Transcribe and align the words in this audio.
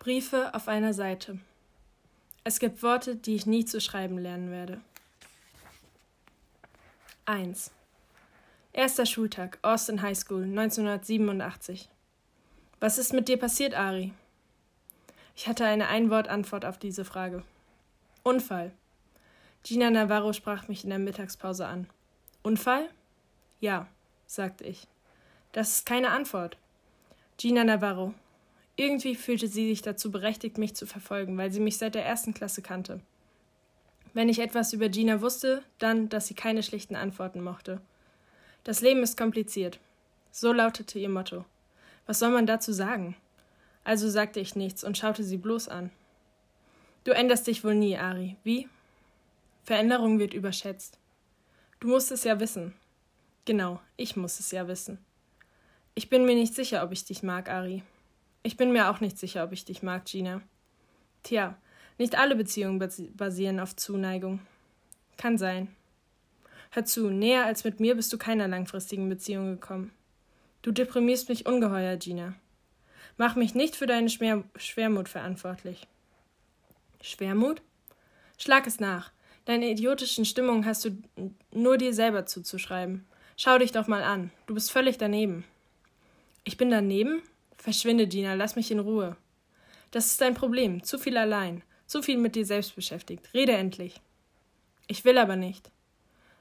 Briefe 0.00 0.54
auf 0.54 0.66
einer 0.66 0.94
Seite. 0.94 1.38
Es 2.42 2.58
gibt 2.58 2.82
Worte, 2.82 3.16
die 3.16 3.34
ich 3.34 3.44
nie 3.44 3.66
zu 3.66 3.82
schreiben 3.82 4.16
lernen 4.16 4.50
werde. 4.50 4.80
1. 7.26 7.70
Erster 8.72 9.04
Schultag, 9.04 9.58
Austin 9.60 10.00
High 10.00 10.16
School, 10.16 10.44
1987. 10.44 11.90
Was 12.80 12.96
ist 12.96 13.12
mit 13.12 13.28
dir 13.28 13.36
passiert, 13.36 13.74
Ari? 13.74 14.14
Ich 15.36 15.46
hatte 15.46 15.66
eine 15.66 15.88
Einwort-Antwort 15.88 16.64
auf 16.64 16.78
diese 16.78 17.04
Frage. 17.04 17.44
Unfall. 18.22 18.72
Gina 19.64 19.90
Navarro 19.90 20.32
sprach 20.32 20.66
mich 20.66 20.82
in 20.82 20.88
der 20.88 20.98
Mittagspause 20.98 21.66
an. 21.66 21.86
Unfall? 22.42 22.88
Ja, 23.60 23.86
sagte 24.26 24.64
ich. 24.64 24.86
Das 25.52 25.68
ist 25.68 25.86
keine 25.86 26.10
Antwort. 26.12 26.56
Gina 27.36 27.64
Navarro. 27.64 28.14
Irgendwie 28.80 29.14
fühlte 29.14 29.46
sie 29.46 29.68
sich 29.68 29.82
dazu 29.82 30.10
berechtigt, 30.10 30.56
mich 30.56 30.74
zu 30.74 30.86
verfolgen, 30.86 31.36
weil 31.36 31.52
sie 31.52 31.60
mich 31.60 31.76
seit 31.76 31.94
der 31.94 32.06
ersten 32.06 32.32
Klasse 32.32 32.62
kannte. 32.62 33.02
Wenn 34.14 34.30
ich 34.30 34.38
etwas 34.38 34.72
über 34.72 34.88
Gina 34.88 35.20
wusste, 35.20 35.62
dann, 35.78 36.08
dass 36.08 36.28
sie 36.28 36.34
keine 36.34 36.62
schlichten 36.62 36.96
Antworten 36.96 37.42
mochte. 37.42 37.82
Das 38.64 38.80
Leben 38.80 39.02
ist 39.02 39.18
kompliziert. 39.18 39.80
So 40.32 40.54
lautete 40.54 40.98
ihr 40.98 41.10
Motto. 41.10 41.44
Was 42.06 42.20
soll 42.20 42.30
man 42.30 42.46
dazu 42.46 42.72
sagen? 42.72 43.16
Also 43.84 44.08
sagte 44.08 44.40
ich 44.40 44.56
nichts 44.56 44.82
und 44.82 44.96
schaute 44.96 45.24
sie 45.24 45.36
bloß 45.36 45.68
an. 45.68 45.90
Du 47.04 47.10
änderst 47.10 47.48
dich 47.48 47.62
wohl 47.62 47.74
nie, 47.74 47.98
Ari. 47.98 48.36
Wie? 48.44 48.66
Veränderung 49.62 50.18
wird 50.18 50.32
überschätzt. 50.32 50.98
Du 51.80 51.88
musst 51.88 52.10
es 52.12 52.24
ja 52.24 52.40
wissen. 52.40 52.72
Genau, 53.44 53.78
ich 53.98 54.16
muss 54.16 54.40
es 54.40 54.52
ja 54.52 54.66
wissen. 54.68 54.96
Ich 55.94 56.08
bin 56.08 56.24
mir 56.24 56.34
nicht 56.34 56.54
sicher, 56.54 56.82
ob 56.82 56.92
ich 56.92 57.04
dich 57.04 57.22
mag, 57.22 57.50
Ari. 57.50 57.82
Ich 58.42 58.56
bin 58.56 58.72
mir 58.72 58.90
auch 58.90 59.00
nicht 59.00 59.18
sicher, 59.18 59.44
ob 59.44 59.52
ich 59.52 59.64
dich 59.64 59.82
mag, 59.82 60.06
Gina. 60.06 60.40
Tja, 61.22 61.56
nicht 61.98 62.18
alle 62.18 62.36
Beziehungen 62.36 62.78
basieren 63.14 63.60
auf 63.60 63.76
Zuneigung. 63.76 64.40
Kann 65.16 65.36
sein. 65.36 65.68
Hör 66.70 66.84
zu, 66.84 67.10
näher 67.10 67.44
als 67.44 67.64
mit 67.64 67.80
mir 67.80 67.96
bist 67.96 68.12
du 68.12 68.18
keiner 68.18 68.48
langfristigen 68.48 69.08
Beziehung 69.08 69.50
gekommen. 69.50 69.92
Du 70.62 70.72
deprimierst 70.72 71.28
mich 71.28 71.46
ungeheuer, 71.46 71.96
Gina. 71.96 72.34
Mach 73.16 73.36
mich 73.36 73.54
nicht 73.54 73.76
für 73.76 73.86
deine 73.86 74.08
Schwer 74.08 74.44
Schwermut 74.56 75.08
verantwortlich. 75.08 75.86
Schwermut? 77.02 77.60
Schlag 78.38 78.66
es 78.66 78.80
nach. 78.80 79.10
Deine 79.44 79.68
idiotischen 79.68 80.24
Stimmungen 80.24 80.64
hast 80.64 80.84
du 80.84 80.96
nur 81.52 81.76
dir 81.76 81.92
selber 81.92 82.24
zuzuschreiben. 82.24 83.06
Schau 83.36 83.58
dich 83.58 83.72
doch 83.72 83.88
mal 83.88 84.02
an. 84.02 84.30
Du 84.46 84.54
bist 84.54 84.70
völlig 84.70 84.96
daneben. 84.96 85.44
Ich 86.44 86.56
bin 86.56 86.70
daneben? 86.70 87.22
Verschwinde, 87.60 88.06
Gina, 88.06 88.32
lass 88.34 88.56
mich 88.56 88.70
in 88.70 88.80
Ruhe. 88.80 89.18
Das 89.90 90.06
ist 90.06 90.20
dein 90.22 90.34
Problem. 90.34 90.82
Zu 90.82 90.98
viel 90.98 91.18
allein. 91.18 91.62
Zu 91.86 92.02
viel 92.02 92.16
mit 92.16 92.34
dir 92.34 92.46
selbst 92.46 92.74
beschäftigt. 92.74 93.34
Rede 93.34 93.52
endlich. 93.52 94.00
Ich 94.86 95.04
will 95.04 95.18
aber 95.18 95.36
nicht. 95.36 95.70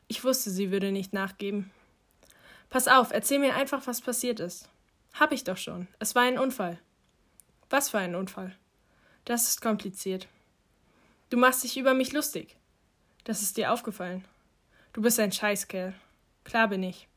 Ich 0.07 0.23
wusste, 0.23 0.49
sie 0.49 0.71
würde 0.71 0.93
nicht 0.93 1.11
nachgeben. 1.11 1.71
Pass 2.69 2.87
auf, 2.87 3.11
erzähl 3.11 3.39
mir 3.39 3.55
einfach, 3.55 3.85
was 3.85 3.99
passiert 3.99 4.39
ist. 4.39 4.69
Hab 5.13 5.33
ich 5.33 5.43
doch 5.43 5.57
schon. 5.57 5.87
Es 5.99 6.15
war 6.15 6.23
ein 6.23 6.39
Unfall. 6.39 6.79
Was 7.69 7.89
für 7.89 7.97
ein 7.97 8.15
Unfall? 8.15 8.55
Das 9.25 9.49
ist 9.49 9.61
kompliziert. 9.61 10.27
Du 11.29 11.37
machst 11.37 11.65
dich 11.65 11.77
über 11.77 11.93
mich 11.93 12.13
lustig. 12.13 12.55
Das 13.25 13.41
ist 13.41 13.57
dir 13.57 13.73
aufgefallen. 13.73 14.23
Du 14.93 15.01
bist 15.01 15.19
ein 15.19 15.33
Scheißkerl. 15.33 15.93
Klar 16.45 16.69
bin 16.69 16.81
ich. 16.81 17.09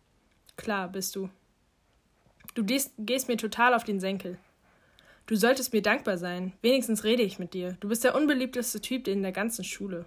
Klar 0.56 0.88
bist 0.88 1.14
du. 1.14 1.30
Du 2.54 2.64
gehst, 2.64 2.92
gehst 2.98 3.28
mir 3.28 3.36
total 3.36 3.74
auf 3.74 3.84
den 3.84 4.00
Senkel. 4.00 4.38
Du 5.26 5.36
solltest 5.36 5.72
mir 5.72 5.82
dankbar 5.82 6.18
sein. 6.18 6.52
Wenigstens 6.60 7.04
rede 7.04 7.22
ich 7.22 7.38
mit 7.38 7.54
dir. 7.54 7.76
Du 7.80 7.88
bist 7.88 8.04
der 8.04 8.14
unbeliebteste 8.14 8.80
Typ 8.80 9.08
in 9.08 9.22
der 9.22 9.32
ganzen 9.32 9.64
Schule. 9.64 10.04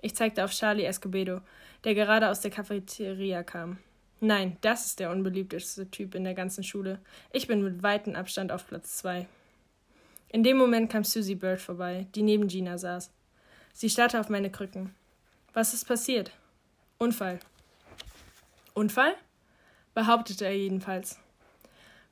Ich 0.00 0.14
zeigte 0.14 0.44
auf 0.44 0.52
Charlie 0.52 0.84
Escobedo, 0.84 1.40
der 1.84 1.94
gerade 1.94 2.30
aus 2.30 2.40
der 2.40 2.50
Cafeteria 2.50 3.42
kam. 3.42 3.78
Nein, 4.20 4.56
das 4.60 4.86
ist 4.86 5.00
der 5.00 5.10
unbeliebteste 5.10 5.90
Typ 5.90 6.14
in 6.14 6.24
der 6.24 6.34
ganzen 6.34 6.64
Schule. 6.64 7.00
Ich 7.32 7.46
bin 7.46 7.62
mit 7.62 7.82
weitem 7.82 8.14
Abstand 8.14 8.52
auf 8.52 8.66
Platz 8.66 8.98
zwei. 8.98 9.26
In 10.28 10.44
dem 10.44 10.56
Moment 10.56 10.90
kam 10.90 11.04
Susie 11.04 11.34
Bird 11.34 11.60
vorbei, 11.60 12.06
die 12.14 12.22
neben 12.22 12.46
Gina 12.46 12.78
saß. 12.78 13.10
Sie 13.72 13.90
starrte 13.90 14.20
auf 14.20 14.28
meine 14.28 14.50
Krücken. 14.50 14.94
Was 15.52 15.74
ist 15.74 15.86
passiert? 15.86 16.30
Unfall. 16.98 17.40
Unfall? 18.74 19.14
behauptete 19.94 20.44
er 20.44 20.56
jedenfalls. 20.56 21.18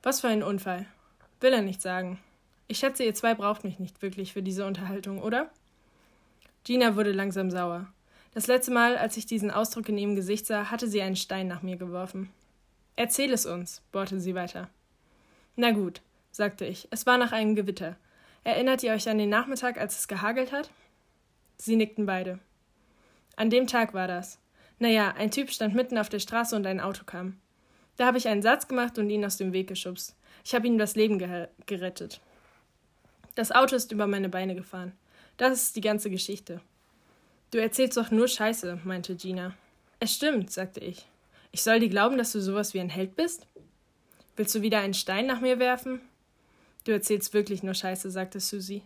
Was 0.01 0.21
für 0.21 0.29
ein 0.29 0.43
Unfall? 0.43 0.85
Will 1.41 1.51
er 1.51 1.61
nicht 1.61 1.81
sagen. 1.81 2.19
Ich 2.67 2.79
schätze, 2.79 3.03
ihr 3.03 3.13
zwei 3.13 3.35
braucht 3.35 3.65
mich 3.65 3.79
nicht 3.79 4.01
wirklich 4.01 4.31
für 4.31 4.41
diese 4.41 4.65
Unterhaltung, 4.65 5.21
oder? 5.21 5.49
Gina 6.63 6.95
wurde 6.95 7.11
langsam 7.11 7.51
sauer. 7.51 7.87
Das 8.33 8.47
letzte 8.47 8.71
Mal, 8.71 8.95
als 8.95 9.17
ich 9.17 9.25
diesen 9.25 9.51
Ausdruck 9.51 9.89
in 9.89 9.97
ihrem 9.97 10.15
Gesicht 10.15 10.45
sah, 10.45 10.71
hatte 10.71 10.87
sie 10.87 11.01
einen 11.01 11.17
Stein 11.17 11.47
nach 11.47 11.63
mir 11.63 11.75
geworfen. 11.75 12.29
Erzähl 12.95 13.33
es 13.33 13.45
uns, 13.45 13.81
bohrte 13.91 14.21
sie 14.21 14.35
weiter. 14.35 14.69
Na 15.57 15.71
gut, 15.71 16.01
sagte 16.31 16.65
ich, 16.65 16.87
es 16.91 17.05
war 17.05 17.17
nach 17.17 17.33
einem 17.33 17.55
Gewitter. 17.55 17.97
Erinnert 18.45 18.83
ihr 18.83 18.93
euch 18.93 19.09
an 19.09 19.17
den 19.17 19.29
Nachmittag, 19.29 19.77
als 19.77 19.99
es 19.99 20.07
gehagelt 20.07 20.53
hat? 20.53 20.69
Sie 21.57 21.75
nickten 21.75 22.05
beide. 22.05 22.39
An 23.35 23.49
dem 23.49 23.67
Tag 23.67 23.93
war 23.93 24.07
das. 24.07 24.39
Naja, 24.77 25.13
ein 25.17 25.31
Typ 25.31 25.51
stand 25.51 25.75
mitten 25.75 25.97
auf 25.97 26.07
der 26.07 26.19
Straße 26.19 26.55
und 26.55 26.65
ein 26.65 26.79
Auto 26.79 27.03
kam. 27.03 27.37
Da 27.99 28.05
habe 28.05 28.17
ich 28.17 28.29
einen 28.29 28.41
Satz 28.41 28.65
gemacht 28.69 28.97
und 28.97 29.09
ihn 29.09 29.25
aus 29.25 29.35
dem 29.35 29.51
Weg 29.51 29.67
geschubst. 29.67 30.15
Ich 30.45 30.55
habe 30.55 30.65
ihm 30.65 30.77
das 30.77 30.95
Leben 30.95 31.19
gerettet. 31.65 32.21
Das 33.35 33.51
Auto 33.51 33.75
ist 33.75 33.91
über 33.91 34.07
meine 34.07 34.29
Beine 34.29 34.55
gefahren. 34.55 34.93
Das 35.35 35.61
ist 35.61 35.75
die 35.75 35.81
ganze 35.81 36.09
Geschichte. 36.09 36.61
Du 37.51 37.57
erzählst 37.57 37.97
doch 37.97 38.09
nur 38.09 38.29
Scheiße, 38.29 38.79
meinte 38.85 39.17
Gina. 39.17 39.53
Es 39.99 40.15
stimmt, 40.15 40.49
sagte 40.49 40.79
ich. 40.79 41.07
Ich 41.51 41.61
soll 41.61 41.81
dir 41.81 41.89
glauben, 41.89 42.17
dass 42.17 42.31
du 42.31 42.39
sowas 42.39 42.73
wie 42.73 42.79
ein 42.79 42.87
Held 42.87 43.17
bist? 43.17 43.47
Willst 44.37 44.55
du 44.55 44.61
wieder 44.61 44.79
einen 44.79 44.93
Stein 44.93 45.25
nach 45.25 45.41
mir 45.41 45.59
werfen? 45.59 45.99
Du 46.85 46.93
erzählst 46.93 47.33
wirklich 47.33 47.63
nur 47.63 47.73
Scheiße, 47.73 48.09
sagte 48.11 48.39
Susie. 48.39 48.83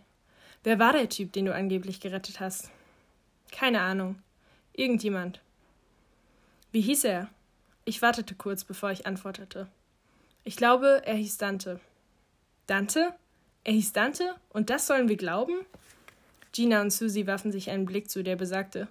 Wer 0.64 0.80
war 0.80 0.92
der 0.92 1.08
Typ, 1.08 1.32
den 1.32 1.44
du 1.44 1.54
angeblich 1.54 2.00
gerettet 2.00 2.40
hast? 2.40 2.68
Keine 3.52 3.80
Ahnung. 3.80 4.18
Irgendjemand. 4.72 5.40
Wie 6.72 6.80
hieß 6.80 7.04
er? 7.04 7.28
Ich 7.84 8.00
wartete 8.00 8.34
kurz, 8.34 8.64
bevor 8.64 8.90
ich 8.90 9.06
antwortete. 9.06 9.68
Ich 10.42 10.56
glaube, 10.56 11.02
er 11.04 11.14
hieß 11.14 11.38
Dante. 11.38 11.80
Dante? 12.66 13.14
Er 13.62 13.72
hieß 13.72 13.92
Dante? 13.92 14.34
Und 14.50 14.70
das 14.70 14.86
sollen 14.86 15.08
wir 15.08 15.16
glauben? 15.16 15.54
Gina 16.52 16.80
und 16.80 16.92
Susie 16.92 17.26
warfen 17.26 17.52
sich 17.52 17.70
einen 17.70 17.84
Blick 17.84 18.10
zu, 18.10 18.22
der 18.22 18.36
besagte: 18.36 18.88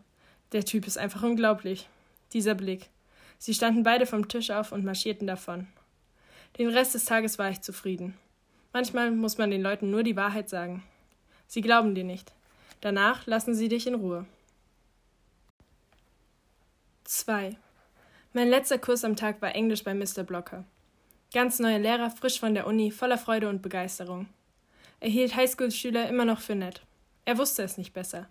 Der 0.52 0.66
Typ 0.66 0.86
ist 0.86 0.98
einfach 0.98 1.24
unglaublich. 1.24 1.88
Dieser 2.34 2.56
Blick. 2.56 2.90
Sie 3.40 3.54
standen 3.54 3.84
beide 3.84 4.06
vom 4.06 4.28
Tisch 4.28 4.52
auf 4.52 4.72
und 4.72 4.86
marschierten 4.86 5.28
davon. 5.28 5.68
Den 6.58 6.70
Rest 6.70 6.94
des 6.94 7.06
Tages 7.06 7.40
war 7.40 7.50
ich 7.50 7.62
zufrieden. 7.62 8.18
Manchmal 8.74 9.12
muss 9.12 9.38
man 9.38 9.50
den 9.50 9.62
Leuten 9.62 9.92
nur 9.92 10.04
die 10.04 10.16
Wahrheit 10.16 10.50
sagen. 10.50 10.84
Sie 11.48 11.62
glauben 11.62 11.96
dir 11.96 12.04
nicht. 12.04 12.32
Danach 12.82 13.26
lassen 13.26 13.56
sie 13.56 13.70
dich 13.70 13.88
in 13.88 13.96
Ruhe. 13.96 14.26
2. 17.06 17.56
Mein 18.36 18.50
letzter 18.50 18.80
Kurs 18.80 19.04
am 19.04 19.16
Tag 19.16 19.44
war 19.44 19.54
Englisch 19.54 19.84
bei 19.84 19.94
Mr. 19.94 20.24
Blocker. 20.24 20.66
Ganz 21.36 21.60
neuer 21.60 21.78
Lehrer, 21.78 22.10
frisch 22.10 22.40
von 22.40 22.56
der 22.56 22.66
Uni, 22.66 22.90
voller 22.90 23.20
Freude 23.20 23.48
und 23.48 23.62
Begeisterung. 23.62 24.28
Er 25.00 25.10
hielt 25.10 25.36
Highschool-Schüler 25.36 26.10
immer 26.10 26.26
noch 26.26 26.40
für 26.40 26.56
nett. 26.56 26.82
Er 27.26 27.38
wusste 27.38 27.62
es 27.62 27.78
nicht 27.78 27.94
besser. 27.94 28.28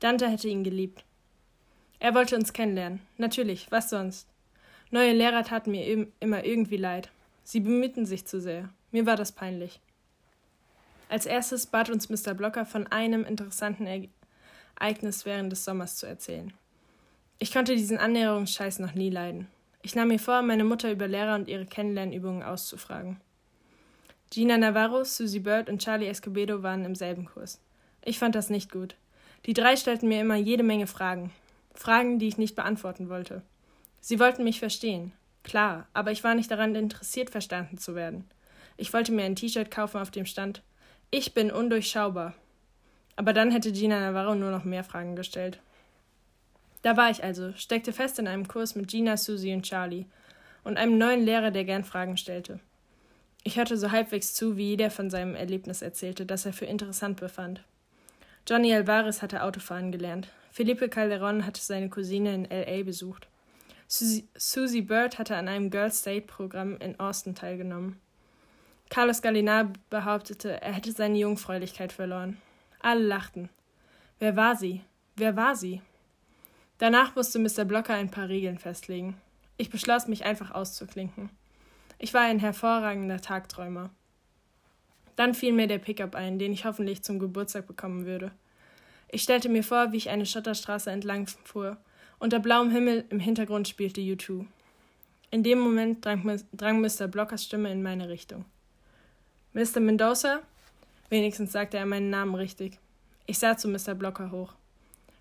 Dante 0.00 0.28
hätte 0.28 0.48
ihn 0.48 0.64
geliebt. 0.64 1.04
Er 2.00 2.12
wollte 2.16 2.34
uns 2.34 2.52
kennenlernen. 2.52 3.02
Natürlich, 3.18 3.70
was 3.70 3.88
sonst? 3.88 4.28
Neue 4.90 5.12
Lehrer 5.12 5.44
taten 5.44 5.70
mir 5.70 6.08
immer 6.18 6.44
irgendwie 6.44 6.76
leid. 6.76 7.12
Sie 7.44 7.60
bemühten 7.60 8.04
sich 8.04 8.26
zu 8.26 8.40
sehr. 8.40 8.68
Mir 8.90 9.06
war 9.06 9.14
das 9.14 9.30
peinlich. 9.30 9.78
Als 11.08 11.24
erstes 11.24 11.66
bat 11.66 11.88
uns 11.88 12.08
Mr. 12.08 12.34
Blocker 12.34 12.66
von 12.66 12.88
einem 12.88 13.24
interessanten 13.24 13.86
Ereignis 14.80 15.24
während 15.24 15.52
des 15.52 15.64
Sommers 15.64 15.94
zu 15.98 16.06
erzählen. 16.06 16.52
Ich 17.38 17.52
konnte 17.52 17.76
diesen 17.76 17.98
Annäherungsscheiß 17.98 18.78
noch 18.78 18.94
nie 18.94 19.10
leiden. 19.10 19.46
Ich 19.82 19.94
nahm 19.94 20.08
mir 20.08 20.18
vor, 20.18 20.40
meine 20.40 20.64
Mutter 20.64 20.90
über 20.90 21.06
Lehrer 21.06 21.34
und 21.34 21.48
ihre 21.48 21.66
Kennenlernübungen 21.66 22.42
auszufragen. 22.42 23.20
Gina 24.30 24.56
Navarro, 24.56 25.04
Susie 25.04 25.40
Bird 25.40 25.68
und 25.68 25.82
Charlie 25.82 26.08
Escobedo 26.08 26.62
waren 26.62 26.84
im 26.84 26.94
selben 26.94 27.26
Kurs. 27.26 27.60
Ich 28.02 28.18
fand 28.18 28.34
das 28.34 28.48
nicht 28.48 28.72
gut. 28.72 28.96
Die 29.44 29.52
drei 29.52 29.76
stellten 29.76 30.08
mir 30.08 30.20
immer 30.20 30.36
jede 30.36 30.62
Menge 30.62 30.86
Fragen. 30.86 31.30
Fragen, 31.74 32.18
die 32.18 32.26
ich 32.26 32.38
nicht 32.38 32.56
beantworten 32.56 33.08
wollte. 33.10 33.42
Sie 34.00 34.18
wollten 34.18 34.42
mich 34.42 34.58
verstehen. 34.58 35.12
Klar, 35.44 35.86
aber 35.92 36.12
ich 36.12 36.24
war 36.24 36.34
nicht 36.34 36.50
daran 36.50 36.74
interessiert, 36.74 37.30
verstanden 37.30 37.78
zu 37.78 37.94
werden. 37.94 38.24
Ich 38.78 38.92
wollte 38.92 39.12
mir 39.12 39.24
ein 39.24 39.36
T-Shirt 39.36 39.70
kaufen, 39.70 40.00
auf 40.00 40.10
dem 40.10 40.26
stand 40.26 40.62
Ich 41.10 41.34
bin 41.34 41.52
undurchschaubar. 41.52 42.34
Aber 43.14 43.32
dann 43.32 43.50
hätte 43.50 43.72
Gina 43.72 44.00
Navarro 44.00 44.34
nur 44.34 44.50
noch 44.50 44.64
mehr 44.64 44.84
Fragen 44.84 45.16
gestellt. 45.16 45.60
Da 46.86 46.96
war 46.96 47.10
ich 47.10 47.24
also, 47.24 47.52
steckte 47.56 47.92
fest 47.92 48.20
in 48.20 48.28
einem 48.28 48.46
Kurs 48.46 48.76
mit 48.76 48.86
Gina, 48.86 49.16
Susie 49.16 49.52
und 49.52 49.64
Charlie 49.64 50.06
und 50.62 50.76
einem 50.76 50.98
neuen 50.98 51.24
Lehrer, 51.24 51.50
der 51.50 51.64
gern 51.64 51.82
Fragen 51.82 52.16
stellte. 52.16 52.60
Ich 53.42 53.56
hörte 53.56 53.76
so 53.76 53.90
halbwegs 53.90 54.34
zu, 54.34 54.56
wie 54.56 54.68
jeder 54.68 54.92
von 54.92 55.10
seinem 55.10 55.34
Erlebnis 55.34 55.82
erzählte, 55.82 56.24
das 56.24 56.46
er 56.46 56.52
für 56.52 56.66
interessant 56.66 57.18
befand. 57.18 57.64
Johnny 58.48 58.72
Alvarez 58.72 59.20
hatte 59.20 59.42
Autofahren 59.42 59.90
gelernt. 59.90 60.28
Felipe 60.52 60.88
Calderon 60.88 61.44
hatte 61.44 61.60
seine 61.60 61.88
Cousine 61.88 62.32
in 62.32 62.48
L.A. 62.48 62.84
besucht. 62.84 63.26
Susie 63.88 64.82
Bird 64.82 65.18
hatte 65.18 65.34
an 65.34 65.48
einem 65.48 65.70
Girls 65.70 65.98
State 65.98 66.28
Programm 66.28 66.76
in 66.76 67.00
Austin 67.00 67.34
teilgenommen. 67.34 67.98
Carlos 68.90 69.22
Galinar 69.22 69.72
behauptete, 69.90 70.62
er 70.62 70.74
hätte 70.74 70.92
seine 70.92 71.18
Jungfräulichkeit 71.18 71.90
verloren. 71.90 72.40
Alle 72.78 73.02
lachten. 73.02 73.48
Wer 74.20 74.36
war 74.36 74.54
sie? 74.54 74.82
Wer 75.16 75.34
war 75.34 75.56
sie? 75.56 75.82
Danach 76.78 77.14
musste 77.16 77.38
Mr. 77.38 77.64
Blocker 77.64 77.94
ein 77.94 78.10
paar 78.10 78.28
Regeln 78.28 78.58
festlegen. 78.58 79.16
Ich 79.56 79.70
beschloss, 79.70 80.08
mich 80.08 80.24
einfach 80.24 80.50
auszuklinken. 80.50 81.30
Ich 81.98 82.12
war 82.12 82.22
ein 82.22 82.38
hervorragender 82.38 83.22
Tagträumer. 83.22 83.90
Dann 85.16 85.34
fiel 85.34 85.52
mir 85.52 85.66
der 85.66 85.78
Pickup 85.78 86.14
ein, 86.14 86.38
den 86.38 86.52
ich 86.52 86.66
hoffentlich 86.66 87.02
zum 87.02 87.18
Geburtstag 87.18 87.66
bekommen 87.66 88.04
würde. 88.04 88.30
Ich 89.08 89.22
stellte 89.22 89.48
mir 89.48 89.64
vor, 89.64 89.92
wie 89.92 89.96
ich 89.96 90.10
eine 90.10 90.26
Schotterstraße 90.26 90.90
entlang 90.90 91.26
fuhr. 91.44 91.78
Unter 92.18 92.38
blauem 92.38 92.70
Himmel 92.70 93.04
im 93.08 93.20
Hintergrund 93.20 93.66
spielte 93.66 94.02
U2. 94.02 94.44
In 95.30 95.42
dem 95.42 95.58
Moment 95.58 96.04
drang, 96.04 96.40
drang 96.52 96.80
Mr. 96.80 97.08
Blockers 97.08 97.44
Stimme 97.44 97.72
in 97.72 97.82
meine 97.82 98.10
Richtung. 98.10 98.44
Mr. 99.54 99.80
Mendoza? 99.80 100.40
Wenigstens 101.08 101.52
sagte 101.52 101.78
er 101.78 101.86
meinen 101.86 102.10
Namen 102.10 102.34
richtig. 102.34 102.78
Ich 103.26 103.38
sah 103.38 103.56
zu 103.56 103.68
Mr. 103.68 103.94
Blocker 103.94 104.30
hoch. 104.30 104.52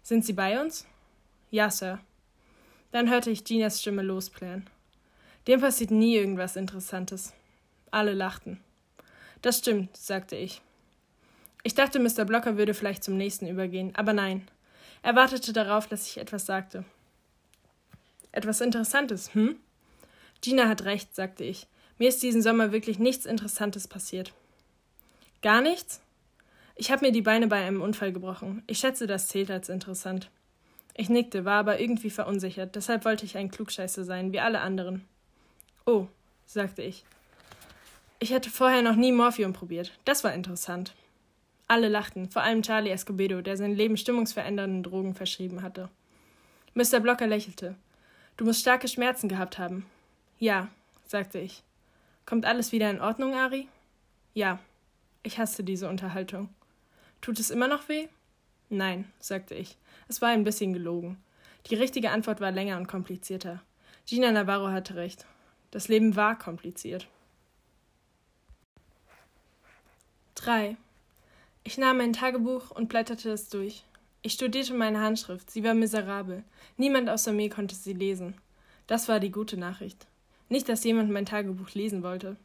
Sind 0.04 0.26
Sie 0.26 0.34
bei 0.34 0.62
uns? 0.62 0.86
Ja, 1.52 1.70
Sir. 1.70 2.00
Dann 2.92 3.10
hörte 3.10 3.30
ich 3.30 3.44
Ginas 3.44 3.82
Stimme 3.82 4.02
losplären. 4.02 4.70
Dem 5.48 5.62
passiert 5.62 5.92
nie 5.92 6.16
irgendwas 6.16 6.56
Interessantes. 6.56 7.34
Alle 7.92 8.14
lachten. 8.14 8.60
Das 9.42 9.60
stimmt, 9.60 9.96
sagte 9.96 10.36
ich. 10.36 10.62
Ich 11.64 11.76
dachte, 11.76 12.00
Mr. 12.00 12.26
Blocker 12.26 12.58
würde 12.58 12.74
vielleicht 12.74 13.04
zum 13.04 13.18
nächsten 13.18 13.48
übergehen, 13.48 13.94
aber 13.96 14.14
nein. 14.14 14.48
Er 15.02 15.16
wartete 15.16 15.54
darauf, 15.54 15.88
dass 15.88 16.08
ich 16.08 16.18
etwas 16.18 16.46
sagte. 16.46 16.84
Etwas 18.32 18.62
Interessantes, 18.62 19.34
hm? 19.34 19.56
Gina 20.42 20.68
hat 20.68 20.84
recht, 20.84 21.16
sagte 21.16 21.44
ich. 21.44 21.68
Mir 21.98 22.10
ist 22.10 22.22
diesen 22.22 22.42
Sommer 22.42 22.72
wirklich 22.72 23.00
nichts 23.00 23.26
Interessantes 23.26 23.88
passiert. 23.88 24.34
Gar 25.42 25.62
nichts? 25.62 26.02
Ich 26.76 26.92
habe 26.92 27.06
mir 27.06 27.12
die 27.12 27.22
Beine 27.22 27.48
bei 27.48 27.64
einem 27.64 27.82
Unfall 27.82 28.12
gebrochen. 28.12 28.64
Ich 28.68 28.80
schätze, 28.80 29.08
das 29.08 29.28
zählt 29.28 29.50
als 29.50 29.70
interessant. 29.70 30.30
Ich 30.98 31.10
nickte, 31.10 31.44
war 31.44 31.60
aber 31.60 31.80
irgendwie 31.80 32.10
verunsichert, 32.10 32.76
deshalb 32.76 33.04
wollte 33.04 33.26
ich 33.26 33.38
ein 33.38 33.52
Klugscheißer 33.52 34.06
sein, 34.06 34.32
wie 34.32 34.40
alle 34.40 34.62
anderen. 34.62 35.06
Oh, 35.86 36.08
sagte 36.46 36.82
ich. 36.82 37.04
Ich 38.20 38.34
hatte 38.34 38.50
vorher 38.50 38.82
noch 38.82 38.96
nie 38.96 39.12
Morphium 39.12 39.52
probiert. 39.52 39.92
Das 40.06 40.24
war 40.24 40.34
interessant. 40.34 40.96
Alle 41.68 41.90
lachten, 41.90 42.30
vor 42.30 42.44
allem 42.44 42.62
Charlie 42.62 42.92
Escobedo, 42.92 43.42
der 43.42 43.58
sein 43.58 43.76
Leben 43.76 43.98
stimmungsverändernden 43.98 44.84
Drogen 44.84 45.16
verschrieben 45.16 45.62
hatte. 45.62 45.90
Mr. 46.76 47.02
Blocker 47.02 47.28
lächelte. 47.28 47.76
Du 48.38 48.46
musst 48.46 48.62
starke 48.62 48.88
Schmerzen 48.88 49.28
gehabt 49.28 49.58
haben. 49.58 49.86
Ja, 50.40 50.70
sagte 51.06 51.40
ich. 51.40 51.64
Kommt 52.26 52.46
alles 52.46 52.72
wieder 52.72 52.90
in 52.90 53.02
Ordnung, 53.02 53.34
Ari? 53.36 53.68
Ja. 54.34 54.60
Ich 55.24 55.40
hasste 55.40 55.64
diese 55.64 55.90
Unterhaltung. 55.90 56.50
Tut 57.20 57.40
es 57.40 57.50
immer 57.50 57.68
noch 57.68 57.90
weh? 57.90 58.08
Nein, 58.70 59.12
sagte 59.20 59.56
ich. 59.56 59.78
Es 60.08 60.22
war 60.22 60.30
ein 60.30 60.44
bisschen 60.44 60.74
gelogen. 60.74 61.18
Die 61.68 61.76
richtige 61.76 62.12
Antwort 62.12 62.42
war 62.42 62.52
länger 62.52 62.78
und 62.78 62.88
komplizierter. 62.88 63.62
Gina 64.06 64.32
Navarro 64.32 64.70
hatte 64.70 64.96
recht. 64.96 65.26
Das 65.72 65.88
Leben 65.88 66.16
war 66.16 66.38
kompliziert. 66.38 67.08
3. 70.36 70.78
Ich 71.64 71.78
nahm 71.78 71.98
mein 71.98 72.14
Tagebuch 72.14 72.72
und 72.72 72.90
blätterte 72.90 73.32
es 73.32 73.50
durch. 73.50 73.84
Ich 74.22 74.34
studierte 74.34 74.74
meine 74.74 75.02
Handschrift, 75.02 75.52
sie 75.52 75.64
war 75.64 75.76
miserabel. 75.76 76.44
Niemand 76.78 77.10
außer 77.12 77.32
mir 77.32 77.50
konnte 77.50 77.76
sie 77.76 77.94
lesen. 77.94 78.34
Das 78.88 79.08
war 79.08 79.20
die 79.20 79.32
gute 79.32 79.56
Nachricht. 79.56 80.08
Nicht, 80.50 80.68
dass 80.68 80.84
jemand 80.84 81.12
mein 81.12 81.28
Tagebuch 81.28 81.70
lesen 81.76 82.02
wollte. 82.02 82.36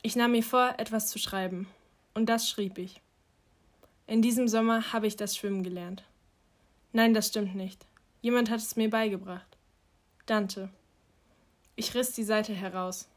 Ich 0.00 0.16
nahm 0.16 0.32
mir 0.32 0.42
vor, 0.42 0.74
etwas 0.78 1.08
zu 1.08 1.18
schreiben. 1.18 1.68
Und 2.14 2.30
das 2.30 2.48
schrieb 2.48 2.78
ich. 2.78 3.01
In 4.06 4.22
diesem 4.22 4.48
Sommer 4.48 4.92
habe 4.92 5.06
ich 5.06 5.16
das 5.16 5.36
Schwimmen 5.36 5.62
gelernt. 5.62 6.04
Nein, 6.92 7.14
das 7.14 7.28
stimmt 7.28 7.54
nicht. 7.54 7.86
Jemand 8.20 8.50
hat 8.50 8.60
es 8.60 8.76
mir 8.76 8.90
beigebracht. 8.90 9.56
Dante. 10.26 10.68
Ich 11.76 11.94
riss 11.94 12.12
die 12.12 12.24
Seite 12.24 12.52
heraus. 12.52 13.08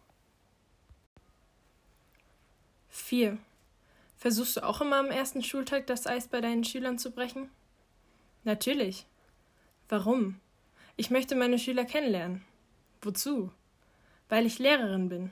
4. 2.90 3.38
Versuchst 4.18 4.58
du 4.58 4.64
auch 4.64 4.82
immer 4.82 4.98
am 4.98 5.12
ersten 5.12 5.44
Schultag 5.44 5.86
das 5.88 6.08
Eis 6.08 6.28
bei 6.28 6.42
deinen 6.42 6.64
Schülern 6.64 6.98
zu 6.98 7.12
brechen? 7.12 7.50
Natürlich. 8.44 9.06
Warum? 9.90 10.40
Ich 10.96 11.10
möchte 11.10 11.36
meine 11.36 11.60
Schüler 11.60 11.86
kennenlernen. 11.86 12.44
Wozu? 13.02 13.52
Weil 14.30 14.46
ich 14.46 14.60
Lehrerin 14.60 15.10
bin. 15.10 15.32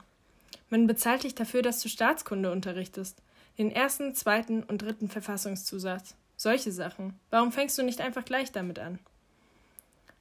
Man 0.69 0.87
bezahlt 0.87 1.23
dich 1.23 1.35
dafür, 1.35 1.61
dass 1.61 1.81
du 1.81 1.89
Staatskunde 1.89 2.51
unterrichtest. 2.51 3.21
Den 3.57 3.71
ersten, 3.71 4.15
zweiten 4.15 4.63
und 4.63 4.81
dritten 4.81 5.09
Verfassungszusatz. 5.09 6.15
Solche 6.35 6.71
Sachen. 6.71 7.19
Warum 7.29 7.51
fängst 7.51 7.77
du 7.77 7.83
nicht 7.83 8.01
einfach 8.01 8.25
gleich 8.25 8.51
damit 8.51 8.79
an? 8.79 8.99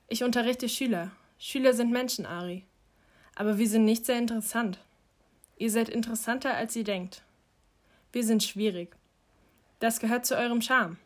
Ich 0.09 0.23
unterrichte 0.23 0.69
Schüler. 0.69 1.11
Schüler 1.39 1.73
sind 1.73 1.91
Menschen, 1.91 2.27
Ari. 2.27 2.65
Aber 3.35 3.57
wir 3.57 3.69
sind 3.69 3.87
nicht 3.87 4.05
sehr 4.05 4.19
interessant. 4.19 4.79
Ihr 5.57 5.71
seid 5.71 5.89
interessanter, 5.89 6.55
als 6.55 6.77
ihr 6.77 6.85
denkt. 6.85 7.23
Wir 8.13 8.25
sind 8.25 8.43
schwierig. 8.43 8.95
Das 9.81 10.01
gehört 10.01 10.27
zu 10.27 10.37
eurem 10.37 10.61
Charme. 10.61 10.99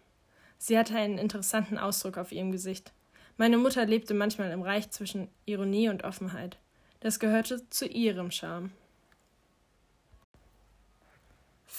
Sie 0.59 0.77
hatte 0.77 0.97
einen 0.97 1.19
interessanten 1.19 1.79
Ausdruck 1.79 2.19
auf 2.19 2.33
ihrem 2.33 2.51
Gesicht. 2.51 2.93
Meine 3.37 3.59
Mutter 3.59 3.87
lebte 3.87 4.15
manchmal 4.15 4.51
im 4.51 4.63
Reich 4.63 4.91
zwischen 4.91 5.29
Ironie 5.45 5.89
und 5.89 6.05
Offenheit. 6.05 6.59
Das 7.01 7.21
gehörte 7.21 7.69
zu 7.71 7.87
ihrem 7.87 8.31
Charme. 8.31 8.73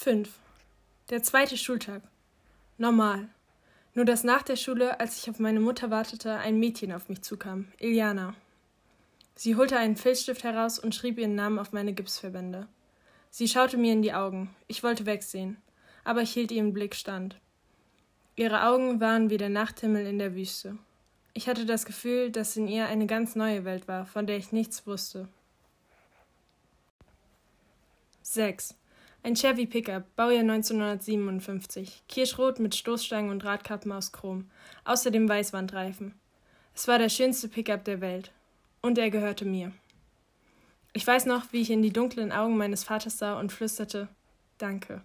5. 0.00 0.30
Der 1.10 1.24
zweite 1.24 1.56
Schultag. 1.56 2.02
Normal. 2.76 3.28
Nur 3.94 4.04
dass 4.04 4.22
nach 4.22 4.42
der 4.42 4.54
Schule, 4.54 5.00
als 5.00 5.18
ich 5.18 5.28
auf 5.28 5.40
meine 5.40 5.58
Mutter 5.58 5.90
wartete, 5.90 6.34
ein 6.34 6.60
Mädchen 6.60 6.92
auf 6.92 7.08
mich 7.08 7.22
zukam, 7.22 7.66
Iliana. 7.80 8.36
Sie 9.34 9.56
holte 9.56 9.76
einen 9.76 9.96
Filzstift 9.96 10.44
heraus 10.44 10.78
und 10.78 10.94
schrieb 10.94 11.18
ihren 11.18 11.34
Namen 11.34 11.58
auf 11.58 11.72
meine 11.72 11.94
Gipsverbände. 11.94 12.68
Sie 13.30 13.48
schaute 13.48 13.76
mir 13.76 13.92
in 13.92 14.02
die 14.02 14.12
Augen. 14.12 14.54
Ich 14.68 14.84
wollte 14.84 15.04
wegsehen, 15.04 15.56
aber 16.04 16.22
ich 16.22 16.30
hielt 16.30 16.52
ihren 16.52 16.72
Blick 16.72 16.94
stand. 16.94 17.34
Ihre 18.36 18.68
Augen 18.68 19.00
waren 19.00 19.30
wie 19.30 19.36
der 19.36 19.50
Nachthimmel 19.50 20.06
in 20.06 20.20
der 20.20 20.36
Wüste. 20.36 20.78
Ich 21.34 21.48
hatte 21.48 21.66
das 21.66 21.84
Gefühl, 21.84 22.30
dass 22.30 22.56
in 22.56 22.68
ihr 22.68 22.86
eine 22.86 23.08
ganz 23.08 23.34
neue 23.34 23.64
Welt 23.64 23.88
war, 23.88 24.06
von 24.06 24.28
der 24.28 24.36
ich 24.36 24.52
nichts 24.52 24.86
wusste. 24.86 25.28
6. 28.22 28.77
Ein 29.22 29.34
Chevy 29.34 29.66
Pickup, 29.66 30.04
Baujahr 30.14 30.40
1957, 30.40 32.04
kirschrot 32.08 32.60
mit 32.60 32.74
Stoßstangen 32.74 33.30
und 33.30 33.44
Radkappen 33.44 33.90
aus 33.90 34.12
Chrom, 34.12 34.48
außerdem 34.84 35.28
Weißwandreifen. 35.28 36.14
Es 36.74 36.86
war 36.86 36.98
der 36.98 37.08
schönste 37.08 37.48
Pickup 37.48 37.84
der 37.84 38.00
Welt. 38.00 38.30
Und 38.80 38.96
er 38.96 39.10
gehörte 39.10 39.44
mir. 39.44 39.72
Ich 40.92 41.04
weiß 41.04 41.26
noch, 41.26 41.52
wie 41.52 41.60
ich 41.60 41.70
in 41.70 41.82
die 41.82 41.92
dunklen 41.92 42.30
Augen 42.30 42.56
meines 42.56 42.84
Vaters 42.84 43.18
sah 43.18 43.38
und 43.38 43.52
flüsterte 43.52 44.08
Danke. 44.56 45.02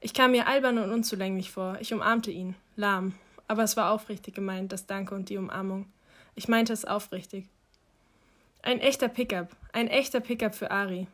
Ich 0.00 0.14
kam 0.14 0.30
mir 0.30 0.46
albern 0.46 0.78
und 0.78 0.92
unzulänglich 0.92 1.50
vor. 1.50 1.76
Ich 1.80 1.92
umarmte 1.92 2.30
ihn, 2.30 2.54
lahm, 2.76 3.14
aber 3.48 3.64
es 3.64 3.76
war 3.76 3.90
aufrichtig 3.90 4.34
gemeint, 4.34 4.72
das 4.72 4.86
Danke 4.86 5.14
und 5.14 5.28
die 5.28 5.36
Umarmung. 5.36 5.86
Ich 6.36 6.46
meinte 6.46 6.72
es 6.72 6.84
aufrichtig. 6.84 7.46
Ein 8.62 8.78
echter 8.78 9.08
Pickup, 9.08 9.54
ein 9.72 9.88
echter 9.88 10.20
Pickup 10.20 10.54
für 10.54 10.70
Ari. 10.70 11.08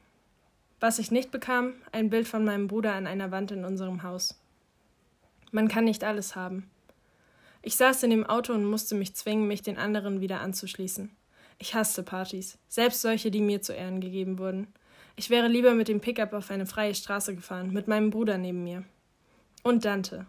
Was 0.80 0.98
ich 0.98 1.10
nicht 1.10 1.30
bekam, 1.30 1.74
ein 1.92 2.08
Bild 2.08 2.26
von 2.26 2.42
meinem 2.42 2.66
Bruder 2.66 2.94
an 2.94 3.06
einer 3.06 3.30
Wand 3.30 3.50
in 3.52 3.66
unserem 3.66 4.02
Haus. 4.02 4.40
Man 5.52 5.68
kann 5.68 5.84
nicht 5.84 6.02
alles 6.04 6.34
haben. 6.34 6.70
Ich 7.60 7.76
saß 7.76 8.02
in 8.02 8.10
dem 8.10 8.24
Auto 8.24 8.54
und 8.54 8.64
musste 8.64 8.94
mich 8.94 9.14
zwingen, 9.14 9.46
mich 9.46 9.60
den 9.60 9.76
anderen 9.76 10.22
wieder 10.22 10.40
anzuschließen. 10.40 11.10
Ich 11.58 11.74
hasste 11.74 12.02
Partys, 12.02 12.56
selbst 12.68 13.02
solche, 13.02 13.30
die 13.30 13.42
mir 13.42 13.60
zu 13.60 13.74
Ehren 13.74 14.00
gegeben 14.00 14.38
wurden. 14.38 14.68
Ich 15.16 15.28
wäre 15.28 15.48
lieber 15.48 15.74
mit 15.74 15.88
dem 15.88 16.00
Pickup 16.00 16.32
auf 16.32 16.50
eine 16.50 16.64
freie 16.64 16.94
Straße 16.94 17.34
gefahren, 17.34 17.74
mit 17.74 17.86
meinem 17.86 18.08
Bruder 18.08 18.38
neben 18.38 18.64
mir. 18.64 18.82
Und 19.62 19.84
Dante. 19.84 20.24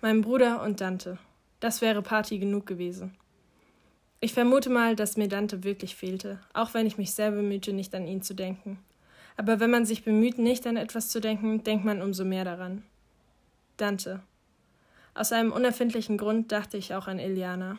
Meinem 0.00 0.20
Bruder 0.20 0.62
und 0.62 0.80
Dante. 0.80 1.18
Das 1.58 1.80
wäre 1.80 2.02
Party 2.02 2.38
genug 2.38 2.66
gewesen. 2.66 3.16
Ich 4.20 4.32
vermute 4.32 4.70
mal, 4.70 4.94
dass 4.94 5.16
mir 5.16 5.26
Dante 5.26 5.64
wirklich 5.64 5.96
fehlte, 5.96 6.38
auch 6.52 6.72
wenn 6.74 6.86
ich 6.86 6.98
mich 6.98 7.12
sehr 7.12 7.32
bemühte, 7.32 7.72
nicht 7.72 7.92
an 7.96 8.06
ihn 8.06 8.22
zu 8.22 8.34
denken. 8.34 8.78
Aber 9.36 9.60
wenn 9.60 9.70
man 9.70 9.84
sich 9.84 10.04
bemüht, 10.04 10.38
nicht 10.38 10.66
an 10.66 10.76
etwas 10.76 11.08
zu 11.08 11.20
denken, 11.20 11.64
denkt 11.64 11.84
man 11.84 12.02
umso 12.02 12.24
mehr 12.24 12.44
daran. 12.44 12.82
Dante. 13.76 14.20
Aus 15.14 15.32
einem 15.32 15.52
unerfindlichen 15.52 16.16
Grund 16.16 16.52
dachte 16.52 16.76
ich 16.76 16.94
auch 16.94 17.06
an 17.06 17.18
Iliana. 17.18 17.78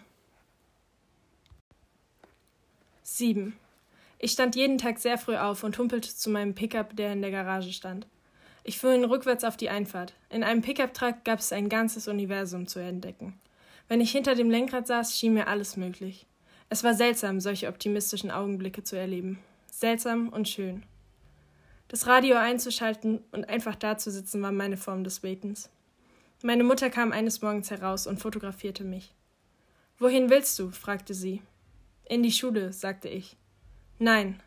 7. 3.03 3.53
Ich 4.19 4.31
stand 4.31 4.55
jeden 4.55 4.77
Tag 4.77 4.99
sehr 4.99 5.17
früh 5.17 5.35
auf 5.35 5.63
und 5.63 5.77
humpelte 5.77 6.15
zu 6.15 6.29
meinem 6.29 6.55
Pickup, 6.55 6.95
der 6.95 7.11
in 7.11 7.21
der 7.21 7.31
Garage 7.31 7.73
stand. 7.73 8.07
Ich 8.63 8.79
fuhr 8.79 8.93
ihn 8.93 9.03
rückwärts 9.03 9.43
auf 9.43 9.57
die 9.57 9.69
Einfahrt. 9.69 10.13
In 10.29 10.43
einem 10.43 10.61
Pickup-Truck 10.61 11.25
gab 11.25 11.39
es 11.39 11.51
ein 11.51 11.67
ganzes 11.67 12.07
Universum 12.07 12.65
zu 12.65 12.79
entdecken. 12.79 13.37
Wenn 13.89 13.99
ich 13.99 14.11
hinter 14.11 14.35
dem 14.35 14.49
Lenkrad 14.49 14.87
saß, 14.87 15.17
schien 15.17 15.33
mir 15.33 15.47
alles 15.47 15.75
möglich. 15.75 16.25
Es 16.69 16.83
war 16.83 16.93
seltsam, 16.93 17.41
solche 17.41 17.67
optimistischen 17.67 18.31
Augenblicke 18.31 18.83
zu 18.83 18.95
erleben. 18.95 19.39
Seltsam 19.69 20.29
und 20.29 20.47
schön. 20.47 20.83
Das 21.87 22.07
Radio 22.07 22.37
einzuschalten 22.37 23.21
und 23.31 23.49
einfach 23.49 23.75
da 23.75 23.97
zu 23.97 24.11
sitzen 24.11 24.41
war 24.41 24.51
meine 24.51 24.77
Form 24.77 25.03
des 25.03 25.23
Waitens. 25.23 25.69
Meine 26.41 26.63
Mutter 26.63 26.89
kam 26.89 27.11
eines 27.11 27.41
Morgens 27.41 27.71
heraus 27.71 28.07
und 28.07 28.19
fotografierte 28.19 28.83
mich. 28.83 29.13
Wohin 29.99 30.29
willst 30.29 30.57
du? 30.59 30.71
fragte 30.71 31.13
sie. 31.13 31.41
In 32.05 32.23
die 32.23 32.31
Schule, 32.31 32.73
sagte 32.73 33.07
ich. 33.07 33.37
Nein, 33.99 34.41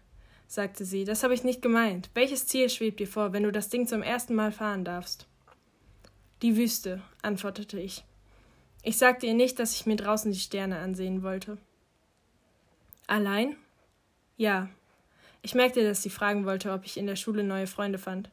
sagte 0.46 0.84
sie, 0.84 1.04
das 1.04 1.22
habe 1.22 1.34
ich 1.34 1.44
nicht 1.44 1.62
gemeint. 1.62 2.10
Welches 2.14 2.46
Ziel 2.46 2.68
schwebt 2.68 3.00
dir 3.00 3.08
vor, 3.08 3.32
wenn 3.32 3.44
du 3.44 3.52
das 3.52 3.68
Ding 3.68 3.86
zum 3.86 4.02
ersten 4.02 4.34
Mal 4.34 4.52
fahren 4.52 4.84
darfst? 4.84 5.26
Die 6.42 6.56
Wüste, 6.56 7.02
antwortete 7.22 7.80
ich. 7.80 8.04
Ich 8.82 8.98
sagte 8.98 9.26
ihr 9.26 9.34
nicht, 9.34 9.58
dass 9.58 9.74
ich 9.74 9.86
mir 9.86 9.96
draußen 9.96 10.30
die 10.30 10.38
Sterne 10.38 10.78
ansehen 10.78 11.22
wollte. 11.22 11.58
Allein? 13.06 13.56
Ja. 14.36 14.68
Ich 15.46 15.54
merkte, 15.54 15.84
dass 15.84 16.02
sie 16.02 16.10
fragen 16.10 16.44
wollte, 16.44 16.72
ob 16.72 16.84
ich 16.84 16.96
in 16.96 17.06
der 17.06 17.14
Schule 17.14 17.44
neue 17.44 17.68
Freunde 17.68 17.98
fand. 17.98 18.30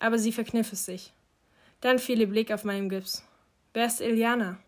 Aber 0.00 0.18
sie 0.18 0.32
verkniff 0.32 0.72
es 0.72 0.84
sich. 0.84 1.12
Dann 1.80 2.00
fiel 2.00 2.20
ihr 2.20 2.28
Blick 2.28 2.50
auf 2.50 2.64
meinen 2.64 2.88
Gips. 2.88 3.24
Wer 3.74 3.86
ist 3.86 4.00
Iliana? 4.00 4.58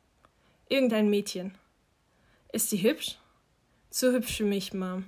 Irgendein 0.69 1.11
Mädchen. 1.11 1.59
Ist 2.53 2.71
sie 2.71 2.81
hübsch? 2.81 3.19
Zu 3.91 4.13
hübsch 4.13 4.37
für 4.37 4.45
mich, 4.45 4.73
Mom. 4.73 5.07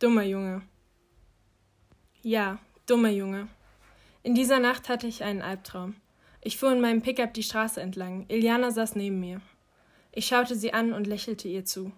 Dummer 0.00 0.24
Junge. 0.24 0.62
Ja, 2.20 2.58
dummer 2.86 3.10
Junge. 3.10 3.46
In 4.24 4.34
dieser 4.34 4.58
Nacht 4.58 4.88
hatte 4.88 5.06
ich 5.06 5.22
einen 5.22 5.40
Albtraum. 5.40 5.94
Ich 6.40 6.56
fuhr 6.58 6.72
in 6.72 6.80
meinem 6.80 7.00
Pickup 7.00 7.32
die 7.32 7.44
Straße 7.44 7.80
entlang. 7.80 8.26
Iliana 8.26 8.72
saß 8.72 8.96
neben 8.96 9.20
mir. 9.20 9.40
Ich 10.10 10.26
schaute 10.26 10.56
sie 10.56 10.72
an 10.72 10.92
und 10.92 11.06
lächelte 11.06 11.46
ihr 11.46 11.64
zu. 11.64 11.92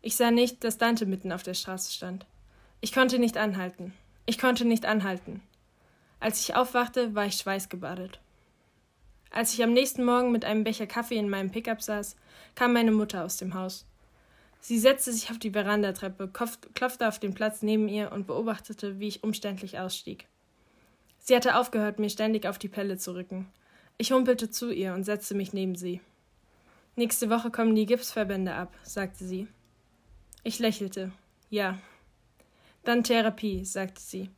Ich 0.00 0.14
sah 0.14 0.30
nicht, 0.30 0.62
dass 0.62 0.78
Dante 0.78 1.06
mitten 1.06 1.32
auf 1.32 1.42
der 1.42 1.54
Straße 1.54 1.92
stand. 1.92 2.24
Ich 2.80 2.92
konnte 2.92 3.18
nicht 3.18 3.36
anhalten. 3.36 3.92
Ich 4.26 4.38
konnte 4.38 4.64
nicht 4.64 4.86
anhalten. 4.86 5.42
Als 6.20 6.40
ich 6.40 6.54
aufwachte, 6.54 7.14
war 7.14 7.26
ich 7.26 7.36
schweißgebadet. 7.36 8.20
Als 9.30 9.52
ich 9.52 9.62
am 9.62 9.72
nächsten 9.72 10.04
Morgen 10.04 10.32
mit 10.32 10.44
einem 10.44 10.64
Becher 10.64 10.86
Kaffee 10.86 11.16
in 11.16 11.28
meinem 11.28 11.50
Pickup 11.50 11.82
saß, 11.82 12.16
kam 12.54 12.72
meine 12.72 12.92
Mutter 12.92 13.24
aus 13.24 13.36
dem 13.36 13.54
Haus. 13.54 13.86
Sie 14.60 14.78
setzte 14.78 15.12
sich 15.12 15.30
auf 15.30 15.38
die 15.38 15.50
Verandatreppe, 15.50 16.28
klopfte 16.74 17.06
auf 17.06 17.18
den 17.18 17.34
Platz 17.34 17.62
neben 17.62 17.88
ihr 17.88 18.12
und 18.12 18.26
beobachtete, 18.26 18.98
wie 18.98 19.08
ich 19.08 19.22
umständlich 19.22 19.78
ausstieg. 19.78 20.26
Sie 21.18 21.36
hatte 21.36 21.56
aufgehört, 21.56 21.98
mir 21.98 22.10
ständig 22.10 22.46
auf 22.46 22.58
die 22.58 22.68
Pelle 22.68 22.98
zu 22.98 23.14
rücken. 23.14 23.46
Ich 23.98 24.12
humpelte 24.12 24.50
zu 24.50 24.70
ihr 24.70 24.94
und 24.94 25.04
setzte 25.04 25.34
mich 25.34 25.52
neben 25.52 25.74
sie. 25.74 26.00
Nächste 26.96 27.30
Woche 27.30 27.50
kommen 27.50 27.74
die 27.74 27.86
Gipsverbände 27.86 28.54
ab, 28.54 28.74
sagte 28.82 29.24
sie. 29.24 29.48
Ich 30.44 30.58
lächelte. 30.58 31.12
Ja. 31.50 31.78
Dann 32.86 33.02
Therapie, 33.02 33.64
sagte 33.64 34.00
sie. 34.00 34.30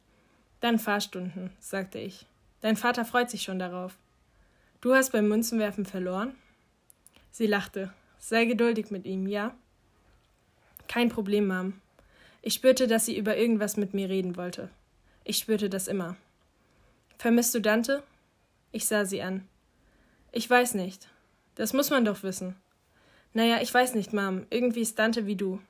Dann 0.61 0.78
Fahrstunden, 0.78 1.50
sagte 1.61 1.99
ich. 1.99 2.25
Dein 2.62 2.78
Vater 2.78 3.05
freut 3.05 3.28
sich 3.28 3.43
schon 3.43 3.59
darauf. 3.59 3.99
Du 4.81 4.95
hast 4.95 5.12
beim 5.12 5.28
Münzenwerfen 5.28 5.85
verloren? 5.85 6.35
Sie 7.31 7.47
lachte. 7.47 7.93
Sei 8.19 8.47
geduldig 8.47 8.90
mit 8.90 9.05
ihm, 9.05 9.26
ja? 9.26 9.55
Kein 10.88 11.11
Problem, 11.11 11.47
Mom. 11.47 11.75
Ich 12.40 12.55
spürte, 12.55 12.87
dass 12.87 13.05
sie 13.05 13.19
über 13.19 13.37
irgendwas 13.37 13.76
mit 13.76 13.93
mir 13.93 14.09
reden 14.09 14.38
wollte. 14.38 14.71
Ich 15.25 15.37
spürte 15.37 15.69
das 15.69 15.87
immer. 15.87 16.17
Vermisst 17.19 17.55
du 17.55 17.61
Dante? 17.61 18.02
Ich 18.73 18.87
sah 18.87 19.05
sie 19.05 19.21
an. 19.21 19.47
Ich 20.33 20.49
weiß 20.49 20.73
nicht. 20.73 21.07
Das 21.55 21.75
muss 21.75 21.90
man 21.90 22.07
doch 22.07 22.23
wissen. 22.23 22.57
Naja, 23.35 23.61
ich 23.61 23.75
weiß 23.75 23.95
nicht, 23.95 24.14
Mom. 24.14 24.47
Irgendwie 24.49 24.81
ist 24.81 24.99
Dante 24.99 25.26
wie 25.26 25.37
du. 25.37 25.61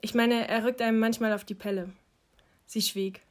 Ich 0.00 0.14
meine, 0.14 0.48
er 0.48 0.64
rückt 0.64 0.80
einem 0.80 0.98
manchmal 0.98 1.34
auf 1.34 1.44
die 1.44 1.54
Pelle. 1.54 1.92
Sie 2.66 2.82
schwieg. 2.82 3.22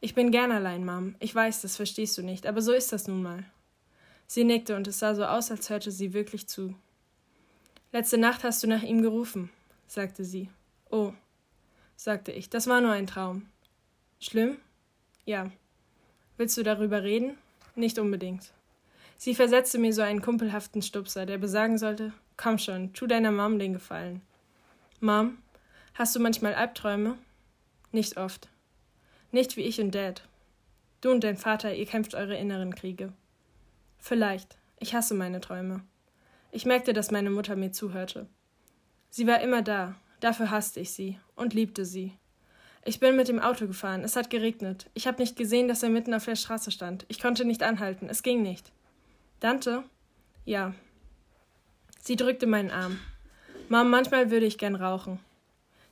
Ich 0.00 0.14
bin 0.14 0.30
gern 0.32 0.50
allein, 0.50 0.84
Mom. 0.84 1.14
Ich 1.20 1.34
weiß, 1.34 1.62
das 1.62 1.76
verstehst 1.76 2.18
du 2.18 2.22
nicht, 2.22 2.46
aber 2.46 2.60
so 2.60 2.72
ist 2.72 2.92
das 2.92 3.06
nun 3.06 3.22
mal. 3.22 3.44
Sie 4.26 4.44
nickte 4.44 4.76
und 4.76 4.88
es 4.88 4.98
sah 4.98 5.14
so 5.14 5.24
aus, 5.24 5.50
als 5.50 5.70
hörte 5.70 5.90
sie 5.90 6.12
wirklich 6.12 6.48
zu. 6.48 6.74
Letzte 7.92 8.18
Nacht 8.18 8.42
hast 8.42 8.62
du 8.62 8.66
nach 8.66 8.82
ihm 8.82 9.02
gerufen, 9.02 9.50
sagte 9.86 10.24
sie. 10.24 10.48
Oh, 10.90 11.12
sagte 11.96 12.32
ich, 12.32 12.50
das 12.50 12.66
war 12.66 12.80
nur 12.80 12.92
ein 12.92 13.06
Traum. 13.06 13.46
Schlimm? 14.18 14.56
Ja. 15.24 15.50
Willst 16.36 16.56
du 16.56 16.62
darüber 16.62 17.02
reden? 17.02 17.36
Nicht 17.74 17.98
unbedingt. 17.98 18.52
Sie 19.16 19.34
versetzte 19.34 19.78
mir 19.78 19.92
so 19.92 20.02
einen 20.02 20.20
kumpelhaften 20.20 20.82
Stupser, 20.82 21.26
der 21.26 21.38
besagen 21.38 21.78
sollte: 21.78 22.12
Komm 22.36 22.58
schon, 22.58 22.92
tu 22.92 23.06
deiner 23.06 23.30
Mom 23.30 23.58
den 23.58 23.72
Gefallen. 23.72 24.20
Mom, 25.00 25.38
hast 25.94 26.16
du 26.16 26.20
manchmal 26.20 26.54
Albträume? 26.54 27.16
Nicht 27.92 28.16
oft. 28.16 28.48
Nicht 29.32 29.56
wie 29.56 29.62
ich 29.62 29.80
und 29.80 29.94
Dad. 29.94 30.22
Du 31.00 31.10
und 31.10 31.24
dein 31.24 31.36
Vater, 31.36 31.74
ihr 31.74 31.86
kämpft 31.86 32.14
eure 32.14 32.36
inneren 32.36 32.74
Kriege. 32.74 33.12
Vielleicht. 33.98 34.56
Ich 34.78 34.94
hasse 34.94 35.14
meine 35.14 35.40
Träume. 35.40 35.82
Ich 36.52 36.64
merkte, 36.64 36.92
dass 36.92 37.10
meine 37.10 37.30
Mutter 37.30 37.56
mir 37.56 37.72
zuhörte. 37.72 38.28
Sie 39.10 39.26
war 39.26 39.40
immer 39.40 39.62
da, 39.62 39.96
Dafür 40.22 40.52
hasste 40.52 40.78
ich 40.78 40.92
sie 40.92 41.18
und 41.34 41.52
liebte 41.52 41.84
sie. 41.84 42.12
Ich 42.84 43.00
bin 43.00 43.16
mit 43.16 43.26
dem 43.26 43.40
Auto 43.40 43.66
gefahren. 43.66 44.04
Es 44.04 44.14
hat 44.14 44.30
geregnet. 44.30 44.88
Ich 44.94 45.08
habe 45.08 45.20
nicht 45.20 45.34
gesehen, 45.34 45.66
dass 45.66 45.82
er 45.82 45.88
mitten 45.88 46.14
auf 46.14 46.26
der 46.26 46.36
Straße 46.36 46.70
stand. 46.70 47.04
Ich 47.08 47.20
konnte 47.20 47.44
nicht 47.44 47.64
anhalten. 47.64 48.08
Es 48.08 48.22
ging 48.22 48.40
nicht. 48.40 48.70
Dante? 49.40 49.82
Ja. 50.44 50.74
Sie 52.00 52.14
drückte 52.14 52.46
meinen 52.46 52.70
Arm. 52.70 53.00
Mom, 53.68 53.90
manchmal 53.90 54.30
würde 54.30 54.46
ich 54.46 54.58
gern 54.58 54.76
rauchen. 54.76 55.18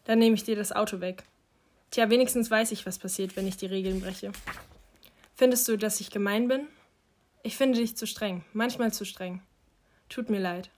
Dann 0.04 0.20
nehme 0.20 0.36
ich 0.36 0.44
dir 0.44 0.54
das 0.54 0.70
Auto 0.70 1.00
weg. 1.00 1.24
Tja, 1.90 2.08
wenigstens 2.08 2.50
weiß 2.50 2.72
ich, 2.72 2.86
was 2.86 2.98
passiert, 2.98 3.36
wenn 3.36 3.46
ich 3.46 3.56
die 3.56 3.66
Regeln 3.66 4.00
breche. 4.00 4.32
Findest 5.34 5.66
du, 5.66 5.76
dass 5.76 6.00
ich 6.00 6.10
gemein 6.10 6.48
bin? 6.48 6.68
Ich 7.42 7.56
finde 7.56 7.78
dich 7.78 7.96
zu 7.96 8.06
streng, 8.06 8.44
manchmal 8.52 8.92
zu 8.92 9.04
streng. 9.04 9.42
Tut 10.08 10.30
mir 10.30 10.40
leid. 10.40 10.70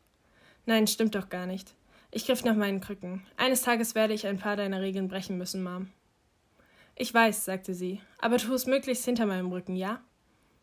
Nein, 0.64 0.86
stimmt 0.86 1.14
doch 1.14 1.28
gar 1.28 1.46
nicht. 1.46 1.74
Ich 2.10 2.26
griff 2.26 2.44
nach 2.44 2.54
meinen 2.54 2.80
Krücken. 2.80 3.26
Eines 3.36 3.62
Tages 3.62 3.94
werde 3.94 4.14
ich 4.14 4.26
ein 4.26 4.38
paar 4.38 4.56
deiner 4.56 4.80
Regeln 4.80 5.08
brechen 5.08 5.38
müssen, 5.38 5.62
Mom. 5.62 5.90
Ich 6.94 7.12
weiß, 7.12 7.44
sagte 7.44 7.74
sie, 7.74 8.00
aber 8.18 8.36
tu 8.36 8.52
es 8.54 8.66
möglichst 8.66 9.04
hinter 9.04 9.26
meinem 9.26 9.50
Rücken, 9.50 9.76
ja? 9.76 10.00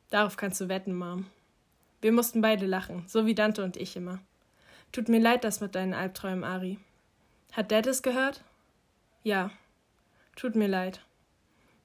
Darauf 0.10 0.38
kannst 0.38 0.62
du 0.62 0.70
wetten, 0.70 0.96
Mom. 0.96 1.26
Wir 2.02 2.12
mussten 2.12 2.42
beide 2.42 2.66
lachen, 2.66 3.04
so 3.08 3.26
wie 3.26 3.36
Dante 3.36 3.64
und 3.64 3.78
ich 3.78 3.96
immer. 3.96 4.20
Tut 4.92 5.10
mir 5.10 5.20
leid, 5.20 5.44
das 5.44 5.60
mit 5.60 5.76
deinen 5.76 5.94
Albträumen, 5.94 6.44
Ari. 6.44 6.80
Hat 7.52 7.72
Dad 7.72 7.88
es 7.88 8.02
gehört? 8.02 8.44
Ja. 9.24 9.52
Tut 10.40 10.56
mir 10.56 10.70
leid. 10.70 11.02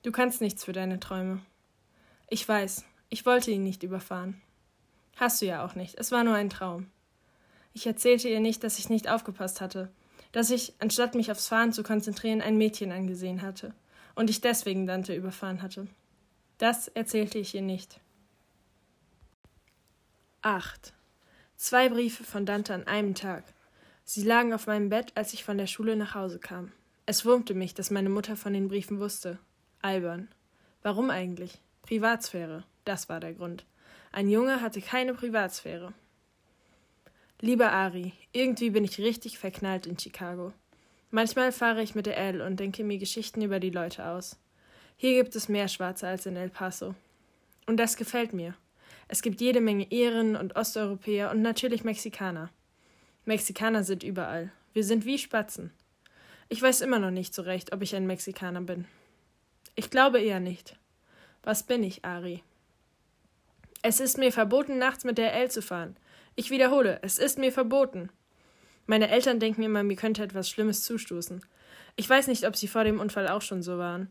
Du 0.05 0.13
kannst 0.13 0.41
nichts 0.41 0.65
für 0.65 0.73
deine 0.73 1.01
Träume. 1.01 1.41
Ich 2.29 2.49
weiß, 2.49 2.85
ich 3.09 3.27
wollte 3.27 3.51
ihn 3.51 3.65
nicht 3.65 3.83
überfahren. 3.83 4.41
Hast 5.17 5.43
du 5.43 5.47
ja 5.47 5.65
auch 5.65 5.75
nicht, 5.75 5.99
es 5.99 6.13
war 6.13 6.23
nur 6.23 6.37
ein 6.37 6.51
Traum. 6.51 6.87
Ich 7.73 7.85
erzählte 7.85 8.29
ihr 8.29 8.39
nicht, 8.39 8.63
dass 8.63 8.79
ich 8.79 8.89
nicht 8.89 9.11
aufgepasst 9.11 9.61
hatte, 9.61 9.91
dass 10.31 10.51
ich, 10.51 10.73
anstatt 10.79 11.17
mich 11.17 11.33
aufs 11.33 11.49
Fahren 11.49 11.73
zu 11.73 11.83
konzentrieren, 11.83 12.41
ein 12.41 12.57
Mädchen 12.57 12.93
angesehen 12.93 13.43
hatte 13.43 13.75
und 14.15 14.31
ich 14.31 14.41
deswegen 14.41 14.87
Dante 14.87 15.17
überfahren 15.17 15.61
hatte. 15.61 15.89
Das 16.59 16.87
erzählte 16.87 17.39
ich 17.39 17.57
ihr 17.57 17.63
nicht. 17.63 17.99
8. 20.43 20.93
Zwei 21.57 21.89
Briefe 21.89 22.23
von 22.23 22.47
Dante 22.47 22.73
an 22.73 22.87
einem 22.87 23.17
Tag. 23.17 23.43
Sie 24.05 24.23
lagen 24.23 24.55
auf 24.55 24.69
meinem 24.69 24.91
Bett, 24.91 25.11
als 25.17 25.33
ich 25.33 25.43
von 25.43 25.59
der 25.59 25.67
Schule 25.67 25.97
nach 25.97 26.15
Hause 26.15 26.39
kam. 26.39 26.71
Es 27.07 27.27
wurmte 27.27 27.53
mich, 27.53 27.75
dass 27.75 27.91
meine 27.91 28.09
Mutter 28.09 28.35
von 28.35 28.55
den 28.55 28.69
Briefen 28.69 28.99
wusste. 28.99 29.39
Albern. 29.83 30.29
Warum 30.83 31.11
eigentlich? 31.11 31.61
Privatsphäre. 31.83 32.65
Das 32.87 33.11
war 33.11 33.21
der 33.21 33.35
Grund. 33.35 33.67
Ein 34.11 34.31
Junge 34.31 34.63
hatte 34.63 34.81
keine 34.81 35.13
Privatsphäre. 35.13 35.93
Lieber 37.41 37.73
Ari, 37.73 38.13
irgendwie 38.33 38.71
bin 38.71 38.85
ich 38.85 38.99
richtig 38.99 39.39
verknallt 39.39 39.87
in 39.87 39.99
Chicago. 39.99 40.55
Manchmal 41.11 41.53
fahre 41.53 41.83
ich 41.83 41.95
mit 41.95 42.07
der 42.07 42.17
L 42.17 42.41
und 42.41 42.59
denke 42.59 42.85
mir 42.85 42.97
Geschichten 42.97 43.43
über 43.43 43.61
die 43.61 43.71
Leute 43.71 44.07
aus. 44.07 44.39
Hier 44.97 45.23
gibt 45.23 45.37
es 45.37 45.51
mehr 45.51 45.69
Schwarze 45.69 46.09
als 46.09 46.25
in 46.25 46.37
El 46.37 46.49
Paso. 46.49 46.95
Und 47.67 47.77
das 47.77 47.97
gefällt 47.97 48.33
mir. 48.33 48.55
Es 49.09 49.21
gibt 49.21 49.43
jede 49.43 49.61
Menge 49.61 49.87
Iren 49.91 50.37
und 50.37 50.57
Osteuropäer 50.57 51.31
und 51.31 51.43
natürlich 51.43 51.85
Mexikaner. 51.85 52.51
Mexikaner 53.27 53.85
sind 53.85 54.03
überall. 54.03 54.51
Wir 54.73 54.85
sind 54.85 55.05
wie 55.05 55.19
Spatzen. 55.19 55.71
Ich 56.49 56.61
weiß 56.61 56.83
immer 56.83 56.99
noch 56.99 57.11
nicht 57.11 57.35
so 57.35 57.43
recht, 57.43 57.73
ob 57.73 57.83
ich 57.83 57.97
ein 57.97 58.07
Mexikaner 58.07 58.61
bin. 58.61 58.87
Ich 59.75 59.91
glaube 59.91 60.21
eher 60.21 60.41
nicht. 60.41 60.77
Was 61.43 61.63
bin 61.63 61.83
ich, 61.83 62.05
Ari? 62.05 62.43
Es 63.83 64.01
ist 64.01 64.19
mir 64.19 64.33
verboten, 64.33 64.79
nachts 64.79 65.05
mit 65.05 65.19
der 65.19 65.35
L 65.35 65.51
zu 65.51 65.63
fahren. 65.63 65.97
Ich 66.37 66.51
wiederhole, 66.51 66.99
es 67.03 67.19
ist 67.19 67.39
mir 67.39 67.53
verboten. 67.53 68.09
Meine 68.87 69.09
Eltern 69.09 69.41
denken 69.41 69.63
immer, 69.63 69.83
mir 69.83 69.97
könnte 69.97 70.23
etwas 70.23 70.49
Schlimmes 70.49 70.83
zustoßen. 70.83 71.45
Ich 71.97 72.09
weiß 72.09 72.27
nicht, 72.27 72.47
ob 72.47 72.57
sie 72.57 72.69
vor 72.69 72.85
dem 72.85 73.01
Unfall 73.01 73.29
auch 73.29 73.43
schon 73.43 73.63
so 73.63 73.79
waren. 73.79 74.09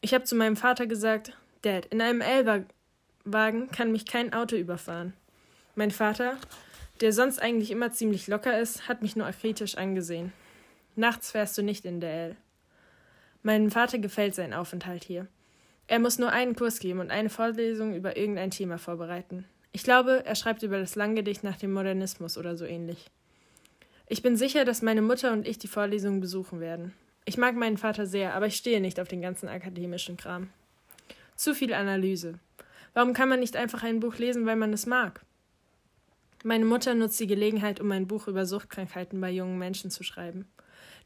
Ich 0.00 0.12
habe 0.12 0.24
zu 0.24 0.34
meinem 0.34 0.56
Vater 0.56 0.86
gesagt, 0.86 1.32
Dad, 1.62 1.86
in 1.86 2.00
einem 2.00 2.20
L-Wagen 2.20 3.70
kann 3.70 3.92
mich 3.92 4.06
kein 4.06 4.32
Auto 4.32 4.56
überfahren. 4.56 5.14
Mein 5.74 5.90
Vater, 5.90 6.36
der 7.00 7.12
sonst 7.12 7.40
eigentlich 7.40 7.70
immer 7.70 7.92
ziemlich 7.92 8.26
locker 8.28 8.58
ist, 8.58 8.88
hat 8.88 9.02
mich 9.02 9.16
nur 9.16 9.30
kritisch 9.30 9.76
angesehen. 9.76 10.32
Nachts 10.96 11.30
fährst 11.30 11.56
du 11.58 11.62
nicht 11.62 11.84
in 11.84 12.00
der 12.00 12.10
L. 12.10 12.36
Meinem 13.42 13.70
Vater 13.70 13.98
gefällt 13.98 14.34
sein 14.34 14.54
Aufenthalt 14.54 15.04
hier. 15.04 15.28
Er 15.88 15.98
muss 15.98 16.18
nur 16.18 16.32
einen 16.32 16.56
Kurs 16.56 16.78
geben 16.78 17.00
und 17.00 17.10
eine 17.10 17.28
Vorlesung 17.28 17.94
über 17.94 18.16
irgendein 18.16 18.50
Thema 18.50 18.78
vorbereiten. 18.78 19.44
Ich 19.72 19.84
glaube, 19.84 20.24
er 20.24 20.34
schreibt 20.34 20.62
über 20.62 20.78
das 20.78 20.94
Langgedicht 20.94 21.44
nach 21.44 21.58
dem 21.58 21.74
Modernismus 21.74 22.38
oder 22.38 22.56
so 22.56 22.64
ähnlich. 22.64 23.10
Ich 24.08 24.22
bin 24.22 24.36
sicher, 24.36 24.64
dass 24.64 24.80
meine 24.80 25.02
Mutter 25.02 25.32
und 25.32 25.46
ich 25.46 25.58
die 25.58 25.68
Vorlesung 25.68 26.20
besuchen 26.20 26.60
werden. 26.60 26.94
Ich 27.26 27.36
mag 27.36 27.56
meinen 27.56 27.76
Vater 27.76 28.06
sehr, 28.06 28.34
aber 28.34 28.46
ich 28.46 28.56
stehe 28.56 28.80
nicht 28.80 28.98
auf 28.98 29.08
den 29.08 29.20
ganzen 29.20 29.48
akademischen 29.48 30.16
Kram. 30.16 30.48
Zu 31.34 31.54
viel 31.54 31.74
Analyse. 31.74 32.38
Warum 32.94 33.12
kann 33.12 33.28
man 33.28 33.40
nicht 33.40 33.56
einfach 33.56 33.82
ein 33.82 34.00
Buch 34.00 34.16
lesen, 34.16 34.46
weil 34.46 34.56
man 34.56 34.72
es 34.72 34.86
mag? 34.86 35.20
Meine 36.42 36.64
Mutter 36.64 36.94
nutzt 36.94 37.20
die 37.20 37.26
Gelegenheit, 37.26 37.80
um 37.80 37.92
ein 37.92 38.06
Buch 38.06 38.28
über 38.28 38.46
Suchtkrankheiten 38.46 39.20
bei 39.20 39.30
jungen 39.30 39.58
Menschen 39.58 39.90
zu 39.90 40.02
schreiben. 40.02 40.46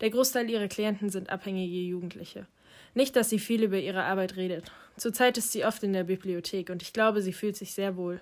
Der 0.00 0.10
Großteil 0.10 0.48
ihrer 0.48 0.68
Klienten 0.68 1.10
sind 1.10 1.30
abhängige 1.30 1.76
Jugendliche. 1.76 2.46
Nicht, 2.94 3.16
dass 3.16 3.30
sie 3.30 3.38
viel 3.38 3.62
über 3.62 3.78
ihre 3.78 4.04
Arbeit 4.04 4.36
redet. 4.36 4.72
Zurzeit 4.96 5.38
ist 5.38 5.52
sie 5.52 5.64
oft 5.64 5.82
in 5.82 5.92
der 5.92 6.04
Bibliothek 6.04 6.70
und 6.70 6.82
ich 6.82 6.92
glaube, 6.92 7.22
sie 7.22 7.32
fühlt 7.32 7.56
sich 7.56 7.72
sehr 7.72 7.96
wohl. 7.96 8.20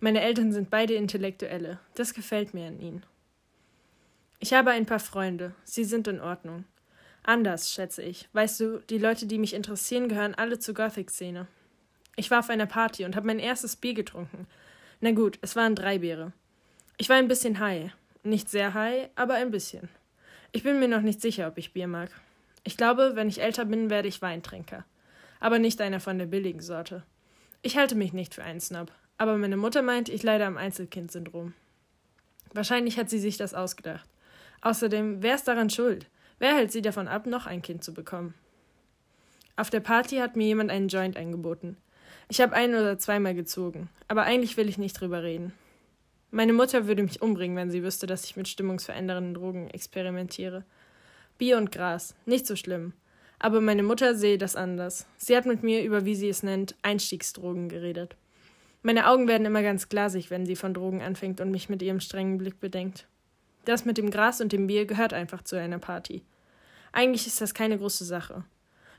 Meine 0.00 0.20
Eltern 0.20 0.52
sind 0.52 0.70
beide 0.70 0.94
Intellektuelle. 0.94 1.80
Das 1.94 2.14
gefällt 2.14 2.54
mir 2.54 2.68
an 2.68 2.80
ihnen. 2.80 3.04
Ich 4.38 4.52
habe 4.52 4.70
ein 4.70 4.86
paar 4.86 5.00
Freunde. 5.00 5.54
Sie 5.64 5.84
sind 5.84 6.06
in 6.06 6.20
Ordnung. 6.20 6.64
Anders, 7.24 7.72
schätze 7.72 8.02
ich. 8.02 8.28
Weißt 8.32 8.60
du, 8.60 8.78
die 8.88 8.98
Leute, 8.98 9.26
die 9.26 9.38
mich 9.38 9.54
interessieren, 9.54 10.08
gehören 10.08 10.34
alle 10.34 10.60
zur 10.60 10.74
Gothic-Szene. 10.74 11.48
Ich 12.16 12.30
war 12.30 12.38
auf 12.38 12.48
einer 12.48 12.66
Party 12.66 13.04
und 13.04 13.16
habe 13.16 13.26
mein 13.26 13.40
erstes 13.40 13.76
Bier 13.76 13.94
getrunken. 13.94 14.46
Na 15.00 15.10
gut, 15.10 15.38
es 15.42 15.56
waren 15.56 15.74
drei 15.74 15.98
Biere. 15.98 16.32
Ich 16.96 17.08
war 17.08 17.16
ein 17.16 17.28
bisschen 17.28 17.58
high. 17.58 17.90
Nicht 18.22 18.48
sehr 18.48 18.74
high, 18.74 19.10
aber 19.16 19.34
ein 19.34 19.50
bisschen. 19.50 19.88
Ich 20.50 20.62
bin 20.62 20.80
mir 20.80 20.88
noch 20.88 21.02
nicht 21.02 21.20
sicher, 21.20 21.46
ob 21.46 21.58
ich 21.58 21.74
Bier 21.74 21.86
mag. 21.88 22.10
Ich 22.64 22.76
glaube, 22.76 23.12
wenn 23.14 23.28
ich 23.28 23.42
älter 23.42 23.66
bin, 23.66 23.90
werde 23.90 24.08
ich 24.08 24.22
Weintrinker. 24.22 24.84
Aber 25.40 25.58
nicht 25.58 25.80
einer 25.80 26.00
von 26.00 26.18
der 26.18 26.26
billigen 26.26 26.60
Sorte. 26.60 27.04
Ich 27.60 27.76
halte 27.76 27.94
mich 27.94 28.12
nicht 28.14 28.34
für 28.34 28.44
einen 28.44 28.60
Snob, 28.60 28.90
aber 29.18 29.36
meine 29.36 29.58
Mutter 29.58 29.82
meint, 29.82 30.08
ich 30.08 30.22
leide 30.22 30.46
am 30.46 30.56
Einzelkind-Syndrom. 30.56 31.52
Wahrscheinlich 32.54 32.98
hat 32.98 33.10
sie 33.10 33.18
sich 33.18 33.36
das 33.36 33.52
ausgedacht. 33.52 34.08
Außerdem, 34.62 35.22
wer 35.22 35.34
ist 35.34 35.46
daran 35.48 35.68
schuld? 35.70 36.06
Wer 36.38 36.54
hält 36.54 36.72
sie 36.72 36.82
davon 36.82 37.08
ab, 37.08 37.26
noch 37.26 37.46
ein 37.46 37.62
Kind 37.62 37.84
zu 37.84 37.92
bekommen? 37.92 38.34
Auf 39.56 39.70
der 39.70 39.80
Party 39.80 40.16
hat 40.16 40.34
mir 40.34 40.46
jemand 40.46 40.70
einen 40.70 40.88
Joint 40.88 41.16
angeboten. 41.16 41.76
Ich 42.28 42.40
habe 42.40 42.54
ein 42.54 42.74
oder 42.74 42.98
zweimal 42.98 43.34
gezogen, 43.34 43.90
aber 44.06 44.22
eigentlich 44.22 44.56
will 44.56 44.68
ich 44.68 44.78
nicht 44.78 44.98
drüber 44.98 45.22
reden. 45.22 45.52
Meine 46.30 46.52
Mutter 46.52 46.86
würde 46.86 47.02
mich 47.02 47.22
umbringen, 47.22 47.56
wenn 47.56 47.70
sie 47.70 47.82
wüsste, 47.82 48.06
dass 48.06 48.24
ich 48.24 48.36
mit 48.36 48.48
stimmungsverändernden 48.48 49.34
Drogen 49.34 49.70
experimentiere. 49.70 50.64
Bier 51.38 51.56
und 51.56 51.72
Gras, 51.72 52.14
nicht 52.26 52.46
so 52.46 52.54
schlimm. 52.54 52.92
Aber 53.38 53.60
meine 53.60 53.82
Mutter 53.82 54.14
sehe 54.14 54.36
das 54.36 54.56
anders. 54.56 55.06
Sie 55.16 55.36
hat 55.36 55.46
mit 55.46 55.62
mir 55.62 55.82
über, 55.82 56.04
wie 56.04 56.14
sie 56.14 56.28
es 56.28 56.42
nennt, 56.42 56.74
Einstiegsdrogen 56.82 57.68
geredet. 57.68 58.16
Meine 58.82 59.08
Augen 59.08 59.26
werden 59.26 59.46
immer 59.46 59.62
ganz 59.62 59.88
glasig, 59.88 60.30
wenn 60.30 60.44
sie 60.44 60.56
von 60.56 60.74
Drogen 60.74 61.02
anfängt 61.02 61.40
und 61.40 61.50
mich 61.50 61.68
mit 61.68 61.80
ihrem 61.82 62.00
strengen 62.00 62.38
Blick 62.38 62.60
bedenkt. 62.60 63.06
Das 63.64 63.84
mit 63.84 63.96
dem 63.96 64.10
Gras 64.10 64.40
und 64.40 64.52
dem 64.52 64.66
Bier 64.66 64.86
gehört 64.86 65.12
einfach 65.12 65.42
zu 65.42 65.56
einer 65.56 65.78
Party. 65.78 66.22
Eigentlich 66.92 67.26
ist 67.26 67.40
das 67.40 67.54
keine 67.54 67.78
große 67.78 68.04
Sache. 68.04 68.44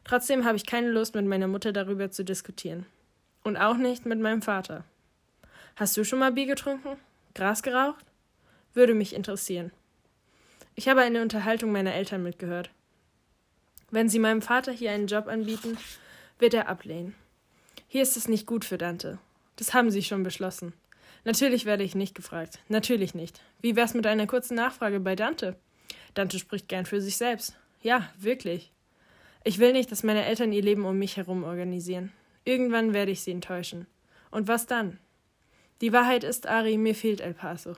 Trotzdem 0.04 0.46
habe 0.46 0.58
ich 0.58 0.66
keine 0.66 0.90
Lust, 0.90 1.16
mit 1.16 1.26
meiner 1.26 1.48
Mutter 1.48 1.74
darüber 1.74 2.10
zu 2.10 2.24
diskutieren. 2.24 2.86
Und 3.44 3.58
auch 3.58 3.78
nicht 3.78 4.06
mit 4.06 4.20
meinem 4.20 4.42
Vater. 4.42 4.84
Hast 5.76 5.96
du 5.98 6.04
schon 6.04 6.20
mal 6.20 6.32
Bier 6.32 6.46
getrunken? 6.46 6.98
Gras 7.34 7.64
geraucht? 7.64 8.06
Würde 8.74 8.94
mich 8.94 9.14
interessieren. 9.14 9.72
Ich 10.76 10.88
habe 10.88 11.02
eine 11.02 11.22
Unterhaltung 11.22 11.72
meiner 11.72 11.94
Eltern 11.94 12.24
mitgehört. 12.24 12.70
Wenn 13.92 14.10
sie 14.10 14.20
meinem 14.20 14.42
Vater 14.42 14.72
hier 14.72 14.92
einen 14.92 15.08
Job 15.08 15.28
anbieten, 15.28 15.78
wird 16.38 16.54
er 16.54 16.70
ablehnen. 16.70 17.16
Hier 17.88 18.02
ist 18.02 18.18
es 18.18 18.28
nicht 18.28 18.46
gut 18.46 18.66
für 18.66 18.78
Dante. 18.78 19.18
Das 19.56 19.74
haben 19.74 19.92
sie 19.92 20.04
schon 20.04 20.24
beschlossen. 20.24 20.74
Natürlich 21.26 21.66
werde 21.66 21.84
ich 21.84 21.96
nicht 21.96 22.16
gefragt. 22.16 22.60
Natürlich 22.70 23.14
nicht. 23.14 23.42
Wie 23.62 23.76
wär's 23.76 23.94
mit 23.94 24.08
einer 24.08 24.28
kurzen 24.28 24.56
Nachfrage 24.56 25.00
bei 25.00 25.16
Dante? 25.16 25.56
Dante 26.14 26.40
spricht 26.40 26.68
gern 26.68 26.86
für 26.86 27.02
sich 27.02 27.18
selbst. 27.18 27.58
Ja, 27.82 28.10
wirklich. 28.18 28.72
Ich 29.44 29.60
will 29.60 29.74
nicht, 29.74 29.92
dass 29.92 30.04
meine 30.04 30.26
Eltern 30.26 30.54
ihr 30.54 30.62
Leben 30.62 30.86
um 30.86 30.98
mich 30.98 31.18
herum 31.18 31.44
organisieren. 31.44 32.12
Irgendwann 32.46 32.94
werde 32.94 33.12
ich 33.12 33.22
sie 33.22 33.32
enttäuschen. 33.32 33.88
Und 34.32 34.48
was 34.48 34.66
dann? 34.66 35.00
Die 35.82 35.94
Wahrheit 35.94 36.24
ist, 36.24 36.48
Ari, 36.48 36.78
mir 36.78 36.96
fehlt 36.96 37.22
El 37.22 37.34
Paso. 37.34 37.76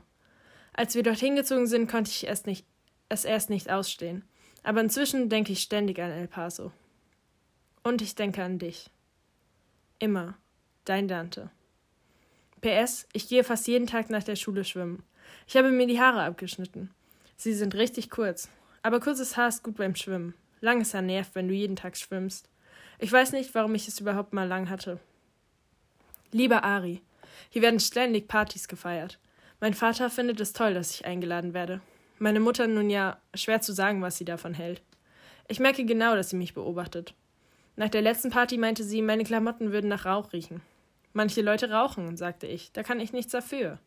Als 0.73 0.95
wir 0.95 1.03
dorthin 1.03 1.35
gezogen 1.35 1.67
sind, 1.67 1.89
konnte 1.89 2.09
ich 2.09 2.27
es, 2.27 2.45
nicht, 2.45 2.65
es 3.09 3.25
erst 3.25 3.49
nicht 3.49 3.69
ausstehen. 3.69 4.23
Aber 4.63 4.81
inzwischen 4.81 5.29
denke 5.29 5.51
ich 5.51 5.61
ständig 5.61 5.99
an 5.99 6.11
El 6.11 6.27
Paso. 6.27 6.71
Und 7.83 8.01
ich 8.01 8.15
denke 8.15 8.43
an 8.43 8.59
dich. 8.59 8.89
Immer. 9.99 10.35
Dein 10.85 11.07
Dante. 11.07 11.51
PS, 12.61 13.07
ich 13.13 13.27
gehe 13.27 13.43
fast 13.43 13.67
jeden 13.67 13.87
Tag 13.87 14.09
nach 14.09 14.23
der 14.23 14.35
Schule 14.35 14.63
schwimmen. 14.63 15.03
Ich 15.47 15.55
habe 15.55 15.71
mir 15.71 15.87
die 15.87 15.99
Haare 15.99 16.23
abgeschnitten. 16.23 16.89
Sie 17.37 17.53
sind 17.53 17.75
richtig 17.75 18.09
kurz. 18.09 18.49
Aber 18.83 18.99
kurzes 18.99 19.37
Haar 19.37 19.49
ist 19.49 19.63
gut 19.63 19.77
beim 19.77 19.95
Schwimmen. 19.95 20.33
Langes 20.59 20.93
Haar 20.93 21.01
nervt, 21.01 21.35
wenn 21.35 21.47
du 21.47 21.53
jeden 21.53 21.75
Tag 21.75 21.97
schwimmst. 21.97 22.49
Ich 22.99 23.11
weiß 23.11 23.31
nicht, 23.31 23.53
warum 23.55 23.73
ich 23.75 23.87
es 23.87 23.99
überhaupt 23.99 24.33
mal 24.33 24.47
lang 24.47 24.69
hatte. 24.69 24.99
Lieber 26.31 26.63
Ari, 26.63 27.01
hier 27.49 27.61
werden 27.61 27.79
ständig 27.79 28.27
Partys 28.27 28.67
gefeiert. 28.67 29.19
Mein 29.59 29.73
Vater 29.73 30.09
findet 30.09 30.39
es 30.39 30.53
toll, 30.53 30.73
dass 30.73 30.91
ich 30.91 31.05
eingeladen 31.05 31.53
werde. 31.53 31.81
Meine 32.19 32.39
Mutter 32.39 32.67
nun 32.67 32.89
ja, 32.89 33.17
schwer 33.33 33.61
zu 33.61 33.73
sagen, 33.73 34.01
was 34.01 34.17
sie 34.17 34.25
davon 34.25 34.53
hält. 34.53 34.81
Ich 35.47 35.59
merke 35.59 35.85
genau, 35.85 36.15
dass 36.15 36.29
sie 36.29 36.35
mich 36.35 36.53
beobachtet. 36.53 37.13
Nach 37.75 37.89
der 37.89 38.01
letzten 38.01 38.29
Party 38.29 38.57
meinte 38.57 38.83
sie, 38.83 39.01
meine 39.01 39.23
Klamotten 39.23 39.71
würden 39.71 39.89
nach 39.89 40.05
Rauch 40.05 40.33
riechen. 40.33 40.61
Manche 41.13 41.41
Leute 41.41 41.71
rauchen, 41.71 42.15
sagte 42.15 42.47
ich, 42.47 42.71
da 42.71 42.83
kann 42.83 42.99
ich 42.99 43.11
nichts 43.11 43.31
dafür. 43.31 43.79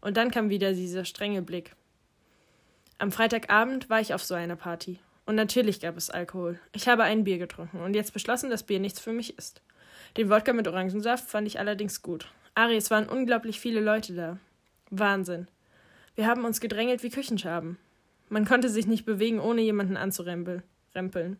Und 0.00 0.16
dann 0.16 0.30
kam 0.30 0.50
wieder 0.50 0.72
dieser 0.72 1.04
strenge 1.04 1.42
Blick. 1.42 1.74
Am 2.98 3.12
Freitagabend 3.12 3.88
war 3.90 4.00
ich 4.00 4.14
auf 4.14 4.22
so 4.22 4.34
einer 4.34 4.56
Party. 4.56 4.98
Und 5.26 5.34
natürlich 5.34 5.80
gab 5.80 5.96
es 5.96 6.10
Alkohol. 6.10 6.58
Ich 6.72 6.88
habe 6.88 7.04
ein 7.04 7.24
Bier 7.24 7.38
getrunken 7.38 7.80
und 7.80 7.94
jetzt 7.94 8.12
beschlossen, 8.12 8.50
dass 8.50 8.64
Bier 8.64 8.80
nichts 8.80 9.00
für 9.00 9.12
mich 9.12 9.38
ist. 9.38 9.62
Den 10.16 10.28
Wodka 10.28 10.52
mit 10.52 10.68
Orangensaft 10.68 11.28
fand 11.28 11.46
ich 11.46 11.58
allerdings 11.58 12.02
gut. 12.02 12.26
Ari, 12.54 12.76
es 12.76 12.90
waren 12.90 13.08
unglaublich 13.08 13.60
viele 13.60 13.80
Leute 13.80 14.14
da. 14.14 14.38
Wahnsinn. 14.90 15.48
Wir 16.14 16.26
haben 16.26 16.44
uns 16.44 16.60
gedrängelt 16.60 17.02
wie 17.02 17.10
Küchenschaben. 17.10 17.78
Man 18.28 18.44
konnte 18.44 18.68
sich 18.68 18.86
nicht 18.86 19.04
bewegen, 19.04 19.40
ohne 19.40 19.60
jemanden 19.60 19.96
anzurempeln. 19.96 21.38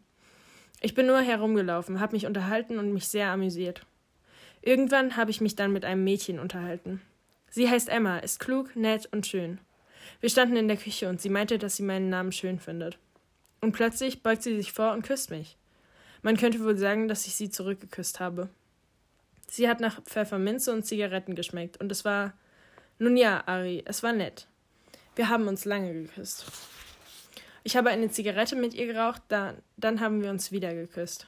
Ich 0.80 0.94
bin 0.94 1.06
nur 1.06 1.20
herumgelaufen, 1.20 2.00
habe 2.00 2.14
mich 2.14 2.26
unterhalten 2.26 2.78
und 2.78 2.92
mich 2.92 3.08
sehr 3.08 3.28
amüsiert. 3.28 3.84
Irgendwann 4.62 5.16
habe 5.16 5.30
ich 5.30 5.40
mich 5.40 5.56
dann 5.56 5.72
mit 5.72 5.84
einem 5.84 6.04
Mädchen 6.04 6.38
unterhalten. 6.38 7.00
Sie 7.50 7.68
heißt 7.68 7.88
Emma, 7.88 8.18
ist 8.18 8.40
klug, 8.40 8.76
nett 8.76 9.08
und 9.12 9.26
schön. 9.26 9.58
Wir 10.20 10.30
standen 10.30 10.56
in 10.56 10.68
der 10.68 10.76
Küche 10.76 11.08
und 11.08 11.20
sie 11.20 11.28
meinte, 11.28 11.58
dass 11.58 11.76
sie 11.76 11.82
meinen 11.82 12.08
Namen 12.08 12.32
schön 12.32 12.58
findet. 12.58 12.98
Und 13.60 13.72
plötzlich 13.72 14.22
beugt 14.22 14.42
sie 14.42 14.56
sich 14.56 14.72
vor 14.72 14.92
und 14.92 15.02
küsst 15.02 15.30
mich. 15.30 15.56
Man 16.22 16.36
könnte 16.36 16.62
wohl 16.62 16.76
sagen, 16.76 17.08
dass 17.08 17.26
ich 17.26 17.34
sie 17.34 17.50
zurückgeküsst 17.50 18.20
habe. 18.20 18.48
Sie 19.50 19.68
hat 19.68 19.80
nach 19.80 20.00
Pfefferminze 20.02 20.72
und 20.72 20.84
Zigaretten 20.84 21.34
geschmeckt 21.34 21.78
und 21.78 21.90
es 21.90 22.04
war. 22.04 22.34
Nun 22.98 23.16
ja, 23.16 23.42
Ari, 23.46 23.82
es 23.84 24.02
war 24.02 24.12
nett. 24.12 24.46
Wir 25.16 25.28
haben 25.28 25.48
uns 25.48 25.64
lange 25.64 25.92
geküsst. 25.92 26.46
Ich 27.64 27.76
habe 27.76 27.90
eine 27.90 28.10
Zigarette 28.10 28.56
mit 28.56 28.74
ihr 28.74 28.86
geraucht, 28.86 29.22
da, 29.28 29.54
dann 29.76 30.00
haben 30.00 30.22
wir 30.22 30.30
uns 30.30 30.52
wieder 30.52 30.72
geküsst. 30.74 31.26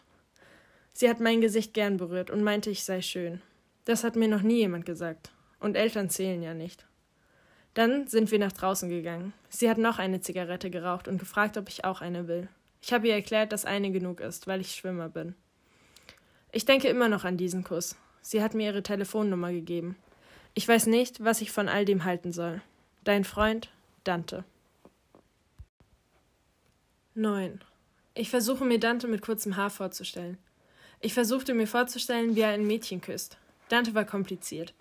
Sie 0.93 1.09
hat 1.09 1.19
mein 1.19 1.41
Gesicht 1.41 1.75
gern 1.75 1.97
berührt 1.97 2.31
und 2.31 2.45
meinte, 2.45 2.71
ich 2.71 2.85
sei 2.85 3.03
schön. 3.03 3.43
Das 3.87 4.05
hat 4.05 4.15
mir 4.15 4.29
noch 4.29 4.43
nie 4.43 4.59
jemand 4.59 4.87
gesagt. 4.87 5.33
Und 5.59 5.77
Eltern 5.77 6.09
zählen 6.09 6.43
ja 6.43 6.55
nicht. 6.55 6.87
Dann 7.75 8.07
sind 8.07 8.31
wir 8.31 8.39
nach 8.39 8.53
draußen 8.53 8.89
gegangen. 8.89 9.33
Sie 9.49 9.69
hat 9.69 9.79
noch 9.79 9.99
eine 9.99 10.21
Zigarette 10.21 10.71
geraucht 10.71 11.09
und 11.09 11.19
gefragt, 11.19 11.57
ob 11.57 11.69
ich 11.69 11.85
auch 11.85 12.03
eine 12.03 12.29
will. 12.29 12.49
Ich 12.83 12.93
habe 12.93 13.09
ihr 13.09 13.15
erklärt, 13.15 13.53
dass 13.53 13.65
eine 13.65 13.91
genug 13.91 14.21
ist, 14.21 14.47
weil 14.47 14.61
ich 14.61 14.75
Schwimmer 14.75 15.09
bin. 15.09 15.35
Ich 16.53 16.67
denke 16.67 16.89
immer 16.89 17.09
noch 17.09 17.25
an 17.25 17.37
diesen 17.37 17.65
Kuss. 17.65 17.97
Sie 18.23 18.43
hat 18.43 18.55
mir 18.55 18.71
ihre 18.71 18.83
Telefonnummer 18.83 19.53
gegeben. 19.53 19.97
Ich 20.55 20.67
weiß 20.67 20.87
nicht, 20.87 21.23
was 21.23 21.41
ich 21.41 21.51
von 21.51 21.69
all 21.69 21.85
dem 21.85 22.05
halten 22.05 22.33
soll. 22.33 22.63
Dein 23.05 23.25
Freund 23.25 23.71
Dante. 24.05 24.45
9. 27.15 27.61
Ich 28.15 28.31
versuche 28.31 28.65
mir 28.65 28.79
Dante 28.79 29.09
mit 29.09 29.23
kurzem 29.23 29.57
Haar 29.57 29.71
vorzustellen. 29.71 30.39
Ich 31.01 31.15
versuchte 31.15 31.53
mir 31.53 31.67
vorzustellen, 31.67 32.37
wie 32.37 32.41
er 32.41 32.51
ein 32.51 32.67
Mädchen 32.67 33.01
küsst. 33.01 33.39
Dante 33.69 33.95
war 33.95 34.05
kompliziert. 34.05 34.73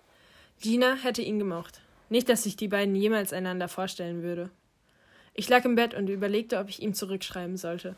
Gina 0.60 0.94
hätte 0.94 1.22
ihn 1.22 1.38
gemocht. 1.38 1.80
Nicht, 2.08 2.28
dass 2.28 2.44
sich 2.44 2.56
die 2.56 2.68
beiden 2.68 2.94
jemals 2.94 3.32
einander 3.32 3.68
vorstellen 3.68 4.22
würde. 4.22 4.50
Ich 5.34 5.48
lag 5.48 5.64
im 5.64 5.74
Bett 5.74 5.94
und 5.94 6.08
überlegte, 6.08 6.58
ob 6.58 6.68
ich 6.68 6.82
ihm 6.82 6.94
zurückschreiben 6.94 7.56
sollte. 7.56 7.96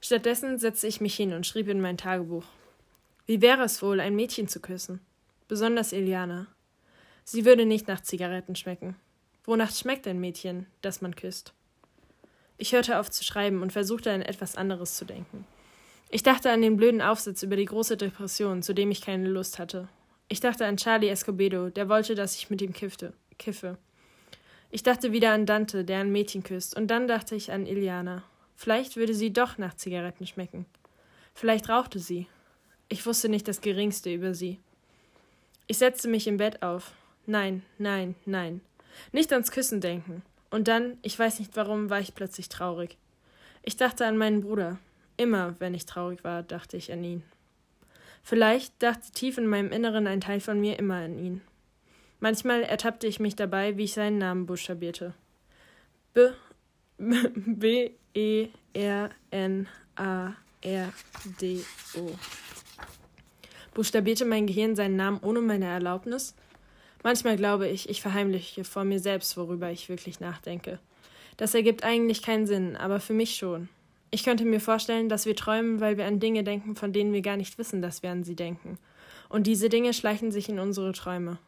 Stattdessen 0.00 0.58
setzte 0.58 0.86
ich 0.86 1.00
mich 1.00 1.14
hin 1.14 1.32
und 1.32 1.46
schrieb 1.46 1.68
in 1.68 1.80
mein 1.80 1.98
Tagebuch. 1.98 2.44
Wie 3.28 3.42
wäre 3.42 3.62
es 3.64 3.82
wohl, 3.82 4.00
ein 4.00 4.16
Mädchen 4.16 4.48
zu 4.48 4.58
küssen? 4.58 5.00
Besonders 5.48 5.92
Iliana. 5.92 6.46
Sie 7.24 7.44
würde 7.44 7.66
nicht 7.66 7.86
nach 7.86 8.00
Zigaretten 8.00 8.56
schmecken. 8.56 8.96
Wonach 9.44 9.70
schmeckt 9.70 10.08
ein 10.08 10.18
Mädchen, 10.18 10.64
das 10.80 11.02
man 11.02 11.14
küsst? 11.14 11.52
Ich 12.56 12.72
hörte 12.72 12.98
auf 12.98 13.10
zu 13.10 13.22
schreiben 13.22 13.60
und 13.60 13.70
versuchte 13.70 14.10
an 14.10 14.22
etwas 14.22 14.56
anderes 14.56 14.96
zu 14.96 15.04
denken. 15.04 15.44
Ich 16.08 16.22
dachte 16.22 16.50
an 16.50 16.62
den 16.62 16.78
blöden 16.78 17.02
Aufsatz 17.02 17.42
über 17.42 17.56
die 17.56 17.66
große 17.66 17.98
Depression, 17.98 18.62
zu 18.62 18.72
dem 18.72 18.90
ich 18.90 19.02
keine 19.02 19.28
Lust 19.28 19.58
hatte. 19.58 19.90
Ich 20.28 20.40
dachte 20.40 20.64
an 20.64 20.78
Charlie 20.78 21.10
Escobedo, 21.10 21.68
der 21.68 21.90
wollte, 21.90 22.14
dass 22.14 22.34
ich 22.34 22.48
mit 22.48 22.62
ihm 22.62 22.72
kiffte, 22.72 23.12
kiffe. 23.38 23.76
Ich 24.70 24.84
dachte 24.84 25.12
wieder 25.12 25.32
an 25.32 25.44
Dante, 25.44 25.84
der 25.84 25.98
ein 25.98 26.12
Mädchen 26.12 26.44
küsst, 26.44 26.74
und 26.74 26.86
dann 26.86 27.06
dachte 27.06 27.34
ich 27.34 27.52
an 27.52 27.66
Iliana. 27.66 28.22
Vielleicht 28.56 28.96
würde 28.96 29.12
sie 29.12 29.34
doch 29.34 29.58
nach 29.58 29.74
Zigaretten 29.74 30.26
schmecken. 30.26 30.64
Vielleicht 31.34 31.68
rauchte 31.68 31.98
sie. 31.98 32.26
Ich 32.88 33.04
wusste 33.04 33.28
nicht 33.28 33.46
das 33.48 33.60
Geringste 33.60 34.12
über 34.12 34.34
sie. 34.34 34.58
Ich 35.66 35.78
setzte 35.78 36.08
mich 36.08 36.26
im 36.26 36.38
Bett 36.38 36.62
auf. 36.62 36.92
Nein, 37.26 37.62
nein, 37.76 38.14
nein. 38.24 38.62
Nicht 39.12 39.32
ans 39.32 39.50
Küssen 39.50 39.80
denken. 39.80 40.22
Und 40.50 40.68
dann, 40.68 40.96
ich 41.02 41.18
weiß 41.18 41.38
nicht 41.40 41.54
warum, 41.56 41.90
war 41.90 42.00
ich 42.00 42.14
plötzlich 42.14 42.48
traurig. 42.48 42.96
Ich 43.62 43.76
dachte 43.76 44.06
an 44.06 44.16
meinen 44.16 44.40
Bruder. 44.40 44.78
Immer, 45.18 45.54
wenn 45.58 45.74
ich 45.74 45.84
traurig 45.84 46.24
war, 46.24 46.42
dachte 46.42 46.78
ich 46.78 46.90
an 46.90 47.04
ihn. 47.04 47.22
Vielleicht 48.22 48.82
dachte 48.82 49.12
tief 49.12 49.36
in 49.36 49.46
meinem 49.46 49.72
Inneren 49.72 50.06
ein 50.06 50.20
Teil 50.20 50.40
von 50.40 50.60
mir 50.60 50.78
immer 50.78 50.96
an 50.96 51.18
ihn. 51.18 51.42
Manchmal 52.20 52.62
ertappte 52.62 53.06
ich 53.06 53.20
mich 53.20 53.36
dabei, 53.36 53.76
wie 53.76 53.84
ich 53.84 53.92
seinen 53.92 54.18
Namen 54.18 54.46
buchstabierte. 54.46 55.12
B 56.14 56.30
B 56.98 57.90
E 58.14 58.48
R 58.72 59.10
N 59.30 59.68
A 59.96 60.32
R 60.62 60.92
D 61.40 61.64
O. 61.94 62.10
Buchstabierte 63.78 64.24
mein 64.24 64.48
Gehirn 64.48 64.74
seinen 64.74 64.96
Namen 64.96 65.20
ohne 65.22 65.40
meine 65.40 65.66
Erlaubnis? 65.66 66.34
Manchmal 67.04 67.36
glaube 67.36 67.68
ich, 67.68 67.88
ich 67.88 68.02
verheimliche 68.02 68.64
vor 68.64 68.82
mir 68.82 68.98
selbst, 68.98 69.36
worüber 69.36 69.70
ich 69.70 69.88
wirklich 69.88 70.18
nachdenke. 70.18 70.80
Das 71.36 71.54
ergibt 71.54 71.84
eigentlich 71.84 72.20
keinen 72.20 72.48
Sinn, 72.48 72.74
aber 72.74 72.98
für 72.98 73.12
mich 73.12 73.36
schon. 73.36 73.68
Ich 74.10 74.24
könnte 74.24 74.44
mir 74.44 74.60
vorstellen, 74.60 75.08
dass 75.08 75.26
wir 75.26 75.36
träumen, 75.36 75.78
weil 75.78 75.96
wir 75.96 76.06
an 76.06 76.18
Dinge 76.18 76.42
denken, 76.42 76.74
von 76.74 76.92
denen 76.92 77.12
wir 77.12 77.22
gar 77.22 77.36
nicht 77.36 77.56
wissen, 77.56 77.80
dass 77.80 78.02
wir 78.02 78.10
an 78.10 78.24
sie 78.24 78.34
denken. 78.34 78.78
Und 79.28 79.46
diese 79.46 79.68
Dinge 79.68 79.94
schleichen 79.94 80.32
sich 80.32 80.48
in 80.48 80.58
unsere 80.58 80.90
Träume. 80.90 81.38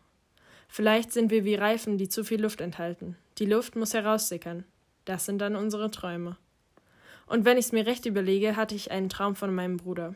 Vielleicht 0.68 1.10
sind 1.10 1.32
wir 1.32 1.44
wie 1.44 1.56
Reifen, 1.56 1.98
die 1.98 2.08
zu 2.08 2.22
viel 2.22 2.40
Luft 2.40 2.60
enthalten. 2.60 3.16
Die 3.38 3.46
Luft 3.46 3.74
muss 3.74 3.92
heraussickern. 3.92 4.62
Das 5.04 5.26
sind 5.26 5.40
dann 5.40 5.56
unsere 5.56 5.90
Träume. 5.90 6.36
Und 7.26 7.44
wenn 7.44 7.58
ich's 7.58 7.72
mir 7.72 7.86
recht 7.86 8.06
überlege, 8.06 8.54
hatte 8.54 8.76
ich 8.76 8.92
einen 8.92 9.08
Traum 9.08 9.34
von 9.34 9.52
meinem 9.52 9.78
Bruder. 9.78 10.14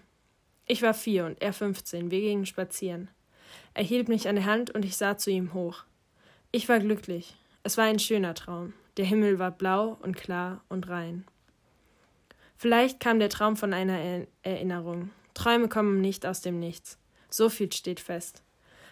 Ich 0.67 0.83
war 0.83 0.95
vier 0.95 1.27
und 1.27 1.43
er 1.43 1.53
fünfzehn. 1.53 2.11
Wir 2.11 2.21
gingen 2.21 2.47
spazieren. 2.47 3.09
Er 3.75 3.85
hielt 3.85 4.09
mich 4.09 4.29
an 4.29 4.37
der 4.37 4.47
Hand 4.47 4.71
und 4.71 4.85
ich 4.85 4.97
sah 4.97 5.19
zu 5.19 5.31
ihm 5.31 5.53
hoch. 5.53 5.85
Ich 6.53 6.69
war 6.69 6.79
glücklich. 6.79 7.37
Es 7.63 7.77
war 7.77 7.85
ein 7.85 7.99
schöner 7.99 8.35
Traum. 8.35 8.73
Der 8.97 9.05
Himmel 9.05 9.39
war 9.39 9.51
blau 9.51 9.99
und 10.03 10.17
klar 10.17 10.63
und 10.69 10.89
rein. 10.89 11.25
Vielleicht 12.57 13.01
kam 13.01 13.19
der 13.19 13.29
Traum 13.29 13.57
von 13.57 13.73
einer 13.73 14.27
Erinnerung. 14.43 15.11
Träume 15.35 15.69
kommen 15.69 16.01
nicht 16.01 16.25
aus 16.25 16.41
dem 16.41 16.61
Nichts. 16.61 16.99
So 17.29 17.49
viel 17.49 17.73
steht 17.73 18.01
fest. 18.01 18.43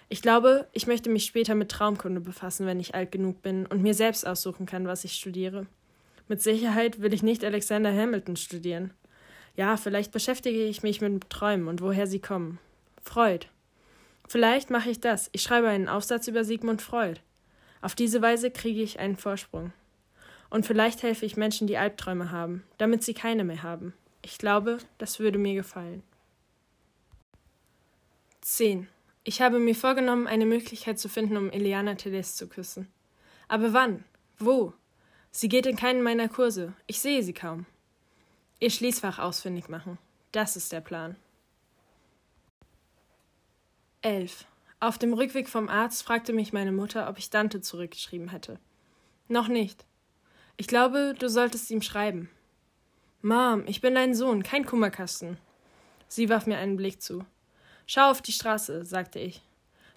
Ich 0.08 0.20
glaube, 0.20 0.68
ich 0.72 0.86
möchte 0.86 1.08
mich 1.08 1.24
später 1.24 1.54
mit 1.54 1.70
Traumkunde 1.70 2.20
befassen, 2.20 2.66
wenn 2.66 2.80
ich 2.80 2.94
alt 2.94 3.12
genug 3.12 3.40
bin 3.40 3.64
und 3.64 3.80
mir 3.80 3.94
selbst 3.94 4.26
aussuchen 4.26 4.66
kann, 4.66 4.86
was 4.86 5.04
ich 5.04 5.14
studiere. 5.14 5.66
Mit 6.28 6.42
Sicherheit 6.42 7.00
will 7.00 7.14
ich 7.14 7.22
nicht 7.22 7.44
Alexander 7.44 7.92
Hamilton 7.92 8.36
studieren. 8.36 8.92
Ja, 9.56 9.76
vielleicht 9.76 10.12
beschäftige 10.12 10.64
ich 10.64 10.82
mich 10.82 11.00
mit 11.00 11.28
Träumen 11.28 11.68
und 11.68 11.80
woher 11.80 12.06
sie 12.06 12.20
kommen. 12.20 12.58
Freud. 13.02 13.46
Vielleicht 14.28 14.70
mache 14.70 14.90
ich 14.90 15.00
das. 15.00 15.28
Ich 15.32 15.42
schreibe 15.42 15.68
einen 15.68 15.88
Aufsatz 15.88 16.26
über 16.26 16.44
Sigmund 16.44 16.80
Freud. 16.80 17.20
Auf 17.82 17.94
diese 17.94 18.22
Weise 18.22 18.50
kriege 18.50 18.82
ich 18.82 18.98
einen 18.98 19.16
Vorsprung. 19.16 19.72
Und 20.48 20.66
vielleicht 20.66 21.02
helfe 21.02 21.26
ich 21.26 21.36
Menschen, 21.36 21.66
die 21.66 21.76
Albträume 21.76 22.30
haben, 22.30 22.62
damit 22.78 23.02
sie 23.02 23.14
keine 23.14 23.44
mehr 23.44 23.62
haben. 23.62 23.92
Ich 24.22 24.38
glaube, 24.38 24.78
das 24.98 25.18
würde 25.18 25.38
mir 25.38 25.54
gefallen. 25.54 26.02
10. 28.42 28.88
Ich 29.24 29.40
habe 29.40 29.58
mir 29.58 29.74
vorgenommen, 29.74 30.26
eine 30.26 30.46
Möglichkeit 30.46 30.98
zu 30.98 31.08
finden, 31.08 31.36
um 31.36 31.50
Eliana 31.50 31.94
Teles 31.94 32.36
zu 32.36 32.48
küssen. 32.48 32.88
Aber 33.48 33.72
wann? 33.72 34.04
Wo? 34.38 34.72
Sie 35.30 35.48
geht 35.48 35.66
in 35.66 35.76
keinen 35.76 36.02
meiner 36.02 36.28
Kurse. 36.28 36.74
Ich 36.86 37.00
sehe 37.00 37.22
sie 37.22 37.32
kaum. 37.32 37.66
Ihr 38.62 38.70
Schließfach 38.70 39.18
ausfindig 39.18 39.68
machen. 39.68 39.98
Das 40.30 40.54
ist 40.54 40.70
der 40.70 40.80
Plan. 40.80 41.16
11. 44.02 44.46
Auf 44.78 44.98
dem 44.98 45.14
Rückweg 45.14 45.48
vom 45.48 45.68
Arzt 45.68 46.04
fragte 46.04 46.32
mich 46.32 46.52
meine 46.52 46.70
Mutter, 46.70 47.08
ob 47.08 47.18
ich 47.18 47.28
Dante 47.28 47.60
zurückgeschrieben 47.60 48.28
hätte. 48.28 48.60
Noch 49.26 49.48
nicht. 49.48 49.84
Ich 50.56 50.68
glaube, 50.68 51.16
du 51.18 51.28
solltest 51.28 51.72
ihm 51.72 51.82
schreiben. 51.82 52.30
Mom, 53.20 53.64
ich 53.66 53.80
bin 53.80 53.96
dein 53.96 54.14
Sohn, 54.14 54.44
kein 54.44 54.64
Kummerkasten. 54.64 55.38
Sie 56.06 56.28
warf 56.28 56.46
mir 56.46 56.58
einen 56.58 56.76
Blick 56.76 57.02
zu. 57.02 57.26
Schau 57.88 58.12
auf 58.12 58.22
die 58.22 58.30
Straße, 58.30 58.84
sagte 58.84 59.18
ich. 59.18 59.42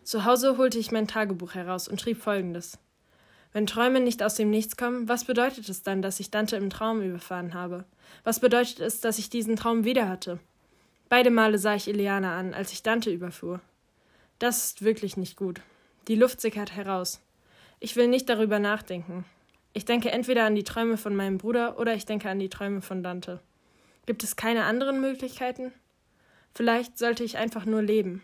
Zu 0.01 0.25
Hause 0.25 0.57
holte 0.57 0.79
ich 0.79 0.91
mein 0.91 1.07
Tagebuch 1.07 1.53
heraus 1.53 1.87
und 1.87 2.01
schrieb 2.01 2.17
folgendes. 2.19 2.79
Wenn 3.55 3.67
Träume 3.67 4.01
nicht 4.01 4.21
aus 4.21 4.35
dem 4.35 4.49
Nichts 4.49 4.75
kommen, 4.75 5.07
was 5.07 5.23
bedeutet 5.23 5.69
es 5.69 5.81
dann, 5.81 6.01
dass 6.01 6.19
ich 6.19 6.29
Dante 6.29 6.57
im 6.57 6.69
Traum 6.69 7.01
überfahren 7.01 7.53
habe? 7.53 7.85
Was 8.25 8.41
bedeutet 8.41 8.81
es, 8.81 8.99
dass 8.99 9.17
ich 9.17 9.29
diesen 9.29 9.55
Traum 9.55 9.85
wieder 9.85 10.09
hatte? 10.09 10.39
Beide 11.07 11.31
Male 11.31 11.57
sah 11.57 11.73
ich 11.73 11.87
Ileana 11.87 12.37
an, 12.37 12.53
als 12.53 12.73
ich 12.73 12.83
Dante 12.83 13.11
überfuhr. 13.11 13.61
Das 14.39 14.65
ist 14.65 14.83
wirklich 14.83 15.15
nicht 15.15 15.37
gut. 15.37 15.61
Die 16.09 16.15
Luft 16.15 16.41
sickert 16.41 16.75
heraus. 16.75 17.21
Ich 17.79 17.95
will 17.95 18.09
nicht 18.09 18.27
darüber 18.27 18.59
nachdenken. 18.59 19.23
Ich 19.71 19.85
denke 19.85 20.11
entweder 20.11 20.43
an 20.43 20.55
die 20.55 20.65
Träume 20.65 20.97
von 20.97 21.15
meinem 21.15 21.37
Bruder 21.37 21.79
oder 21.79 21.95
ich 21.95 22.05
denke 22.05 22.29
an 22.29 22.39
die 22.39 22.49
Träume 22.49 22.81
von 22.81 23.03
Dante. 23.03 23.39
Gibt 24.05 24.25
es 24.25 24.35
keine 24.35 24.65
anderen 24.65 24.99
Möglichkeiten? 24.99 25.71
Vielleicht 26.53 26.97
sollte 26.97 27.23
ich 27.23 27.37
einfach 27.37 27.63
nur 27.63 27.81
leben. 27.81 28.21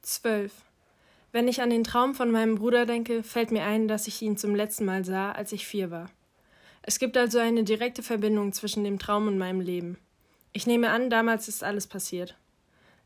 12. 0.00 0.65
Wenn 1.32 1.48
ich 1.48 1.60
an 1.60 1.70
den 1.70 1.84
Traum 1.84 2.14
von 2.14 2.30
meinem 2.30 2.54
Bruder 2.54 2.86
denke, 2.86 3.22
fällt 3.22 3.50
mir 3.50 3.64
ein, 3.64 3.88
dass 3.88 4.06
ich 4.06 4.22
ihn 4.22 4.36
zum 4.36 4.54
letzten 4.54 4.84
Mal 4.84 5.04
sah, 5.04 5.32
als 5.32 5.52
ich 5.52 5.66
vier 5.66 5.90
war. 5.90 6.10
Es 6.82 6.98
gibt 6.98 7.16
also 7.16 7.38
eine 7.38 7.64
direkte 7.64 8.02
Verbindung 8.02 8.52
zwischen 8.52 8.84
dem 8.84 8.98
Traum 8.98 9.26
und 9.26 9.38
meinem 9.38 9.60
Leben. 9.60 9.98
Ich 10.52 10.66
nehme 10.66 10.90
an, 10.90 11.10
damals 11.10 11.48
ist 11.48 11.64
alles 11.64 11.86
passiert. 11.86 12.36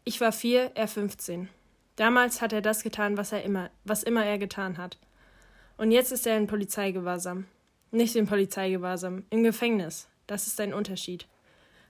Ich 0.04 0.20
war 0.20 0.33
vier, 0.33 0.70
er 0.74 0.87
fünfzehn. 0.87 1.48
Damals 1.96 2.40
hat 2.40 2.52
er 2.52 2.62
das 2.62 2.83
getan, 2.83 3.16
was 3.16 3.33
er 3.33 3.42
immer, 3.42 3.70
was 3.85 4.02
immer 4.02 4.24
er 4.24 4.38
getan 4.38 4.78
hat. 4.78 4.98
Und 5.76 5.90
jetzt 5.90 6.12
ist 6.12 6.26
er 6.26 6.37
in 6.37 6.46
Polizeigewahrsam. 6.46 7.46
Nicht 7.90 8.14
in 8.16 8.26
Polizeigewahrsam, 8.26 9.24
im 9.30 9.42
Gefängnis. 9.42 10.09
Das 10.26 10.46
ist 10.46 10.61
ein 10.61 10.72
Unterschied. 10.72 11.26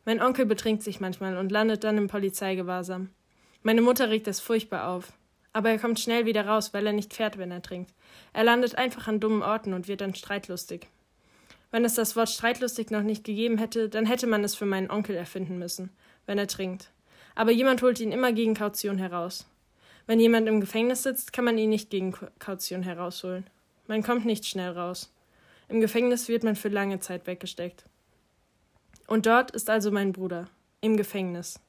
Mein 0.07 0.23
Onkel 0.23 0.47
betrinkt 0.47 0.83
sich 0.83 1.01
manchmal 1.01 1.37
und 1.37 1.53
landet 1.53 1.85
dann 1.85 1.99
im 1.99 2.09
Polizeigewahrsam. 2.09 3.11
Meine 3.63 3.83
Mutter 3.83 4.09
regt 4.09 4.27
es 4.29 4.41
furchtbar 4.41 4.89
auf. 4.89 5.13
Aber 5.53 5.71
er 5.71 5.79
kommt 5.79 5.99
schnell 5.99 6.27
wieder 6.27 6.47
raus, 6.47 6.73
weil 6.73 6.87
er 6.87 6.93
nicht 6.93 7.15
fährt, 7.15 7.39
wenn 7.39 7.51
er 7.51 7.63
trinkt. 7.63 7.93
Er 8.33 8.45
landet 8.45 8.77
einfach 8.77 9.09
an 9.09 9.21
dummen 9.21 9.43
Orten 9.43 9.75
und 9.75 9.89
wird 9.89 10.01
dann 10.01 10.15
streitlustig. 10.15 10.87
Wenn 11.71 11.85
es 11.85 11.95
das 11.95 12.17
Wort 12.17 12.29
streitlustig 12.29 12.91
noch 12.91 13.03
nicht 13.03 13.25
gegeben 13.25 13.59
hätte, 13.59 13.89
dann 13.89 14.07
hätte 14.07 14.27
man 14.27 14.45
es 14.45 14.55
für 14.55 14.67
meinen 14.67 14.91
Onkel 14.91 15.17
erfinden 15.17 15.59
müssen, 15.59 15.91
wenn 16.27 16.39
er 16.39 16.49
trinkt. 16.49 16.91
Aber 17.35 17.53
jemand 17.53 17.83
holt 17.83 18.01
ihn 18.01 18.13
immer 18.13 18.33
gegen 18.33 18.55
Kaution 18.55 18.99
heraus. 18.99 19.47
Wenn 20.07 20.19
jemand 20.19 20.49
im 20.49 20.61
Gefängnis 20.61 21.05
sitzt, 21.05 21.33
kann 21.33 21.45
man 21.45 21.59
ihn 21.59 21.71
nicht 21.71 21.91
gegen 21.91 22.13
Kaution 22.39 22.83
herausholen. 22.83 23.45
Man 23.87 24.03
kommt 24.03 24.25
nicht 24.25 24.47
schnell 24.47 24.71
raus. 24.71 25.13
Im 25.69 25.81
Gefängnis 25.81 26.29
wird 26.29 26.43
man 26.43 26.57
für 26.57 26.69
lange 26.69 26.99
Zeit 26.99 27.27
weggesteckt. 27.29 27.85
Und 29.07 29.27
dort 29.27 29.53
ist 29.53 29.71
also 29.71 29.93
mein 29.93 30.13
Bruder, 30.13 30.49
im 30.81 30.97
Gefängnis. 30.97 31.61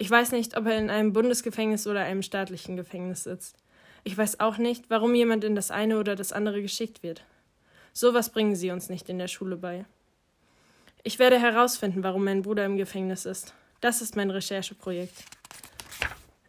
Ich 0.00 0.10
weiß 0.10 0.32
nicht, 0.32 0.56
ob 0.56 0.64
er 0.64 0.78
in 0.78 0.88
einem 0.88 1.12
Bundesgefängnis 1.12 1.86
oder 1.86 2.00
einem 2.00 2.22
staatlichen 2.22 2.74
Gefängnis 2.74 3.24
sitzt. 3.24 3.58
Ich 4.02 4.16
weiß 4.16 4.40
auch 4.40 4.56
nicht, 4.56 4.88
warum 4.88 5.14
jemand 5.14 5.44
in 5.44 5.54
das 5.54 5.70
eine 5.70 5.98
oder 5.98 6.16
das 6.16 6.32
andere 6.32 6.62
geschickt 6.62 7.02
wird. 7.02 7.22
Sowas 7.92 8.30
bringen 8.30 8.56
sie 8.56 8.70
uns 8.70 8.88
nicht 8.88 9.10
in 9.10 9.18
der 9.18 9.28
Schule 9.28 9.58
bei. 9.58 9.84
Ich 11.02 11.18
werde 11.18 11.38
herausfinden, 11.38 12.02
warum 12.02 12.24
mein 12.24 12.40
Bruder 12.40 12.64
im 12.64 12.78
Gefängnis 12.78 13.26
ist. 13.26 13.52
Das 13.82 14.00
ist 14.00 14.16
mein 14.16 14.30
Rechercheprojekt. 14.30 15.22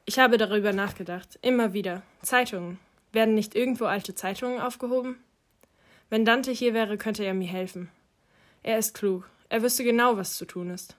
Ich 0.05 0.17
habe 0.17 0.37
darüber 0.37 0.71
nachgedacht, 0.71 1.37
immer 1.41 1.73
wieder. 1.73 2.03
Zeitungen. 2.21 2.79
Werden 3.11 3.35
nicht 3.35 3.53
irgendwo 3.53 3.83
alte 3.83 4.15
Zeitungen 4.15 4.61
aufgehoben? 4.61 5.17
Wenn 6.09 6.23
Dante 6.23 6.51
hier 6.51 6.73
wäre, 6.73 6.97
könnte 6.97 7.25
er 7.25 7.33
mir 7.33 7.49
helfen. 7.49 7.89
Er 8.63 8.79
ist 8.79 8.93
klug, 8.93 9.29
er 9.49 9.61
wüsste 9.61 9.83
genau, 9.83 10.15
was 10.15 10.37
zu 10.37 10.45
tun 10.45 10.69
ist. 10.69 10.95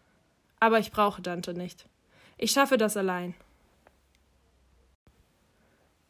Aber 0.61 0.79
ich 0.79 0.93
brauche 0.93 1.23
Dante 1.23 1.55
nicht. 1.55 1.87
Ich 2.43 2.51
schaffe 2.51 2.77
das 2.77 2.97
allein. 2.97 3.35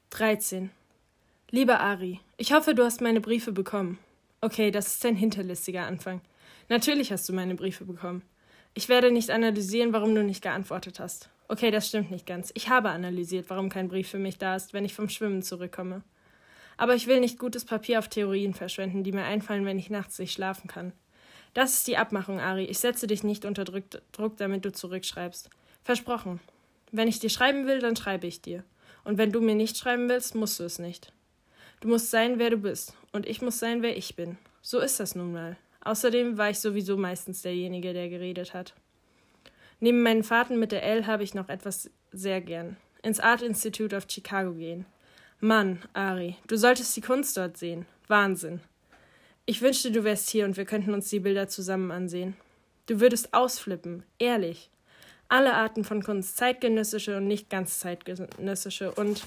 13. 0.09 0.71
Lieber 1.51 1.81
Ari, 1.81 2.21
ich 2.39 2.55
hoffe, 2.55 2.75
du 2.75 2.85
hast 2.85 3.03
meine 3.03 3.21
Briefe 3.21 3.53
bekommen. 3.53 3.99
Okay, 4.41 4.71
das 4.71 4.87
ist 4.87 5.05
ein 5.05 5.15
hinterlistiger 5.15 5.87
Anfang. 5.87 6.23
Natürlich 6.71 7.13
hast 7.13 7.29
du 7.29 7.35
meine 7.35 7.55
Briefe 7.55 7.85
bekommen. 7.85 8.23
Ich 8.73 8.89
werde 8.89 9.11
nicht 9.11 9.31
analysieren, 9.31 9.93
warum 9.93 10.15
du 10.15 10.25
nicht 10.25 10.43
geantwortet 10.43 11.01
hast. 11.01 11.29
Okay, 11.49 11.71
das 11.71 11.89
stimmt 11.89 12.11
nicht 12.11 12.25
ganz. 12.25 12.51
Ich 12.55 12.71
habe 12.71 12.89
analysiert, 12.89 13.51
warum 13.51 13.69
kein 13.69 13.89
Brief 13.89 14.09
für 14.09 14.19
mich 14.19 14.39
da 14.39 14.57
ist, 14.57 14.73
wenn 14.73 14.87
ich 14.87 14.95
vom 14.95 15.11
Schwimmen 15.11 15.43
zurückkomme. 15.43 16.03
Aber 16.79 16.95
ich 16.95 17.09
will 17.09 17.21
nicht 17.21 17.39
gutes 17.39 17.67
Papier 17.67 17.99
auf 17.99 18.09
Theorien 18.09 18.55
verschwenden, 18.55 19.05
die 19.05 19.13
mir 19.13 19.25
einfallen, 19.25 19.67
wenn 19.67 19.79
ich 19.79 19.91
nachts 19.91 20.19
nicht 20.19 20.33
schlafen 20.33 20.67
kann. 20.67 20.95
Das 21.53 21.75
ist 21.75 21.89
die 21.89 21.99
Abmachung, 21.99 22.41
Ari. 22.41 22.65
Ich 22.65 22.79
setze 22.79 23.07
dich 23.07 23.23
nicht 23.23 23.45
unter 23.45 23.65
Druck, 23.65 24.39
damit 24.39 24.65
du 24.65 24.73
zurückschreibst. 24.73 25.51
Versprochen. 25.85 26.41
Wenn 26.91 27.09
ich 27.09 27.19
dir 27.19 27.31
schreiben 27.31 27.67
will, 27.67 27.81
dann 27.81 27.97
schreibe 27.97 28.27
ich 28.27 28.41
dir. 28.41 28.65
Und 29.05 29.19
wenn 29.19 29.33
du 29.33 29.41
mir 29.41 29.55
nicht 29.55 29.77
schreiben 29.77 30.09
willst, 30.09 30.35
musst 30.35 30.61
du 30.61 30.65
es 30.65 30.79
nicht. 30.79 31.13
Du 31.81 31.89
musst 31.89 32.11
sein, 32.11 32.39
wer 32.39 32.51
du 32.51 32.59
bist, 32.59 32.95
und 33.11 33.27
ich 33.27 33.43
muss 33.43 33.59
sein, 33.59 33.83
wer 33.83 33.97
ich 33.97 34.15
bin. 34.15 34.39
So 34.61 34.79
ist 34.79 35.01
das 35.01 35.17
nun 35.17 35.33
mal. 35.33 35.57
Außerdem 35.81 36.39
war 36.39 36.51
ich 36.51 36.61
sowieso 36.61 36.97
meistens 36.97 37.43
derjenige, 37.43 37.93
der 37.93 38.09
geredet 38.09 38.55
hat. 38.55 38.75
Neben 39.81 40.03
meinen 40.03 40.23
Fahrten 40.23 40.61
mit 40.61 40.71
der 40.71 40.85
L 40.85 41.09
habe 41.09 41.25
ich 41.25 41.35
noch 41.35 41.49
etwas 41.49 41.91
sehr 42.13 42.41
gern. 42.41 42.77
Ins 43.03 43.19
Art 43.19 43.43
Institute 43.43 43.97
of 43.97 44.07
Chicago 44.09 44.53
gehen. 44.53 44.87
Mann, 45.41 45.83
Ari, 45.93 46.37
du 46.47 46.57
solltest 46.57 46.95
die 46.97 47.01
Kunst 47.01 47.37
dort 47.37 47.57
sehen. 47.57 47.85
Wahnsinn. 48.07 48.61
Ich 49.45 49.61
wünschte, 49.61 49.91
du 49.91 50.05
wärst 50.05 50.31
hier 50.31 50.45
und 50.45 50.57
wir 50.57 50.67
könnten 50.67 50.95
uns 50.95 51.09
die 51.09 51.19
Bilder 51.19 51.49
zusammen 51.49 51.91
ansehen. 51.91 52.37
Du 52.87 53.01
würdest 53.01 53.35
ausflippen, 53.35 54.05
ehrlich. 54.21 54.71
Alle 55.33 55.55
Arten 55.55 55.83
von 55.83 56.03
Kunst, 56.03 56.37
zeitgenössische 56.37 57.17
und 57.17 57.27
nicht 57.27 57.49
ganz 57.49 57.79
zeitgenössische 57.79 58.93
und 58.93 59.25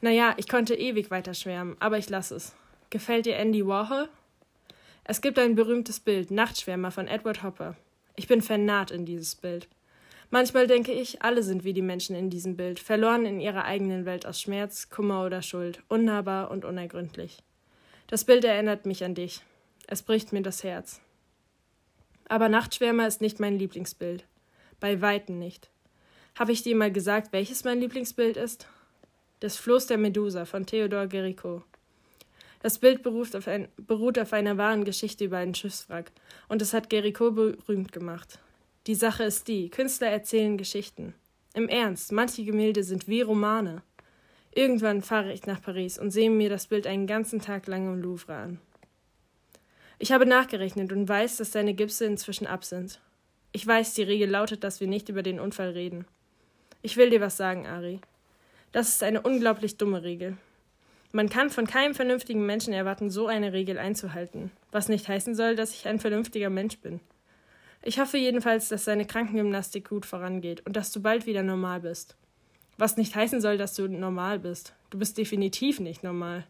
naja, 0.00 0.34
ich 0.36 0.48
konnte 0.48 0.74
ewig 0.74 1.12
weiter 1.12 1.32
schwärmen, 1.32 1.76
aber 1.78 1.96
ich 1.96 2.10
lasse 2.10 2.34
es. 2.34 2.56
Gefällt 2.90 3.26
dir 3.26 3.36
Andy 3.36 3.64
Warhol? 3.64 4.08
Es 5.04 5.20
gibt 5.20 5.38
ein 5.38 5.54
berühmtes 5.54 6.00
Bild, 6.00 6.32
Nachtschwärmer 6.32 6.90
von 6.90 7.06
Edward 7.06 7.44
Hopper. 7.44 7.76
Ich 8.16 8.26
bin 8.26 8.42
vernarrt 8.42 8.90
in 8.90 9.06
dieses 9.06 9.36
Bild. 9.36 9.68
Manchmal 10.30 10.66
denke 10.66 10.90
ich, 10.90 11.22
alle 11.22 11.44
sind 11.44 11.62
wie 11.62 11.72
die 11.72 11.82
Menschen 11.82 12.16
in 12.16 12.28
diesem 12.28 12.56
Bild, 12.56 12.80
verloren 12.80 13.24
in 13.24 13.38
ihrer 13.38 13.64
eigenen 13.64 14.04
Welt 14.04 14.26
aus 14.26 14.40
Schmerz, 14.40 14.90
Kummer 14.90 15.24
oder 15.24 15.40
Schuld, 15.40 15.84
unnahbar 15.86 16.50
und 16.50 16.64
unergründlich. 16.64 17.38
Das 18.08 18.24
Bild 18.24 18.44
erinnert 18.44 18.86
mich 18.86 19.04
an 19.04 19.14
dich. 19.14 19.40
Es 19.86 20.02
bricht 20.02 20.32
mir 20.32 20.42
das 20.42 20.64
Herz. 20.64 21.00
Aber 22.28 22.48
Nachtschwärmer 22.48 23.06
ist 23.06 23.20
nicht 23.20 23.38
mein 23.38 23.56
Lieblingsbild. 23.56 24.24
Bei 24.82 25.00
Weitem 25.00 25.38
nicht. 25.38 25.70
Habe 26.36 26.50
ich 26.50 26.64
dir 26.64 26.74
mal 26.74 26.90
gesagt, 26.90 27.32
welches 27.32 27.62
mein 27.62 27.78
Lieblingsbild 27.78 28.36
ist? 28.36 28.66
Das 29.38 29.56
Floß 29.56 29.86
der 29.86 29.96
Medusa 29.96 30.44
von 30.44 30.66
Theodor 30.66 31.06
Gericault. 31.06 31.62
Das 32.62 32.80
Bild 32.80 33.04
beruht 33.04 33.36
auf, 33.36 33.46
ein, 33.46 33.68
beruht 33.76 34.18
auf 34.18 34.32
einer 34.32 34.58
wahren 34.58 34.84
Geschichte 34.84 35.26
über 35.26 35.36
einen 35.36 35.54
Schiffswrack 35.54 36.10
und 36.48 36.60
es 36.62 36.74
hat 36.74 36.90
Gericault 36.90 37.36
berühmt 37.36 37.92
gemacht. 37.92 38.40
Die 38.88 38.96
Sache 38.96 39.22
ist 39.22 39.46
die: 39.46 39.70
Künstler 39.70 40.08
erzählen 40.08 40.58
Geschichten. 40.58 41.14
Im 41.54 41.68
Ernst, 41.68 42.10
manche 42.10 42.42
Gemälde 42.42 42.82
sind 42.82 43.06
wie 43.06 43.20
Romane. 43.20 43.82
Irgendwann 44.52 45.00
fahre 45.00 45.32
ich 45.32 45.46
nach 45.46 45.62
Paris 45.62 45.96
und 45.96 46.10
sehe 46.10 46.28
mir 46.28 46.50
das 46.50 46.66
Bild 46.66 46.88
einen 46.88 47.06
ganzen 47.06 47.40
Tag 47.40 47.68
lang 47.68 47.86
im 47.86 48.02
Louvre 48.02 48.34
an. 48.34 48.58
Ich 50.00 50.10
habe 50.10 50.26
nachgerechnet 50.26 50.90
und 50.90 51.08
weiß, 51.08 51.36
dass 51.36 51.52
deine 51.52 51.72
Gipse 51.74 52.04
inzwischen 52.04 52.48
ab 52.48 52.64
sind. 52.64 53.00
Ich 53.52 53.66
weiß, 53.66 53.94
die 53.94 54.02
Regel 54.02 54.30
lautet, 54.30 54.64
dass 54.64 54.80
wir 54.80 54.88
nicht 54.88 55.08
über 55.10 55.22
den 55.22 55.38
Unfall 55.38 55.70
reden. 55.70 56.06
Ich 56.80 56.96
will 56.96 57.10
dir 57.10 57.20
was 57.20 57.36
sagen, 57.36 57.66
Ari. 57.66 58.00
Das 58.72 58.88
ist 58.88 59.02
eine 59.02 59.20
unglaublich 59.20 59.76
dumme 59.76 60.02
Regel. 60.02 60.36
Man 61.12 61.28
kann 61.28 61.50
von 61.50 61.66
keinem 61.66 61.94
vernünftigen 61.94 62.46
Menschen 62.46 62.72
erwarten, 62.72 63.10
so 63.10 63.26
eine 63.26 63.52
Regel 63.52 63.78
einzuhalten, 63.78 64.50
was 64.70 64.88
nicht 64.88 65.06
heißen 65.06 65.34
soll, 65.34 65.56
dass 65.56 65.74
ich 65.74 65.86
ein 65.86 66.00
vernünftiger 66.00 66.48
Mensch 66.48 66.78
bin. 66.78 67.00
Ich 67.82 68.00
hoffe 68.00 68.16
jedenfalls, 68.16 68.70
dass 68.70 68.84
deine 68.84 69.04
Krankengymnastik 69.04 69.90
gut 69.90 70.06
vorangeht 70.06 70.64
und 70.64 70.74
dass 70.74 70.90
du 70.90 71.02
bald 71.02 71.26
wieder 71.26 71.42
normal 71.42 71.80
bist. 71.80 72.16
Was 72.78 72.96
nicht 72.96 73.14
heißen 73.14 73.42
soll, 73.42 73.58
dass 73.58 73.74
du 73.74 73.86
normal 73.88 74.38
bist. 74.38 74.72
Du 74.88 74.98
bist 74.98 75.18
definitiv 75.18 75.80
nicht 75.80 76.02
normal. 76.02 76.46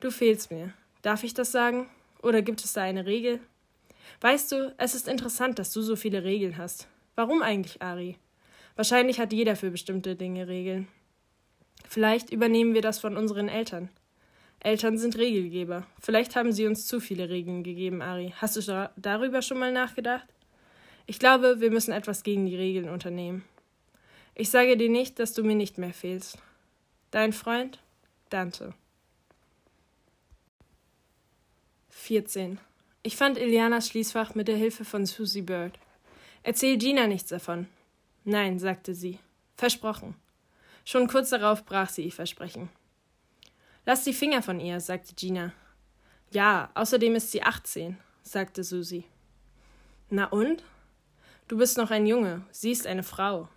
Du 0.00 0.10
fehlst 0.10 0.50
mir. 0.50 0.72
Darf 1.02 1.22
ich 1.22 1.34
das 1.34 1.52
sagen? 1.52 1.88
Oder 2.22 2.42
gibt 2.42 2.64
es 2.64 2.72
da 2.72 2.82
eine 2.82 3.06
Regel? 3.06 3.38
Weißt 4.20 4.52
du, 4.52 4.74
es 4.78 4.94
ist 4.94 5.08
interessant, 5.08 5.58
dass 5.58 5.72
du 5.72 5.82
so 5.82 5.96
viele 5.96 6.24
Regeln 6.24 6.58
hast. 6.58 6.88
Warum 7.14 7.42
eigentlich, 7.42 7.80
Ari? 7.82 8.16
Wahrscheinlich 8.76 9.20
hat 9.20 9.32
jeder 9.32 9.56
für 9.56 9.70
bestimmte 9.70 10.16
Dinge 10.16 10.48
Regeln. 10.48 10.88
Vielleicht 11.88 12.30
übernehmen 12.30 12.74
wir 12.74 12.82
das 12.82 12.98
von 12.98 13.16
unseren 13.16 13.48
Eltern. 13.48 13.90
Eltern 14.60 14.98
sind 14.98 15.16
Regelgeber. 15.16 15.86
Vielleicht 16.00 16.36
haben 16.36 16.52
sie 16.52 16.66
uns 16.66 16.86
zu 16.86 17.00
viele 17.00 17.30
Regeln 17.30 17.62
gegeben, 17.62 18.02
Ari. 18.02 18.34
Hast 18.36 18.56
du 18.56 18.90
darüber 18.96 19.42
schon 19.42 19.58
mal 19.58 19.72
nachgedacht? 19.72 20.26
Ich 21.06 21.18
glaube, 21.18 21.60
wir 21.60 21.70
müssen 21.70 21.92
etwas 21.92 22.22
gegen 22.22 22.46
die 22.46 22.56
Regeln 22.56 22.88
unternehmen. 22.88 23.44
Ich 24.34 24.50
sage 24.50 24.76
dir 24.76 24.88
nicht, 24.88 25.18
dass 25.18 25.32
du 25.32 25.42
mir 25.42 25.56
nicht 25.56 25.78
mehr 25.78 25.92
fehlst. 25.92 26.38
Dein 27.10 27.32
Freund 27.32 27.80
Dante. 28.28 28.74
14. 31.90 32.60
Ich 33.02 33.16
fand 33.16 33.38
Ilianas 33.38 33.88
Schließfach 33.88 34.34
mit 34.34 34.46
der 34.46 34.56
Hilfe 34.56 34.84
von 34.84 35.06
Susie 35.06 35.40
Bird. 35.40 35.78
Erzähl 36.42 36.76
Gina 36.76 37.06
nichts 37.06 37.30
davon. 37.30 37.66
Nein, 38.24 38.58
sagte 38.58 38.94
sie. 38.94 39.18
Versprochen. 39.56 40.14
Schon 40.84 41.08
kurz 41.08 41.30
darauf 41.30 41.64
brach 41.64 41.88
sie 41.88 42.04
ihr 42.04 42.12
Versprechen. 42.12 42.68
Lass 43.86 44.04
die 44.04 44.12
Finger 44.12 44.42
von 44.42 44.60
ihr, 44.60 44.80
sagte 44.80 45.14
Gina. 45.14 45.54
Ja, 46.30 46.70
außerdem 46.74 47.14
ist 47.14 47.32
sie 47.32 47.42
18, 47.42 47.96
sagte 48.22 48.62
Susie. 48.64 49.04
Na 50.10 50.26
und? 50.26 50.62
Du 51.48 51.56
bist 51.56 51.78
noch 51.78 51.90
ein 51.90 52.06
Junge, 52.06 52.44
sie 52.50 52.70
ist 52.70 52.86
eine 52.86 53.02
Frau. 53.02 53.48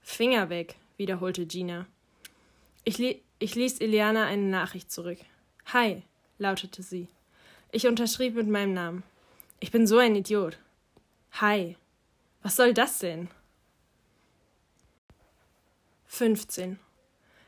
Finger 0.00 0.50
weg, 0.50 0.74
wiederholte 0.96 1.46
Gina. 1.46 1.86
Ich, 2.84 2.98
li 2.98 3.22
ich 3.38 3.54
ließ 3.54 3.80
Iliana 3.80 4.26
eine 4.26 4.42
Nachricht 4.42 4.90
zurück. 4.90 5.18
Hi, 5.66 6.02
lautete 6.38 6.82
sie. 6.82 7.08
Ich 7.72 7.86
unterschrieb 7.86 8.34
mit 8.34 8.48
meinem 8.48 8.74
Namen. 8.74 9.02
Ich 9.60 9.70
bin 9.70 9.86
so 9.86 9.98
ein 9.98 10.16
Idiot. 10.16 10.58
Hi. 11.32 11.76
Was 12.42 12.56
soll 12.56 12.74
das 12.74 12.98
denn? 12.98 13.28
15. 16.06 16.78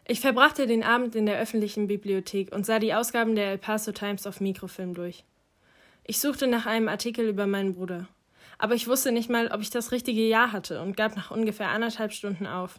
Ich 0.06 0.20
verbrachte 0.20 0.66
den 0.66 0.82
Abend 0.82 1.14
in 1.14 1.26
der 1.26 1.38
öffentlichen 1.38 1.86
Bibliothek 1.86 2.52
und 2.54 2.66
sah 2.66 2.78
die 2.78 2.94
Ausgaben 2.94 3.34
der 3.34 3.50
El 3.50 3.58
Paso 3.58 3.92
Times 3.92 4.26
auf 4.26 4.40
Mikrofilm 4.40 4.94
durch. 4.94 5.24
Ich 6.04 6.20
suchte 6.20 6.46
nach 6.46 6.66
einem 6.66 6.88
Artikel 6.88 7.28
über 7.28 7.46
meinen 7.46 7.74
Bruder 7.74 8.08
aber 8.62 8.76
ich 8.76 8.86
wusste 8.86 9.10
nicht 9.10 9.28
mal, 9.28 9.48
ob 9.48 9.60
ich 9.60 9.70
das 9.70 9.90
richtige 9.90 10.24
Jahr 10.24 10.52
hatte 10.52 10.80
und 10.80 10.96
gab 10.96 11.16
nach 11.16 11.32
ungefähr 11.32 11.70
anderthalb 11.70 12.12
Stunden 12.12 12.46
auf. 12.46 12.78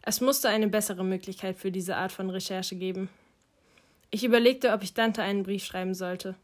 Es 0.00 0.22
musste 0.22 0.48
eine 0.48 0.66
bessere 0.66 1.04
Möglichkeit 1.04 1.58
für 1.58 1.70
diese 1.70 1.96
Art 1.96 2.10
von 2.10 2.30
Recherche 2.30 2.74
geben. 2.74 3.10
Ich 4.10 4.24
überlegte, 4.24 4.72
ob 4.72 4.82
ich 4.82 4.94
Dante 4.94 5.22
einen 5.22 5.42
Brief 5.42 5.62
schreiben 5.62 5.92
sollte. 5.92 6.36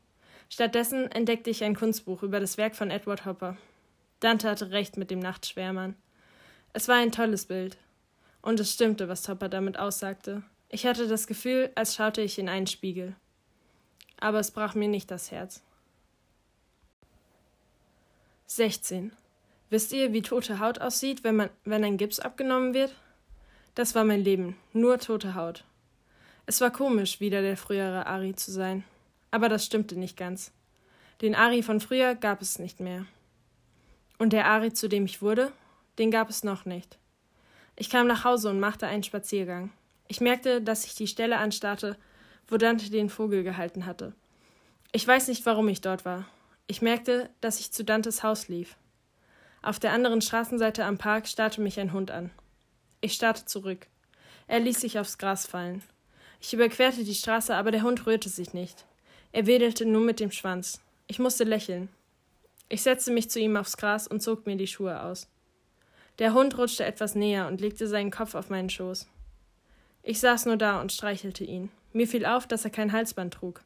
Stattdessen 0.53 1.11
entdeckte 1.13 1.49
ich 1.49 1.63
ein 1.63 1.77
Kunstbuch 1.77 2.25
über 2.25 2.41
das 2.41 2.59
Werk 2.59 2.75
von 2.75 2.91
Edward 2.91 3.25
Hopper. 3.25 3.57
Dante 4.19 4.51
hatte 4.51 4.73
recht 4.73 4.97
mit 4.97 5.11
dem 5.11 5.21
Nachtschwärmern. 5.21 5.95
Es 6.73 6.89
war 6.89 6.97
ein 6.97 7.13
tolles 7.13 7.47
Bild. 7.47 7.79
Und 8.43 8.59
es 8.59 8.73
stimmte, 8.75 9.09
was 9.09 9.29
Hopper 9.29 9.49
damit 9.49 9.79
aussagte. 9.79 10.43
Ich 10.69 10.87
hatte 10.87 11.07
das 11.07 11.27
Gefühl, 11.27 11.71
als 11.77 11.95
schaute 11.95 12.21
ich 12.21 12.39
in 12.39 12.49
einen 12.49 12.67
Spiegel. 12.67 13.15
Aber 14.19 14.41
es 14.41 14.51
brach 14.51 14.75
mir 14.75 14.89
nicht 14.89 15.11
das 15.11 15.31
Herz. 15.31 15.63
16. 18.47 19.13
Wisst 19.71 19.93
ihr, 19.93 20.13
wie 20.13 20.23
tote 20.23 20.59
Haut 20.59 20.81
aussieht, 20.81 21.23
wenn, 21.23 21.37
man, 21.37 21.51
wenn 21.65 21.85
ein 21.85 21.97
Gips 21.97 22.19
abgenommen 22.19 22.75
wird? 22.75 22.93
Das 23.77 23.95
war 23.95 24.05
mein 24.05 24.25
Leben, 24.25 24.57
nur 24.73 24.99
tote 24.99 25.37
Haut. 25.37 25.65
Es 26.47 26.61
war 26.61 26.73
komisch, 26.73 27.21
wieder 27.21 27.41
der 27.41 27.57
frühere 27.57 28.07
Ari 28.07 28.35
zu 28.35 28.51
sein. 28.51 28.83
Aber 29.31 29.49
das 29.49 29.65
stimmte 29.65 29.97
nicht 29.97 30.17
ganz. 30.17 30.53
Den 31.21 31.35
Ari 31.35 31.63
von 31.63 31.81
früher 31.81 32.15
gab 32.15 32.41
es 32.43 32.59
nicht 32.59 32.81
mehr. 32.81 33.07
Und 34.19 34.33
der 34.33 34.47
Ari, 34.47 34.73
zu 34.73 34.89
dem 34.89 35.05
ich 35.05 35.23
wurde, 35.23 35.53
den 35.99 36.11
gab 36.11 36.31
es 36.31 36.45
noch 36.45 36.65
nicht. 36.65 36.99
Ich 37.77 37.91
kam 37.91 38.07
nach 38.07 38.25
Hause 38.25 38.51
und 38.51 38.61
machte 38.61 38.87
einen 38.87 39.03
Spaziergang. 39.03 39.71
Ich 40.09 40.21
merkte, 40.21 40.61
dass 40.61 40.85
ich 40.85 40.95
die 40.95 41.07
Stelle 41.07 41.39
anstarrte, 41.39 41.97
wo 42.49 42.57
Dante 42.57 42.91
den 42.91 43.09
Vogel 43.09 43.43
gehalten 43.43 43.87
hatte. 43.87 44.13
Ich 44.93 45.07
weiß 45.07 45.29
nicht, 45.29 45.47
warum 45.47 45.69
ich 45.69 45.81
dort 45.81 46.05
war. 46.05 46.27
Ich 46.67 46.83
merkte, 46.83 47.31
dass 47.41 47.61
ich 47.61 47.73
zu 47.73 47.85
Dantes 47.85 48.23
Haus 48.23 48.49
lief. 48.49 48.77
Auf 49.63 49.79
der 49.79 49.93
anderen 49.93 50.21
Straßenseite 50.21 50.85
am 50.85 50.99
Park 50.99 51.29
starrte 51.29 51.61
mich 51.61 51.79
ein 51.79 51.93
Hund 51.93 52.11
an. 52.11 52.31
Ich 53.01 53.13
starrte 53.13 53.45
zurück. 53.45 53.87
Er 54.47 54.61
ließ 54.61 54.81
sich 54.81 54.99
aufs 54.99 55.19
Gras 55.19 55.47
fallen. 55.47 55.83
Ich 56.41 56.53
überquerte 56.55 57.05
die 57.05 57.15
Straße, 57.15 57.55
aber 57.55 57.71
der 57.71 57.83
Hund 57.83 58.07
rührte 58.07 58.29
sich 58.29 58.53
nicht. 58.53 58.85
Er 59.33 59.47
wedelte 59.47 59.87
nur 59.87 60.03
mit 60.03 60.21
dem 60.21 60.33
Schwanz. 60.33 60.81
Ich 61.07 61.19
musste 61.19 61.45
lächeln. 61.45 61.89
Ich 62.69 62.83
setzte 62.83 63.13
mich 63.13 63.31
zu 63.31 63.39
ihm 63.39 63.57
aufs 63.57 63.77
Gras 63.77 64.07
und 64.07 64.23
zog 64.23 64.47
mir 64.47 64.57
die 64.57 64.67
Schuhe 64.67 65.03
aus. 65.03 65.29
Der 66.19 66.35
Hund 66.35 66.59
rutschte 66.59 66.85
etwas 66.85 67.15
näher 67.15 67.47
und 67.47 67.61
legte 67.61 67.87
seinen 67.87 68.11
Kopf 68.11 68.35
auf 68.35 68.51
meinen 68.51 68.71
Schoß. 68.71 69.09
Ich 70.03 70.21
saß 70.21 70.47
nur 70.47 70.57
da 70.57 70.81
und 70.81 70.93
streichelte 70.93 71.45
ihn. 71.45 71.71
Mir 71.93 72.07
fiel 72.07 72.27
auf, 72.27 72.47
dass 72.47 72.65
er 72.65 72.71
kein 72.71 72.93
Halsband 72.93 73.35
trug. 73.35 73.63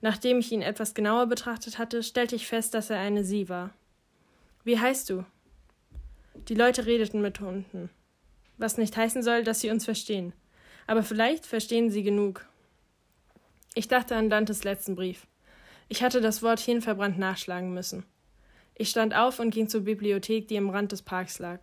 Nachdem 0.00 0.38
ich 0.38 0.52
ihn 0.52 0.62
etwas 0.62 0.94
genauer 0.94 1.26
betrachtet 1.26 1.78
hatte, 1.78 2.02
stellte 2.02 2.36
ich 2.36 2.46
fest, 2.46 2.74
dass 2.74 2.90
er 2.90 2.98
eine 2.98 3.24
Sie 3.24 3.48
war. 3.48 3.70
Wie 4.64 4.78
heißt 4.78 5.08
du? 5.10 5.24
Die 6.48 6.54
Leute 6.54 6.86
redeten 6.86 7.22
mit 7.22 7.40
Hunden, 7.40 7.88
was 8.58 8.76
nicht 8.76 8.96
heißen 8.96 9.22
soll, 9.22 9.44
dass 9.44 9.60
sie 9.60 9.70
uns 9.70 9.84
verstehen. 9.84 10.32
Aber 10.86 11.02
vielleicht 11.02 11.46
verstehen 11.46 11.90
sie 11.90 12.02
genug. 12.02 12.46
Ich 13.76 13.88
dachte 13.88 14.14
an 14.14 14.30
Dantes 14.30 14.62
letzten 14.62 14.94
Brief. 14.94 15.26
Ich 15.88 16.04
hatte 16.04 16.20
das 16.20 16.44
Wort 16.44 16.60
hirnverbrannt 16.60 17.18
nachschlagen 17.18 17.74
müssen. 17.74 18.04
Ich 18.76 18.88
stand 18.88 19.16
auf 19.16 19.40
und 19.40 19.50
ging 19.50 19.68
zur 19.68 19.80
Bibliothek, 19.80 20.46
die 20.46 20.56
am 20.56 20.70
Rand 20.70 20.92
des 20.92 21.02
Parks 21.02 21.40
lag. 21.40 21.60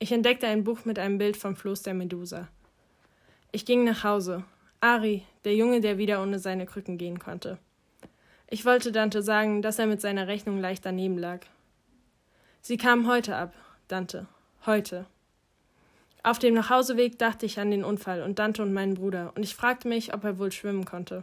Ich 0.00 0.10
entdeckte 0.10 0.48
ein 0.48 0.64
Buch 0.64 0.84
mit 0.84 0.98
einem 0.98 1.18
Bild 1.18 1.36
vom 1.36 1.54
Floß 1.54 1.82
der 1.82 1.94
Medusa. 1.94 2.48
Ich 3.52 3.64
ging 3.64 3.84
nach 3.84 4.02
Hause. 4.02 4.42
Ari, 4.80 5.22
der 5.44 5.54
Junge, 5.54 5.80
der 5.80 5.98
wieder 5.98 6.20
ohne 6.20 6.40
seine 6.40 6.66
Krücken 6.66 6.98
gehen 6.98 7.20
konnte. 7.20 7.58
Ich 8.48 8.64
wollte 8.64 8.90
Dante 8.90 9.22
sagen, 9.22 9.62
dass 9.62 9.78
er 9.78 9.86
mit 9.86 10.00
seiner 10.00 10.26
Rechnung 10.26 10.60
leicht 10.60 10.84
daneben 10.84 11.16
lag. 11.16 11.46
Sie 12.60 12.76
kamen 12.76 13.06
heute 13.06 13.36
ab, 13.36 13.54
Dante. 13.86 14.26
Heute. 14.66 15.06
Auf 16.24 16.40
dem 16.40 16.54
Nachhauseweg 16.54 17.20
dachte 17.20 17.46
ich 17.46 17.60
an 17.60 17.70
den 17.70 17.84
Unfall 17.84 18.22
und 18.22 18.40
Dante 18.40 18.62
und 18.62 18.72
meinen 18.72 18.94
Bruder, 18.94 19.32
und 19.36 19.44
ich 19.44 19.54
fragte 19.54 19.86
mich, 19.86 20.12
ob 20.12 20.24
er 20.24 20.40
wohl 20.40 20.50
schwimmen 20.50 20.84
konnte. 20.84 21.22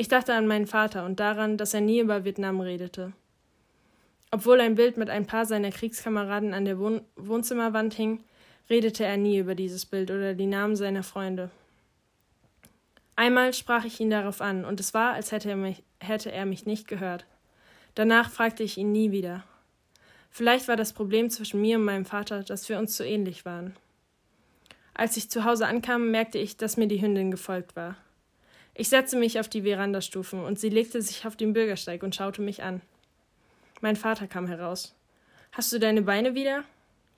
Ich 0.00 0.08
dachte 0.08 0.32
an 0.32 0.46
meinen 0.46 0.66
Vater 0.66 1.04
und 1.04 1.20
daran, 1.20 1.58
dass 1.58 1.74
er 1.74 1.82
nie 1.82 2.00
über 2.00 2.24
Vietnam 2.24 2.62
redete. 2.62 3.12
Obwohl 4.30 4.58
ein 4.62 4.74
Bild 4.74 4.96
mit 4.96 5.10
ein 5.10 5.26
paar 5.26 5.44
seiner 5.44 5.70
Kriegskameraden 5.70 6.54
an 6.54 6.64
der 6.64 6.78
Wohn 6.78 7.02
Wohnzimmerwand 7.16 7.92
hing, 7.92 8.24
redete 8.70 9.04
er 9.04 9.18
nie 9.18 9.36
über 9.36 9.54
dieses 9.54 9.84
Bild 9.84 10.10
oder 10.10 10.32
die 10.32 10.46
Namen 10.46 10.74
seiner 10.74 11.02
Freunde. 11.02 11.50
Einmal 13.14 13.52
sprach 13.52 13.84
ich 13.84 14.00
ihn 14.00 14.08
darauf 14.08 14.40
an, 14.40 14.64
und 14.64 14.80
es 14.80 14.94
war, 14.94 15.12
als 15.12 15.32
hätte 15.32 15.50
er 15.50 15.56
mich, 15.56 15.82
hätte 15.98 16.32
er 16.32 16.46
mich 16.46 16.64
nicht 16.64 16.88
gehört. 16.88 17.26
Danach 17.94 18.30
fragte 18.30 18.62
ich 18.62 18.78
ihn 18.78 18.92
nie 18.92 19.12
wieder. 19.12 19.44
Vielleicht 20.30 20.66
war 20.66 20.76
das 20.76 20.94
Problem 20.94 21.28
zwischen 21.28 21.60
mir 21.60 21.76
und 21.76 21.84
meinem 21.84 22.06
Vater, 22.06 22.42
dass 22.42 22.70
wir 22.70 22.78
uns 22.78 22.96
zu 22.96 23.04
ähnlich 23.04 23.44
waren. 23.44 23.76
Als 24.94 25.18
ich 25.18 25.28
zu 25.28 25.44
Hause 25.44 25.66
ankam, 25.66 26.10
merkte 26.10 26.38
ich, 26.38 26.56
dass 26.56 26.78
mir 26.78 26.88
die 26.88 27.02
Hündin 27.02 27.30
gefolgt 27.30 27.76
war. 27.76 27.96
Ich 28.80 28.88
setzte 28.88 29.18
mich 29.18 29.38
auf 29.38 29.46
die 29.46 29.60
Verandastufen 29.60 30.42
und 30.42 30.58
sie 30.58 30.70
legte 30.70 31.02
sich 31.02 31.26
auf 31.26 31.36
den 31.36 31.52
Bürgersteig 31.52 32.02
und 32.02 32.14
schaute 32.14 32.40
mich 32.40 32.62
an. 32.62 32.80
Mein 33.82 33.94
Vater 33.94 34.26
kam 34.26 34.46
heraus. 34.46 34.94
Hast 35.52 35.70
du 35.70 35.78
deine 35.78 36.00
Beine 36.00 36.34
wieder? 36.34 36.64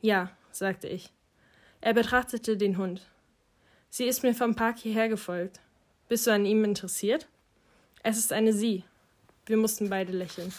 Ja, 0.01 0.33
sagte 0.51 0.89
ich. 0.89 1.13
Er 1.81 1.95
betrachtete 1.95 2.57
den 2.57 2.79
Hund. 2.79 3.07
Sie 3.91 4.07
ist 4.07 4.25
mir 4.25 4.35
vom 4.35 4.57
Park 4.57 4.81
hierher 4.81 5.09
gefolgt. 5.09 5.61
Bist 6.09 6.27
du 6.27 6.33
an 6.33 6.47
ihm 6.47 6.65
interessiert? 6.65 7.29
Es 8.03 8.19
ist 8.19 8.33
eine 8.33 8.53
Sie. 8.53 8.83
Wir 9.47 9.57
mussten 9.57 9.89
beide 9.89 10.11
lächeln. 10.11 10.53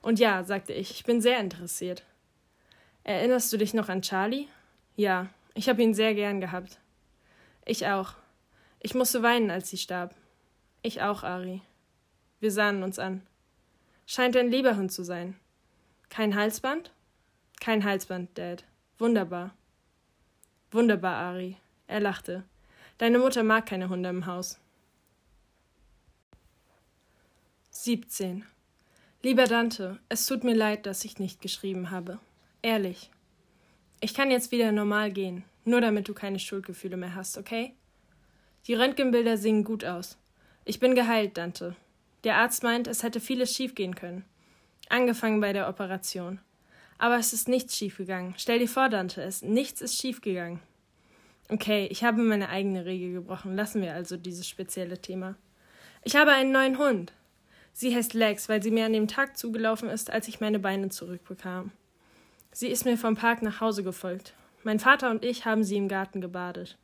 Und 0.00 0.20
ja, 0.20 0.44
sagte 0.44 0.74
ich, 0.74 0.92
ich 0.92 1.02
bin 1.02 1.22
sehr 1.22 1.40
interessiert. 1.40 2.04
Erinnerst 3.02 3.52
du 3.52 3.56
dich 3.56 3.74
noch 3.74 3.88
an 3.88 4.02
Charlie? 4.02 4.46
Ja, 4.94 5.28
ich 5.54 5.68
habe 5.68 5.82
ihn 5.82 5.92
sehr 5.92 6.14
gern 6.14 6.40
gehabt. 6.40 6.78
Ich 7.64 7.88
auch. 7.88 8.14
Ich 8.84 8.94
musste 8.94 9.22
weinen, 9.22 9.50
als 9.50 9.70
sie 9.70 9.78
starb. 9.78 10.14
Ich 10.82 11.00
auch, 11.00 11.22
Ari. 11.22 11.62
Wir 12.40 12.50
sahen 12.50 12.82
uns 12.82 12.98
an. 12.98 13.26
Scheint 14.04 14.36
ein 14.36 14.50
lieber 14.50 14.76
Hund 14.76 14.92
zu 14.92 15.02
sein. 15.02 15.40
Kein 16.10 16.34
Halsband? 16.34 16.92
Kein 17.60 17.82
Halsband, 17.82 18.36
Dad. 18.36 18.64
Wunderbar. 18.98 19.54
Wunderbar, 20.70 21.16
Ari. 21.16 21.56
Er 21.86 22.00
lachte. 22.00 22.44
Deine 22.98 23.18
Mutter 23.18 23.42
mag 23.42 23.64
keine 23.64 23.88
Hunde 23.88 24.10
im 24.10 24.26
Haus. 24.26 24.60
17. 27.70 28.44
Lieber 29.22 29.46
Dante, 29.46 29.98
es 30.10 30.26
tut 30.26 30.44
mir 30.44 30.54
leid, 30.54 30.84
dass 30.84 31.06
ich 31.06 31.18
nicht 31.18 31.40
geschrieben 31.40 31.90
habe. 31.90 32.20
Ehrlich. 32.60 33.10
Ich 34.00 34.12
kann 34.12 34.30
jetzt 34.30 34.52
wieder 34.52 34.72
normal 34.72 35.10
gehen, 35.10 35.42
nur 35.64 35.80
damit 35.80 36.06
du 36.06 36.12
keine 36.12 36.38
Schuldgefühle 36.38 36.98
mehr 36.98 37.14
hast, 37.14 37.38
okay? 37.38 37.74
Die 38.66 38.74
Röntgenbilder 38.74 39.36
sehen 39.36 39.62
gut 39.62 39.84
aus. 39.84 40.16
Ich 40.64 40.80
bin 40.80 40.94
geheilt, 40.94 41.36
Dante. 41.36 41.76
Der 42.24 42.36
Arzt 42.36 42.62
meint, 42.62 42.88
es 42.88 43.02
hätte 43.02 43.20
vieles 43.20 43.54
schiefgehen 43.54 43.94
können. 43.94 44.24
Angefangen 44.88 45.40
bei 45.40 45.52
der 45.52 45.68
Operation. 45.68 46.40
Aber 46.96 47.18
es 47.18 47.34
ist 47.34 47.46
nichts 47.46 47.76
schiefgegangen. 47.76 48.34
Stell 48.38 48.58
dir 48.58 48.68
vor, 48.68 48.88
Dante, 48.88 49.22
es 49.22 49.42
nichts 49.42 49.82
ist 49.82 50.00
schiefgegangen. 50.00 50.60
Okay, 51.50 51.86
ich 51.90 52.04
habe 52.04 52.22
meine 52.22 52.48
eigene 52.48 52.86
Regel 52.86 53.12
gebrochen. 53.12 53.54
Lassen 53.54 53.82
wir 53.82 53.92
also 53.92 54.16
dieses 54.16 54.48
spezielle 54.48 54.98
Thema. 54.98 55.34
Ich 56.02 56.16
habe 56.16 56.32
einen 56.32 56.52
neuen 56.52 56.78
Hund. 56.78 57.12
Sie 57.74 57.94
heißt 57.94 58.14
Lex, 58.14 58.48
weil 58.48 58.62
sie 58.62 58.70
mir 58.70 58.86
an 58.86 58.94
dem 58.94 59.08
Tag 59.08 59.36
zugelaufen 59.36 59.90
ist, 59.90 60.10
als 60.10 60.28
ich 60.28 60.40
meine 60.40 60.58
Beine 60.58 60.88
zurückbekam. 60.88 61.70
Sie 62.52 62.68
ist 62.68 62.86
mir 62.86 62.96
vom 62.96 63.16
Park 63.16 63.42
nach 63.42 63.60
Hause 63.60 63.82
gefolgt. 63.82 64.32
Mein 64.62 64.78
Vater 64.78 65.10
und 65.10 65.22
ich 65.22 65.44
haben 65.44 65.64
sie 65.64 65.76
im 65.76 65.88
Garten 65.88 66.22
gebadet. 66.22 66.78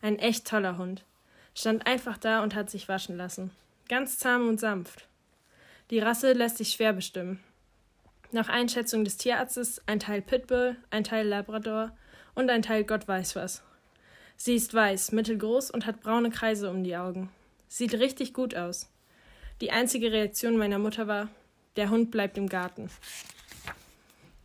Ein 0.00 0.18
echt 0.18 0.46
toller 0.46 0.78
Hund. 0.78 1.02
Stand 1.54 1.86
einfach 1.86 2.18
da 2.18 2.42
und 2.42 2.54
hat 2.54 2.70
sich 2.70 2.88
waschen 2.88 3.16
lassen. 3.16 3.50
Ganz 3.88 4.18
zahm 4.18 4.48
und 4.48 4.58
sanft. 4.58 5.06
Die 5.90 5.98
Rasse 5.98 6.32
lässt 6.32 6.58
sich 6.58 6.70
schwer 6.70 6.92
bestimmen. 6.92 7.40
Nach 8.32 8.48
Einschätzung 8.48 9.04
des 9.04 9.16
Tierarztes 9.16 9.80
ein 9.86 10.00
Teil 10.00 10.20
Pitbull, 10.20 10.76
ein 10.90 11.04
Teil 11.04 11.28
Labrador 11.28 11.96
und 12.34 12.50
ein 12.50 12.62
Teil 12.62 12.84
Gott 12.84 13.06
weiß 13.06 13.36
was. 13.36 13.62
Sie 14.36 14.56
ist 14.56 14.74
weiß, 14.74 15.12
mittelgroß 15.12 15.70
und 15.70 15.86
hat 15.86 16.00
braune 16.00 16.30
Kreise 16.30 16.70
um 16.70 16.82
die 16.82 16.96
Augen. 16.96 17.30
Sieht 17.68 17.94
richtig 17.94 18.34
gut 18.34 18.56
aus. 18.56 18.90
Die 19.60 19.70
einzige 19.70 20.10
Reaktion 20.10 20.56
meiner 20.56 20.78
Mutter 20.78 21.06
war, 21.06 21.28
der 21.76 21.90
Hund 21.90 22.10
bleibt 22.10 22.36
im 22.36 22.48
Garten. 22.48 22.90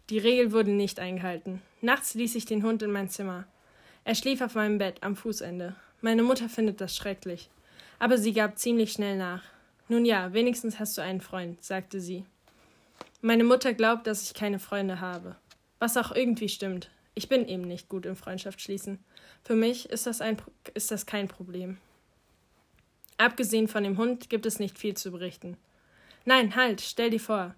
Die 0.10 0.20
Regel 0.20 0.52
wurde 0.52 0.72
nicht 0.72 1.00
eingehalten. 1.00 1.62
Nachts 1.82 2.14
ließ 2.14 2.36
ich 2.36 2.46
den 2.46 2.64
Hund 2.64 2.84
in 2.84 2.92
mein 2.92 3.10
Zimmer. 3.10 3.46
Er 4.04 4.16
schlief 4.16 4.42
auf 4.42 4.56
meinem 4.56 4.78
Bett 4.78 5.02
am 5.02 5.16
Fußende. 5.16 5.76
Meine 6.02 6.24
Mutter 6.24 6.50
findet 6.50 6.80
das 6.82 6.96
schrecklich. 6.96 7.50
Aber 8.00 8.18
sie 8.18 8.34
gab 8.34 8.58
ziemlich 8.58 8.94
schnell 8.94 9.18
nach. 9.18 9.44
Nun 9.90 10.06
ja, 10.06 10.34
wenigstens 10.34 10.80
hast 10.80 10.98
du 10.98 11.02
einen 11.02 11.20
Freund, 11.20 11.64
sagte 11.64 12.00
sie. 12.00 12.26
Meine 13.22 13.44
Mutter 13.44 13.74
glaubt, 13.74 14.08
dass 14.08 14.24
ich 14.24 14.34
keine 14.34 14.60
Freunde 14.60 15.02
habe. 15.02 15.36
Was 15.80 15.98
auch 15.98 16.12
irgendwie 16.12 16.48
stimmt. 16.48 16.90
Ich 17.16 17.28
bin 17.28 17.48
eben 17.48 17.64
nicht 17.64 17.90
gut 17.90 18.06
im 18.06 18.16
Freundschaft 18.16 18.62
schließen. 18.62 19.00
Für 19.44 19.56
mich 19.56 19.90
ist 19.90 20.06
das, 20.06 20.22
ein, 20.22 20.38
ist 20.74 20.92
das 20.92 21.06
kein 21.06 21.28
Problem. 21.28 21.78
Abgesehen 23.18 23.68
von 23.68 23.84
dem 23.84 23.98
Hund 23.98 24.30
gibt 24.30 24.46
es 24.46 24.60
nicht 24.60 24.78
viel 24.78 24.96
zu 24.96 25.12
berichten. 25.12 25.58
Nein, 26.24 26.56
halt, 26.56 26.80
stell 26.80 27.10
dir 27.10 27.20
vor. 27.20 27.56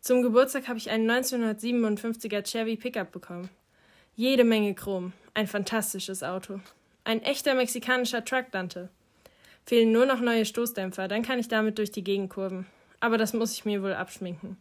Zum 0.00 0.22
Geburtstag 0.22 0.66
habe 0.66 0.78
ich 0.78 0.90
einen 0.90 1.08
1957er 1.08 2.42
Chevy 2.42 2.76
Pickup 2.76 3.12
bekommen. 3.12 3.48
Jede 4.16 4.42
Menge 4.42 4.74
Chrom. 4.74 5.12
Ein 5.34 5.46
fantastisches 5.46 6.22
Auto. 6.24 6.60
Ein 7.06 7.22
echter 7.22 7.54
mexikanischer 7.54 8.24
Truck, 8.24 8.50
Dante. 8.50 8.88
Fehlen 9.66 9.92
nur 9.92 10.06
noch 10.06 10.20
neue 10.20 10.46
Stoßdämpfer, 10.46 11.06
dann 11.06 11.22
kann 11.22 11.38
ich 11.38 11.48
damit 11.48 11.76
durch 11.76 11.90
die 11.90 12.02
Gegend 12.02 12.30
kurven. 12.30 12.66
Aber 12.98 13.18
das 13.18 13.34
muss 13.34 13.52
ich 13.52 13.66
mir 13.66 13.82
wohl 13.82 13.92
abschminken. 13.92 14.56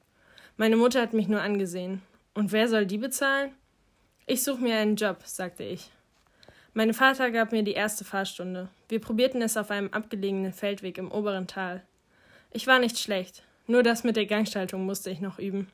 Meine 0.57 0.75
Mutter 0.75 1.01
hat 1.01 1.13
mich 1.13 1.29
nur 1.29 1.41
angesehen. 1.41 2.01
Und 2.33 2.51
wer 2.51 2.67
soll 2.67 2.85
die 2.85 2.97
bezahlen? 2.97 3.53
Ich 4.25 4.43
suche 4.43 4.61
mir 4.61 4.75
einen 4.75 4.97
Job, 4.97 5.19
sagte 5.23 5.63
ich. 5.63 5.89
Mein 6.73 6.93
Vater 6.93 7.31
gab 7.31 7.53
mir 7.53 7.63
die 7.63 7.73
erste 7.73 8.03
Fahrstunde. 8.03 8.67
Wir 8.89 8.99
probierten 8.99 9.41
es 9.41 9.55
auf 9.55 9.71
einem 9.71 9.89
abgelegenen 9.93 10.51
Feldweg 10.51 10.97
im 10.97 11.11
oberen 11.11 11.47
Tal. 11.47 11.81
Ich 12.51 12.67
war 12.67 12.79
nicht 12.79 12.99
schlecht. 12.99 13.43
Nur 13.67 13.83
das 13.83 14.03
mit 14.03 14.17
der 14.17 14.25
Gangschaltung 14.25 14.85
musste 14.85 15.09
ich 15.09 15.21
noch 15.21 15.39
üben. 15.39 15.69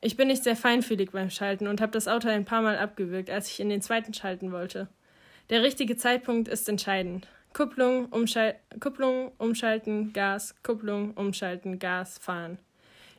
Ich 0.00 0.16
bin 0.16 0.28
nicht 0.28 0.42
sehr 0.42 0.56
feinfühlig 0.56 1.12
beim 1.12 1.30
Schalten 1.30 1.68
und 1.68 1.80
habe 1.80 1.92
das 1.92 2.08
Auto 2.08 2.28
ein 2.28 2.44
paar 2.44 2.62
Mal 2.62 2.76
abgewürgt, 2.76 3.30
als 3.30 3.48
ich 3.48 3.60
in 3.60 3.68
den 3.68 3.82
zweiten 3.82 4.14
schalten 4.14 4.50
wollte. 4.50 4.88
Der 5.50 5.64
richtige 5.64 5.96
Zeitpunkt 5.96 6.46
ist 6.46 6.68
entscheidend. 6.68 7.26
Kupplung, 7.52 8.06
Umschal 8.06 8.54
Kupplung, 8.78 9.32
umschalten, 9.36 10.12
Gas, 10.12 10.54
Kupplung, 10.62 11.12
umschalten, 11.14 11.80
Gas, 11.80 12.18
fahren. 12.18 12.58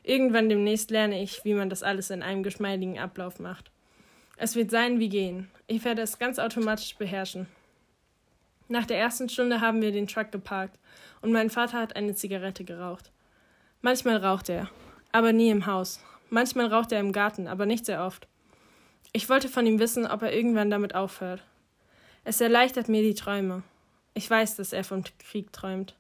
Irgendwann 0.02 0.48
demnächst 0.48 0.92
lerne 0.92 1.22
ich, 1.22 1.44
wie 1.44 1.54
man 1.54 1.70
das 1.70 1.84
alles 1.84 2.10
in 2.10 2.24
einem 2.24 2.42
geschmeidigen 2.42 2.98
Ablauf 2.98 3.40
macht. 3.40 3.70
Es 4.38 4.56
wird 4.56 4.72
sein 4.72 5.00
wie 5.00 5.10
gehen. 5.10 5.52
Ich 5.68 5.84
werde 5.84 6.04
es 6.04 6.20
ganz 6.20 6.40
automatisch 6.40 6.96
beherrschen. 6.96 7.48
Nach 8.70 8.86
der 8.86 8.98
ersten 8.98 9.28
Stunde 9.28 9.60
haben 9.60 9.82
wir 9.82 9.92
den 9.92 10.08
Truck 10.08 10.32
geparkt 10.32 10.80
und 11.22 11.34
mein 11.34 11.50
Vater 11.50 11.80
hat 11.80 11.98
eine 11.98 12.16
Zigarette 12.16 12.64
geraucht. 12.64 13.12
Manchmal 13.82 14.16
raucht 14.16 14.48
er, 14.48 14.70
aber 15.12 15.34
nie 15.34 15.50
im 15.50 15.66
Haus. 15.66 16.00
Manchmal 16.30 16.68
raucht 16.68 16.94
er 16.94 17.02
im 17.02 17.12
Garten, 17.12 17.50
aber 17.50 17.66
nicht 17.66 17.86
sehr 17.86 18.06
oft. 18.06 18.30
Ich 19.12 19.28
wollte 19.28 19.50
von 19.50 19.66
ihm 19.66 19.80
wissen, 19.80 20.08
ob 20.08 20.22
er 20.22 20.34
irgendwann 20.34 20.70
damit 20.70 20.96
aufhört. 20.96 21.44
Es 22.24 22.40
erleichtert 22.40 22.88
mir 22.88 23.02
die 23.02 23.16
Träume. 23.16 23.64
Ich 24.14 24.30
weiß, 24.30 24.56
dass 24.56 24.74
er 24.74 24.84
vom 24.84 25.04
Krieg 25.04 25.52
träumt. 25.52 25.96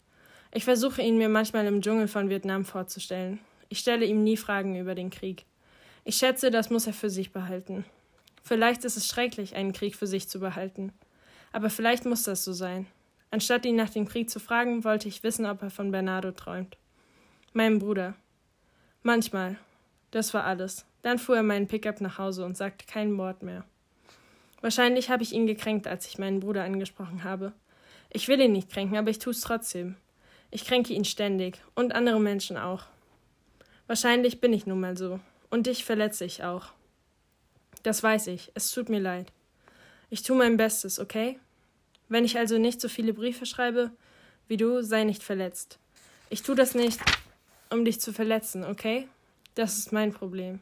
Ich 0.54 0.66
versuche 0.66 1.02
ihn 1.02 1.18
mir 1.18 1.30
manchmal 1.30 1.66
im 1.66 1.82
Dschungel 1.82 2.08
von 2.08 2.30
Vietnam 2.30 2.64
vorzustellen. 2.64 3.40
Ich 3.70 3.80
stelle 3.80 4.06
ihm 4.06 4.24
nie 4.24 4.38
Fragen 4.38 4.76
über 4.76 4.94
den 4.94 5.10
Krieg. 5.10 5.46
Ich 6.04 6.18
schätze, 6.18 6.52
das 6.52 6.70
muss 6.70 6.88
er 6.88 6.94
für 6.94 7.10
sich 7.10 7.32
behalten. 7.32 7.86
Vielleicht 8.44 8.86
ist 8.86 8.98
es 8.98 9.08
schrecklich, 9.08 9.56
einen 9.56 9.72
Krieg 9.72 9.96
für 9.96 10.08
sich 10.08 10.28
zu 10.28 10.40
behalten. 10.40 10.92
Aber 11.54 11.70
vielleicht 11.70 12.06
muss 12.06 12.24
das 12.24 12.44
so 12.44 12.54
sein. 12.54 12.86
Anstatt 13.32 13.66
ihn 13.66 13.76
nach 13.76 13.90
dem 13.90 14.08
Krieg 14.08 14.30
zu 14.30 14.40
fragen, 14.40 14.84
wollte 14.84 15.08
ich 15.08 15.24
wissen, 15.24 15.46
ob 15.46 15.62
er 15.62 15.70
von 15.70 15.92
Bernardo 15.92 16.32
träumt. 16.32 16.78
Meinem 17.54 17.80
Bruder. 17.80 18.14
Manchmal. 19.04 19.58
Das 20.12 20.34
war 20.34 20.44
alles. 20.44 20.86
Dann 21.02 21.18
fuhr 21.18 21.38
er 21.38 21.44
meinen 21.44 21.68
Pickup 21.68 22.02
nach 22.02 22.18
Hause 22.18 22.46
und 22.46 22.58
sagte 22.58 22.86
kein 22.86 23.18
Wort 23.18 23.42
mehr. 23.42 23.64
Wahrscheinlich 24.62 25.10
habe 25.10 25.24
ich 25.24 25.34
ihn 25.34 25.48
gekränkt, 25.48 25.88
als 25.88 26.08
ich 26.08 26.18
meinen 26.18 26.40
Bruder 26.40 26.64
angesprochen 26.64 27.24
habe. 27.24 27.54
Ich 28.12 28.28
will 28.28 28.40
ihn 28.40 28.52
nicht 28.52 28.70
kränken, 28.70 28.98
aber 28.98 29.10
ich 29.10 29.20
tue 29.20 29.34
es 29.34 29.42
trotzdem. 29.42 29.96
Ich 30.52 30.66
kränke 30.66 30.94
ihn 30.94 31.06
ständig 31.06 31.60
und 31.76 31.94
andere 31.94 32.20
Menschen 32.20 32.58
auch. 32.58 32.84
Wahrscheinlich 33.88 34.40
bin 34.40 34.54
ich 34.54 34.66
nun 34.66 34.80
mal 34.80 34.98
so. 34.98 35.20
Und 35.50 35.68
dich 35.68 35.84
verletze 35.84 36.26
ich 36.26 36.44
auch. 36.44 36.68
Das 37.84 38.04
weiß 38.04 38.28
ich. 38.28 38.52
Es 38.54 38.72
tut 38.72 38.90
mir 38.90 39.00
leid. 39.00 39.32
Ich 40.10 40.24
tue 40.24 40.38
mein 40.38 40.58
Bestes, 40.58 41.00
okay? 41.00 41.40
Wenn 42.10 42.26
ich 42.26 42.38
also 42.38 42.58
nicht 42.58 42.82
so 42.82 42.90
viele 42.90 43.14
Briefe 43.14 43.46
schreibe 43.46 43.92
wie 44.48 44.58
du, 44.58 44.84
sei 44.84 45.06
nicht 45.06 45.24
verletzt. 45.24 45.80
Ich 46.30 46.44
tue 46.44 46.56
das 46.56 46.76
nicht, 46.76 47.00
um 47.70 47.86
dich 47.86 48.02
zu 48.02 48.12
verletzen, 48.12 48.66
okay? 48.66 49.08
Das 49.56 49.78
ist 49.78 49.94
mein 49.94 50.12
Problem. 50.12 50.60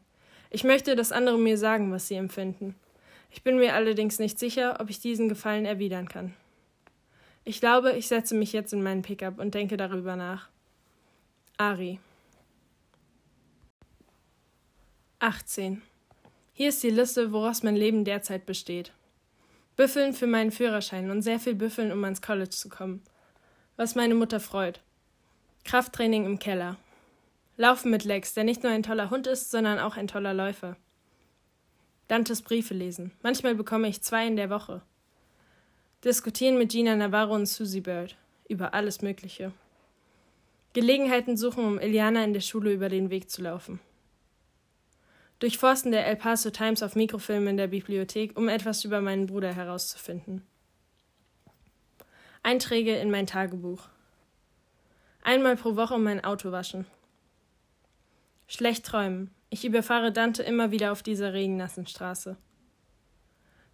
Ich 0.52 0.64
möchte, 0.64 0.96
dass 0.96 1.12
andere 1.12 1.40
mir 1.40 1.58
sagen, 1.58 1.92
was 1.92 2.08
sie 2.08 2.16
empfinden. 2.16 2.76
Ich 3.30 3.44
bin 3.44 3.58
mir 3.58 3.76
allerdings 3.76 4.20
nicht 4.20 4.40
sicher, 4.40 4.78
ob 4.80 4.90
ich 4.90 5.00
diesen 5.00 5.30
Gefallen 5.30 5.66
erwidern 5.66 6.10
kann. 6.10 6.34
Ich 7.44 7.60
glaube, 7.60 7.94
ich 7.94 8.08
setze 8.08 8.36
mich 8.36 8.54
jetzt 8.54 8.74
in 8.74 8.84
meinen 8.84 9.02
Pickup 9.02 9.40
und 9.40 9.56
denke 9.56 9.78
darüber 9.78 10.16
nach. 10.16 10.50
Ari. 11.58 12.00
18. 15.20 15.82
Hier 16.54 16.70
ist 16.70 16.84
die 16.84 16.90
Liste, 16.90 17.32
woraus 17.32 17.64
mein 17.64 17.76
Leben 17.76 18.06
derzeit 18.06 18.46
besteht. 18.46 18.92
Büffeln 19.76 20.14
für 20.14 20.28
meinen 20.28 20.52
Führerschein 20.52 21.10
und 21.10 21.22
sehr 21.22 21.40
viel 21.40 21.56
Büffeln, 21.56 21.92
um 21.92 22.04
ans 22.04 22.22
College 22.22 22.50
zu 22.50 22.70
kommen. 22.70 23.02
Was 23.78 23.96
meine 23.96 24.16
Mutter 24.16 24.40
freut. 24.40 24.82
Krafttraining 25.64 26.26
im 26.26 26.40
Keller. 26.40 26.78
Laufen 27.58 27.92
mit 27.92 28.04
Lex, 28.04 28.34
der 28.34 28.44
nicht 28.44 28.64
nur 28.64 28.72
ein 28.72 28.84
toller 28.84 29.10
Hund 29.10 29.28
ist, 29.28 29.52
sondern 29.52 29.80
auch 29.80 29.98
ein 29.98 30.08
toller 30.08 30.34
Läufer. 30.34 30.78
Dantes 32.10 32.42
Briefe 32.42 32.74
lesen. 32.74 33.12
Manchmal 33.22 33.54
bekomme 33.54 33.88
ich 33.88 34.02
zwei 34.02 34.26
in 34.26 34.36
der 34.36 34.50
Woche. 34.50 34.82
Diskutieren 36.04 36.58
mit 36.58 36.72
Gina 36.72 36.96
Navarro 36.96 37.36
und 37.36 37.46
Susie 37.46 37.82
Bird 37.82 38.18
über 38.48 38.74
alles 38.74 39.04
Mögliche. 39.04 39.52
Gelegenheiten 40.74 41.38
suchen, 41.38 41.64
um 41.64 41.78
Eliana 41.78 42.24
in 42.24 42.34
der 42.34 42.42
Schule 42.42 42.74
über 42.74 42.90
den 42.90 43.12
Weg 43.12 43.30
zu 43.30 43.44
laufen. 43.44 43.80
Durchforsten 45.38 45.92
der 45.92 46.08
El 46.08 46.16
Paso 46.16 46.50
Times 46.50 46.82
auf 46.82 46.96
Mikrofilm 46.96 47.48
in 47.48 47.58
der 47.58 47.68
Bibliothek, 47.68 48.36
um 48.36 48.50
etwas 48.50 48.84
über 48.84 49.02
meinen 49.02 49.28
Bruder 49.28 49.54
herauszufinden. 49.54 50.42
Einträge 52.42 52.98
in 52.98 53.12
mein 53.12 53.28
Tagebuch. 53.28 53.88
Einmal 55.22 55.56
pro 55.56 55.76
Woche 55.76 56.00
mein 56.00 56.24
Auto 56.24 56.52
waschen. 56.52 56.88
Schlecht 58.48 58.84
träumen. 58.84 59.30
Ich 59.52 59.66
überfahre 59.66 60.12
Dante 60.12 60.44
immer 60.44 60.70
wieder 60.70 60.92
auf 60.92 61.02
dieser 61.02 61.34
regennassen 61.34 61.88
Straße. 61.88 62.38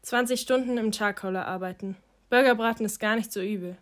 20 0.04 0.40
Stunden 0.40 0.78
im 0.78 0.92
Charcoaler 0.92 1.46
arbeiten. 1.46 1.98
Burgerbraten 2.30 2.86
ist 2.86 3.00
gar 3.00 3.18
nicht 3.18 3.32
so 3.34 3.42
übel. 3.42 3.78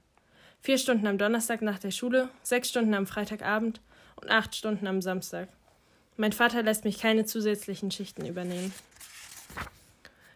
Vier 0.60 0.80
Stunden 0.80 1.06
am 1.06 1.20
Donnerstag 1.20 1.62
nach 1.62 1.78
der 1.78 1.92
Schule, 1.92 2.30
sechs 2.42 2.70
Stunden 2.70 2.96
am 2.96 3.06
Freitagabend 3.06 3.80
und 4.16 4.32
acht 4.32 4.56
Stunden 4.56 4.88
am 4.88 5.02
Samstag. 5.02 5.50
Mein 6.18 6.32
Vater 6.32 6.64
lässt 6.64 6.84
mich 6.84 7.00
keine 7.00 7.26
zusätzlichen 7.26 7.92
Schichten 7.92 8.26
übernehmen. 8.26 8.74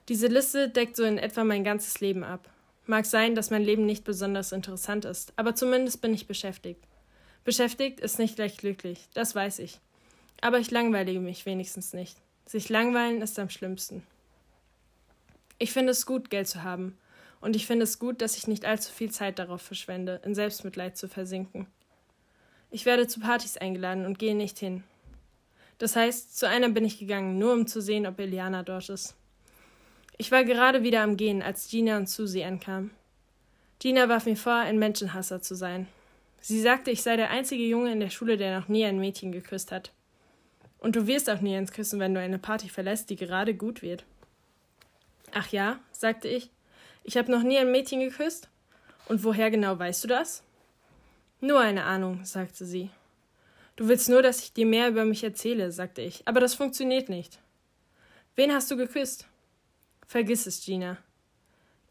Diese 0.09 0.27
Liste 0.27 0.69
deckt 0.69 0.95
so 0.95 1.05
in 1.05 1.17
etwa 1.17 1.43
mein 1.43 1.63
ganzes 1.63 1.99
Leben 2.01 2.23
ab. 2.23 2.49
Mag 2.85 3.05
sein, 3.05 3.33
dass 3.33 3.49
mein 3.49 3.63
Leben 3.63 3.85
nicht 3.85 4.03
besonders 4.03 4.51
interessant 4.51 5.05
ist, 5.05 5.33
aber 5.37 5.55
zumindest 5.55 6.01
bin 6.01 6.13
ich 6.13 6.27
beschäftigt. 6.27 6.83
Beschäftigt 7.43 7.99
ist 7.99 8.19
nicht 8.19 8.35
gleich 8.35 8.57
glücklich, 8.57 9.07
das 9.13 9.33
weiß 9.33 9.59
ich. 9.59 9.79
Aber 10.41 10.59
ich 10.59 10.71
langweile 10.71 11.19
mich 11.19 11.45
wenigstens 11.45 11.93
nicht. 11.93 12.17
Sich 12.45 12.69
langweilen 12.69 13.21
ist 13.21 13.39
am 13.39 13.49
schlimmsten. 13.49 14.03
Ich 15.59 15.71
finde 15.71 15.91
es 15.91 16.05
gut, 16.05 16.29
Geld 16.29 16.47
zu 16.47 16.63
haben. 16.63 16.97
Und 17.41 17.55
ich 17.55 17.67
finde 17.67 17.83
es 17.83 17.99
gut, 17.99 18.21
dass 18.21 18.37
ich 18.37 18.47
nicht 18.47 18.65
allzu 18.65 18.91
viel 18.91 19.11
Zeit 19.11 19.39
darauf 19.39 19.61
verschwende, 19.61 20.21
in 20.23 20.35
Selbstmitleid 20.35 20.97
zu 20.97 21.07
versinken. 21.07 21.67
Ich 22.69 22.85
werde 22.85 23.07
zu 23.07 23.19
Partys 23.19 23.57
eingeladen 23.57 24.05
und 24.05 24.19
gehe 24.19 24.35
nicht 24.35 24.59
hin. 24.59 24.83
Das 25.77 25.95
heißt, 25.95 26.37
zu 26.37 26.47
einer 26.47 26.69
bin 26.69 26.85
ich 26.85 26.99
gegangen, 26.99 27.37
nur 27.37 27.53
um 27.53 27.67
zu 27.67 27.81
sehen, 27.81 28.07
ob 28.07 28.19
Eliana 28.19 28.63
dort 28.63 28.89
ist. 28.89 29.15
Ich 30.17 30.31
war 30.31 30.43
gerade 30.43 30.83
wieder 30.83 31.01
am 31.01 31.15
Gehen, 31.15 31.43
als 31.43 31.69
Gina 31.69 31.97
und 31.97 32.09
Susie 32.09 32.43
ankamen. 32.43 32.91
Gina 33.79 34.09
warf 34.09 34.25
mir 34.25 34.35
vor, 34.35 34.55
ein 34.55 34.79
Menschenhasser 34.79 35.41
zu 35.41 35.53
sein. 35.53 35.87
Sie 36.41 36.59
sagte, 36.59 36.89
ich 36.89 37.03
sei 37.03 37.15
der 37.15 37.29
einzige 37.29 37.63
Junge 37.63 37.91
in 37.91 37.99
der 37.99 38.09
Schule, 38.09 38.37
der 38.37 38.59
noch 38.59 38.67
nie 38.67 38.85
ein 38.85 38.99
Mädchen 38.99 39.31
geküsst 39.31 39.71
hat. 39.71 39.91
Und 40.79 40.95
du 40.95 41.07
wirst 41.07 41.29
auch 41.29 41.41
nie 41.41 41.55
eins 41.55 41.71
küssen, 41.71 41.99
wenn 41.99 42.13
du 42.13 42.19
eine 42.19 42.39
Party 42.39 42.69
verlässt, 42.69 43.09
die 43.09 43.15
gerade 43.15 43.55
gut 43.55 43.81
wird. 43.81 44.05
Ach 45.33 45.47
ja, 45.49 45.79
sagte 45.91 46.27
ich. 46.27 46.49
Ich 47.03 47.17
habe 47.17 47.31
noch 47.31 47.43
nie 47.43 47.57
ein 47.57 47.71
Mädchen 47.71 47.99
geküsst. 47.99 48.49
Und 49.07 49.23
woher 49.23 49.49
genau 49.49 49.77
weißt 49.79 50.03
du 50.03 50.07
das? 50.07 50.43
Nur 51.39 51.59
eine 51.59 51.83
Ahnung, 51.83 52.25
sagte 52.25 52.65
sie. 52.65 52.89
Du 53.75 53.87
willst 53.87 54.09
nur, 54.09 54.21
dass 54.21 54.41
ich 54.41 54.53
dir 54.53 54.65
mehr 54.65 54.89
über 54.89 55.05
mich 55.05 55.23
erzähle, 55.23 55.71
sagte 55.71 56.01
ich. 56.01 56.27
Aber 56.27 56.39
das 56.39 56.55
funktioniert 56.55 57.09
nicht. 57.09 57.39
Wen 58.35 58.51
hast 58.53 58.69
du 58.71 58.77
geküsst? 58.77 59.27
Vergiss 60.05 60.47
es, 60.47 60.63
Gina. 60.65 60.97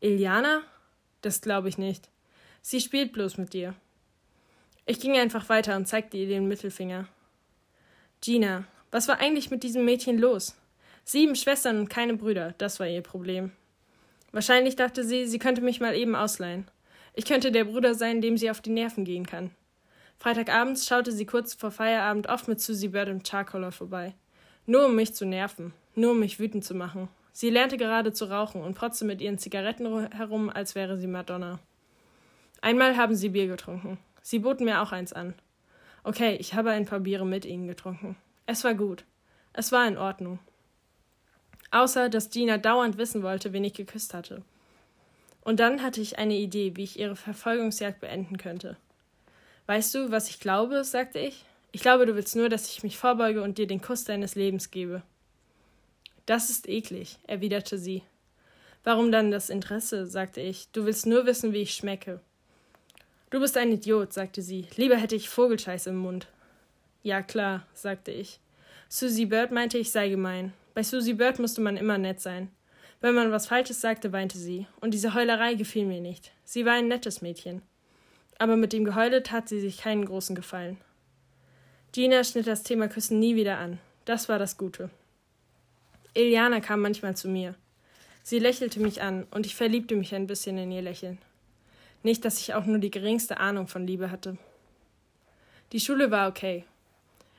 Iliana? 0.01 0.63
Das 1.23 1.41
glaube 1.41 1.69
ich 1.69 1.79
nicht. 1.79 2.09
Sie 2.61 2.81
spielt 2.81 3.13
bloß 3.13 3.39
mit 3.39 3.53
dir. 3.53 3.75
Ich 4.85 5.01
ging 5.01 5.17
einfach 5.17 5.49
weiter 5.49 5.77
und 5.77 5.87
zeigte 5.87 6.17
ihr 6.17 6.29
den 6.29 6.49
Mittelfinger. 6.49 7.09
Gina, 8.21 8.65
was 8.97 9.09
war 9.09 9.21
eigentlich 9.21 9.51
mit 9.51 9.63
diesem 9.63 9.85
Mädchen 9.85 10.17
los? 10.17 10.57
Sieben 11.05 11.37
Schwestern 11.37 11.81
und 11.81 11.91
keine 11.91 12.15
Brüder, 12.15 12.55
das 12.57 12.81
war 12.81 12.89
ihr 12.89 13.03
Problem. 13.03 13.53
Wahrscheinlich 14.33 14.75
dachte 14.75 15.05
sie, 15.05 15.27
sie 15.27 15.39
könnte 15.39 15.61
mich 15.61 15.81
mal 15.81 15.95
eben 15.95 16.17
ausleihen. 16.17 16.67
Ich 17.13 17.27
könnte 17.27 17.53
der 17.53 17.65
Bruder 17.65 17.95
sein, 17.95 18.23
dem 18.23 18.39
sie 18.39 18.51
auf 18.51 18.63
die 18.63 18.71
Nerven 18.71 19.05
gehen 19.05 19.27
kann. 19.27 19.51
Freitagabends 20.19 20.87
schaute 20.87 21.13
sie 21.13 21.27
kurz 21.27 21.53
vor 21.53 21.73
Feierabend 21.73 22.31
oft 22.31 22.49
mit 22.49 22.59
Susie 22.59 22.89
Bird 22.89 23.11
im 23.11 23.23
Charcoaler 23.23 23.71
vorbei. 23.71 24.15
Nur 24.65 24.87
um 24.87 24.97
mich 24.97 25.13
zu 25.13 25.27
nerven, 25.27 25.75
nur 25.95 26.13
um 26.13 26.21
mich 26.21 26.41
wütend 26.41 26.65
zu 26.65 26.73
machen. 26.73 27.11
Sie 27.35 27.51
lernte 27.51 27.77
gerade 27.77 28.15
zu 28.15 28.31
rauchen 28.31 28.63
und 28.63 28.79
protzte 28.79 29.05
mit 29.05 29.21
ihren 29.21 29.37
Zigaretten 29.37 30.11
herum, 30.11 30.49
als 30.49 30.75
wäre 30.75 30.97
sie 30.97 31.07
Madonna. 31.07 31.59
Einmal 32.63 32.97
haben 32.97 33.15
sie 33.15 33.29
Bier 33.29 33.47
getrunken. 33.47 33.99
Sie 34.23 34.39
boten 34.39 34.65
mir 34.65 34.81
auch 34.81 34.93
eins 34.93 35.13
an. 35.13 35.35
Okay, 36.03 36.37
ich 36.41 36.55
habe 36.55 36.71
ein 36.71 36.87
paar 36.87 37.01
Biere 37.01 37.27
mit 37.27 37.45
ihnen 37.45 37.67
getrunken. 37.67 38.17
Es 38.47 38.63
war 38.65 38.75
gut. 38.75 39.05
Es 39.53 39.73
war 39.73 39.87
in 39.87 39.99
Ordnung. 39.99 40.39
Außer, 41.73 42.09
dass 42.09 42.31
Gina 42.31 42.59
dauernd 42.59 42.97
wissen 42.97 43.23
wollte, 43.23 43.53
wen 43.53 43.65
ich 43.65 43.75
geküsst 43.75 44.15
hatte. 44.15 44.43
Und 45.43 45.61
dann 45.61 45.83
hatte 45.83 46.01
ich 46.01 46.19
eine 46.19 46.35
Idee, 46.35 46.77
wie 46.77 46.85
ich 46.85 46.99
ihre 46.99 47.17
Verfolgungsjagd 47.17 48.01
beenden 48.01 48.39
könnte. 48.39 48.77
Weißt 49.67 49.95
du, 49.95 50.11
was 50.11 50.31
ich 50.31 50.41
glaube? 50.41 50.85
sagte 50.85 51.19
ich. 51.19 51.45
Ich 51.73 51.83
glaube, 51.83 52.07
du 52.07 52.15
willst 52.15 52.37
nur, 52.37 52.49
dass 52.49 52.71
ich 52.71 52.83
mich 52.83 52.97
vorbeuge 52.97 53.43
und 53.43 53.59
dir 53.59 53.67
den 53.67 53.83
Kuss 53.83 54.05
deines 54.05 54.35
Lebens 54.35 54.71
gebe. 54.71 55.03
Das 56.25 56.51
ist 56.51 56.69
eklig, 56.69 57.19
erwiderte 57.27 57.79
sie. 57.79 58.03
Warum 58.85 59.11
dann 59.11 59.31
das 59.31 59.51
Interesse? 59.51 60.07
sagte 60.07 60.41
ich. 60.41 60.69
Du 60.73 60.85
willst 60.85 61.07
nur 61.07 61.27
wissen, 61.27 61.53
wie 61.53 61.63
ich 61.63 61.75
schmecke. 61.75 62.21
Du 63.31 63.41
bist 63.41 63.57
ein 63.57 63.73
Idiot, 63.73 64.13
sagte 64.13 64.43
sie. 64.43 64.67
Lieber 64.77 64.97
hätte 64.97 65.17
ich 65.17 65.29
Vogelscheiß 65.29 65.89
im 65.89 65.97
Mund. 65.97 66.29
Ja, 67.07 67.23
klar, 67.23 67.65
sagte 67.73 68.11
ich. 68.11 68.41
Susie 68.89 69.27
Bird 69.27 69.53
meinte, 69.53 69.79
ich 69.79 69.93
sei 69.93 70.09
gemein. 70.09 70.53
Bei 70.75 70.83
Susie 70.83 71.15
Bird 71.15 71.39
musste 71.39 71.61
man 71.61 71.77
immer 71.77 71.99
nett 71.99 72.21
sein. 72.21 72.51
Wenn 73.01 73.15
man 73.15 73.31
was 73.31 73.47
Falsches 73.47 73.81
sagte, 73.81 74.13
weinte 74.13 74.39
sie. 74.39 74.67
Und 74.81 74.93
diese 74.93 75.15
Heulerei 75.15 75.55
gefiel 75.55 75.87
mir 75.87 76.01
nicht. 76.01 76.33
Sie 76.43 76.67
war 76.67 76.73
ein 76.73 76.89
nettes 76.89 77.23
Mädchen. 77.23 77.63
Aber 78.41 78.57
mit 78.57 78.73
dem 78.73 78.85
Geheule 78.85 79.23
tat 79.23 79.49
sie 79.49 79.61
sich 79.61 79.79
keinen 79.79 80.05
großen 80.05 80.35
Gefallen. 80.35 80.79
Gina 81.93 82.25
schnitt 82.25 82.49
das 82.49 82.65
Thema 82.65 82.89
Küssen 82.89 83.21
nie 83.21 83.37
wieder 83.37 83.59
an. 83.59 83.79
Das 84.05 84.29
war 84.29 84.41
das 84.41 84.59
Gute. 84.59 84.91
Iliana 86.13 86.59
kam 86.59 86.81
manchmal 86.81 87.17
zu 87.17 87.29
mir. 87.29 87.55
Sie 88.25 88.41
lächelte 88.41 88.81
mich 88.81 89.01
an, 89.01 89.29
und 89.31 89.47
ich 89.47 89.55
verliebte 89.55 89.95
mich 89.95 90.13
ein 90.13 90.27
bisschen 90.27 90.59
in 90.59 90.73
ihr 90.73 90.83
Lächeln. 90.83 91.19
Nicht, 92.03 92.25
dass 92.25 92.41
ich 92.41 92.55
auch 92.55 92.67
nur 92.67 92.81
die 92.81 92.91
geringste 92.91 93.39
Ahnung 93.39 93.69
von 93.69 93.87
Liebe 93.87 94.11
hatte. 94.11 94.39
Die 95.71 95.79
Schule 95.79 96.11
war 96.11 96.29
okay. 96.29 96.65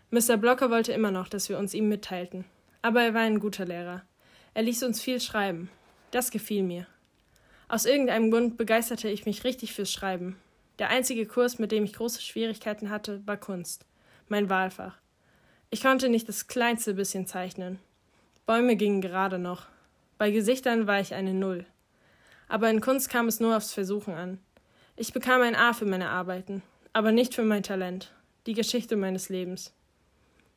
Mr. 0.10 0.38
Blocker 0.38 0.70
wollte 0.70 0.94
immer 0.94 1.12
noch, 1.12 1.28
dass 1.28 1.50
wir 1.50 1.58
uns 1.58 1.74
ihm 1.74 1.90
mitteilten. 1.90 2.46
Aber 2.82 3.02
er 3.02 3.14
war 3.14 3.22
ein 3.22 3.42
guter 3.42 3.66
Lehrer. 3.66 4.04
Er 4.54 4.64
ließ 4.64 4.84
uns 4.84 5.02
viel 5.02 5.20
schreiben. 5.20 5.70
Das 6.12 6.32
gefiel 6.32 6.64
mir. 6.64 6.88
Aus 7.68 7.86
irgendeinem 7.86 8.32
Grund 8.32 8.56
begeisterte 8.56 9.10
ich 9.10 9.26
mich 9.26 9.44
richtig 9.44 9.74
fürs 9.74 9.92
Schreiben. 9.92 10.38
Der 10.80 10.90
einzige 10.90 11.26
Kurs, 11.26 11.60
mit 11.60 11.74
dem 11.74 11.84
ich 11.84 11.94
große 11.94 12.22
Schwierigkeiten 12.22 12.90
hatte, 12.90 13.22
war 13.26 13.36
Kunst, 13.36 13.86
mein 14.30 14.50
Wahlfach. 14.50 14.98
Ich 15.70 15.82
konnte 15.82 16.08
nicht 16.08 16.30
das 16.30 16.48
kleinste 16.48 16.94
bisschen 16.94 17.28
zeichnen. 17.28 17.80
Bäume 18.46 18.78
gingen 18.78 19.02
gerade 19.02 19.38
noch. 19.38 19.66
Bei 20.18 20.32
Gesichtern 20.32 20.88
war 20.88 21.02
ich 21.02 21.14
eine 21.14 21.34
Null. 21.34 21.66
Aber 22.48 22.70
in 22.70 22.80
Kunst 22.80 23.10
kam 23.10 23.28
es 23.28 23.42
nur 23.42 23.58
aufs 23.58 23.74
Versuchen 23.74 24.14
an. 24.14 24.40
Ich 24.96 25.12
bekam 25.12 25.42
ein 25.42 25.56
A 25.56 25.74
für 25.74 25.86
meine 25.86 26.10
Arbeiten, 26.10 26.64
aber 26.94 27.12
nicht 27.12 27.36
für 27.36 27.44
mein 27.44 27.64
Talent, 27.64 28.14
die 28.46 28.54
Geschichte 28.54 28.96
meines 28.96 29.28
Lebens. 29.28 29.74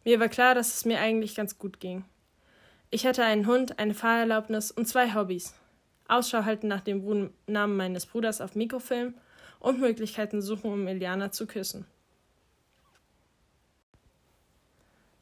Mir 0.05 0.19
war 0.21 0.29
klar, 0.29 0.55
dass 0.55 0.75
es 0.75 0.85
mir 0.85 0.99
eigentlich 1.01 1.35
ganz 1.35 1.59
gut 1.59 1.81
ging. 1.81 2.05
Ich 2.91 3.07
hatte 3.07 3.25
einen 3.25 3.47
Hund, 3.47 3.79
eine 3.79 3.95
Fahrerlaubnis 3.95 4.71
und 4.71 4.87
zwei 4.87 5.15
Hobbys. 5.15 5.55
Ausschau 6.09 6.45
halten 6.45 6.69
nach 6.69 6.81
dem 6.81 7.31
Namen 7.47 7.77
meines 7.77 8.07
Bruders 8.07 8.41
auf 8.41 8.57
Mikrofilm 8.57 9.15
und 9.61 9.79
Möglichkeiten 9.79 10.43
suchen, 10.43 10.73
um 10.73 10.87
Eliana 10.89 11.31
zu 11.31 11.47
küssen. 11.47 11.87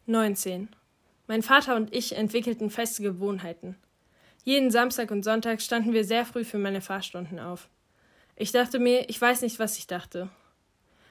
19. 0.07 0.70
Mein 1.26 1.43
Vater 1.43 1.76
und 1.76 1.95
ich 1.95 2.16
entwickelten 2.16 2.70
feste 2.70 3.03
Gewohnheiten. 3.03 3.76
Jeden 4.45 4.70
Samstag 4.70 5.11
und 5.11 5.22
Sonntag 5.22 5.61
standen 5.61 5.93
wir 5.93 6.05
sehr 6.05 6.24
früh 6.24 6.45
für 6.45 6.57
meine 6.57 6.81
Fahrstunden 6.81 7.39
auf. 7.39 7.68
Ich 8.35 8.53
dachte 8.53 8.79
mir, 8.79 9.11
ich 9.11 9.20
weiß 9.20 9.43
nicht, 9.43 9.59
was 9.59 9.76
ich 9.76 9.87
dachte. 9.87 10.31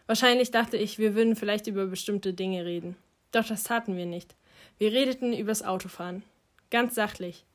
Wahrscheinlich 0.08 0.50
dachte 0.50 0.78
ich, 0.78 0.98
wir 0.98 1.14
würden 1.14 1.36
vielleicht 1.36 1.68
über 1.68 1.86
bestimmte 1.86 2.34
Dinge 2.34 2.66
reden. 2.66 2.96
Doch 3.32 3.46
das 3.46 3.64
taten 3.64 3.98
wir 3.98 4.06
nicht. 4.06 4.36
Wir 4.78 4.92
redeten 4.92 5.34
übers 5.34 5.64
Autofahren. 5.64 6.24
Ganz 6.70 6.96
sachlich. 6.96 7.46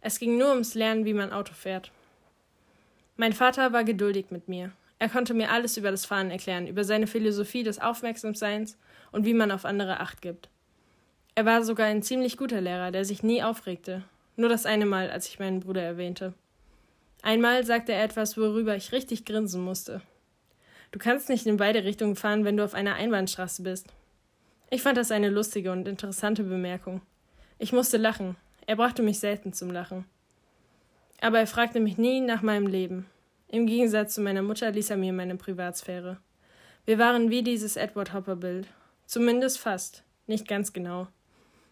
Es 0.00 0.18
ging 0.18 0.36
nur 0.36 0.50
ums 0.50 0.74
Lernen, 0.74 1.04
wie 1.04 1.14
man 1.14 1.32
Auto 1.32 1.54
fährt. 1.54 1.92
Mein 3.16 3.32
Vater 3.32 3.72
war 3.72 3.84
geduldig 3.84 4.26
mit 4.30 4.48
mir. 4.48 4.72
Er 4.98 5.08
konnte 5.08 5.34
mir 5.34 5.50
alles 5.50 5.76
über 5.76 5.90
das 5.90 6.06
Fahren 6.06 6.30
erklären, 6.30 6.66
über 6.66 6.84
seine 6.84 7.06
Philosophie 7.06 7.62
des 7.62 7.80
Aufmerksamseins 7.80 8.78
und 9.10 9.24
wie 9.24 9.34
man 9.34 9.50
auf 9.50 9.64
andere 9.64 10.00
Acht 10.00 10.22
gibt. 10.22 10.48
Er 11.34 11.44
war 11.44 11.62
sogar 11.62 11.86
ein 11.86 12.02
ziemlich 12.02 12.36
guter 12.36 12.60
Lehrer, 12.60 12.90
der 12.90 13.04
sich 13.04 13.22
nie 13.22 13.42
aufregte. 13.42 14.04
Nur 14.36 14.48
das 14.48 14.66
eine 14.66 14.86
Mal, 14.86 15.10
als 15.10 15.28
ich 15.28 15.38
meinen 15.38 15.60
Bruder 15.60 15.82
erwähnte. 15.82 16.34
Einmal 17.22 17.64
sagte 17.64 17.92
er 17.92 18.02
etwas, 18.04 18.36
worüber 18.36 18.76
ich 18.76 18.92
richtig 18.92 19.24
grinsen 19.24 19.62
musste. 19.62 20.02
Du 20.90 20.98
kannst 20.98 21.28
nicht 21.28 21.46
in 21.46 21.56
beide 21.56 21.84
Richtungen 21.84 22.16
fahren, 22.16 22.44
wenn 22.44 22.56
du 22.56 22.64
auf 22.64 22.74
einer 22.74 22.94
Einbahnstraße 22.94 23.62
bist. 23.62 23.86
Ich 24.74 24.80
fand 24.80 24.96
das 24.96 25.10
eine 25.10 25.28
lustige 25.28 25.70
und 25.70 25.86
interessante 25.86 26.44
Bemerkung. 26.44 27.02
Ich 27.58 27.74
musste 27.74 27.98
lachen. 27.98 28.36
Er 28.66 28.76
brachte 28.76 29.02
mich 29.02 29.20
selten 29.20 29.52
zum 29.52 29.70
Lachen. 29.70 30.06
Aber 31.20 31.38
er 31.40 31.46
fragte 31.46 31.78
mich 31.78 31.98
nie 31.98 32.22
nach 32.22 32.40
meinem 32.40 32.66
Leben. 32.66 33.04
Im 33.48 33.66
Gegensatz 33.66 34.14
zu 34.14 34.22
meiner 34.22 34.40
Mutter 34.40 34.70
ließ 34.70 34.88
er 34.88 34.96
mir 34.96 35.12
meine 35.12 35.36
Privatsphäre. 35.36 36.16
Wir 36.86 36.98
waren 36.98 37.28
wie 37.28 37.42
dieses 37.42 37.76
Edward 37.76 38.14
Hopper 38.14 38.34
Bild. 38.34 38.66
Zumindest 39.04 39.58
fast. 39.58 40.04
Nicht 40.26 40.48
ganz 40.48 40.72
genau. 40.72 41.06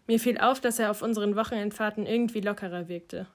Mir 0.07 0.21
fiel 0.21 0.37
auf, 0.37 0.61
dass 0.61 0.79
er 0.79 0.91
auf 0.91 1.01
unseren 1.01 1.37
Wochenendfahrten 1.37 2.05
irgendwie 2.05 2.43
lockerer 2.43 2.89
wirkte. 2.89 3.27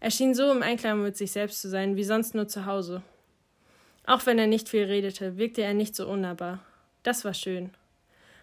Er 0.00 0.10
schien 0.10 0.34
so 0.34 0.50
im 0.50 0.62
Einklang 0.62 1.02
mit 1.02 1.14
sich 1.14 1.32
selbst 1.32 1.60
zu 1.60 1.68
sein, 1.68 1.96
wie 1.96 2.04
sonst 2.04 2.34
nur 2.34 2.48
zu 2.48 2.64
Hause. 2.64 3.02
Auch 4.06 4.24
wenn 4.24 4.38
er 4.38 4.46
nicht 4.46 4.70
viel 4.70 4.84
redete, 4.84 5.36
wirkte 5.36 5.60
er 5.60 5.74
nicht 5.74 5.94
so 5.94 6.08
unnahbar. 6.08 6.60
Das 7.02 7.26
war 7.26 7.34
schön. 7.34 7.70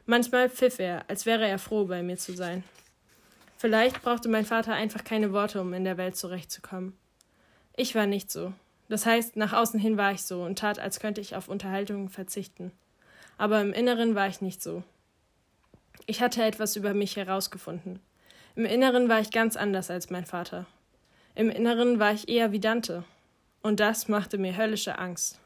Manchmal 0.06 0.50
pfiff 0.50 0.80
er, 0.80 1.04
als 1.08 1.26
wäre 1.26 1.48
er 1.48 1.58
froh, 1.58 1.86
bei 1.86 2.04
mir 2.04 2.18
zu 2.18 2.34
sein. 2.34 2.64
Vielleicht 3.58 4.02
brauchte 4.04 4.30
mein 4.30 4.46
Vater 4.46 4.74
einfach 4.74 5.04
keine 5.04 5.34
Worte, 5.34 5.62
um 5.62 5.74
in 5.74 5.84
der 5.84 5.98
Welt 5.98 6.16
zurechtzukommen. 6.16 6.96
Ich 7.76 7.96
war 7.96 8.06
nicht 8.06 8.30
so. 8.32 8.54
Das 8.88 9.06
heißt, 9.06 9.36
nach 9.36 9.54
außen 9.54 9.80
hin 9.80 9.98
war 9.98 10.12
ich 10.12 10.24
so 10.24 10.44
und 10.44 10.60
tat, 10.60 10.78
als 10.78 11.00
könnte 11.00 11.22
ich 11.22 11.36
auf 11.36 11.48
Unterhaltungen 11.48 12.10
verzichten. 12.10 12.72
Aber 13.38 13.62
im 13.62 13.74
Inneren 13.74 14.14
war 14.14 14.28
ich 14.28 14.42
nicht 14.42 14.62
so. 14.62 14.84
Ich 16.06 16.22
hatte 16.22 16.44
etwas 16.44 16.76
über 16.76 16.94
mich 16.94 17.16
herausgefunden. 17.16 18.00
Im 18.56 18.66
Inneren 18.66 19.10
war 19.10 19.20
ich 19.20 19.32
ganz 19.32 19.58
anders 19.58 19.90
als 19.90 20.12
mein 20.12 20.26
Vater. 20.26 20.66
Im 21.34 21.50
Inneren 21.50 22.00
war 22.00 22.14
ich 22.14 22.30
eher 22.30 22.52
wie 22.52 22.60
Dante. 22.60 23.04
Und 23.62 23.80
das 23.80 24.08
machte 24.08 24.38
mir 24.38 24.56
höllische 24.56 25.00
Angst. 25.00 25.40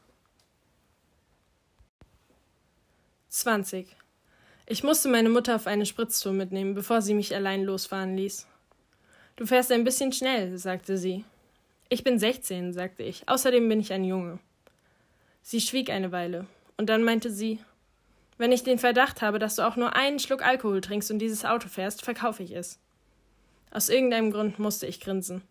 20. 3.30 3.96
Ich 4.70 4.82
musste 4.82 5.08
meine 5.08 5.28
Mutter 5.28 5.56
auf 5.56 5.66
eine 5.66 5.84
Spritztour 5.84 6.32
mitnehmen, 6.32 6.74
bevor 6.74 7.02
sie 7.02 7.12
mich 7.12 7.34
allein 7.34 7.64
losfahren 7.64 8.16
ließ. 8.16 8.46
Du 9.36 9.44
fährst 9.44 9.70
ein 9.72 9.84
bisschen 9.84 10.12
schnell, 10.12 10.56
sagte 10.56 10.96
sie. 10.96 11.24
Ich 11.88 12.04
bin 12.04 12.18
sechzehn, 12.18 12.72
sagte 12.72 13.02
ich. 13.02 13.28
Außerdem 13.28 13.68
bin 13.68 13.80
ich 13.80 13.92
ein 13.92 14.04
Junge. 14.04 14.38
Sie 15.42 15.60
schwieg 15.60 15.90
eine 15.90 16.12
Weile, 16.12 16.46
und 16.76 16.88
dann 16.88 17.02
meinte 17.02 17.30
sie 17.30 17.58
wenn 18.40 18.52
ich 18.52 18.62
den 18.62 18.78
Verdacht 18.78 19.20
habe, 19.20 19.38
dass 19.38 19.56
du 19.56 19.68
auch 19.68 19.76
nur 19.76 19.94
einen 19.94 20.18
Schluck 20.18 20.42
Alkohol 20.42 20.80
trinkst 20.80 21.10
und 21.10 21.18
dieses 21.18 21.44
Auto 21.44 21.68
fährst, 21.68 22.02
verkaufe 22.02 22.42
ich 22.42 22.52
es. 22.52 22.78
Aus 23.70 23.90
irgendeinem 23.90 24.32
Grund 24.32 24.58
musste 24.58 24.86
ich 24.86 24.98
grinsen. 24.98 25.42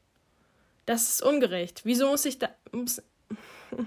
Das 0.88 1.07
ist 1.07 1.22
ungerecht. 1.22 1.82
Wieso 1.84 2.07
muss 2.07 2.26
ich 2.26 2.39
da. 2.39 2.49
Muss, 2.72 3.03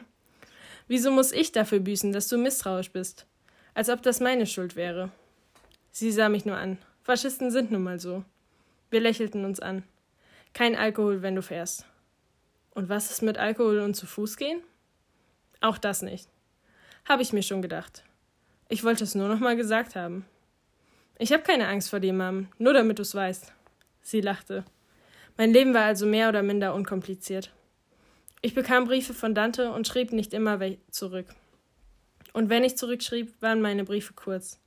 Wieso 0.86 1.10
muss 1.10 1.32
ich 1.32 1.50
dafür 1.50 1.80
büßen, 1.80 2.12
dass 2.12 2.28
du 2.28 2.38
misstrauisch 2.38 2.92
bist? 2.92 3.26
Als 3.74 3.88
ob 3.88 4.02
das 4.02 4.20
meine 4.20 4.46
Schuld 4.46 4.76
wäre. 4.76 5.10
Sie 5.92 6.10
sah 6.10 6.30
mich 6.30 6.46
nur 6.46 6.56
an. 6.56 6.78
Faschisten 7.02 7.50
sind 7.50 7.70
nun 7.70 7.82
mal 7.82 8.00
so. 8.00 8.24
Wir 8.90 9.00
lächelten 9.00 9.44
uns 9.44 9.60
an. 9.60 9.84
Kein 10.54 10.74
Alkohol, 10.74 11.20
wenn 11.20 11.34
du 11.34 11.42
fährst. 11.42 11.84
Und 12.70 12.88
was 12.88 13.10
ist 13.10 13.20
mit 13.20 13.36
Alkohol 13.36 13.80
und 13.80 13.94
zu 13.94 14.06
Fuß 14.06 14.38
gehen? 14.38 14.62
Auch 15.60 15.76
das 15.76 16.00
nicht. 16.00 16.30
Habe 17.04 17.20
ich 17.20 17.34
mir 17.34 17.42
schon 17.42 17.60
gedacht. 17.60 18.04
Ich 18.70 18.84
wollte 18.84 19.04
es 19.04 19.14
nur 19.14 19.28
noch 19.28 19.38
mal 19.38 19.54
gesagt 19.54 19.94
haben. 19.94 20.24
Ich 21.18 21.30
habe 21.30 21.42
keine 21.42 21.68
Angst 21.68 21.90
vor 21.90 22.00
dir, 22.00 22.14
Mom, 22.14 22.48
nur 22.56 22.72
damit 22.72 22.98
du 22.98 23.02
es 23.02 23.14
weißt. 23.14 23.52
Sie 24.00 24.22
lachte. 24.22 24.64
Mein 25.36 25.52
Leben 25.52 25.74
war 25.74 25.84
also 25.84 26.06
mehr 26.06 26.30
oder 26.30 26.42
minder 26.42 26.74
unkompliziert. 26.74 27.52
Ich 28.40 28.54
bekam 28.54 28.86
Briefe 28.86 29.12
von 29.12 29.34
Dante 29.34 29.72
und 29.72 29.86
schrieb 29.86 30.12
nicht 30.12 30.32
immer 30.32 30.58
zurück. 30.90 31.26
Und 32.32 32.48
wenn 32.48 32.64
ich 32.64 32.78
zurückschrieb, 32.78 33.40
waren 33.42 33.60
meine 33.60 33.84
Briefe 33.84 34.14
kurz. 34.14 34.58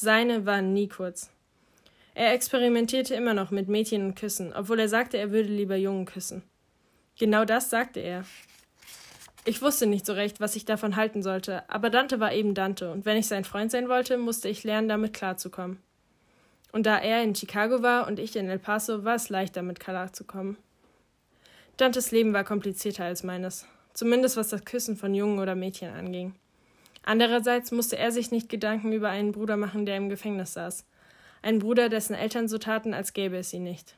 Seine 0.00 0.46
waren 0.46 0.74
nie 0.74 0.86
kurz. 0.86 1.28
Er 2.14 2.32
experimentierte 2.32 3.16
immer 3.16 3.34
noch 3.34 3.50
mit 3.50 3.66
Mädchen 3.66 4.04
und 4.04 4.14
Küssen, 4.14 4.52
obwohl 4.52 4.78
er 4.78 4.88
sagte, 4.88 5.18
er 5.18 5.32
würde 5.32 5.48
lieber 5.48 5.74
Jungen 5.74 6.04
küssen. 6.04 6.44
Genau 7.18 7.44
das 7.44 7.68
sagte 7.68 7.98
er. 7.98 8.24
Ich 9.44 9.60
wusste 9.60 9.88
nicht 9.88 10.06
so 10.06 10.12
recht, 10.12 10.38
was 10.38 10.54
ich 10.54 10.64
davon 10.64 10.94
halten 10.94 11.20
sollte, 11.24 11.68
aber 11.68 11.90
Dante 11.90 12.20
war 12.20 12.32
eben 12.32 12.54
Dante, 12.54 12.92
und 12.92 13.06
wenn 13.06 13.16
ich 13.16 13.26
sein 13.26 13.42
Freund 13.42 13.72
sein 13.72 13.88
wollte, 13.88 14.18
musste 14.18 14.48
ich 14.48 14.62
lernen, 14.62 14.88
damit 14.88 15.14
klarzukommen. 15.14 15.80
Und 16.70 16.86
da 16.86 16.96
er 16.98 17.24
in 17.24 17.34
Chicago 17.34 17.82
war 17.82 18.06
und 18.06 18.20
ich 18.20 18.36
in 18.36 18.48
El 18.48 18.60
Paso, 18.60 19.02
war 19.02 19.16
es 19.16 19.30
leicht, 19.30 19.56
damit 19.56 19.80
klarzukommen. 19.80 20.58
Dantes 21.76 22.12
Leben 22.12 22.32
war 22.32 22.44
komplizierter 22.44 23.02
als 23.02 23.24
meines, 23.24 23.66
zumindest 23.94 24.36
was 24.36 24.50
das 24.50 24.64
Küssen 24.64 24.96
von 24.96 25.12
Jungen 25.12 25.40
oder 25.40 25.56
Mädchen 25.56 25.92
anging. 25.92 26.36
Andererseits 27.08 27.72
musste 27.72 27.96
er 27.96 28.12
sich 28.12 28.32
nicht 28.32 28.50
Gedanken 28.50 28.92
über 28.92 29.08
einen 29.08 29.32
Bruder 29.32 29.56
machen, 29.56 29.86
der 29.86 29.96
im 29.96 30.10
Gefängnis 30.10 30.52
saß. 30.52 30.84
Einen 31.40 31.58
Bruder, 31.58 31.88
dessen 31.88 32.14
Eltern 32.14 32.48
so 32.48 32.58
taten, 32.58 32.92
als 32.92 33.14
gäbe 33.14 33.38
es 33.38 33.48
sie 33.48 33.60
nicht. 33.60 33.96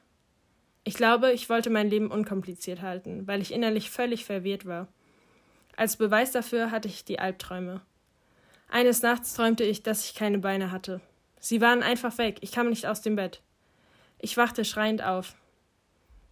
Ich 0.84 0.94
glaube, 0.94 1.32
ich 1.32 1.50
wollte 1.50 1.70
mein 1.70 1.90
Leben 1.90 2.12
unkompliziert 2.12 2.82
halten, 2.82 3.26
weil 3.26 3.42
ich 3.42 3.52
innerlich 3.52 3.90
völlig 3.90 4.24
verwirrt 4.24 4.64
war. 4.64 4.86
Als 5.76 5.96
Beweis 5.96 6.30
dafür 6.30 6.70
hatte 6.70 6.86
ich 6.86 7.04
die 7.04 7.18
Albträume. 7.18 7.80
Eines 8.68 9.02
Nachts 9.02 9.34
träumte 9.34 9.64
ich, 9.64 9.82
dass 9.82 10.04
ich 10.04 10.14
keine 10.14 10.38
Beine 10.38 10.70
hatte. 10.70 11.00
Sie 11.40 11.60
waren 11.60 11.82
einfach 11.82 12.16
weg, 12.16 12.36
ich 12.42 12.52
kam 12.52 12.68
nicht 12.68 12.86
aus 12.86 13.02
dem 13.02 13.16
Bett. 13.16 13.42
Ich 14.20 14.36
wachte 14.36 14.64
schreiend 14.64 15.02
auf. 15.02 15.34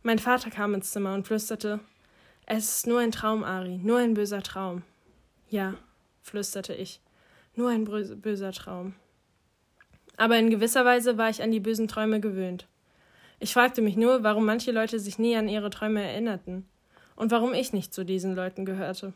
Mein 0.05 0.21
Vater 0.21 0.51
kam 0.51 0.75
ins 0.75 0.93
Zimmer 0.93 1.15
und 1.15 1.27
flüsterte 1.27 1.81
Es 2.47 2.77
ist 2.77 2.87
nur 2.87 3.01
ein 3.01 3.11
Traum, 3.11 3.43
Ari, 3.43 3.79
nur 3.79 3.99
ein 3.99 4.15
böser 4.15 4.45
Traum. 4.45 4.85
Ja, 5.51 5.75
flüsterte 6.29 6.75
ich, 6.75 7.01
nur 7.55 7.71
ein 7.71 7.85
böser 7.85 8.53
Traum. 8.53 8.95
Aber 10.17 10.39
in 10.39 10.51
gewisser 10.51 10.85
Weise 10.85 11.19
war 11.19 11.31
ich 11.31 11.43
an 11.43 11.51
die 11.51 11.61
bösen 11.61 11.89
Träume 11.89 12.21
gewöhnt. 12.21 12.67
Ich 13.41 13.53
fragte 13.53 13.83
mich 13.83 13.97
nur, 13.97 14.23
warum 14.23 14.45
manche 14.45 14.73
Leute 14.73 14.99
sich 14.99 15.19
nie 15.19 15.37
an 15.37 15.49
ihre 15.49 15.71
Träume 15.71 16.03
erinnerten 16.03 16.69
und 17.15 17.31
warum 17.31 17.55
ich 17.55 17.73
nicht 17.73 17.95
zu 17.95 18.05
diesen 18.05 18.35
Leuten 18.35 18.65
gehörte. 18.65 19.13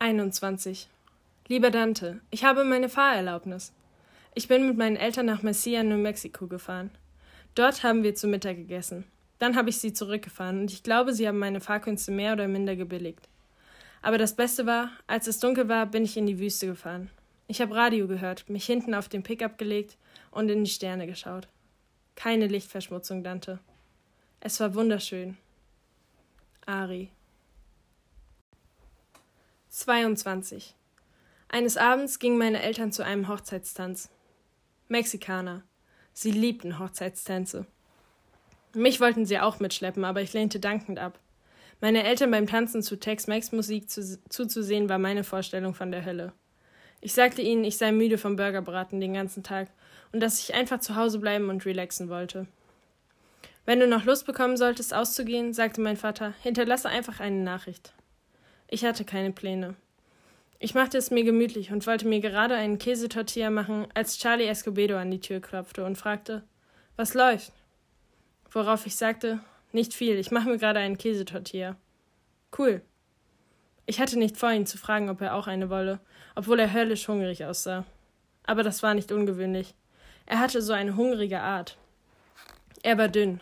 21. 0.00 0.88
Lieber 1.48 1.70
Dante, 1.70 2.20
ich 2.30 2.44
habe 2.44 2.64
meine 2.64 2.90
Fahrerlaubnis. 2.90 3.72
Ich 4.34 4.48
bin 4.48 4.66
mit 4.66 4.76
meinen 4.76 4.96
Eltern 4.96 5.26
nach 5.26 5.42
Messia, 5.42 5.82
New 5.82 5.96
Mexico 5.96 6.46
gefahren. 6.46 6.90
Dort 7.54 7.82
haben 7.82 8.02
wir 8.02 8.14
zu 8.14 8.26
Mittag 8.26 8.56
gegessen. 8.56 9.04
Dann 9.38 9.56
habe 9.56 9.70
ich 9.70 9.78
sie 9.78 9.92
zurückgefahren 9.92 10.60
und 10.60 10.72
ich 10.72 10.82
glaube, 10.82 11.12
sie 11.12 11.26
haben 11.26 11.38
meine 11.38 11.60
Fahrkünste 11.60 12.12
mehr 12.12 12.32
oder 12.32 12.48
minder 12.48 12.76
gebilligt. 12.76 13.28
Aber 14.02 14.18
das 14.18 14.36
Beste 14.36 14.66
war, 14.66 14.90
als 15.06 15.26
es 15.26 15.38
dunkel 15.38 15.68
war, 15.68 15.86
bin 15.86 16.04
ich 16.04 16.16
in 16.16 16.26
die 16.26 16.38
Wüste 16.38 16.66
gefahren. 16.66 17.10
Ich 17.46 17.60
habe 17.60 17.74
Radio 17.74 18.06
gehört, 18.06 18.48
mich 18.48 18.64
hinten 18.66 18.94
auf 18.94 19.08
den 19.08 19.22
Pickup 19.22 19.58
gelegt 19.58 19.96
und 20.30 20.48
in 20.48 20.64
die 20.64 20.70
Sterne 20.70 21.06
geschaut. 21.06 21.48
Keine 22.14 22.46
Lichtverschmutzung, 22.46 23.22
Dante. 23.24 23.58
Es 24.40 24.60
war 24.60 24.74
wunderschön. 24.74 25.36
Ari 26.66 27.10
22. 29.74 30.72
Eines 31.48 31.76
Abends 31.76 32.20
gingen 32.20 32.38
meine 32.38 32.62
Eltern 32.62 32.92
zu 32.92 33.04
einem 33.04 33.26
Hochzeitstanz. 33.26 34.08
Mexikaner. 34.86 35.64
Sie 36.12 36.30
liebten 36.30 36.78
Hochzeitstänze. 36.78 37.66
Mich 38.74 39.00
wollten 39.00 39.24
sie 39.24 39.38
auch 39.38 39.60
mitschleppen, 39.60 40.04
aber 40.04 40.20
ich 40.20 40.32
lehnte 40.32 40.60
dankend 40.60 40.98
ab. 40.98 41.18
Meine 41.80 42.04
Eltern 42.04 42.30
beim 42.30 42.46
Tanzen 42.46 42.82
zu 42.82 42.96
Tex-Mex-Musik 42.96 43.90
zu, 43.90 44.20
zuzusehen, 44.28 44.88
war 44.88 44.98
meine 44.98 45.24
Vorstellung 45.24 45.74
von 45.74 45.92
der 45.92 46.04
Hölle. 46.04 46.32
Ich 47.00 47.12
sagte 47.12 47.42
ihnen, 47.42 47.64
ich 47.64 47.76
sei 47.76 47.92
müde 47.92 48.18
vom 48.18 48.36
Burgerbraten 48.36 49.00
den 49.00 49.14
ganzen 49.14 49.42
Tag 49.42 49.68
und 50.12 50.20
dass 50.20 50.40
ich 50.40 50.54
einfach 50.54 50.80
zu 50.80 50.96
Hause 50.96 51.18
bleiben 51.18 51.50
und 51.50 51.66
relaxen 51.66 52.08
wollte. 52.08 52.46
Wenn 53.66 53.80
du 53.80 53.86
noch 53.86 54.04
Lust 54.04 54.26
bekommen 54.26 54.56
solltest, 54.56 54.94
auszugehen, 54.94 55.52
sagte 55.52 55.80
mein 55.80 55.96
Vater, 55.96 56.34
hinterlasse 56.42 56.88
einfach 56.88 57.20
eine 57.20 57.42
Nachricht. 57.42 57.92
Ich 58.68 58.84
hatte 58.84 59.04
keine 59.04 59.32
Pläne. 59.32 59.74
Ich 60.58 60.74
machte 60.74 60.96
es 60.96 61.10
mir 61.10 61.24
gemütlich 61.24 61.72
und 61.72 61.86
wollte 61.86 62.06
mir 62.06 62.20
gerade 62.20 62.54
einen 62.54 62.78
Käsetortilla 62.78 63.50
machen, 63.50 63.86
als 63.92 64.18
Charlie 64.18 64.46
Escobedo 64.46 64.96
an 64.96 65.10
die 65.10 65.20
Tür 65.20 65.40
klopfte 65.40 65.84
und 65.84 65.96
fragte, 65.96 66.42
was 66.96 67.12
läuft? 67.14 67.52
Worauf 68.54 68.86
ich 68.86 68.94
sagte, 68.94 69.40
nicht 69.72 69.94
viel, 69.94 70.16
ich 70.16 70.30
mache 70.30 70.48
mir 70.48 70.58
gerade 70.58 70.78
einen 70.78 70.96
Käsetortilla. 70.96 71.76
Cool. 72.56 72.82
Ich 73.84 73.98
hatte 74.00 74.16
nicht 74.16 74.36
vor, 74.36 74.52
ihn 74.52 74.64
zu 74.64 74.78
fragen, 74.78 75.10
ob 75.10 75.20
er 75.20 75.34
auch 75.34 75.48
eine 75.48 75.70
wolle, 75.70 75.98
obwohl 76.36 76.60
er 76.60 76.72
höllisch 76.72 77.08
hungrig 77.08 77.44
aussah. 77.44 77.84
Aber 78.44 78.62
das 78.62 78.84
war 78.84 78.94
nicht 78.94 79.10
ungewöhnlich. 79.10 79.74
Er 80.24 80.38
hatte 80.38 80.62
so 80.62 80.72
eine 80.72 80.94
hungrige 80.94 81.40
Art. 81.40 81.76
Er 82.84 82.96
war 82.96 83.08
dünn, 83.08 83.40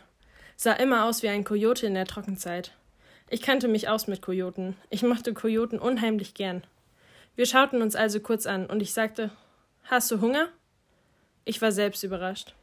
sah 0.56 0.72
immer 0.72 1.04
aus 1.04 1.22
wie 1.22 1.28
ein 1.28 1.44
Kojote 1.44 1.86
in 1.86 1.94
der 1.94 2.06
Trockenzeit. 2.06 2.72
Ich 3.28 3.42
kannte 3.42 3.68
mich 3.68 3.90
aus 3.90 4.06
mit 4.06 4.22
Kojoten. 4.22 4.76
Ich 4.88 5.02
mochte 5.02 5.34
Kojoten 5.34 5.78
unheimlich 5.78 6.32
gern. 6.32 6.64
Wir 7.36 7.44
schauten 7.44 7.82
uns 7.82 7.96
also 7.96 8.18
kurz 8.20 8.46
an 8.46 8.64
und 8.64 8.80
ich 8.80 8.94
sagte, 8.94 9.30
Hast 9.84 10.10
du 10.10 10.22
Hunger? 10.22 10.48
Ich 11.44 11.60
war 11.60 11.70
selbst 11.70 12.02
überrascht. 12.02 12.54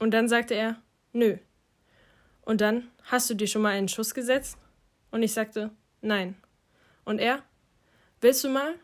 Und 0.00 0.10
dann 0.12 0.28
sagte 0.28 0.52
er, 0.52 0.76
Nö. 1.14 1.38
Und 2.42 2.60
dann, 2.60 2.88
Hast 3.04 3.28
du 3.28 3.34
dir 3.34 3.46
schon 3.46 3.62
mal 3.62 3.70
einen 3.70 3.88
Schuss 3.88 4.14
gesetzt? 4.14 4.56
Und 5.10 5.22
ich 5.22 5.32
sagte, 5.32 5.70
Nein. 6.00 6.36
Und 7.04 7.18
er, 7.18 7.42
Willst 8.20 8.44
du 8.44 8.48
mal? 8.48 8.74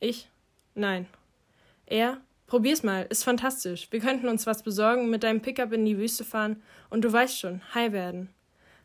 Ich, 0.00 0.28
Nein. 0.74 1.06
Er, 1.86 2.20
Probier's 2.52 2.82
mal, 2.82 3.06
ist 3.08 3.24
fantastisch. 3.24 3.88
Wir 3.90 4.00
könnten 4.00 4.28
uns 4.28 4.46
was 4.46 4.62
besorgen, 4.62 5.08
mit 5.08 5.22
deinem 5.22 5.40
Pickup 5.40 5.72
in 5.72 5.86
die 5.86 5.96
Wüste 5.96 6.22
fahren 6.22 6.62
und 6.90 7.02
du 7.02 7.10
weißt 7.10 7.38
schon, 7.38 7.62
high 7.74 7.92
werden. 7.92 8.28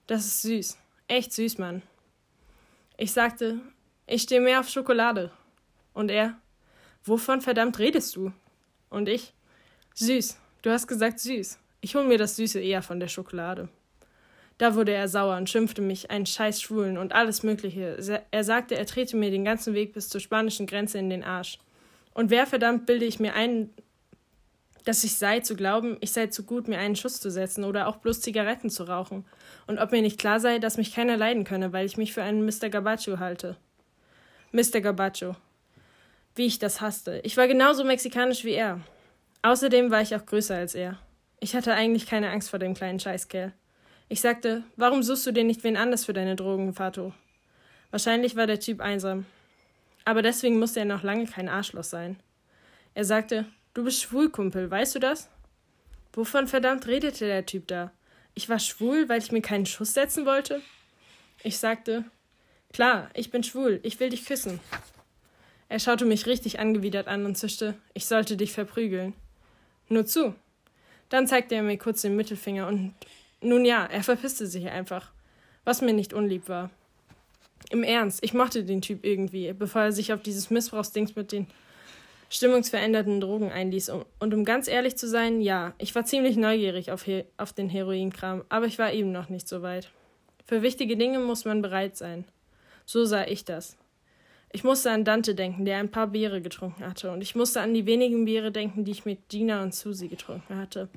Das 0.05 0.25
ist 0.25 0.41
süß. 0.43 0.77
Echt 1.09 1.33
süß, 1.33 1.57
Mann. 1.57 1.81
Ich 2.95 3.11
sagte, 3.11 3.59
ich 4.05 4.21
stehe 4.21 4.39
mehr 4.39 4.61
auf 4.61 4.69
Schokolade. 4.69 5.31
Und 5.93 6.09
er, 6.09 6.37
wovon 7.03 7.41
verdammt 7.41 7.77
redest 7.77 8.15
du? 8.15 8.31
Und 8.89 9.09
ich, 9.09 9.33
süß. 9.95 10.37
Du 10.61 10.71
hast 10.71 10.87
gesagt 10.87 11.19
süß. 11.19 11.59
Ich 11.81 11.93
hol 11.95 12.05
mir 12.05 12.17
das 12.17 12.37
Süße 12.37 12.61
eher 12.61 12.81
von 12.81 13.01
der 13.01 13.09
Schokolade. 13.09 13.67
Da 14.57 14.75
wurde 14.75 14.91
er 14.91 15.07
sauer 15.07 15.37
und 15.37 15.49
schimpfte 15.49 15.81
mich 15.81 16.09
einen 16.09 16.25
scheiß 16.25 16.61
Schwulen 16.61 16.97
und 16.97 17.13
alles 17.13 17.43
Mögliche. 17.43 17.97
Er 18.31 18.43
sagte, 18.43 18.75
er 18.75 18.85
trete 18.85 19.15
mir 19.15 19.29
den 19.29 19.45
ganzen 19.45 19.73
Weg 19.73 19.93
bis 19.93 20.09
zur 20.09 20.19
spanischen 20.19 20.65
Grenze 20.65 20.97
in 20.97 21.09
den 21.09 21.23
Arsch. 21.23 21.59
Und 22.13 22.31
wer 22.31 22.47
verdammt 22.47 22.87
bilde 22.87 23.05
ich 23.05 23.19
mir 23.19 23.35
ein, 23.35 23.69
dass 24.83 25.03
ich 25.03 25.17
sei, 25.17 25.41
zu 25.41 25.55
glauben, 25.55 25.97
ich 25.99 26.11
sei 26.11 26.27
zu 26.27 26.43
gut, 26.43 26.67
mir 26.67 26.79
einen 26.79 26.95
Schuss 26.95 27.19
zu 27.19 27.29
setzen 27.29 27.65
oder 27.65 27.87
auch 27.87 27.97
bloß 27.97 28.21
Zigaretten 28.21 28.69
zu 28.69 28.85
rauchen. 28.85 29.25
Und 29.67 29.79
ob 29.79 29.91
mir 29.91 30.01
nicht 30.01 30.19
klar 30.19 30.39
sei, 30.39 30.57
dass 30.57 30.77
mich 30.77 30.93
keiner 30.95 31.17
leiden 31.17 31.43
könne, 31.43 31.73
weil 31.73 31.85
ich 31.85 31.97
mich 31.97 32.13
für 32.13 32.23
einen 32.23 32.45
Mr. 32.45 32.69
Gabacho 32.69 33.19
halte. 33.19 33.57
Mr. 34.51 34.81
Gabacho 34.81 35.35
wie 36.37 36.45
ich 36.45 36.59
das 36.59 36.81
hasste. 36.81 37.19
Ich 37.23 37.35
war 37.35 37.47
genauso 37.47 37.83
mexikanisch 37.83 38.43
wie 38.43 38.53
er. 38.53 38.79
Außerdem 39.41 39.91
war 39.91 40.01
ich 40.01 40.15
auch 40.15 40.25
größer 40.25 40.55
als 40.55 40.75
er. 40.75 40.97
Ich 41.39 41.55
hatte 41.55 41.73
eigentlich 41.73 42.05
keine 42.05 42.29
Angst 42.29 42.49
vor 42.49 42.59
dem 42.59 42.73
kleinen 42.73 42.99
Scheißkerl. 42.99 43.53
Ich 44.09 44.21
sagte, 44.21 44.63
warum 44.77 45.03
suchst 45.03 45.25
du 45.27 45.31
dir 45.31 45.43
nicht 45.43 45.63
wen 45.63 45.75
anders 45.75 46.05
für 46.05 46.13
deine 46.13 46.35
Drogen, 46.35 46.73
Fato? 46.73 47.13
Wahrscheinlich 47.91 48.35
war 48.35 48.47
der 48.47 48.59
Typ 48.59 48.79
einsam. 48.79 49.25
Aber 50.05 50.21
deswegen 50.21 50.59
musste 50.59 50.79
er 50.79 50.85
noch 50.85 51.03
lange 51.03 51.25
kein 51.25 51.49
Arschloch 51.49 51.83
sein. 51.83 52.17
Er 52.93 53.03
sagte, 53.03 53.45
du 53.73 53.83
bist 53.83 54.01
schwul, 54.01 54.29
Kumpel, 54.29 54.71
weißt 54.71 54.95
du 54.95 54.99
das? 54.99 55.29
Wovon 56.13 56.47
verdammt 56.47 56.87
redete 56.87 57.25
der 57.25 57.45
Typ 57.45 57.67
da? 57.67 57.91
Ich 58.33 58.47
war 58.47 58.59
schwul, 58.59 59.09
weil 59.09 59.21
ich 59.21 59.31
mir 59.31 59.41
keinen 59.41 59.65
Schuss 59.65 59.93
setzen 59.93 60.25
wollte? 60.25 60.61
Ich 61.43 61.59
sagte, 61.59 62.05
klar, 62.71 63.09
ich 63.13 63.29
bin 63.29 63.43
schwul, 63.43 63.79
ich 63.83 63.99
will 63.99 64.09
dich 64.09 64.25
küssen. 64.25 64.59
Er 65.69 65.79
schaute 65.79 66.05
mich 66.05 66.25
richtig 66.25 66.59
angewidert 66.59 67.07
an 67.07 67.25
und 67.25 67.35
zischte, 67.35 67.75
ich 67.93 68.05
sollte 68.05 68.37
dich 68.37 68.53
verprügeln. 68.53 69.13
Nur 69.89 70.05
zu. 70.05 70.33
Dann 71.09 71.27
zeigte 71.27 71.55
er 71.55 71.63
mir 71.63 71.77
kurz 71.77 72.01
den 72.01 72.15
Mittelfinger 72.15 72.67
und 72.67 72.93
nun 73.41 73.65
ja, 73.65 73.85
er 73.85 74.03
verpisste 74.03 74.47
sich 74.47 74.67
einfach, 74.69 75.11
was 75.63 75.81
mir 75.81 75.93
nicht 75.93 76.13
unlieb 76.13 76.49
war. 76.49 76.69
Im 77.69 77.83
Ernst, 77.83 78.23
ich 78.23 78.33
mochte 78.33 78.63
den 78.63 78.81
Typ 78.81 79.03
irgendwie, 79.03 79.51
bevor 79.53 79.83
er 79.83 79.91
sich 79.91 80.13
auf 80.13 80.21
dieses 80.21 80.49
Missbrauchsdings 80.49 81.15
mit 81.15 81.31
den 81.31 81.47
stimmungsveränderten 82.29 83.21
Drogen 83.21 83.51
einließ. 83.51 83.89
Und 84.19 84.33
um 84.33 84.45
ganz 84.45 84.67
ehrlich 84.67 84.97
zu 84.97 85.07
sein, 85.07 85.41
ja, 85.41 85.73
ich 85.77 85.95
war 85.95 86.05
ziemlich 86.05 86.37
neugierig 86.37 86.91
auf, 86.91 87.03
He 87.03 87.25
auf 87.37 87.53
den 87.53 87.69
Heroinkram, 87.69 88.43
aber 88.49 88.65
ich 88.65 88.79
war 88.79 88.91
eben 88.93 89.11
noch 89.11 89.29
nicht 89.29 89.47
so 89.47 89.61
weit. 89.61 89.89
Für 90.45 90.61
wichtige 90.61 90.97
Dinge 90.97 91.19
muss 91.19 91.45
man 91.45 91.61
bereit 91.61 91.97
sein. 91.97 92.25
So 92.85 93.05
sah 93.05 93.25
ich 93.25 93.43
das. 93.43 93.75
Ich 94.53 94.63
musste 94.63 94.91
an 94.91 95.03
Dante 95.03 95.35
denken, 95.35 95.65
der 95.65 95.77
ein 95.77 95.91
paar 95.91 96.07
Biere 96.07 96.41
getrunken 96.41 96.85
hatte, 96.85 97.11
und 97.11 97.21
ich 97.21 97.35
musste 97.35 97.59
an 97.59 97.73
die 97.73 97.85
wenigen 97.85 98.23
Biere 98.23 98.51
denken, 98.51 98.85
die 98.85 98.91
ich 98.91 99.05
mit 99.05 99.27
Gina 99.27 99.61
und 99.61 99.75
Susie 99.75 100.07
getrunken 100.07 100.55
hatte. 100.55 100.87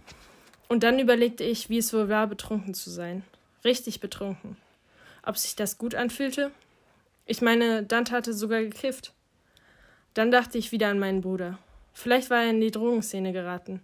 Und 0.71 0.85
dann 0.85 1.01
überlegte 1.01 1.43
ich, 1.43 1.69
wie 1.69 1.79
es 1.79 1.93
wohl 1.93 2.09
war, 2.09 2.29
betrunken 2.29 2.75
zu 2.75 2.91
sein. 2.91 3.25
Richtig 3.65 3.99
betrunken. 3.99 4.57
Ob 5.25 5.37
sich 5.37 5.57
das 5.57 5.79
gut 5.79 5.97
anfühlte? 5.97 6.53
Ich 7.27 7.43
meine, 7.43 7.83
Dante 7.83 8.13
hatte 8.13 8.33
sogar 8.33 8.61
gekifft. 8.61 9.13
Dann 10.15 10.31
dachte 10.31 10.59
ich 10.59 10.71
wieder 10.71 10.87
an 10.87 11.01
meinen 11.01 11.23
Bruder. 11.23 11.59
Vielleicht 11.93 12.31
war 12.31 12.45
er 12.45 12.51
in 12.51 12.61
die 12.61 12.71
Drogenszene 12.71 13.33
geraten. 13.33 13.81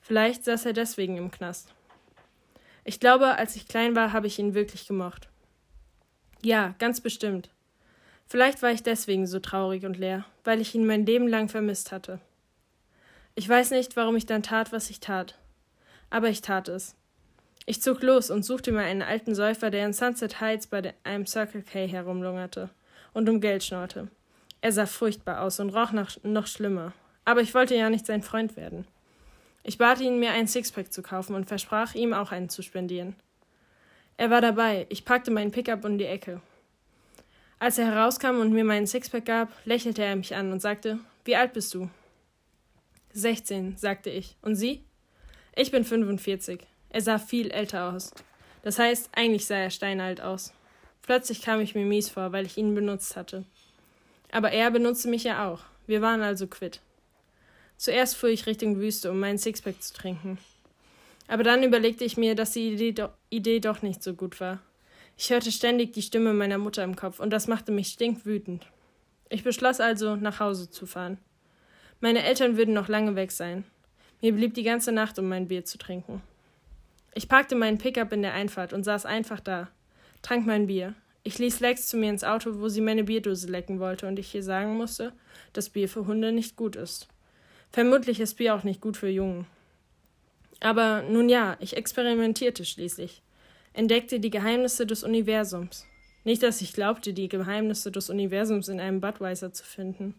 Vielleicht 0.00 0.44
saß 0.44 0.64
er 0.64 0.72
deswegen 0.72 1.18
im 1.18 1.30
Knast. 1.30 1.74
Ich 2.84 3.00
glaube, 3.00 3.36
als 3.36 3.54
ich 3.54 3.68
klein 3.68 3.94
war, 3.94 4.14
habe 4.14 4.26
ich 4.26 4.38
ihn 4.38 4.54
wirklich 4.54 4.86
gemocht. 4.86 5.28
Ja, 6.40 6.74
ganz 6.78 7.02
bestimmt. 7.02 7.50
Vielleicht 8.26 8.62
war 8.62 8.72
ich 8.72 8.82
deswegen 8.82 9.26
so 9.26 9.40
traurig 9.40 9.84
und 9.84 9.98
leer, 9.98 10.24
weil 10.44 10.62
ich 10.62 10.74
ihn 10.74 10.86
mein 10.86 11.04
Leben 11.04 11.28
lang 11.28 11.50
vermisst 11.50 11.92
hatte. 11.92 12.18
Ich 13.34 13.46
weiß 13.46 13.72
nicht, 13.72 13.94
warum 13.96 14.16
ich 14.16 14.24
dann 14.24 14.42
tat, 14.42 14.72
was 14.72 14.88
ich 14.88 15.00
tat. 15.00 15.36
Aber 16.10 16.28
ich 16.28 16.42
tat 16.42 16.68
es. 16.68 16.96
Ich 17.66 17.80
zog 17.80 18.02
los 18.02 18.30
und 18.30 18.44
suchte 18.44 18.72
mir 18.72 18.82
einen 18.82 19.02
alten 19.02 19.34
Säufer, 19.34 19.70
der 19.70 19.86
in 19.86 19.92
Sunset 19.92 20.40
Heights 20.40 20.66
bei 20.66 20.94
einem 21.04 21.26
Circle 21.26 21.62
K 21.62 21.86
herumlungerte 21.86 22.68
und 23.12 23.28
um 23.28 23.40
Geld 23.40 23.62
schnorrte. 23.62 24.08
Er 24.60 24.72
sah 24.72 24.86
furchtbar 24.86 25.40
aus 25.40 25.60
und 25.60 25.70
roch 25.70 25.92
nach, 25.92 26.16
noch 26.22 26.46
schlimmer. 26.46 26.92
Aber 27.24 27.40
ich 27.40 27.54
wollte 27.54 27.76
ja 27.76 27.88
nicht 27.88 28.06
sein 28.06 28.22
Freund 28.22 28.56
werden. 28.56 28.86
Ich 29.62 29.78
bat 29.78 30.00
ihn, 30.00 30.18
mir 30.18 30.32
ein 30.32 30.48
Sixpack 30.48 30.92
zu 30.92 31.02
kaufen 31.02 31.34
und 31.34 31.46
versprach, 31.46 31.94
ihm 31.94 32.12
auch 32.12 32.32
einen 32.32 32.48
zu 32.48 32.62
spendieren. 32.62 33.14
Er 34.16 34.30
war 34.30 34.40
dabei. 34.40 34.86
Ich 34.88 35.04
packte 35.04 35.30
meinen 35.30 35.50
Pickup 35.50 35.84
um 35.84 35.96
die 35.96 36.06
Ecke. 36.06 36.40
Als 37.58 37.78
er 37.78 37.86
herauskam 37.86 38.40
und 38.40 38.52
mir 38.52 38.64
meinen 38.64 38.86
Sixpack 38.86 39.26
gab, 39.26 39.48
lächelte 39.64 40.02
er 40.02 40.16
mich 40.16 40.34
an 40.34 40.50
und 40.50 40.60
sagte: 40.60 40.98
Wie 41.24 41.36
alt 41.36 41.52
bist 41.52 41.72
du? 41.74 41.88
16, 43.12 43.76
sagte 43.76 44.10
ich. 44.10 44.36
Und 44.40 44.56
Sie? 44.56 44.84
Ich 45.56 45.70
bin 45.70 45.84
45. 45.84 46.60
Er 46.90 47.00
sah 47.00 47.18
viel 47.18 47.50
älter 47.50 47.92
aus. 47.92 48.12
Das 48.62 48.78
heißt, 48.78 49.10
eigentlich 49.12 49.46
sah 49.46 49.56
er 49.56 49.70
steinalt 49.70 50.20
aus. 50.20 50.52
Plötzlich 51.02 51.42
kam 51.42 51.60
ich 51.60 51.74
mir 51.74 51.84
mies 51.84 52.08
vor, 52.08 52.32
weil 52.32 52.46
ich 52.46 52.56
ihn 52.56 52.74
benutzt 52.74 53.16
hatte. 53.16 53.44
Aber 54.30 54.52
er 54.52 54.70
benutzte 54.70 55.08
mich 55.08 55.24
ja 55.24 55.48
auch. 55.48 55.60
Wir 55.86 56.02
waren 56.02 56.22
also 56.22 56.46
quitt. 56.46 56.80
Zuerst 57.76 58.16
fuhr 58.16 58.28
ich 58.28 58.46
Richtung 58.46 58.78
Wüste, 58.78 59.10
um 59.10 59.18
meinen 59.18 59.38
Sixpack 59.38 59.82
zu 59.82 59.94
trinken. 59.94 60.38
Aber 61.26 61.42
dann 61.42 61.62
überlegte 61.62 62.04
ich 62.04 62.16
mir, 62.16 62.34
dass 62.34 62.52
die 62.52 62.72
Idee, 62.72 62.92
do 62.92 63.08
Idee 63.30 63.60
doch 63.60 63.82
nicht 63.82 64.02
so 64.02 64.14
gut 64.14 64.40
war. 64.40 64.60
Ich 65.16 65.30
hörte 65.30 65.50
ständig 65.50 65.92
die 65.92 66.02
Stimme 66.02 66.32
meiner 66.32 66.58
Mutter 66.58 66.84
im 66.84 66.96
Kopf, 66.96 67.20
und 67.20 67.30
das 67.30 67.48
machte 67.48 67.72
mich 67.72 67.88
stinkwütend. 67.88 68.66
Ich 69.28 69.44
beschloss 69.44 69.80
also, 69.80 70.16
nach 70.16 70.40
Hause 70.40 70.70
zu 70.70 70.86
fahren. 70.86 71.18
Meine 72.00 72.22
Eltern 72.22 72.56
würden 72.56 72.74
noch 72.74 72.88
lange 72.88 73.16
weg 73.16 73.32
sein. 73.32 73.64
Mir 74.20 74.32
blieb 74.32 74.54
die 74.54 74.62
ganze 74.62 74.92
Nacht, 74.92 75.18
um 75.18 75.28
mein 75.28 75.48
Bier 75.48 75.64
zu 75.64 75.78
trinken. 75.78 76.22
Ich 77.14 77.28
parkte 77.28 77.54
meinen 77.54 77.78
Pickup 77.78 78.12
in 78.12 78.22
der 78.22 78.34
Einfahrt 78.34 78.72
und 78.72 78.84
saß 78.84 79.06
einfach 79.06 79.40
da, 79.40 79.68
trank 80.22 80.46
mein 80.46 80.66
Bier. 80.66 80.94
Ich 81.22 81.38
ließ 81.38 81.60
Lex 81.60 81.88
zu 81.88 81.96
mir 81.96 82.10
ins 82.10 82.24
Auto, 82.24 82.60
wo 82.60 82.68
sie 82.68 82.80
meine 82.80 83.04
Bierdose 83.04 83.48
lecken 83.48 83.80
wollte 83.80 84.06
und 84.06 84.18
ich 84.18 84.34
ihr 84.34 84.42
sagen 84.42 84.76
musste, 84.76 85.12
dass 85.52 85.70
Bier 85.70 85.88
für 85.88 86.06
Hunde 86.06 86.32
nicht 86.32 86.56
gut 86.56 86.76
ist. 86.76 87.08
Vermutlich 87.72 88.20
ist 88.20 88.34
Bier 88.34 88.54
auch 88.54 88.64
nicht 88.64 88.80
gut 88.80 88.96
für 88.96 89.08
Jungen. 89.08 89.46
Aber 90.60 91.02
nun 91.02 91.28
ja, 91.28 91.56
ich 91.60 91.76
experimentierte 91.76 92.64
schließlich 92.64 93.22
entdeckte 93.72 94.20
die 94.20 94.30
Geheimnisse 94.30 94.86
des 94.86 95.04
Universums. 95.04 95.86
Nicht, 96.24 96.42
dass 96.42 96.60
ich 96.60 96.72
glaubte, 96.72 97.12
die 97.12 97.28
Geheimnisse 97.28 97.90
des 97.90 98.10
Universums 98.10 98.68
in 98.68 98.80
einem 98.80 99.00
Budweiser 99.00 99.52
zu 99.52 99.64
finden. 99.64 100.14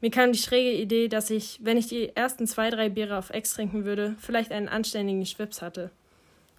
Mir 0.00 0.10
kam 0.10 0.32
die 0.32 0.38
schräge 0.38 0.72
Idee, 0.72 1.08
dass 1.08 1.30
ich, 1.30 1.58
wenn 1.62 1.78
ich 1.78 1.86
die 1.86 2.14
ersten 2.14 2.46
zwei, 2.46 2.70
drei 2.70 2.88
Biere 2.88 3.16
auf 3.16 3.30
Ex 3.30 3.54
trinken 3.54 3.84
würde, 3.84 4.14
vielleicht 4.18 4.52
einen 4.52 4.68
anständigen 4.68 5.24
Schwips 5.24 5.62
hatte. 5.62 5.90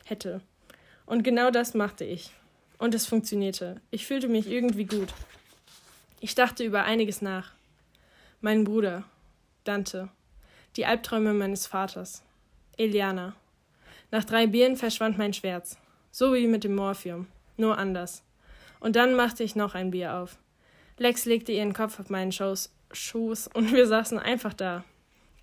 Hätte. 0.06 0.42
Und 1.06 1.24
genau 1.24 1.52
das 1.52 1.74
machte 1.74 2.04
ich. 2.04 2.32
Und 2.80 2.96
es 2.96 3.06
funktionierte. 3.06 3.82
Ich 3.92 4.08
fühlte 4.08 4.28
mich 4.28 4.48
irgendwie 4.48 4.86
gut. 4.86 5.14
Ich 6.20 6.34
dachte 6.34 6.64
über 6.64 6.84
einiges 6.84 7.22
nach. 7.22 7.52
Mein 8.42 8.64
Bruder, 8.64 9.04
Dante, 9.64 10.10
die 10.76 10.86
Albträume 10.86 11.34
meines 11.34 11.68
Vaters, 11.68 12.24
Eliana. 12.78 13.36
Nach 14.12 14.24
drei 14.24 14.48
Bieren 14.48 14.78
verschwand 14.78 15.18
mein 15.18 15.34
Schmerz, 15.34 15.78
so 16.12 16.34
wie 16.34 16.48
mit 16.48 16.64
dem 16.64 16.76
Morphium, 16.76 17.28
nur 17.58 17.78
anders. 17.78 18.24
Und 18.80 18.96
dann 18.96 19.16
machte 19.16 19.44
ich 19.44 19.56
noch 19.56 19.76
ein 19.76 19.92
Bier 19.92 20.16
auf. 20.16 20.38
Lex 20.98 21.26
legte 21.26 21.52
ihren 21.52 21.74
Kopf 21.74 22.00
auf 22.00 22.10
meinen 22.10 22.32
Schoß, 22.32 22.72
Schoß 22.92 23.48
und 23.54 23.74
wir 23.74 23.88
saßen 23.88 24.20
einfach 24.20 24.54
da. 24.54 24.84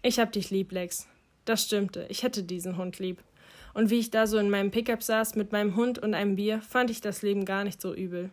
Ich 0.03 0.19
hab 0.19 0.33
dich 0.33 0.51
lieb, 0.51 0.73
Lex. 0.73 1.07
Das 1.45 1.65
stimmte, 1.65 2.07
ich 2.09 2.23
hätte 2.23 2.43
diesen 2.43 2.77
Hund 2.77 2.99
lieb. 2.99 3.23
Und 3.75 3.91
wie 3.91 3.99
ich 3.99 4.11
da 4.11 4.27
so 4.27 4.39
in 4.39 4.51
meinem 4.51 4.71
Pickup 4.71 5.03
saß 5.03 5.35
mit 5.35 5.53
meinem 5.53 5.77
Hund 5.77 5.99
und 5.99 6.15
einem 6.15 6.37
Bier, 6.37 6.63
fand 6.63 6.91
ich 6.91 7.01
das 7.01 7.23
Leben 7.23 7.45
gar 7.45 7.65
nicht 7.65 7.81
so 7.81 7.95
übel. 7.95 8.31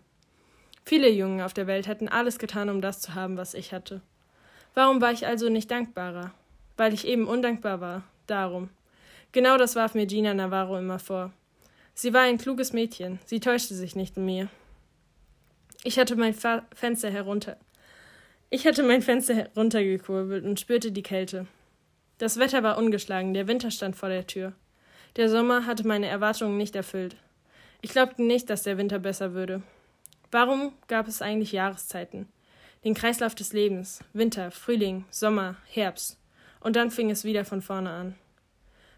Viele 0.86 1.10
Jungen 1.10 1.42
auf 1.42 1.54
der 1.54 1.68
Welt 1.68 1.88
hätten 1.88 2.08
alles 2.08 2.40
getan, 2.40 2.70
um 2.70 2.82
das 2.82 3.02
zu 3.02 3.16
haben, 3.16 3.38
was 3.38 3.54
ich 3.54 3.74
hatte. 3.74 4.02
Warum 4.74 5.02
war 5.02 5.12
ich 5.12 5.26
also 5.26 5.50
nicht 5.50 5.70
dankbarer? 5.70 6.32
Weil 6.78 6.94
ich 6.94 7.08
eben 7.08 7.28
undankbar 7.28 7.82
war. 7.82 8.04
Darum. 8.28 8.70
Genau 9.32 9.58
das 9.58 9.76
warf 9.76 9.96
mir 9.96 10.06
Gina 10.06 10.34
Navarro 10.34 10.78
immer 10.78 11.00
vor. 11.00 11.32
Sie 11.94 12.14
war 12.14 12.22
ein 12.22 12.38
kluges 12.38 12.74
Mädchen. 12.74 13.20
Sie 13.26 13.40
täuschte 13.40 13.76
sich 13.76 13.96
nicht 13.96 14.18
in 14.18 14.26
mir. 14.26 14.50
Ich 15.84 15.98
hatte 16.00 16.16
mein 16.16 16.34
Fa 16.34 16.66
Fenster 16.74 17.10
herunter. 17.10 17.58
Ich 18.54 18.68
hatte 18.68 18.84
mein 18.84 19.02
Fenster 19.02 19.34
heruntergekurbelt 19.34 20.44
und 20.44 20.60
spürte 20.60 20.92
die 20.92 21.04
Kälte. 21.04 21.48
Das 22.18 22.38
Wetter 22.38 22.64
war 22.64 22.78
ungeschlagen, 22.78 23.34
der 23.34 23.48
Winter 23.48 23.72
stand 23.72 23.96
vor 23.96 24.10
der 24.10 24.28
Tür. 24.28 24.52
Der 25.16 25.30
Sommer 25.30 25.66
hatte 25.66 25.88
meine 25.88 26.08
Erwartungen 26.08 26.58
nicht 26.58 26.76
erfüllt. 26.76 27.16
Ich 27.80 27.92
glaubte 27.92 28.22
nicht, 28.22 28.50
dass 28.50 28.64
der 28.64 28.78
Winter 28.78 29.00
besser 29.00 29.34
würde. 29.34 29.64
Warum 30.32 30.74
gab 30.90 31.08
es 31.08 31.22
eigentlich 31.22 31.54
Jahreszeiten? 31.54 32.28
Den 32.84 32.94
Kreislauf 32.94 33.36
des 33.36 33.54
Lebens. 33.54 34.04
Winter, 34.12 34.52
Frühling, 34.52 35.06
Sommer, 35.12 35.56
Herbst. 35.68 36.20
Und 36.60 36.76
dann 36.76 36.92
fing 36.92 37.10
es 37.10 37.24
wieder 37.24 37.46
von 37.46 37.62
vorne 37.62 37.92
an. 37.92 38.16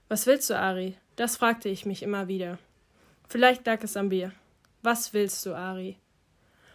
Was 0.08 0.26
willst 0.26 0.50
du, 0.50 0.58
Ari? 0.58 0.98
Das 1.16 1.38
fragte 1.38 1.70
ich 1.70 1.86
mich 1.86 2.02
immer 2.02 2.28
wieder. 2.28 2.58
Vielleicht 3.30 3.68
lag 3.68 3.84
es 3.84 3.98
am 3.98 4.10
Bier. 4.10 4.32
Was 4.82 5.14
willst 5.14 5.46
du, 5.46 5.54
Ari? 5.54 5.98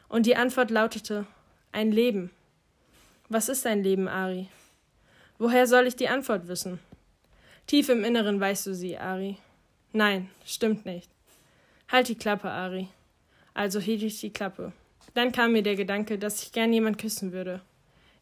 Und 0.09 0.27
die 0.27 0.37
Antwort 0.37 0.71
lautete 0.71 1.27
ein 1.73 1.91
Leben. 1.91 2.31
Was 3.31 3.51
ist 3.51 3.67
ein 3.67 3.83
Leben, 3.83 4.09
Ari? 4.09 4.49
Woher 5.39 5.67
soll 5.67 5.87
ich 5.87 5.97
die 5.97 6.09
Antwort 6.09 6.49
wissen? 6.49 6.79
Tief 7.67 7.91
im 7.91 8.03
Inneren 8.03 8.41
weißt 8.41 8.67
du 8.67 8.75
sie, 8.75 8.97
Ari. 8.97 9.37
Nein, 9.93 10.31
stimmt 10.47 10.87
nicht. 10.87 11.11
Halt 11.89 12.09
die 12.09 12.15
Klappe, 12.15 12.51
Ari. 12.51 12.89
Also 13.53 13.81
hielt 13.81 14.03
ich 14.03 14.21
die 14.21 14.33
Klappe. 14.33 14.73
Dann 15.13 15.33
kam 15.33 15.53
mir 15.53 15.63
der 15.63 15.77
Gedanke, 15.77 16.19
dass 16.19 16.43
ich 16.43 16.53
gern 16.53 16.73
jemand 16.73 16.97
küssen 16.97 17.33
würde. 17.33 17.61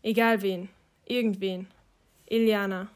Egal 0.02 0.42
wen. 0.42 0.70
Irgendwen. 1.04 1.68
Iliana. 2.28 2.88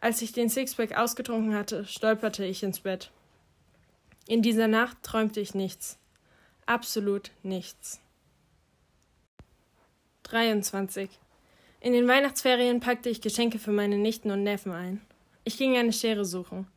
Als 0.00 0.22
ich 0.22 0.32
den 0.32 0.48
Sixpack 0.48 0.96
ausgetrunken 0.96 1.54
hatte, 1.54 1.84
stolperte 1.86 2.44
ich 2.44 2.62
ins 2.62 2.80
Bett. 2.80 3.10
In 4.28 4.42
dieser 4.42 4.68
Nacht 4.68 5.02
träumte 5.02 5.40
ich 5.40 5.54
nichts. 5.54 5.98
Absolut 6.66 7.32
nichts. 7.42 8.00
23. 10.30 11.10
In 11.80 11.92
den 11.92 12.06
Weihnachtsferien 12.06 12.78
packte 12.78 13.08
ich 13.08 13.20
Geschenke 13.20 13.58
für 13.58 13.72
meine 13.72 13.98
Nichten 13.98 14.30
und 14.30 14.44
Neffen 14.44 14.70
ein. 14.70 15.00
Ich 15.42 15.58
ging 15.58 15.76
eine 15.76 15.92
Schere 15.92 16.24
suchen. 16.24 16.68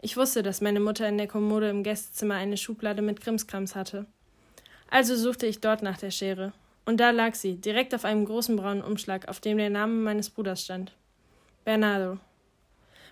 Ich 0.00 0.16
wusste, 0.16 0.42
dass 0.42 0.62
meine 0.62 0.80
Mutter 0.80 1.06
in 1.08 1.18
der 1.18 1.26
Kommode 1.26 1.68
im 1.68 1.82
Gästezimmer 1.82 2.36
eine 2.36 2.56
Schublade 2.56 3.02
mit 3.02 3.20
Krimskrams 3.20 3.74
hatte. 3.74 4.06
Also 4.88 5.14
suchte 5.14 5.46
ich 5.46 5.60
dort 5.60 5.82
nach 5.82 5.98
der 5.98 6.10
Schere. 6.10 6.52
Und 6.86 6.98
da 6.98 7.10
lag 7.10 7.34
sie, 7.34 7.56
direkt 7.56 7.94
auf 7.94 8.04
einem 8.04 8.24
großen 8.24 8.56
braunen 8.56 8.82
Umschlag, 8.82 9.28
auf 9.28 9.40
dem 9.40 9.58
der 9.58 9.70
Name 9.70 9.92
meines 9.92 10.30
Bruders 10.30 10.64
stand. 10.64 10.92
Bernardo. 11.64 12.18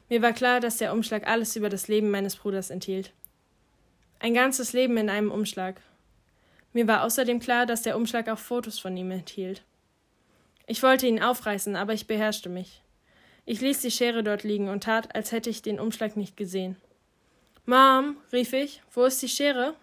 Mir 0.09 0.23
war 0.23 0.33
klar, 0.33 0.61
dass 0.61 0.79
der 0.79 0.93
Umschlag 0.93 1.27
alles 1.27 1.57
über 1.57 1.69
das 1.69 1.89
Leben 1.89 2.11
meines 2.11 2.37
Bruders 2.37 2.71
enthielt. 2.71 3.13
Ein 4.21 4.33
ganzes 4.33 4.73
Leben 4.73 4.97
in 4.97 5.11
einem 5.11 5.31
Umschlag. 5.31 5.81
Mir 6.73 6.87
war 6.87 7.03
außerdem 7.03 7.41
klar, 7.41 7.67
dass 7.67 7.83
der 7.83 7.97
Umschlag 7.97 8.29
auch 8.29 8.39
Fotos 8.39 8.79
von 8.79 8.97
ihm 8.97 9.11
enthielt. 9.11 9.63
Ich 10.67 10.83
wollte 10.83 11.07
ihn 11.07 11.23
aufreißen, 11.23 11.77
aber 11.77 11.93
ich 11.93 12.07
beherrschte 12.07 12.49
mich. 12.49 12.83
Ich 13.45 13.61
ließ 13.61 13.81
die 13.81 13.91
Schere 13.91 14.23
dort 14.23 14.43
liegen 14.43 14.69
und 14.69 14.85
tat, 14.85 15.15
als 15.15 15.31
hätte 15.33 15.51
ich 15.51 15.61
den 15.61 15.79
Umschlag 15.79 16.17
nicht 16.17 16.37
gesehen. 16.37 16.77
Mom, 17.67 18.17
rief 18.33 18.53
ich, 18.53 18.83
wo 18.93 19.05
ist 19.05 19.21
die 19.23 19.29
Schere? 19.29 19.75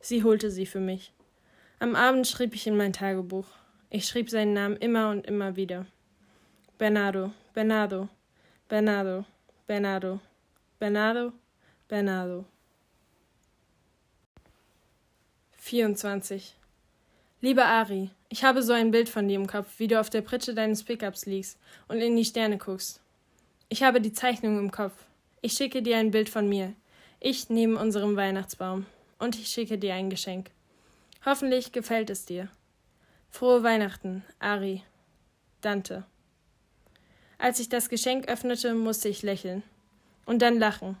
Sie 0.00 0.24
holte 0.24 0.50
sie 0.50 0.66
für 0.66 0.80
mich. 0.80 1.12
Am 1.78 1.94
Abend 1.94 2.26
schrieb 2.26 2.54
ich 2.54 2.66
in 2.66 2.76
mein 2.76 2.92
Tagebuch. 2.92 3.46
Ich 3.90 4.06
schrieb 4.06 4.30
seinen 4.30 4.52
Namen 4.52 4.76
immer 4.76 5.10
und 5.10 5.26
immer 5.26 5.54
wieder. 5.54 5.86
Bernardo, 6.78 7.32
Bernardo, 7.54 8.08
Bernardo, 8.68 9.24
Bernardo, 9.66 10.20
Bernardo, 10.78 11.32
Bernardo. 11.86 12.44
24. 15.58 16.56
Lieber 17.40 17.66
Ari, 17.66 18.10
ich 18.32 18.44
habe 18.44 18.62
so 18.62 18.72
ein 18.72 18.90
Bild 18.92 19.10
von 19.10 19.28
dir 19.28 19.36
im 19.36 19.46
Kopf, 19.46 19.74
wie 19.76 19.88
du 19.88 20.00
auf 20.00 20.08
der 20.08 20.22
Pritsche 20.22 20.54
deines 20.54 20.84
Pickups 20.84 21.26
liegst 21.26 21.58
und 21.86 21.98
in 21.98 22.16
die 22.16 22.24
Sterne 22.24 22.56
guckst. 22.56 23.02
Ich 23.68 23.82
habe 23.82 24.00
die 24.00 24.14
Zeichnung 24.14 24.58
im 24.58 24.70
Kopf. 24.70 24.94
Ich 25.42 25.52
schicke 25.52 25.82
dir 25.82 25.98
ein 25.98 26.12
Bild 26.12 26.30
von 26.30 26.48
mir. 26.48 26.72
Ich 27.20 27.50
neben 27.50 27.76
unserem 27.76 28.16
Weihnachtsbaum. 28.16 28.86
Und 29.18 29.38
ich 29.38 29.48
schicke 29.48 29.76
dir 29.76 29.92
ein 29.92 30.08
Geschenk. 30.08 30.50
Hoffentlich 31.26 31.72
gefällt 31.72 32.08
es 32.08 32.24
dir. 32.24 32.48
Frohe 33.28 33.62
Weihnachten, 33.62 34.24
Ari. 34.38 34.82
Dante. 35.60 36.04
Als 37.36 37.60
ich 37.60 37.68
das 37.68 37.90
Geschenk 37.90 38.28
öffnete, 38.28 38.74
musste 38.74 39.10
ich 39.10 39.20
lächeln. 39.20 39.62
Und 40.24 40.40
dann 40.40 40.58
lachen. 40.58 40.96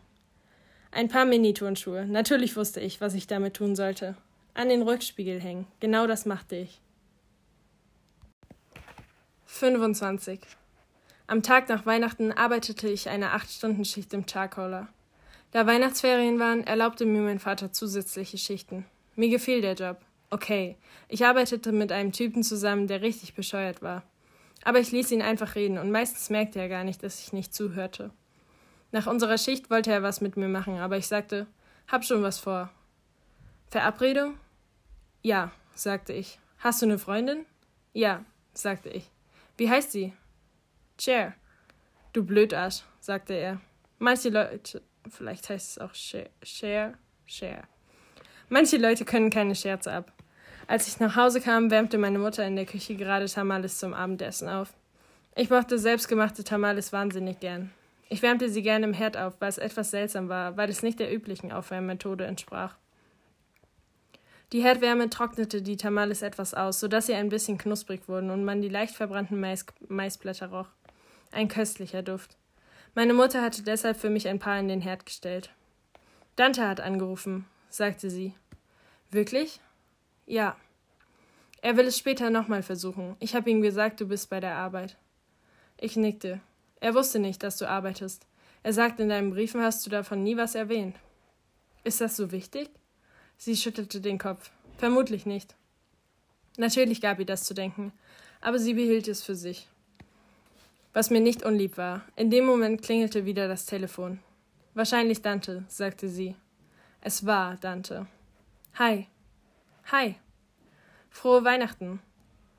Ein 0.90 1.08
paar 1.08 1.24
Mini-Turnschuhe. 1.24 2.04
Natürlich 2.04 2.56
wusste 2.56 2.80
ich, 2.80 3.00
was 3.00 3.14
ich 3.14 3.26
damit 3.26 3.54
tun 3.54 3.74
sollte 3.74 4.18
an 4.52 4.68
den 4.68 4.82
Rückspiegel 4.82 5.40
hängen. 5.40 5.66
Genau 5.80 6.06
das 6.06 6.26
machte 6.26 6.56
ich. 6.56 6.82
25. 9.52 10.40
Am 11.26 11.42
Tag 11.42 11.68
nach 11.68 11.84
Weihnachten 11.84 12.32
arbeitete 12.32 12.88
ich 12.88 13.10
eine 13.10 13.36
8-Stunden-Schicht 13.36 14.12
im 14.14 14.24
Charcoaler. 14.26 14.88
Da 15.50 15.66
Weihnachtsferien 15.66 16.40
waren, 16.40 16.66
erlaubte 16.66 17.04
mir 17.04 17.20
mein 17.20 17.38
Vater 17.38 17.70
zusätzliche 17.70 18.38
Schichten. 18.38 18.86
Mir 19.14 19.28
gefiel 19.28 19.60
der 19.60 19.74
Job. 19.74 19.98
Okay, 20.30 20.76
ich 21.06 21.26
arbeitete 21.26 21.70
mit 21.70 21.92
einem 21.92 22.12
Typen 22.12 22.42
zusammen, 22.42 22.86
der 22.86 23.02
richtig 23.02 23.34
bescheuert 23.34 23.82
war. 23.82 24.02
Aber 24.64 24.80
ich 24.80 24.90
ließ 24.90 25.12
ihn 25.12 25.22
einfach 25.22 25.54
reden 25.54 25.76
und 25.76 25.90
meistens 25.90 26.30
merkte 26.30 26.58
er 26.58 26.70
gar 26.70 26.82
nicht, 26.82 27.02
dass 27.02 27.20
ich 27.20 27.34
nicht 27.34 27.54
zuhörte. 27.54 28.10
Nach 28.90 29.06
unserer 29.06 29.38
Schicht 29.38 29.70
wollte 29.70 29.92
er 29.92 30.02
was 30.02 30.22
mit 30.22 30.38
mir 30.38 30.48
machen, 30.48 30.78
aber 30.78 30.96
ich 30.96 31.06
sagte, 31.06 31.46
hab 31.88 32.04
schon 32.06 32.22
was 32.22 32.38
vor. 32.38 32.70
Verabredung? 33.68 34.38
Ja, 35.20 35.52
sagte 35.74 36.14
ich. 36.14 36.38
Hast 36.58 36.80
du 36.80 36.86
eine 36.86 36.98
Freundin? 36.98 37.44
Ja, 37.92 38.24
sagte 38.54 38.88
ich. 38.88 39.11
Wie 39.62 39.70
heißt 39.70 39.92
sie? 39.92 40.12
Cher. 40.98 41.34
Du 42.12 42.24
Blödarsch, 42.24 42.82
sagte 42.98 43.34
er. 43.34 43.60
Manche 44.00 44.28
Leute, 44.28 44.82
vielleicht 45.08 45.48
heißt 45.50 45.70
es 45.70 45.78
auch 45.78 45.94
Cher, 45.94 46.94
Cher. 47.26 47.62
Manche 48.48 48.76
Leute 48.76 49.04
können 49.04 49.30
keine 49.30 49.54
Scherze 49.54 49.92
ab. 49.92 50.12
Als 50.66 50.88
ich 50.88 50.98
nach 50.98 51.14
Hause 51.14 51.40
kam, 51.40 51.70
wärmte 51.70 51.96
meine 51.96 52.18
Mutter 52.18 52.44
in 52.44 52.56
der 52.56 52.66
Küche 52.66 52.96
gerade 52.96 53.26
Tamales 53.26 53.78
zum 53.78 53.94
Abendessen 53.94 54.48
auf. 54.48 54.74
Ich 55.36 55.48
mochte 55.48 55.78
selbstgemachte 55.78 56.42
Tamales 56.42 56.92
wahnsinnig 56.92 57.38
gern. 57.38 57.70
Ich 58.08 58.20
wärmte 58.20 58.48
sie 58.48 58.62
gern 58.62 58.82
im 58.82 58.92
Herd 58.92 59.16
auf, 59.16 59.34
weil 59.38 59.50
es 59.50 59.58
etwas 59.58 59.92
seltsam 59.92 60.28
war, 60.28 60.56
weil 60.56 60.70
es 60.70 60.82
nicht 60.82 60.98
der 60.98 61.14
üblichen 61.14 61.52
Aufwärmmethode 61.52 62.26
entsprach. 62.26 62.74
Die 64.52 64.62
Herdwärme 64.62 65.08
trocknete 65.08 65.62
die 65.62 65.78
Tamales 65.78 66.20
etwas 66.20 66.52
aus, 66.52 66.78
sodass 66.78 67.06
sie 67.06 67.14
ein 67.14 67.30
bisschen 67.30 67.56
knusprig 67.56 68.06
wurden 68.06 68.30
und 68.30 68.44
man 68.44 68.60
die 68.60 68.68
leicht 68.68 68.94
verbrannten 68.94 69.40
Mais 69.40 69.64
Maisblätter 69.88 70.50
roch. 70.50 70.68
Ein 71.30 71.48
köstlicher 71.48 72.02
Duft. 72.02 72.36
Meine 72.94 73.14
Mutter 73.14 73.40
hatte 73.40 73.62
deshalb 73.62 73.96
für 73.96 74.10
mich 74.10 74.28
ein 74.28 74.38
paar 74.38 74.60
in 74.60 74.68
den 74.68 74.82
Herd 74.82 75.06
gestellt. 75.06 75.50
Dante 76.36 76.68
hat 76.68 76.80
angerufen, 76.80 77.46
sagte 77.70 78.10
sie. 78.10 78.34
Wirklich? 79.10 79.60
Ja. 80.26 80.56
Er 81.62 81.78
will 81.78 81.86
es 81.86 81.96
später 81.96 82.28
nochmal 82.28 82.62
versuchen. 82.62 83.16
Ich 83.20 83.34
habe 83.34 83.48
ihm 83.48 83.62
gesagt, 83.62 84.02
du 84.02 84.06
bist 84.06 84.28
bei 84.28 84.40
der 84.40 84.56
Arbeit. 84.56 84.98
Ich 85.78 85.96
nickte. 85.96 86.40
Er 86.80 86.94
wusste 86.94 87.18
nicht, 87.18 87.42
dass 87.42 87.56
du 87.56 87.66
arbeitest. 87.66 88.26
Er 88.62 88.74
sagt, 88.74 89.00
in 89.00 89.08
deinen 89.08 89.30
Briefen 89.30 89.62
hast 89.62 89.86
du 89.86 89.90
davon 89.90 90.22
nie 90.22 90.36
was 90.36 90.54
erwähnt. 90.54 90.96
Ist 91.84 92.02
das 92.02 92.16
so 92.16 92.30
wichtig? 92.32 92.68
Sie 93.44 93.56
schüttelte 93.56 94.00
den 94.00 94.18
Kopf. 94.18 94.52
Vermutlich 94.78 95.26
nicht. 95.26 95.56
Natürlich 96.58 97.00
gab 97.00 97.18
ihr 97.18 97.26
das 97.26 97.42
zu 97.42 97.54
denken, 97.54 97.92
aber 98.40 98.60
sie 98.60 98.74
behielt 98.74 99.08
es 99.08 99.24
für 99.24 99.34
sich. 99.34 99.66
Was 100.92 101.10
mir 101.10 101.18
nicht 101.18 101.42
unlieb 101.42 101.76
war, 101.76 102.02
in 102.14 102.30
dem 102.30 102.46
Moment 102.46 102.82
klingelte 102.82 103.24
wieder 103.24 103.48
das 103.48 103.66
Telefon. 103.66 104.20
Wahrscheinlich 104.74 105.22
Dante, 105.22 105.64
sagte 105.66 106.08
sie. 106.08 106.36
Es 107.00 107.26
war 107.26 107.56
Dante. 107.56 108.06
Hi. 108.78 109.08
Hi. 109.90 110.14
Frohe 111.10 111.42
Weihnachten. 111.42 111.98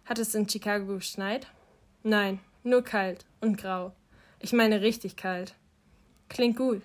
Hat 0.04 0.20
es 0.20 0.36
in 0.36 0.50
Chicago 0.50 0.96
geschneit? 0.96 1.48
Nein, 2.04 2.42
nur 2.64 2.84
kalt 2.84 3.26
und 3.40 3.58
grau. 3.58 3.94
Ich 4.42 4.52
meine 4.52 4.82
richtig 4.82 5.16
kalt. 5.16 5.56
Klingt 6.28 6.58
gut. 6.58 6.82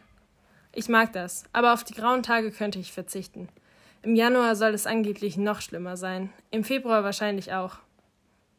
Ich 0.73 0.89
mag 0.89 1.13
das, 1.15 1.43
aber 1.53 1.73
auf 1.73 1.83
die 1.83 1.95
grauen 1.95 2.23
Tage 2.23 2.53
könnte 2.53 2.79
ich 2.79 2.93
verzichten. 2.93 3.49
Im 4.03 4.15
Januar 4.15 4.55
soll 4.55 4.75
es 4.75 4.87
angeblich 4.87 5.37
noch 5.37 5.61
schlimmer 5.61 5.97
sein, 5.97 6.33
im 6.51 6.63
Februar 6.63 7.03
wahrscheinlich 7.03 7.53
auch. 7.53 7.79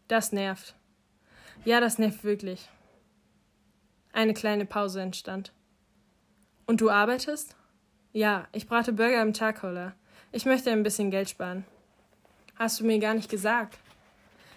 Das 0.07 0.31
nervt. 0.31 0.75
Ja, 1.65 1.79
das 1.79 1.97
nervt 1.97 2.23
wirklich. 2.23 2.67
Eine 4.11 4.33
kleine 4.33 4.65
Pause 4.65 5.01
entstand. 5.01 5.53
Und 6.65 6.81
du 6.81 6.89
arbeitest? 6.89 7.55
Ja, 8.11 8.47
ich 8.51 8.67
brate 8.67 8.91
Burger 8.91 9.21
im 9.21 9.33
Charcoaler. 9.33 9.93
Ich 10.31 10.45
möchte 10.45 10.71
ein 10.71 10.83
bisschen 10.83 11.11
Geld 11.11 11.29
sparen. 11.29 11.65
Hast 12.55 12.79
du 12.79 12.85
mir 12.85 12.99
gar 12.99 13.13
nicht 13.13 13.29
gesagt. 13.29 13.77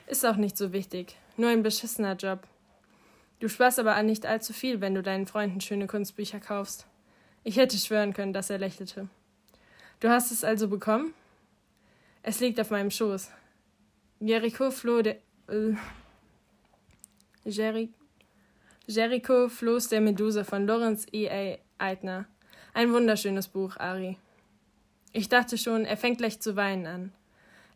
Ist 0.06 0.26
auch 0.26 0.36
nicht 0.36 0.56
so 0.56 0.72
wichtig. 0.72 1.16
Nur 1.36 1.50
ein 1.50 1.62
beschissener 1.62 2.16
Job. 2.16 2.40
Du 3.40 3.48
sparst 3.48 3.78
aber 3.78 4.00
nicht 4.02 4.26
allzu 4.26 4.52
viel, 4.52 4.80
wenn 4.80 4.94
du 4.94 5.02
deinen 5.02 5.26
Freunden 5.26 5.60
schöne 5.60 5.86
Kunstbücher 5.86 6.40
kaufst. 6.40 6.86
Ich 7.44 7.56
hätte 7.56 7.76
schwören 7.76 8.12
können, 8.12 8.32
dass 8.32 8.50
er 8.50 8.58
lächelte. 8.58 9.08
Du 10.02 10.08
hast 10.08 10.32
es 10.32 10.42
also 10.42 10.66
bekommen? 10.66 11.14
Es 12.24 12.40
liegt 12.40 12.58
auf 12.58 12.70
meinem 12.70 12.90
Schoß. 12.90 13.30
Jericho 14.18 14.72
floh 14.72 15.00
der. 15.00 15.18
Äh, 15.48 15.76
Jeri 17.44 17.88
Jericho 18.88 19.48
Floß 19.48 19.90
der 19.90 20.00
Medusa 20.00 20.42
von 20.42 20.66
Lorenz 20.66 21.06
E. 21.12 21.28
A. 21.28 21.58
Eitner. 21.78 22.24
Ein 22.74 22.92
wunderschönes 22.92 23.46
Buch, 23.46 23.76
Ari. 23.76 24.18
Ich 25.12 25.28
dachte 25.28 25.56
schon, 25.56 25.84
er 25.84 25.96
fängt 25.96 26.18
gleich 26.18 26.40
zu 26.40 26.56
weinen 26.56 26.86
an. 26.88 27.12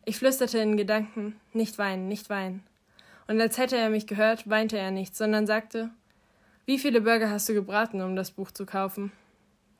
Ich 0.03 0.17
flüsterte 0.17 0.57
in 0.57 0.75
Gedanken, 0.75 1.39
nicht 1.53 1.77
weinen, 1.77 2.09
nicht 2.09 2.29
weinen. 2.29 2.61
Und 3.27 3.39
als 3.39 3.57
hätte 3.57 3.77
er 3.77 3.89
mich 3.89 4.05
gehört, 4.05 4.49
weinte 4.49 4.77
er 4.77 4.91
nicht, 4.91 5.15
sondern 5.15 5.47
sagte, 5.47 5.91
wie 6.65 6.77
viele 6.77 6.99
Burger 6.99 7.29
hast 7.29 7.47
du 7.47 7.53
gebraten, 7.53 8.01
um 8.01 8.17
das 8.17 8.31
Buch 8.31 8.51
zu 8.51 8.65
kaufen? 8.65 9.13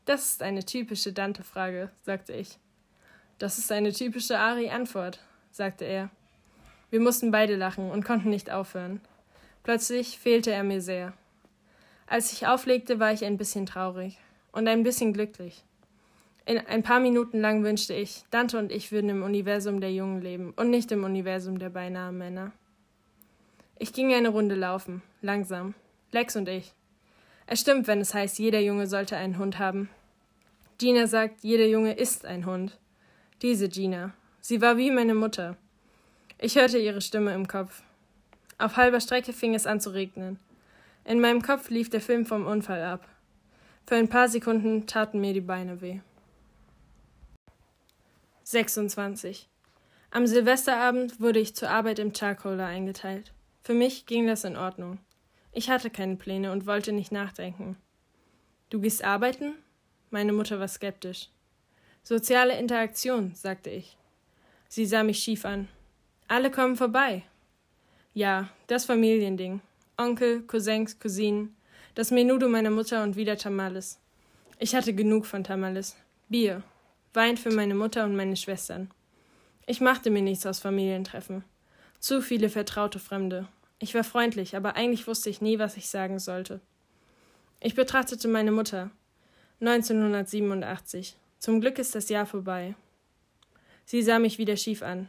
Das 0.08 0.32
ist 0.32 0.41
eine 0.41 0.64
typische 0.64 1.12
Dante-Frage, 1.12 1.91
sagte 2.01 2.32
ich. 2.32 2.58
Das 3.39 3.58
ist 3.58 3.70
eine 3.74 3.91
typische 3.91 4.39
Ari-Antwort, 4.39 5.20
sagte 5.51 5.84
er. 5.84 6.10
Wir 6.89 7.01
mussten 7.01 7.30
beide 7.30 7.58
lachen 7.58 7.91
und 7.91 8.05
konnten 8.05 8.30
nicht 8.30 8.49
aufhören. 8.49 9.01
Plötzlich 9.64 10.18
fehlte 10.18 10.49
er 10.49 10.64
mir 10.64 10.80
sehr. 10.80 11.12
Als 12.05 12.32
ich 12.32 12.47
auflegte, 12.47 13.01
war 13.01 13.12
ich 13.12 13.26
ein 13.26 13.36
bisschen 13.36 13.66
traurig 13.66 14.18
und 14.53 14.70
ein 14.70 14.84
bisschen 14.84 15.12
glücklich. 15.12 15.66
In 16.45 16.58
ein 16.58 16.84
paar 16.84 17.01
Minuten 17.01 17.41
lang 17.41 17.66
wünschte 17.66 17.93
ich, 17.93 18.24
Dante 18.32 18.58
und 18.60 18.72
ich 18.72 18.93
würden 18.93 19.10
im 19.10 19.24
Universum 19.24 19.82
der 19.82 19.91
Jungen 19.91 20.22
leben 20.22 20.53
und 20.55 20.70
nicht 20.70 20.89
im 20.93 21.03
Universum 21.03 21.60
der 21.60 21.70
beinahe 21.70 22.14
Männer. 22.14 22.53
Ich 23.78 23.91
ging 23.91 24.14
eine 24.14 24.30
Runde 24.30 24.55
laufen, 24.55 25.01
langsam. 25.22 25.74
Lex 26.14 26.38
und 26.38 26.47
ich. 26.47 26.72
Es 27.45 27.60
stimmt, 27.60 27.88
wenn 27.88 27.99
es 27.99 28.14
heißt, 28.14 28.39
jeder 28.39 28.62
Junge 28.62 28.88
sollte 28.88 29.18
einen 29.18 29.38
Hund 29.38 29.60
haben. 29.60 29.89
Gina 30.78 31.07
sagt, 31.07 31.43
jeder 31.43 31.65
Junge 31.65 31.93
ist 31.93 32.25
ein 32.25 32.45
Hund. 32.45 32.78
Diese 33.41 33.67
Gina. 33.67 34.13
Sie 34.41 34.61
war 34.61 34.78
wie 34.78 34.91
meine 34.91 35.15
Mutter. 35.15 35.57
Ich 36.38 36.55
hörte 36.55 36.78
ihre 36.78 37.01
Stimme 37.01 37.34
im 37.34 37.47
Kopf. 37.47 37.82
Auf 38.59 38.78
halber 38.78 38.99
Strecke 38.99 39.34
fing 39.34 39.55
es 39.55 39.65
an 39.65 39.82
zu 39.82 39.89
regnen. 39.89 40.39
In 41.03 41.19
meinem 41.19 41.41
Kopf 41.41 41.71
lief 41.71 41.89
der 41.89 42.01
Film 42.01 42.28
vom 42.28 42.45
Unfall 42.45 42.84
ab. 42.84 43.07
Für 43.88 43.95
ein 43.95 44.07
paar 44.07 44.30
Sekunden 44.30 44.86
taten 44.86 45.19
mir 45.19 45.34
die 45.34 45.41
Beine 45.41 45.82
weh. 45.82 45.99
26. 48.43 49.49
Am 50.11 50.28
Silvesterabend 50.28 51.19
wurde 51.19 51.39
ich 51.39 51.55
zur 51.55 51.71
Arbeit 51.71 51.97
im 51.97 52.13
Charcoaler 52.13 52.67
eingeteilt. 52.67 53.34
Für 53.63 53.73
mich 53.73 54.05
ging 54.05 54.28
das 54.28 54.43
in 54.43 54.55
Ordnung. 54.55 54.99
Ich 55.51 55.71
hatte 55.71 55.89
keine 55.89 56.17
Pläne 56.17 56.51
und 56.51 56.67
wollte 56.67 56.91
nicht 56.91 57.11
nachdenken. 57.11 57.78
Du 58.69 58.80
gehst 58.80 59.03
arbeiten? 59.03 59.55
Meine 60.10 60.34
Mutter 60.34 60.60
war 60.60 60.68
skeptisch. 60.68 61.30
Soziale 62.03 62.58
Interaktion, 62.58 63.34
sagte 63.36 63.70
ich. 63.70 63.97
Sie 64.70 64.86
sah 64.86 65.03
mich 65.03 65.20
schief 65.20 65.45
an. 65.45 65.68
Alle 66.28 66.51
kommen 66.51 66.76
vorbei. 66.76 67.24
Ja, 68.14 68.49
das 68.68 68.86
Familiending. 68.86 69.62
Onkel, 69.97 70.43
Cousins, 70.43 70.99
Cousinen, 70.99 71.55
das 71.95 72.12
Menudo 72.12 72.47
meiner 72.47 72.70
Mutter 72.70 73.03
und 73.03 73.16
wieder 73.16 73.38
Tamales. 73.38 73.99
Ich 74.60 74.76
hatte 74.76 74.93
genug 74.93 75.26
von 75.26 75.43
Tamales. 75.43 75.95
Bier, 76.30 76.64
Wein 77.14 77.36
für 77.36 77.51
meine 77.51 77.76
Mutter 77.76 78.05
und 78.05 78.16
meine 78.16 78.36
Schwestern. 78.36 78.91
Ich 79.66 79.82
machte 79.82 80.10
mir 80.10 80.22
nichts 80.22 80.45
aus 80.45 80.60
Familientreffen. 80.60 81.43
Zu 81.99 82.22
viele 82.22 82.49
vertraute 82.49 82.99
Fremde. 82.99 83.47
Ich 83.80 83.95
war 83.95 84.03
freundlich, 84.03 84.55
aber 84.55 84.76
eigentlich 84.76 85.08
wusste 85.08 85.30
ich 85.30 85.41
nie, 85.41 85.58
was 85.60 85.78
ich 85.78 85.89
sagen 85.89 86.20
sollte. 86.20 86.62
Ich 87.60 87.76
betrachtete 87.76 88.28
meine 88.28 88.51
Mutter. 88.51 88.91
1987. 89.60 91.18
Zum 91.39 91.62
Glück 91.62 91.80
ist 91.80 91.95
das 91.95 92.10
Jahr 92.10 92.26
vorbei. 92.26 92.76
Sie 93.86 94.03
sah 94.03 94.20
mich 94.20 94.38
wieder 94.38 94.58
schief 94.58 94.84
an. 94.84 95.08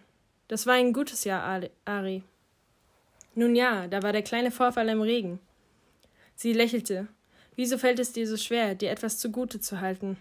Das 0.48 0.66
war 0.66 0.74
ein 0.74 0.92
gutes 0.92 1.24
Jahr, 1.24 1.62
Ari. 1.84 2.22
Nun 3.34 3.54
ja, 3.54 3.86
da 3.88 4.02
war 4.02 4.12
der 4.12 4.22
kleine 4.22 4.50
Vorfall 4.50 4.88
im 4.88 5.02
Regen. 5.02 5.40
Sie 6.34 6.52
lächelte. 6.52 7.08
Wieso 7.56 7.76
fällt 7.78 7.98
es 7.98 8.12
dir 8.12 8.26
so 8.26 8.36
schwer, 8.36 8.74
dir 8.74 8.90
etwas 8.90 9.18
zugute 9.18 9.60
zu 9.60 9.80
halten? 9.80 10.16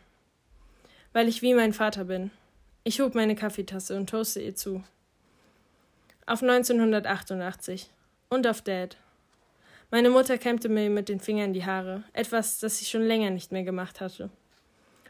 weil 1.17 1.27
ich 1.27 1.41
wie 1.41 1.55
mein 1.55 1.73
Vater 1.73 2.05
bin. 2.05 2.29
Ich 2.83 3.01
hob 3.01 3.15
meine 3.15 3.35
Kaffeetasse 3.35 3.97
und 3.97 4.07
toaste 4.07 4.39
ihr 4.39 4.55
zu. 4.55 4.83
Auf 6.27 6.43
1988 6.43 7.89
und 8.29 8.45
auf 8.45 8.61
Dad. 8.61 8.97
Meine 9.89 10.09
Mutter 10.09 10.37
kämmte 10.37 10.67
mir 10.67 10.89
mit 10.89 11.07
den 11.07 11.21
Fingern 11.21 11.53
die 11.53 11.65
Haare, 11.65 12.03
etwas, 12.11 12.59
das 12.59 12.77
sie 12.77 12.85
schon 12.85 13.03
länger 13.03 13.29
nicht 13.29 13.53
mehr 13.53 13.63
gemacht 13.63 14.01
hatte. 14.01 14.29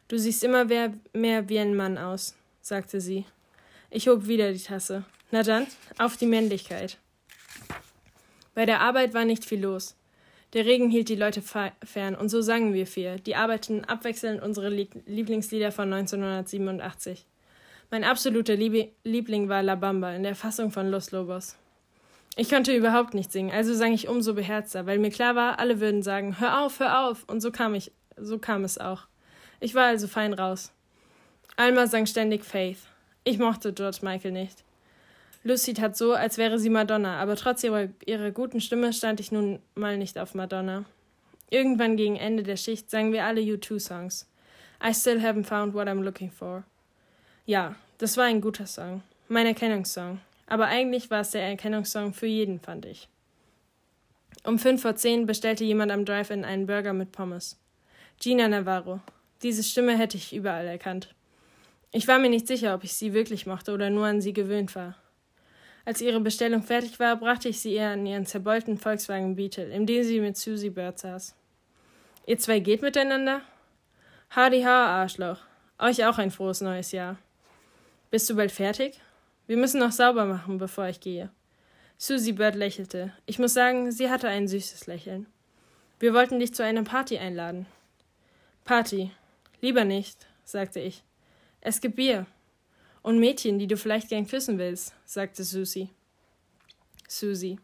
Du 0.07 0.19
siehst 0.19 0.43
immer 0.43 0.65
mehr 0.65 1.49
wie 1.49 1.59
ein 1.59 1.75
Mann 1.75 1.97
aus, 1.97 2.35
sagte 2.61 3.01
sie. 3.01 3.25
Ich 3.89 4.07
hob 4.07 4.27
wieder 4.27 4.53
die 4.53 4.59
Tasse. 4.59 5.03
Na 5.31 5.41
dann, 5.41 5.65
auf 5.97 6.15
die 6.15 6.27
Männlichkeit. 6.27 6.97
Bei 8.53 8.65
der 8.65 8.81
Arbeit 8.81 9.13
war 9.13 9.25
nicht 9.25 9.45
viel 9.45 9.61
los. 9.61 9.95
Der 10.53 10.65
Regen 10.65 10.89
hielt 10.89 11.09
die 11.09 11.15
Leute 11.15 11.41
fern, 11.41 12.15
und 12.15 12.29
so 12.29 12.41
sangen 12.41 12.73
wir 12.73 12.87
vier. 12.87 13.17
Die 13.17 13.35
arbeiteten 13.35 13.83
abwechselnd 13.83 14.41
unsere 14.41 14.69
Lieblingslieder 14.69 15.71
von 15.71 15.91
1987. 15.91 17.25
Mein 17.89 18.03
absoluter 18.03 18.55
Liebling 18.55 19.49
war 19.49 19.63
La 19.63 19.75
Bamba 19.75 20.13
in 20.13 20.23
der 20.23 20.35
Fassung 20.35 20.71
von 20.71 20.89
Los 20.89 21.11
Lobos. 21.11 21.57
Ich 22.39 22.49
konnte 22.49 22.75
überhaupt 22.75 23.15
nicht 23.15 23.31
singen, 23.31 23.51
also 23.51 23.73
sang 23.73 23.93
ich 23.93 24.07
umso 24.07 24.35
beherzter, 24.35 24.85
weil 24.85 24.99
mir 24.99 25.09
klar 25.09 25.35
war, 25.35 25.57
alle 25.57 25.79
würden 25.79 26.03
sagen, 26.03 26.39
hör 26.39 26.61
auf, 26.61 26.79
hör 26.79 27.07
auf, 27.07 27.23
und 27.27 27.41
so 27.41 27.51
kam 27.51 27.73
ich, 27.73 27.91
so 28.15 28.37
kam 28.37 28.63
es 28.63 28.77
auch. 28.77 29.07
Ich 29.59 29.73
war 29.73 29.85
also 29.85 30.07
fein 30.07 30.35
raus. 30.35 30.71
Alma 31.55 31.87
sang 31.87 32.05
ständig 32.05 32.45
Faith. 32.45 32.77
Ich 33.23 33.39
mochte 33.39 33.73
George 33.73 33.97
Michael 34.03 34.33
nicht. 34.33 34.63
Lucy 35.43 35.73
tat 35.73 35.97
so, 35.97 36.13
als 36.13 36.37
wäre 36.37 36.59
sie 36.59 36.69
Madonna, 36.69 37.19
aber 37.19 37.35
trotz 37.37 37.63
ihrer, 37.63 37.87
ihrer 38.05 38.29
guten 38.29 38.61
Stimme 38.61 38.93
stand 38.93 39.19
ich 39.19 39.31
nun 39.31 39.59
mal 39.73 39.97
nicht 39.97 40.19
auf 40.19 40.35
Madonna. 40.35 40.85
Irgendwann 41.49 41.97
gegen 41.97 42.17
Ende 42.17 42.43
der 42.43 42.57
Schicht 42.57 42.91
sangen 42.91 43.13
wir 43.13 43.25
alle 43.25 43.41
U2-Songs. 43.41 44.27
I 44.87 44.93
still 44.93 45.21
haven't 45.21 45.45
found 45.45 45.73
what 45.73 45.87
I'm 45.87 46.03
looking 46.03 46.29
for. 46.29 46.63
Ja, 47.47 47.73
das 47.97 48.15
war 48.15 48.25
ein 48.25 48.41
guter 48.41 48.67
Song. 48.67 49.01
Mein 49.27 49.47
Erkennungssong. 49.47 50.19
Aber 50.47 50.65
eigentlich 50.65 51.11
war 51.11 51.21
es 51.21 51.31
der 51.31 51.43
Erkennungssong 51.43 52.13
für 52.13 52.25
jeden, 52.25 52.59
fand 52.59 52.85
ich. 52.85 53.09
Um 54.43 54.57
fünf 54.57 54.81
vor 54.81 54.95
zehn 54.95 55.25
bestellte 55.25 55.65
jemand 55.65 55.91
am 55.91 56.05
Drive-In 56.05 56.45
einen 56.45 56.67
Burger 56.67 56.93
mit 56.93 57.11
Pommes. 57.11 57.59
Gina 58.19 58.47
Navarro. 58.47 59.01
Diese 59.43 59.61
Stimme 59.61 59.97
hätte 59.97 60.17
ich 60.17 60.33
überall 60.33 60.65
erkannt. 60.65 61.13
Ich 61.91 62.07
war 62.07 62.17
mir 62.17 62.29
nicht 62.29 62.47
sicher, 62.47 62.73
ob 62.73 62.83
ich 62.83 62.93
sie 62.93 63.13
wirklich 63.13 63.45
mochte 63.45 63.73
oder 63.73 63.89
nur 63.89 64.05
an 64.05 64.21
sie 64.21 64.33
gewöhnt 64.33 64.73
war. 64.75 64.95
Als 65.85 66.01
ihre 66.01 66.19
Bestellung 66.19 66.63
fertig 66.63 66.99
war, 66.99 67.15
brachte 67.15 67.49
ich 67.49 67.59
sie 67.59 67.75
ihr 67.75 67.87
an 67.87 68.05
ihren 68.05 68.25
zerbeulten 68.25 68.77
Volkswagen 68.77 69.35
Beetle, 69.35 69.69
in 69.69 69.85
dem 69.85 70.03
sie 70.03 70.19
mit 70.19 70.37
Susie 70.37 70.69
Bird 70.69 70.99
saß. 70.99 71.35
Ihr 72.25 72.37
zwei 72.37 72.59
geht 72.59 72.81
miteinander? 72.81 73.41
Hardy 74.31 74.63
ha, 74.63 75.01
Arschloch. 75.01 75.39
Euch 75.79 76.05
auch 76.05 76.17
ein 76.17 76.31
frohes 76.31 76.61
neues 76.61 76.91
Jahr. 76.91 77.17
Bist 78.11 78.29
du 78.29 78.35
bald 78.35 78.51
fertig? 78.51 78.99
Wir 79.47 79.57
müssen 79.57 79.79
noch 79.79 79.91
sauber 79.91 80.25
machen, 80.25 80.57
bevor 80.57 80.87
ich 80.87 80.99
gehe. 80.99 81.29
Susie 81.97 82.33
Bird 82.33 82.55
lächelte. 82.55 83.13
Ich 83.25 83.39
muss 83.39 83.53
sagen, 83.53 83.91
sie 83.91 84.09
hatte 84.09 84.27
ein 84.27 84.47
süßes 84.47 84.85
Lächeln. 84.87 85.25
Wir 85.99 86.13
wollten 86.13 86.39
dich 86.39 86.53
zu 86.53 86.63
einer 86.63 86.83
Party 86.83 87.17
einladen. 87.17 87.65
Party. 88.65 89.11
Lieber 89.61 89.83
nicht, 89.83 90.27
sagte 90.43 90.79
ich. 90.79 91.03
Es 91.61 91.81
gibt 91.81 91.95
Bier. 91.95 92.27
Und 93.01 93.19
Mädchen, 93.19 93.57
die 93.57 93.67
du 93.67 93.77
vielleicht 93.77 94.09
gern 94.09 94.27
küssen 94.27 94.59
willst, 94.59 94.93
sagte 95.05 95.43
Susie. 95.43 95.89
Susie. 97.07 97.59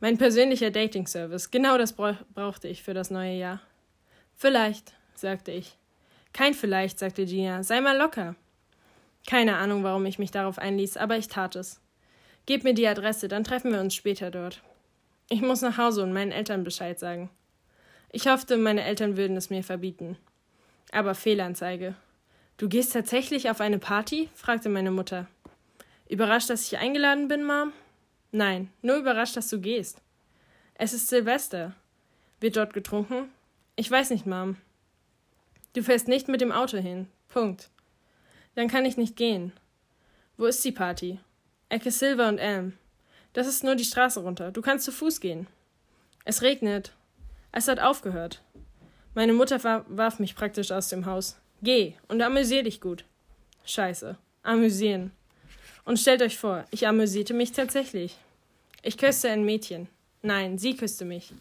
Mein 0.00 0.16
persönlicher 0.16 0.70
Dating-Service. 0.70 1.50
Genau 1.50 1.76
das 1.76 1.92
brauchte 1.92 2.66
ich 2.66 2.82
für 2.82 2.94
das 2.94 3.10
neue 3.10 3.36
Jahr. 3.36 3.60
Vielleicht, 4.34 4.94
sagte 5.14 5.52
ich. 5.52 5.76
Kein 6.32 6.54
vielleicht, 6.54 6.98
sagte 6.98 7.26
Gina. 7.26 7.62
Sei 7.62 7.80
mal 7.82 7.96
locker. 7.96 8.34
Keine 9.26 9.56
Ahnung, 9.56 9.82
warum 9.84 10.06
ich 10.06 10.18
mich 10.18 10.30
darauf 10.30 10.58
einließ, 10.58 10.96
aber 10.96 11.16
ich 11.16 11.28
tat 11.28 11.56
es. 11.56 11.80
Gebt 12.46 12.64
mir 12.64 12.74
die 12.74 12.88
Adresse, 12.88 13.28
dann 13.28 13.44
treffen 13.44 13.72
wir 13.72 13.80
uns 13.80 13.94
später 13.94 14.30
dort. 14.30 14.62
Ich 15.28 15.42
muss 15.42 15.60
nach 15.60 15.78
Hause 15.78 16.02
und 16.02 16.12
meinen 16.12 16.32
Eltern 16.32 16.64
Bescheid 16.64 16.98
sagen. 16.98 17.30
Ich 18.10 18.26
hoffte, 18.26 18.56
meine 18.56 18.82
Eltern 18.82 19.16
würden 19.16 19.36
es 19.36 19.50
mir 19.50 19.62
verbieten. 19.62 20.16
Aber 20.90 21.14
Fehlanzeige. 21.14 21.94
Du 22.56 22.68
gehst 22.68 22.92
tatsächlich 22.92 23.48
auf 23.48 23.60
eine 23.60 23.78
Party? 23.78 24.28
fragte 24.34 24.68
meine 24.68 24.90
Mutter. 24.90 25.28
Überrascht, 26.08 26.50
dass 26.50 26.66
ich 26.66 26.78
eingeladen 26.78 27.28
bin, 27.28 27.44
Mom? 27.44 27.72
Nein, 28.32 28.70
nur 28.82 28.96
überrascht, 28.96 29.36
dass 29.36 29.48
du 29.48 29.60
gehst. 29.60 30.00
Es 30.74 30.92
ist 30.92 31.08
Silvester. 31.08 31.74
Wird 32.40 32.56
dort 32.56 32.72
getrunken? 32.72 33.30
Ich 33.76 33.90
weiß 33.90 34.10
nicht, 34.10 34.26
Mom. 34.26 34.56
Du 35.74 35.82
fährst 35.82 36.08
nicht 36.08 36.26
mit 36.26 36.40
dem 36.40 36.50
Auto 36.50 36.78
hin. 36.78 37.06
Punkt. 37.28 37.70
Dann 38.60 38.68
kann 38.68 38.84
ich 38.84 38.98
nicht 38.98 39.16
gehen. 39.16 39.54
Wo 40.36 40.44
ist 40.44 40.62
die 40.66 40.70
Party? 40.70 41.18
Ecke 41.70 41.90
Silver 41.90 42.28
und 42.28 42.36
Elm. 42.36 42.76
Das 43.32 43.46
ist 43.46 43.64
nur 43.64 43.74
die 43.74 43.86
Straße 43.86 44.20
runter. 44.20 44.52
Du 44.52 44.60
kannst 44.60 44.84
zu 44.84 44.92
Fuß 44.92 45.20
gehen. 45.20 45.46
Es 46.26 46.42
regnet. 46.42 46.92
Es 47.52 47.68
hat 47.68 47.80
aufgehört. 47.80 48.42
Meine 49.14 49.32
Mutter 49.32 49.82
warf 49.88 50.18
mich 50.18 50.36
praktisch 50.36 50.72
aus 50.72 50.90
dem 50.90 51.06
Haus. 51.06 51.38
Geh 51.62 51.94
und 52.08 52.20
amüsier 52.20 52.62
dich 52.62 52.82
gut. 52.82 53.06
Scheiße. 53.64 54.18
Amüsieren. 54.42 55.12
Und 55.86 55.98
stellt 55.98 56.20
euch 56.20 56.36
vor, 56.36 56.66
ich 56.70 56.86
amüsierte 56.86 57.32
mich 57.32 57.52
tatsächlich. 57.52 58.18
Ich 58.82 58.98
küsste 58.98 59.30
ein 59.30 59.46
Mädchen. 59.46 59.88
Nein, 60.20 60.58
sie 60.58 60.76
küsste 60.76 61.06
mich. 61.06 61.32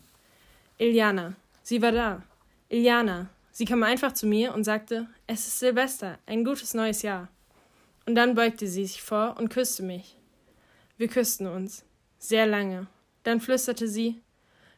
Iliana. 0.77 1.33
Sie 1.63 1.81
war 1.81 1.91
da. 1.91 2.23
Iliana. 2.69 3.27
Sie 3.59 3.65
kam 3.65 3.83
einfach 3.83 4.13
zu 4.13 4.25
mir 4.25 4.53
und 4.53 4.63
sagte, 4.63 5.07
es 5.27 5.45
ist 5.45 5.59
Silvester, 5.59 6.17
ein 6.25 6.45
gutes 6.45 6.73
neues 6.73 7.01
Jahr. 7.01 7.27
Und 8.05 8.15
dann 8.15 8.33
beugte 8.33 8.69
sie 8.69 8.85
sich 8.85 9.01
vor 9.01 9.35
und 9.37 9.49
küsste 9.49 9.83
mich. 9.83 10.15
Wir 10.95 11.09
küssten 11.09 11.45
uns. 11.45 11.83
Sehr 12.19 12.47
lange. 12.47 12.87
Dann 13.23 13.41
flüsterte 13.41 13.89
sie, 13.89 14.21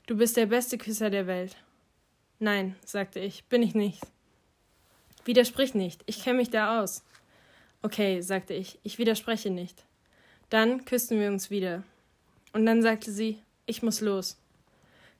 du 0.07 0.17
bist 0.17 0.35
der 0.35 0.47
beste 0.47 0.79
Küsser 0.79 1.11
der 1.11 1.27
Welt. 1.27 1.57
Nein, 2.39 2.75
sagte 2.83 3.19
ich, 3.19 3.43
bin 3.43 3.61
ich 3.61 3.75
nicht. 3.75 4.01
Widersprich 5.25 5.75
nicht, 5.75 6.01
ich 6.07 6.23
kenne 6.23 6.39
mich 6.39 6.49
da 6.49 6.81
aus. 6.81 7.03
Okay, 7.83 8.21
sagte 8.21 8.55
ich, 8.55 8.79
ich 8.81 8.97
widerspreche 8.97 9.51
nicht. 9.51 9.85
Dann 10.49 10.85
küssten 10.85 11.19
wir 11.19 11.27
uns 11.27 11.51
wieder. 11.51 11.83
Und 12.51 12.65
dann 12.65 12.81
sagte 12.81 13.11
sie, 13.11 13.43
ich 13.67 13.83
muss 13.83 14.01
los. 14.01 14.39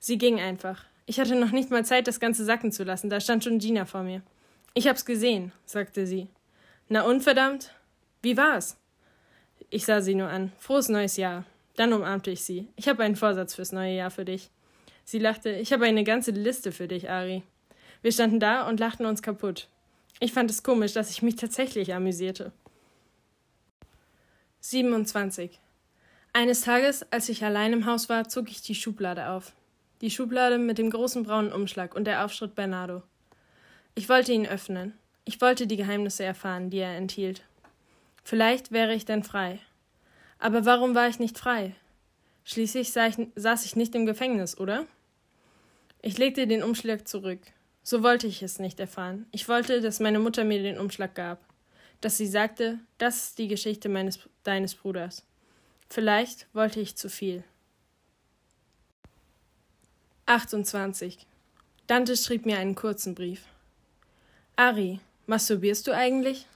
Sie 0.00 0.18
ging 0.18 0.40
einfach. 0.40 0.84
Ich 1.06 1.18
hatte 1.18 1.34
noch 1.34 1.50
nicht 1.50 1.70
mal 1.70 1.84
Zeit, 1.84 2.06
das 2.06 2.20
Ganze 2.20 2.44
sacken 2.44 2.72
zu 2.72 2.84
lassen, 2.84 3.10
da 3.10 3.20
stand 3.20 3.44
schon 3.44 3.58
Gina 3.58 3.84
vor 3.84 4.02
mir. 4.02 4.22
Ich 4.74 4.88
hab's 4.88 5.04
gesehen, 5.04 5.52
sagte 5.66 6.06
sie. 6.06 6.28
Na 6.88 7.02
und 7.02 7.22
verdammt? 7.22 7.72
Wie 8.22 8.36
war's? 8.36 8.76
Ich 9.70 9.84
sah 9.84 10.00
sie 10.00 10.14
nur 10.14 10.28
an. 10.28 10.52
Frohes 10.58 10.88
neues 10.88 11.16
Jahr. 11.16 11.44
Dann 11.76 11.92
umarmte 11.92 12.30
ich 12.30 12.44
sie. 12.44 12.68
Ich 12.76 12.88
habe 12.88 13.02
einen 13.02 13.16
Vorsatz 13.16 13.54
fürs 13.54 13.72
neue 13.72 13.94
Jahr 13.94 14.10
für 14.10 14.24
dich. 14.24 14.50
Sie 15.04 15.18
lachte. 15.18 15.50
Ich 15.50 15.72
habe 15.72 15.86
eine 15.86 16.04
ganze 16.04 16.30
Liste 16.30 16.72
für 16.72 16.88
dich, 16.88 17.10
Ari. 17.10 17.42
Wir 18.02 18.12
standen 18.12 18.40
da 18.40 18.68
und 18.68 18.80
lachten 18.80 19.06
uns 19.06 19.22
kaputt. 19.22 19.68
Ich 20.20 20.32
fand 20.32 20.50
es 20.50 20.62
komisch, 20.62 20.92
dass 20.92 21.10
ich 21.10 21.22
mich 21.22 21.36
tatsächlich 21.36 21.94
amüsierte. 21.94 22.52
27. 24.60 25.58
Eines 26.32 26.60
Tages, 26.62 27.04
als 27.10 27.28
ich 27.28 27.44
allein 27.44 27.72
im 27.72 27.86
Haus 27.86 28.08
war, 28.08 28.28
zog 28.28 28.50
ich 28.50 28.62
die 28.62 28.74
Schublade 28.74 29.28
auf. 29.28 29.52
Die 30.02 30.10
Schublade 30.10 30.58
mit 30.58 30.78
dem 30.78 30.90
großen 30.90 31.22
braunen 31.22 31.52
Umschlag 31.52 31.94
und 31.94 32.06
der 32.06 32.24
Aufschritt 32.24 32.56
Bernardo. 32.56 33.04
Ich 33.94 34.08
wollte 34.08 34.32
ihn 34.32 34.48
öffnen. 34.48 34.98
Ich 35.24 35.40
wollte 35.40 35.68
die 35.68 35.76
Geheimnisse 35.76 36.24
erfahren, 36.24 36.70
die 36.70 36.78
er 36.78 36.96
enthielt. 36.96 37.42
Vielleicht 38.24 38.72
wäre 38.72 38.94
ich 38.94 39.04
dann 39.04 39.22
frei. 39.22 39.60
Aber 40.40 40.64
warum 40.64 40.96
war 40.96 41.08
ich 41.08 41.20
nicht 41.20 41.38
frei? 41.38 41.76
Schließlich 42.42 42.90
saß 42.90 43.64
ich 43.64 43.76
nicht 43.76 43.94
im 43.94 44.04
Gefängnis, 44.04 44.58
oder? 44.58 44.86
Ich 46.00 46.18
legte 46.18 46.48
den 46.48 46.64
Umschlag 46.64 47.06
zurück. 47.06 47.38
So 47.84 48.02
wollte 48.02 48.26
ich 48.26 48.42
es 48.42 48.58
nicht 48.58 48.80
erfahren. 48.80 49.26
Ich 49.30 49.48
wollte, 49.48 49.80
dass 49.80 50.00
meine 50.00 50.18
Mutter 50.18 50.42
mir 50.42 50.60
den 50.60 50.78
Umschlag 50.78 51.14
gab. 51.14 51.38
Dass 52.00 52.16
sie 52.16 52.26
sagte, 52.26 52.80
das 52.98 53.28
ist 53.28 53.38
die 53.38 53.46
Geschichte 53.46 53.88
meines, 53.88 54.18
deines 54.42 54.74
Bruders. 54.74 55.24
Vielleicht 55.88 56.48
wollte 56.52 56.80
ich 56.80 56.96
zu 56.96 57.08
viel. 57.08 57.44
28. 60.26 61.26
Dante 61.88 62.16
schrieb 62.16 62.46
mir 62.46 62.58
einen 62.58 62.74
kurzen 62.74 63.14
Brief. 63.14 63.42
Ari, 64.56 65.00
masturbierst 65.26 65.86
du 65.86 65.92
eigentlich? 65.92 66.46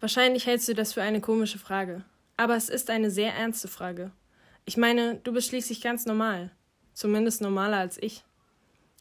Wahrscheinlich 0.00 0.46
hältst 0.46 0.68
du 0.68 0.74
das 0.74 0.92
für 0.92 1.02
eine 1.02 1.20
komische 1.20 1.58
Frage. 1.58 2.04
Aber 2.36 2.54
es 2.56 2.68
ist 2.68 2.90
eine 2.90 3.10
sehr 3.10 3.34
ernste 3.34 3.66
Frage. 3.66 4.12
Ich 4.66 4.76
meine, 4.76 5.16
du 5.16 5.32
bist 5.32 5.48
schließlich 5.48 5.80
ganz 5.80 6.06
normal. 6.06 6.50
Zumindest 6.94 7.40
normaler 7.40 7.78
als 7.78 8.00
ich. 8.00 8.22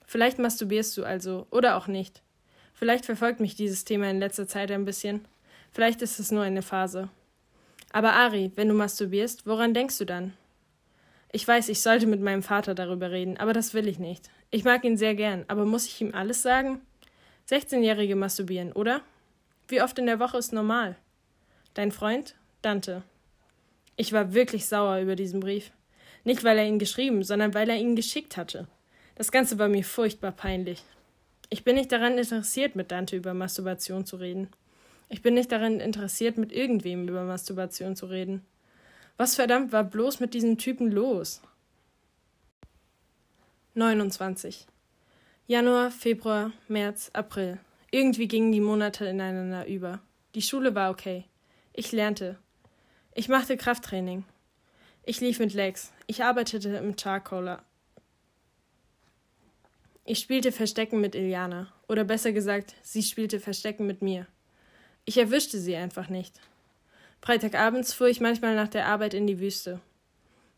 Vielleicht 0.08 0.40
masturbierst 0.40 0.98
du 0.98 1.04
also, 1.04 1.46
oder 1.52 1.78
auch 1.78 1.88
nicht. 1.88 2.22
Vielleicht 2.74 3.06
verfolgt 3.06 3.40
mich 3.40 3.56
dieses 3.56 3.86
Thema 3.86 4.10
in 4.10 4.20
letzter 4.20 4.48
Zeit 4.48 4.72
ein 4.72 4.86
bisschen. 4.86 5.26
Vielleicht 5.72 6.02
ist 6.02 6.20
es 6.20 6.32
nur 6.32 6.44
eine 6.44 6.62
Phase. 6.62 7.10
Aber 7.92 8.14
Ari, 8.14 8.52
wenn 8.56 8.68
du 8.68 8.74
masturbierst, 8.74 9.46
woran 9.46 9.74
denkst 9.74 9.98
du 9.98 10.06
dann? 10.06 10.34
Ich 11.36 11.46
weiß, 11.46 11.68
ich 11.68 11.82
sollte 11.82 12.08
mit 12.08 12.22
meinem 12.22 12.44
Vater 12.44 12.74
darüber 12.76 13.12
reden, 13.12 13.36
aber 13.36 13.52
das 13.52 13.74
will 13.74 13.90
ich 13.90 14.00
nicht. 14.00 14.30
Ich 14.52 14.64
mag 14.64 14.86
ihn 14.86 14.96
sehr 14.96 15.16
gern, 15.16 15.44
aber 15.50 15.66
muss 15.66 15.86
ich 15.86 16.00
ihm 16.00 16.16
alles 16.16 16.42
sagen? 16.42 16.80
16-Jährige 17.50 18.16
masturbieren, 18.16 18.72
oder? 18.72 19.02
Wie 19.68 19.82
oft 19.82 20.00
in 20.00 20.06
der 20.06 20.22
Woche 20.22 20.38
ist 20.38 20.54
normal? 20.54 20.96
Dein 21.74 21.92
Freund? 21.92 22.36
Dante. 22.62 23.04
Ich 23.98 24.14
war 24.14 24.34
wirklich 24.34 24.66
sauer 24.68 25.00
über 25.00 25.18
diesen 25.18 25.42
Brief. 25.42 25.74
Nicht, 26.24 26.46
weil 26.46 26.58
er 26.58 26.68
ihn 26.68 26.80
geschrieben, 26.80 27.22
sondern 27.22 27.54
weil 27.54 27.70
er 27.70 27.76
ihn 27.76 27.98
geschickt 27.98 28.38
hatte. 28.38 28.70
Das 29.16 29.30
Ganze 29.30 29.60
war 29.60 29.68
mir 29.68 29.84
furchtbar 29.84 30.32
peinlich. 30.32 30.86
Ich 31.50 31.66
bin 31.66 31.76
nicht 31.76 31.92
daran 31.92 32.18
interessiert, 32.18 32.78
mit 32.78 32.92
Dante 32.92 33.18
über 33.18 33.34
Masturbation 33.34 34.06
zu 34.06 34.16
reden. 34.16 34.48
Ich 35.10 35.22
bin 35.22 35.34
nicht 35.34 35.52
daran 35.52 35.82
interessiert, 35.82 36.38
mit 36.38 36.54
irgendwem 36.54 37.10
über 37.10 37.26
Masturbation 37.26 37.98
zu 37.98 38.06
reden. 38.06 38.46
Was 39.18 39.36
verdammt 39.36 39.72
war 39.72 39.84
bloß 39.84 40.20
mit 40.20 40.34
diesem 40.34 40.58
Typen 40.58 40.92
los? 40.92 41.42
29. 43.76 44.68
Januar, 45.48 45.92
Februar, 45.92 46.52
März, 46.68 47.12
April. 47.14 47.60
Irgendwie 47.92 48.28
gingen 48.28 48.52
die 48.52 48.60
Monate 48.60 49.06
ineinander 49.06 49.68
über. 49.68 50.02
Die 50.34 50.42
Schule 50.42 50.76
war 50.76 50.92
okay. 50.92 51.26
Ich 51.72 51.94
lernte. 51.94 52.38
Ich 53.14 53.30
machte 53.30 53.56
Krafttraining. 53.56 54.26
Ich 55.04 55.22
lief 55.22 55.40
mit 55.40 55.54
Legs. 55.54 55.94
Ich 56.08 56.24
arbeitete 56.24 56.70
im 56.78 56.98
Charcoaler. 56.98 57.64
Ich 60.04 60.20
spielte 60.20 60.52
Verstecken 60.52 61.00
mit 61.00 61.16
Iliana. 61.16 61.72
Oder 61.88 62.04
besser 62.04 62.34
gesagt, 62.34 62.76
sie 62.82 63.04
spielte 63.04 63.40
Verstecken 63.40 63.88
mit 63.88 64.02
mir. 64.02 64.28
Ich 65.06 65.18
erwischte 65.18 65.58
sie 65.58 65.76
einfach 65.76 66.10
nicht. 66.10 66.40
Freitagabends 67.26 67.92
fuhr 67.92 68.08
ich 68.08 68.22
manchmal 68.22 68.54
nach 68.54 68.68
der 68.68 68.86
Arbeit 68.86 69.16
in 69.16 69.26
die 69.26 69.40
Wüste. 69.40 69.82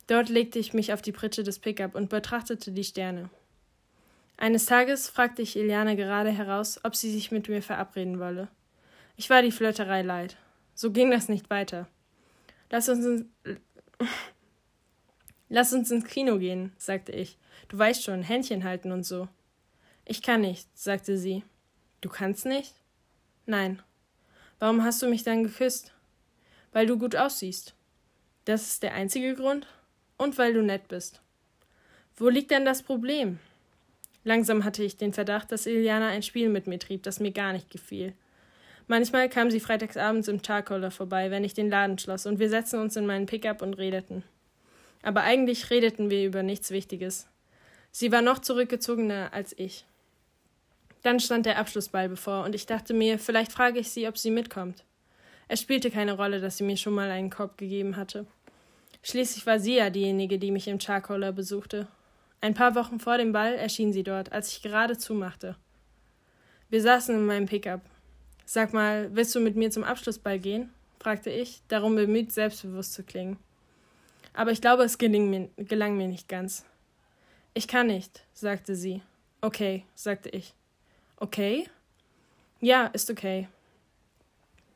Dort 0.08 0.28
legte 0.28 0.60
ich 0.60 0.74
mich 0.74 0.92
auf 0.92 1.02
die 1.02 1.14
Pritsche 1.14 1.44
des 1.44 1.60
Pickup 1.60 1.96
und 1.96 2.10
betrachtete 2.10 2.74
die 2.74 2.84
Sterne. 2.84 3.30
Eines 4.36 4.66
Tages 4.66 5.08
fragte 5.08 5.42
ich 5.42 5.56
Iliana 5.56 5.96
gerade 5.96 6.30
heraus, 6.30 6.82
ob 6.84 6.94
sie 6.98 7.10
sich 7.10 7.32
mit 7.32 7.48
mir 7.48 7.62
verabreden 7.62 8.20
wolle. 8.20 8.50
Ich 9.16 9.30
war 9.30 9.42
die 9.42 9.54
Flirterei 9.54 10.02
leid. 10.02 10.36
So 10.76 10.92
ging 10.92 11.10
das 11.10 11.30
nicht 11.30 11.50
weiter. 11.50 11.88
Lass 12.70 12.90
uns, 12.90 13.06
in... 13.06 13.32
Lass 15.48 15.72
uns 15.72 15.90
ins 15.90 16.04
Kino 16.04 16.38
gehen, 16.38 16.74
sagte 16.78 17.14
ich. 17.14 17.38
Du 17.70 17.78
weißt 17.78 18.04
schon, 18.04 18.24
Händchen 18.24 18.66
halten 18.66 18.92
und 18.92 19.06
so. 19.06 19.30
Ich 20.04 20.22
kann 20.22 20.42
nicht, 20.42 20.68
sagte 20.78 21.18
sie. 21.18 21.46
Du 22.02 22.10
kannst 22.10 22.46
nicht? 22.46 22.76
Nein. 23.46 23.82
Warum 24.60 24.84
hast 24.84 25.02
du 25.02 25.08
mich 25.08 25.24
dann 25.24 25.46
geküsst? 25.46 25.94
Weil 26.78 26.86
du 26.86 27.00
gut 27.00 27.16
aussiehst. 27.16 27.74
Das 28.46 28.68
ist 28.68 28.84
der 28.84 28.94
einzige 28.94 29.34
Grund? 29.34 29.66
Und 30.16 30.38
weil 30.38 30.54
du 30.54 30.62
nett 30.62 30.88
bist. 30.88 31.22
Wo 32.18 32.30
liegt 32.30 32.52
denn 32.52 32.66
das 32.66 32.84
Problem? 32.84 33.40
Langsam 34.24 34.64
hatte 34.64 34.84
ich 34.84 34.96
den 34.96 35.12
Verdacht, 35.12 35.52
dass 35.52 35.66
Iliana 35.66 36.10
ein 36.10 36.22
Spiel 36.22 36.50
mit 36.50 36.68
mir 36.68 36.78
trieb, 36.78 37.02
das 37.02 37.20
mir 37.20 37.32
gar 37.32 37.52
nicht 37.52 37.72
gefiel. 37.72 38.14
Manchmal 38.86 39.28
kam 39.28 39.50
sie 39.50 39.60
freitagsabends 39.60 40.28
im 40.28 40.44
Charcoaler 40.44 40.92
vorbei, 40.92 41.32
wenn 41.32 41.44
ich 41.44 41.56
den 41.56 41.72
Laden 41.72 41.98
schloss, 41.98 42.28
und 42.28 42.38
wir 42.38 42.52
setzten 42.52 42.80
uns 42.80 42.96
in 42.96 43.08
meinen 43.08 43.26
Pickup 43.26 43.64
und 43.64 43.74
redeten. 43.74 44.22
Aber 45.02 45.22
eigentlich 45.24 45.72
redeten 45.72 46.12
wir 46.12 46.28
über 46.28 46.44
nichts 46.44 46.70
Wichtiges. 46.70 47.26
Sie 47.90 48.12
war 48.12 48.22
noch 48.22 48.38
zurückgezogener 48.38 49.34
als 49.34 49.58
ich. 49.58 49.84
Dann 51.02 51.20
stand 51.20 51.48
der 51.48 51.58
Abschlussball 51.58 52.08
bevor, 52.08 52.44
und 52.44 52.54
ich 52.54 52.68
dachte 52.68 52.94
mir, 52.94 53.18
vielleicht 53.18 53.52
frage 53.52 53.80
ich 53.80 53.90
sie, 53.90 54.08
ob 54.08 54.20
sie 54.20 54.30
mitkommt. 54.30 54.84
Es 55.48 55.62
spielte 55.62 55.92
keine 55.92 56.14
Rolle, 56.14 56.40
dass 56.42 56.58
sie 56.58 56.64
mir 56.64 56.78
schon 56.78 56.94
mal 56.94 57.10
einen 57.10 57.30
Korb 57.30 57.58
gegeben 57.58 57.96
hatte. 57.96 58.26
Schließlich 59.04 59.46
war 59.46 59.60
sie 59.60 59.76
ja 59.76 59.90
diejenige, 59.90 60.38
die 60.40 60.52
mich 60.52 60.68
im 60.68 60.80
Charcoaler 60.80 61.32
besuchte. 61.32 61.88
Ein 62.42 62.54
paar 62.54 62.76
Wochen 62.76 63.00
vor 63.00 63.18
dem 63.18 63.32
Ball 63.32 63.54
erschien 63.54 63.94
sie 63.94 64.04
dort, 64.04 64.32
als 64.32 64.52
ich 64.52 64.62
gerade 64.62 64.98
zumachte. 64.98 65.56
Wir 66.70 66.82
saßen 66.82 67.16
in 67.16 67.26
meinem 67.26 67.46
Pickup. 67.46 67.82
Sag 68.46 68.74
mal, 68.74 69.10
willst 69.16 69.34
du 69.36 69.40
mit 69.40 69.56
mir 69.56 69.72
zum 69.72 69.84
Abschlussball 69.84 70.40
gehen? 70.40 70.70
fragte 71.00 71.30
ich, 71.30 71.62
darum 71.68 71.96
bemüht, 71.96 72.32
selbstbewusst 72.32 72.94
zu 72.94 73.04
klingen. 73.04 73.38
Aber 74.34 74.52
ich 74.52 74.62
glaube, 74.62 74.84
es 74.84 74.98
gelang 74.98 75.30
mir, 75.30 75.50
gelang 75.58 75.96
mir 75.98 76.08
nicht 76.08 76.28
ganz. 76.28 76.66
Ich 77.54 77.68
kann 77.68 77.88
nicht, 77.88 78.24
sagte 78.34 78.76
sie. 78.76 79.02
Okay, 79.42 79.86
sagte 79.96 80.30
ich. 80.30 80.54
Okay? 81.18 81.70
Ja, 82.60 82.88
ist 82.88 83.10
okay. 83.10 83.48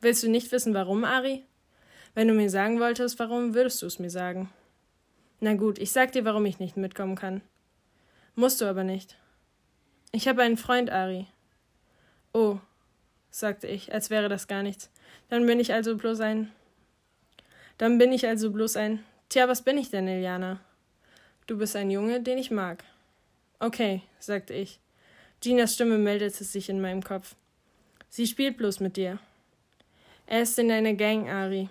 Willst 0.01 0.23
du 0.23 0.29
nicht 0.29 0.51
wissen, 0.51 0.73
warum, 0.73 1.03
Ari? 1.03 1.45
Wenn 2.15 2.27
du 2.27 2.33
mir 2.33 2.49
sagen 2.49 2.79
wolltest, 2.79 3.19
warum, 3.19 3.53
würdest 3.53 3.81
du 3.81 3.85
es 3.85 3.99
mir 3.99 4.09
sagen. 4.09 4.49
Na 5.39 5.53
gut, 5.53 5.77
ich 5.77 5.91
sag 5.91 6.11
dir, 6.11 6.25
warum 6.25 6.45
ich 6.45 6.59
nicht 6.59 6.75
mitkommen 6.75 7.15
kann. 7.15 7.41
Musst 8.35 8.61
du 8.61 8.65
aber 8.65 8.83
nicht. 8.83 9.15
Ich 10.11 10.27
habe 10.27 10.41
einen 10.41 10.57
Freund, 10.57 10.89
Ari. 10.89 11.27
Oh, 12.33 12.59
sagte 13.29 13.67
ich, 13.67 13.93
als 13.93 14.09
wäre 14.09 14.27
das 14.27 14.47
gar 14.47 14.63
nichts. 14.63 14.89
Dann 15.29 15.45
bin 15.45 15.59
ich 15.59 15.71
also 15.71 15.95
bloß 15.95 16.19
ein. 16.21 16.51
Dann 17.77 17.97
bin 17.97 18.11
ich 18.11 18.27
also 18.27 18.51
bloß 18.51 18.77
ein. 18.77 19.03
Tja, 19.29 19.47
was 19.47 19.61
bin 19.61 19.77
ich 19.77 19.89
denn, 19.89 20.07
Iliana? 20.07 20.59
Du 21.47 21.57
bist 21.57 21.75
ein 21.75 21.91
Junge, 21.91 22.21
den 22.21 22.37
ich 22.37 22.51
mag. 22.51 22.83
Okay, 23.59 24.01
sagte 24.19 24.53
ich. 24.53 24.79
Ginas 25.41 25.75
Stimme 25.75 25.97
meldete 25.97 26.43
sich 26.43 26.69
in 26.69 26.81
meinem 26.81 27.03
Kopf. 27.03 27.35
Sie 28.09 28.27
spielt 28.27 28.57
bloß 28.57 28.79
mit 28.79 28.97
dir. 28.97 29.19
Er 30.31 30.43
ist 30.43 30.57
in 30.57 30.69
deiner 30.69 30.93
Gang, 30.93 31.29
Ari. 31.29 31.67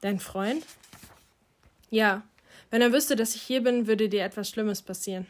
Dein 0.00 0.18
Freund? 0.18 0.66
Ja. 1.90 2.22
Wenn 2.68 2.82
er 2.82 2.92
wüsste, 2.92 3.14
dass 3.14 3.36
ich 3.36 3.42
hier 3.42 3.62
bin, 3.62 3.86
würde 3.86 4.08
dir 4.08 4.24
etwas 4.24 4.50
Schlimmes 4.50 4.82
passieren. 4.82 5.28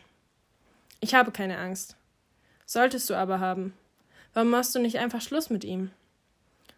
Ich 1.01 1.15
habe 1.15 1.31
keine 1.31 1.59
Angst. 1.59 1.95
Solltest 2.65 3.11
du 3.11 3.17
aber 3.17 3.39
haben. 3.39 3.75
Warum 4.33 4.49
machst 4.49 4.75
du 4.75 4.79
nicht 4.79 4.99
einfach 4.99 5.21
Schluss 5.21 5.51
mit 5.51 5.63
ihm? 5.63 5.91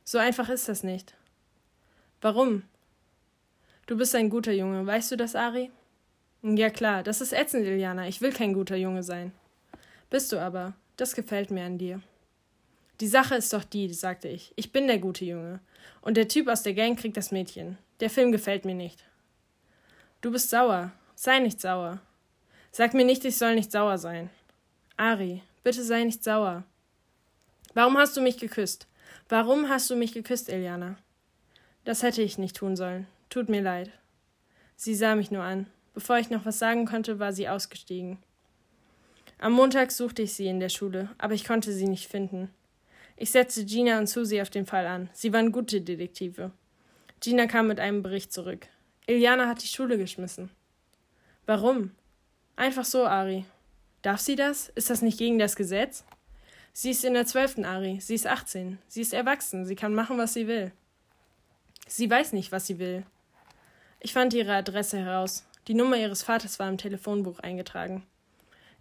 So 0.02 0.18
einfach 0.18 0.48
ist 0.48 0.68
das 0.68 0.82
nicht. 0.82 1.14
Warum? 2.20 2.64
Du 3.86 3.96
bist 3.96 4.12
ein 4.16 4.28
guter 4.28 4.50
Junge, 4.50 4.84
weißt 4.84 5.12
du 5.12 5.16
das, 5.16 5.36
Ari? 5.36 5.70
Ja 6.42 6.70
klar, 6.70 7.04
das 7.04 7.20
ist 7.20 7.32
ätzend, 7.32 7.64
Iliana. 7.64 8.08
Ich 8.08 8.20
will 8.20 8.32
kein 8.32 8.54
guter 8.54 8.74
Junge 8.74 9.04
sein. 9.04 9.30
Bist 10.10 10.32
du 10.32 10.40
aber. 10.40 10.74
Das 10.96 11.14
gefällt 11.14 11.52
mir 11.52 11.64
an 11.64 11.78
dir. 11.78 12.02
Die 12.98 13.08
Sache 13.08 13.36
ist 13.36 13.52
doch 13.52 13.62
die, 13.62 13.92
sagte 13.92 14.26
ich. 14.26 14.52
Ich 14.56 14.72
bin 14.72 14.88
der 14.88 14.98
gute 14.98 15.24
Junge. 15.24 15.60
Und 16.00 16.16
der 16.16 16.28
Typ 16.28 16.48
aus 16.48 16.62
der 16.62 16.74
Gang 16.74 16.98
kriegt 16.98 17.16
das 17.16 17.32
Mädchen. 17.32 17.78
Der 18.00 18.10
Film 18.10 18.32
gefällt 18.32 18.64
mir 18.64 18.74
nicht. 18.74 19.04
Du 20.20 20.30
bist 20.30 20.50
sauer. 20.50 20.92
Sei 21.14 21.38
nicht 21.38 21.60
sauer. 21.60 22.00
Sag 22.72 22.94
mir 22.94 23.04
nicht, 23.04 23.24
ich 23.24 23.38
soll 23.38 23.54
nicht 23.54 23.72
sauer 23.72 23.98
sein. 23.98 24.30
Ari, 24.96 25.42
bitte 25.64 25.82
sei 25.82 26.04
nicht 26.04 26.22
sauer. 26.22 26.64
Warum 27.74 27.96
hast 27.96 28.16
du 28.16 28.20
mich 28.20 28.38
geküsst? 28.38 28.86
Warum 29.28 29.68
hast 29.68 29.90
du 29.90 29.96
mich 29.96 30.12
geküsst, 30.12 30.48
Eliana? 30.48 30.96
Das 31.84 32.02
hätte 32.02 32.22
ich 32.22 32.38
nicht 32.38 32.56
tun 32.56 32.76
sollen. 32.76 33.06
Tut 33.28 33.48
mir 33.48 33.62
leid. 33.62 33.90
Sie 34.76 34.94
sah 34.94 35.14
mich 35.14 35.30
nur 35.30 35.42
an. 35.42 35.66
Bevor 35.94 36.18
ich 36.18 36.30
noch 36.30 36.44
was 36.44 36.58
sagen 36.58 36.84
konnte, 36.84 37.18
war 37.18 37.32
sie 37.32 37.48
ausgestiegen. 37.48 38.18
Am 39.38 39.52
Montag 39.52 39.92
suchte 39.92 40.22
ich 40.22 40.34
sie 40.34 40.46
in 40.46 40.60
der 40.60 40.68
Schule, 40.68 41.10
aber 41.18 41.34
ich 41.34 41.44
konnte 41.44 41.72
sie 41.72 41.88
nicht 41.88 42.08
finden. 42.08 42.50
Ich 43.16 43.30
setzte 43.30 43.64
Gina 43.64 43.98
und 43.98 44.08
Susie 44.08 44.42
auf 44.42 44.50
den 44.50 44.66
Fall 44.66 44.86
an. 44.86 45.08
Sie 45.14 45.32
waren 45.32 45.50
gute 45.50 45.80
Detektive. 45.80 46.50
Gina 47.20 47.46
kam 47.46 47.68
mit 47.68 47.80
einem 47.80 48.02
Bericht 48.02 48.32
zurück. 48.32 48.68
Iliana 49.06 49.48
hat 49.48 49.62
die 49.62 49.68
Schule 49.68 49.96
geschmissen. 49.96 50.50
Warum? 51.46 51.92
Einfach 52.56 52.84
so, 52.84 53.06
Ari. 53.06 53.46
Darf 54.02 54.20
sie 54.20 54.36
das? 54.36 54.68
Ist 54.70 54.90
das 54.90 55.00
nicht 55.00 55.18
gegen 55.18 55.38
das 55.38 55.56
Gesetz? 55.56 56.04
Sie 56.72 56.90
ist 56.90 57.04
in 57.04 57.14
der 57.14 57.24
zwölften, 57.24 57.64
Ari. 57.64 58.00
Sie 58.00 58.14
ist 58.14 58.26
18. 58.26 58.78
Sie 58.86 59.00
ist 59.00 59.14
erwachsen. 59.14 59.64
Sie 59.64 59.76
kann 59.76 59.94
machen, 59.94 60.18
was 60.18 60.34
sie 60.34 60.46
will. 60.46 60.72
Sie 61.86 62.10
weiß 62.10 62.32
nicht, 62.34 62.52
was 62.52 62.66
sie 62.66 62.78
will. 62.78 63.04
Ich 64.00 64.12
fand 64.12 64.34
ihre 64.34 64.54
Adresse 64.54 64.98
heraus. 64.98 65.46
Die 65.68 65.74
Nummer 65.74 65.96
ihres 65.96 66.22
Vaters 66.22 66.58
war 66.58 66.68
im 66.68 66.78
Telefonbuch 66.78 67.38
eingetragen. 67.38 68.04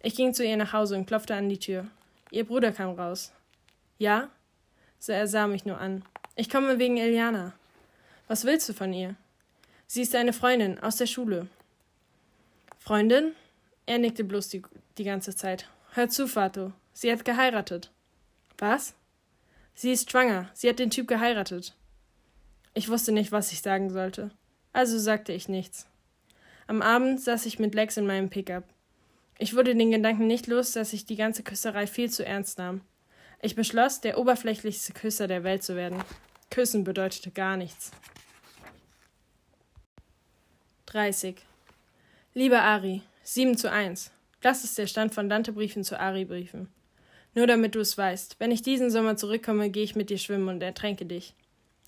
Ich 0.02 0.14
ging 0.14 0.34
zu 0.34 0.44
ihr 0.44 0.56
nach 0.56 0.72
Hause 0.72 0.96
und 0.96 1.06
klopfte 1.06 1.34
an 1.34 1.48
die 1.48 1.58
Tür. 1.58 1.86
Ihr 2.30 2.44
Bruder 2.44 2.72
kam 2.72 2.90
raus. 2.90 3.32
Ja? 3.98 4.30
So 4.98 5.12
er 5.12 5.26
sah 5.26 5.46
mich 5.46 5.64
nur 5.64 5.78
an. 5.78 6.02
Ich 6.34 6.50
komme 6.50 6.78
wegen 6.78 6.96
Eliana. 6.96 7.52
Was 8.28 8.44
willst 8.44 8.68
du 8.68 8.72
von 8.72 8.92
ihr? 8.92 9.14
Sie 9.86 10.02
ist 10.02 10.14
eine 10.14 10.32
Freundin 10.32 10.78
aus 10.80 10.96
der 10.96 11.06
Schule. 11.06 11.46
Freundin? 12.78 13.32
Er 13.86 13.98
nickte 13.98 14.24
bloß 14.24 14.48
die, 14.48 14.62
die 14.98 15.04
ganze 15.04 15.34
Zeit. 15.34 15.68
Hör 15.92 16.08
zu, 16.08 16.28
Vato. 16.34 16.72
Sie 16.92 17.10
hat 17.10 17.24
geheiratet. 17.24 17.90
Was? 18.58 18.94
Sie 19.74 19.92
ist 19.92 20.10
schwanger. 20.10 20.50
Sie 20.54 20.68
hat 20.68 20.78
den 20.78 20.90
Typ 20.90 21.06
geheiratet. 21.06 21.74
Ich 22.74 22.88
wusste 22.88 23.12
nicht, 23.12 23.32
was 23.32 23.52
ich 23.52 23.62
sagen 23.62 23.90
sollte. 23.90 24.30
Also 24.72 24.98
sagte 24.98 25.32
ich 25.32 25.48
nichts. 25.48 25.86
Am 26.66 26.82
Abend 26.82 27.20
saß 27.20 27.46
ich 27.46 27.58
mit 27.58 27.74
Lex 27.74 27.96
in 27.96 28.06
meinem 28.06 28.28
Pickup. 28.28 28.64
Ich 29.38 29.54
wurde 29.54 29.74
den 29.74 29.90
Gedanken 29.90 30.26
nicht 30.26 30.46
los, 30.46 30.72
dass 30.72 30.92
ich 30.92 31.06
die 31.06 31.16
ganze 31.16 31.42
Küsserei 31.42 31.86
viel 31.86 32.10
zu 32.10 32.26
ernst 32.26 32.58
nahm. 32.58 32.80
Ich 33.46 33.54
beschloss, 33.54 34.00
der 34.00 34.18
oberflächlichste 34.18 34.92
Küsser 34.92 35.28
der 35.28 35.44
Welt 35.44 35.62
zu 35.62 35.76
werden. 35.76 36.02
Küssen 36.50 36.82
bedeutete 36.82 37.30
gar 37.30 37.56
nichts. 37.56 37.92
30. 40.86 41.36
Lieber 42.34 42.62
Ari, 42.62 43.02
7 43.22 43.56
zu 43.56 43.70
1. 43.70 44.10
Das 44.40 44.64
ist 44.64 44.76
der 44.78 44.88
Stand 44.88 45.14
von 45.14 45.28
Dante-Briefen 45.28 45.84
zu 45.84 45.96
Ari-Briefen. 45.96 46.66
Nur 47.36 47.46
damit 47.46 47.76
du 47.76 47.78
es 47.78 47.96
weißt, 47.96 48.40
wenn 48.40 48.50
ich 48.50 48.62
diesen 48.62 48.90
Sommer 48.90 49.16
zurückkomme, 49.16 49.70
gehe 49.70 49.84
ich 49.84 49.94
mit 49.94 50.10
dir 50.10 50.18
schwimmen 50.18 50.48
und 50.48 50.60
ertränke 50.60 51.06
dich. 51.06 51.32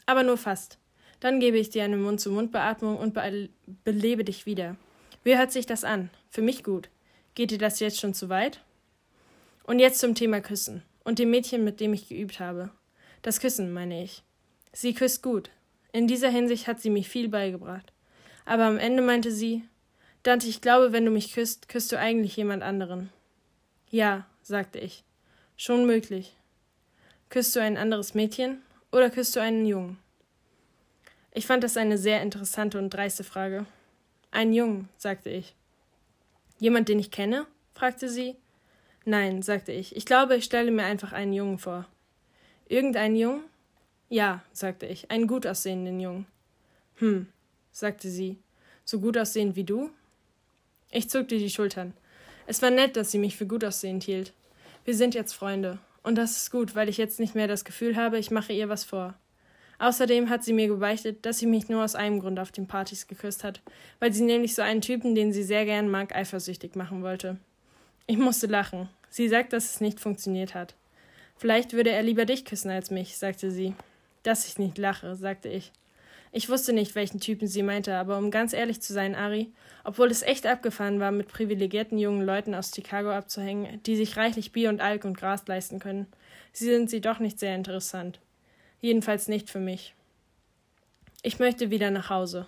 Aber 0.06 0.22
nur 0.22 0.36
fast. 0.38 0.78
Dann 1.18 1.40
gebe 1.40 1.58
ich 1.58 1.70
dir 1.70 1.82
eine 1.82 1.96
Mund-zu-Mund-Beatmung 1.96 2.96
und 2.96 3.14
be 3.14 3.48
belebe 3.82 4.22
dich 4.22 4.46
wieder. 4.46 4.76
Wie 5.24 5.36
hört 5.36 5.50
sich 5.50 5.66
das 5.66 5.82
an? 5.82 6.10
Für 6.30 6.42
mich 6.42 6.62
gut. 6.62 6.88
Geht 7.34 7.50
dir 7.50 7.58
das 7.58 7.80
jetzt 7.80 7.98
schon 7.98 8.14
zu 8.14 8.28
weit? 8.28 8.62
Und 9.64 9.80
jetzt 9.80 9.98
zum 9.98 10.14
Thema 10.14 10.40
Küssen 10.40 10.84
und 11.08 11.18
dem 11.18 11.30
Mädchen, 11.30 11.64
mit 11.64 11.80
dem 11.80 11.94
ich 11.94 12.06
geübt 12.06 12.38
habe. 12.38 12.68
Das 13.22 13.40
Küssen, 13.40 13.72
meine 13.72 14.04
ich. 14.04 14.22
Sie 14.74 14.92
küsst 14.92 15.22
gut. 15.22 15.48
In 15.90 16.06
dieser 16.06 16.28
Hinsicht 16.28 16.66
hat 16.66 16.82
sie 16.82 16.90
mich 16.90 17.08
viel 17.08 17.30
beigebracht. 17.30 17.94
Aber 18.44 18.64
am 18.64 18.76
Ende 18.76 19.02
meinte 19.02 19.32
sie, 19.32 19.64
Dante, 20.22 20.46
ich 20.46 20.60
glaube, 20.60 20.92
wenn 20.92 21.06
du 21.06 21.10
mich 21.10 21.32
küsst, 21.32 21.66
küsst 21.70 21.90
du 21.92 21.98
eigentlich 21.98 22.36
jemand 22.36 22.62
anderen. 22.62 23.08
Ja, 23.88 24.26
sagte 24.42 24.80
ich. 24.80 25.02
Schon 25.56 25.86
möglich. 25.86 26.36
Küsst 27.30 27.56
du 27.56 27.60
ein 27.60 27.78
anderes 27.78 28.12
Mädchen 28.12 28.60
oder 28.92 29.08
küsst 29.08 29.34
du 29.34 29.40
einen 29.40 29.64
Jungen? 29.64 29.98
Ich 31.32 31.46
fand 31.46 31.64
das 31.64 31.78
eine 31.78 31.96
sehr 31.96 32.20
interessante 32.20 32.78
und 32.78 32.90
dreiste 32.90 33.24
Frage. 33.24 33.64
Einen 34.30 34.52
Jungen, 34.52 34.90
sagte 34.98 35.30
ich. 35.30 35.54
Jemand, 36.58 36.90
den 36.90 36.98
ich 36.98 37.10
kenne? 37.10 37.46
fragte 37.72 38.10
sie. 38.10 38.36
Nein, 39.08 39.40
sagte 39.40 39.72
ich. 39.72 39.96
Ich 39.96 40.04
glaube, 40.04 40.36
ich 40.36 40.44
stelle 40.44 40.70
mir 40.70 40.84
einfach 40.84 41.14
einen 41.14 41.32
Jungen 41.32 41.56
vor. 41.56 41.86
Irgendeinen 42.68 43.16
Jungen? 43.16 43.42
Ja, 44.10 44.42
sagte 44.52 44.84
ich, 44.84 45.10
einen 45.10 45.26
gut 45.26 45.46
aussehenden 45.46 45.98
Jungen. 45.98 46.26
Hm, 46.96 47.26
sagte 47.72 48.10
sie. 48.10 48.36
So 48.84 49.00
gut 49.00 49.16
aussehend 49.16 49.56
wie 49.56 49.64
du? 49.64 49.88
Ich 50.90 51.08
zuckte 51.08 51.38
die 51.38 51.48
Schultern. 51.48 51.94
Es 52.46 52.60
war 52.60 52.68
nett, 52.68 52.96
dass 52.96 53.10
sie 53.10 53.16
mich 53.18 53.34
für 53.34 53.46
gut 53.46 53.64
aussehend 53.64 54.04
hielt. 54.04 54.34
Wir 54.84 54.94
sind 54.94 55.14
jetzt 55.14 55.32
Freunde. 55.32 55.78
Und 56.02 56.16
das 56.16 56.36
ist 56.36 56.50
gut, 56.50 56.74
weil 56.74 56.90
ich 56.90 56.98
jetzt 56.98 57.18
nicht 57.18 57.34
mehr 57.34 57.48
das 57.48 57.64
Gefühl 57.64 57.96
habe, 57.96 58.18
ich 58.18 58.30
mache 58.30 58.52
ihr 58.52 58.68
was 58.68 58.84
vor. 58.84 59.14
Außerdem 59.78 60.28
hat 60.28 60.44
sie 60.44 60.52
mir 60.52 60.68
gebeichtet, 60.68 61.24
dass 61.24 61.38
sie 61.38 61.46
mich 61.46 61.70
nur 61.70 61.82
aus 61.82 61.94
einem 61.94 62.20
Grund 62.20 62.38
auf 62.38 62.52
den 62.52 62.66
Partys 62.66 63.06
geküsst 63.06 63.42
hat, 63.42 63.62
weil 64.00 64.12
sie 64.12 64.24
nämlich 64.24 64.54
so 64.54 64.60
einen 64.60 64.82
Typen, 64.82 65.14
den 65.14 65.32
sie 65.32 65.44
sehr 65.44 65.64
gern 65.64 65.88
mag, 65.88 66.14
eifersüchtig 66.14 66.76
machen 66.76 67.02
wollte. 67.02 67.38
Ich 68.06 68.18
musste 68.18 68.48
lachen. 68.48 68.90
Sie 69.10 69.28
sagt, 69.28 69.52
dass 69.52 69.74
es 69.74 69.80
nicht 69.80 70.00
funktioniert 70.00 70.54
hat. 70.54 70.74
Vielleicht 71.36 71.72
würde 71.72 71.90
er 71.90 72.02
lieber 72.02 72.24
dich 72.24 72.44
küssen 72.44 72.70
als 72.70 72.90
mich, 72.90 73.16
sagte 73.16 73.50
sie. 73.50 73.74
Dass 74.22 74.46
ich 74.46 74.58
nicht 74.58 74.78
lache, 74.78 75.14
sagte 75.14 75.48
ich. 75.48 75.72
Ich 76.32 76.48
wusste 76.48 76.72
nicht, 76.72 76.94
welchen 76.94 77.20
Typen 77.20 77.48
sie 77.48 77.62
meinte, 77.62 77.94
aber 77.94 78.18
um 78.18 78.30
ganz 78.30 78.52
ehrlich 78.52 78.82
zu 78.82 78.92
sein, 78.92 79.14
Ari, 79.14 79.50
obwohl 79.84 80.10
es 80.10 80.22
echt 80.22 80.46
abgefahren 80.46 81.00
war, 81.00 81.10
mit 81.10 81.28
privilegierten 81.28 81.96
jungen 81.96 82.24
Leuten 82.24 82.54
aus 82.54 82.72
Chicago 82.74 83.10
abzuhängen, 83.10 83.82
die 83.84 83.96
sich 83.96 84.16
reichlich 84.16 84.52
Bier 84.52 84.68
und 84.68 84.80
Alk 84.80 85.04
und 85.04 85.16
Gras 85.16 85.46
leisten 85.46 85.78
können, 85.78 86.06
sie 86.52 86.66
sind 86.66 86.90
sie 86.90 87.00
doch 87.00 87.18
nicht 87.18 87.38
sehr 87.38 87.54
interessant. 87.54 88.20
Jedenfalls 88.80 89.28
nicht 89.28 89.48
für 89.48 89.60
mich. 89.60 89.94
Ich 91.22 91.38
möchte 91.38 91.70
wieder 91.70 91.90
nach 91.90 92.10
Hause. 92.10 92.46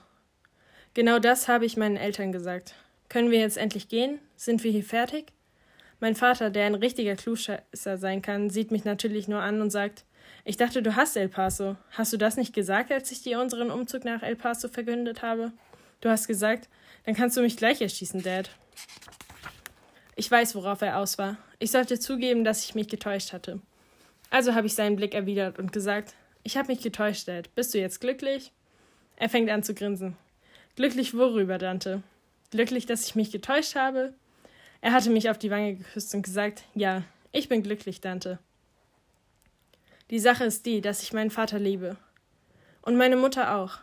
Genau 0.93 1.19
das 1.19 1.49
habe 1.49 1.65
ich 1.65 1.77
meinen 1.77 1.97
Eltern 1.97 2.33
gesagt. 2.33 2.75
Können 3.09 3.31
wir 3.31 3.41
jetzt 3.41 3.57
endlich 3.57 3.89
gehen? 3.89 4.19
Sind 4.37 4.63
wir 4.63 4.71
hier 4.71 4.85
fertig? 4.85 5.33
Mein 6.01 6.15
Vater, 6.15 6.51
der 6.51 6.67
ein 6.67 6.75
richtiger 6.75 7.15
Klugscheißer 7.15 7.99
sein 7.99 8.23
kann, 8.23 8.49
sieht 8.49 8.71
mich 8.71 8.85
natürlich 8.85 9.29
nur 9.29 9.43
an 9.43 9.61
und 9.61 9.71
sagt, 9.71 10.05
ich 10.45 10.57
dachte, 10.57 10.83
du 10.83 10.97
hast 10.97 11.17
El 11.17 11.29
Paso. 11.29 11.77
Hast 11.91 12.13
du 12.13 12.17
das 12.17 12.37
nicht 12.37 12.55
gesagt, 12.55 12.91
als 12.91 13.13
ich 13.13 13.23
dir 13.23 13.41
unseren 13.41 13.71
Umzug 13.71 14.05
nach 14.05 14.23
El 14.23 14.37
Paso 14.37 14.69
verkündet 14.69 15.23
habe? 15.23 15.53
Du 16.01 16.09
hast 16.09 16.27
gesagt, 16.27 16.69
dann 17.05 17.15
kannst 17.15 17.37
du 17.37 17.43
mich 17.43 17.59
gleich 17.59 17.83
erschießen, 17.83 18.23
Dad. 18.23 18.51
Ich 20.17 20.31
weiß, 20.31 20.55
worauf 20.55 20.81
er 20.81 20.99
aus 20.99 21.19
war. 21.19 21.37
Ich 21.59 21.71
sollte 21.71 21.99
zugeben, 21.99 22.45
dass 22.45 22.65
ich 22.65 22.75
mich 22.75 22.89
getäuscht 22.89 23.33
hatte. 23.35 23.61
Also 24.31 24.55
habe 24.55 24.67
ich 24.67 24.75
seinen 24.75 24.97
Blick 24.97 25.15
erwidert 25.15 25.59
und 25.59 25.73
gesagt, 25.73 26.15
Ich 26.43 26.57
habe 26.57 26.69
mich 26.69 26.81
getäuscht, 26.81 27.29
Dad. 27.29 27.55
Bist 27.55 27.75
du 27.75 27.79
jetzt 27.79 28.01
glücklich? 28.01 28.53
Er 29.17 29.29
fängt 29.29 29.51
an 29.51 29.63
zu 29.63 29.75
grinsen. 29.75 30.17
Glücklich 30.77 31.15
worüber, 31.15 31.59
Dante? 31.59 32.03
Glücklich, 32.51 32.87
dass 32.87 33.07
ich 33.07 33.15
mich 33.15 33.31
getäuscht 33.31 33.77
habe? 33.77 34.15
Er 34.81 34.93
hatte 34.93 35.11
mich 35.11 35.29
auf 35.29 35.39
die 35.39 35.51
Wange 35.51 35.77
geküsst 35.77 36.15
und 36.15 36.23
gesagt, 36.23 36.65
ja, 36.75 37.03
ich 37.33 37.49
bin 37.49 37.63
glücklich, 37.63 38.01
Dante. 38.01 38.39
Die 40.11 40.19
Sache 40.19 40.45
ist 40.45 40.67
die, 40.67 40.81
dass 40.81 41.03
ich 41.03 41.13
meinen 41.13 41.31
Vater 41.31 41.59
liebe. 41.59 41.97
Und 42.83 42.97
meine 42.97 43.17
Mutter 43.17 43.57
auch. 43.57 43.79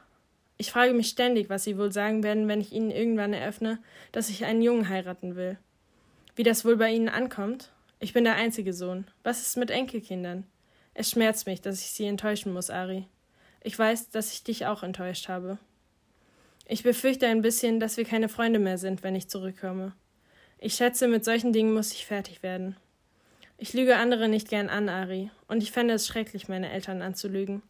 Ich 0.57 0.71
frage 0.71 0.93
mich 0.93 1.09
ständig, 1.09 1.49
was 1.49 1.63
sie 1.63 1.77
wohl 1.77 1.91
sagen 1.91 2.23
werden, 2.23 2.47
wenn 2.47 2.61
ich 2.61 2.73
ihnen 2.73 2.89
irgendwann 2.89 3.33
eröffne, 3.33 3.79
dass 4.11 4.29
ich 4.29 4.43
einen 4.43 4.61
Jungen 4.61 4.89
heiraten 4.89 5.35
will. 5.35 5.57
Wie 6.35 6.43
das 6.43 6.65
wohl 6.65 6.77
bei 6.77 6.91
ihnen 6.91 7.09
ankommt? 7.09 7.71
Ich 7.99 8.13
bin 8.13 8.23
der 8.23 8.35
einzige 8.35 8.73
Sohn. 8.73 9.05
Was 9.23 9.41
ist 9.41 9.55
mit 9.55 9.71
Enkelkindern? 9.71 10.45
Es 10.93 11.11
schmerzt 11.11 11.45
mich, 11.45 11.61
dass 11.61 11.79
ich 11.79 11.91
sie 11.91 12.07
enttäuschen 12.07 12.53
muss, 12.53 12.71
Ari. 12.71 13.07
Ich 13.61 13.77
weiß, 13.77 14.09
dass 14.09 14.33
ich 14.33 14.43
dich 14.43 14.65
auch 14.65 14.81
enttäuscht 14.81 15.29
habe. 15.29 15.59
Ich 16.65 16.83
befürchte 16.83 17.27
ein 17.27 17.41
bisschen, 17.41 17.79
dass 17.79 17.97
wir 17.97 18.05
keine 18.05 18.29
Freunde 18.29 18.59
mehr 18.59 18.77
sind, 18.77 19.03
wenn 19.03 19.15
ich 19.15 19.29
zurückkomme. 19.29 19.93
Ich 20.59 20.73
schätze, 20.73 21.07
mit 21.07 21.23
solchen 21.23 21.53
Dingen 21.53 21.73
muss 21.73 21.93
ich 21.93 22.05
fertig 22.05 22.41
werden. 22.41 22.75
Ich 23.59 23.73
lüge 23.73 23.97
andere 23.97 24.27
nicht 24.27 24.49
gern 24.49 24.69
an, 24.69 24.89
Ari, 24.89 25.29
und 25.47 25.61
ich 25.61 25.71
fände 25.71 25.93
es 25.93 26.07
schrecklich, 26.07 26.47
meine 26.47 26.71
Eltern 26.71 27.01
anzulügen. 27.01 27.61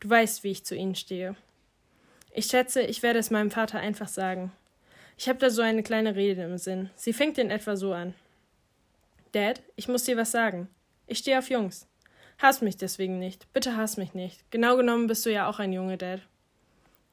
Du 0.00 0.10
weißt, 0.10 0.44
wie 0.44 0.50
ich 0.50 0.64
zu 0.64 0.74
ihnen 0.74 0.94
stehe. 0.94 1.36
Ich 2.32 2.46
schätze, 2.46 2.82
ich 2.82 3.02
werde 3.02 3.18
es 3.18 3.30
meinem 3.30 3.50
Vater 3.50 3.78
einfach 3.78 4.08
sagen. 4.08 4.52
Ich 5.16 5.28
habe 5.28 5.38
da 5.38 5.48
so 5.48 5.62
eine 5.62 5.82
kleine 5.82 6.16
Rede 6.16 6.42
im 6.42 6.58
Sinn. 6.58 6.90
Sie 6.96 7.12
fängt 7.12 7.38
in 7.38 7.50
etwa 7.50 7.76
so 7.76 7.92
an. 7.92 8.14
Dad, 9.32 9.62
ich 9.76 9.88
muss 9.88 10.04
dir 10.04 10.16
was 10.16 10.30
sagen. 10.30 10.68
Ich 11.06 11.18
stehe 11.18 11.38
auf 11.38 11.48
Jungs. 11.48 11.86
Hass 12.38 12.60
mich 12.60 12.76
deswegen 12.76 13.18
nicht. 13.18 13.52
Bitte 13.52 13.76
hass 13.76 13.96
mich 13.96 14.14
nicht. 14.14 14.50
Genau 14.50 14.76
genommen 14.76 15.06
bist 15.06 15.24
du 15.24 15.30
ja 15.30 15.48
auch 15.48 15.60
ein 15.60 15.72
Junge, 15.72 15.96
Dad. 15.96 16.20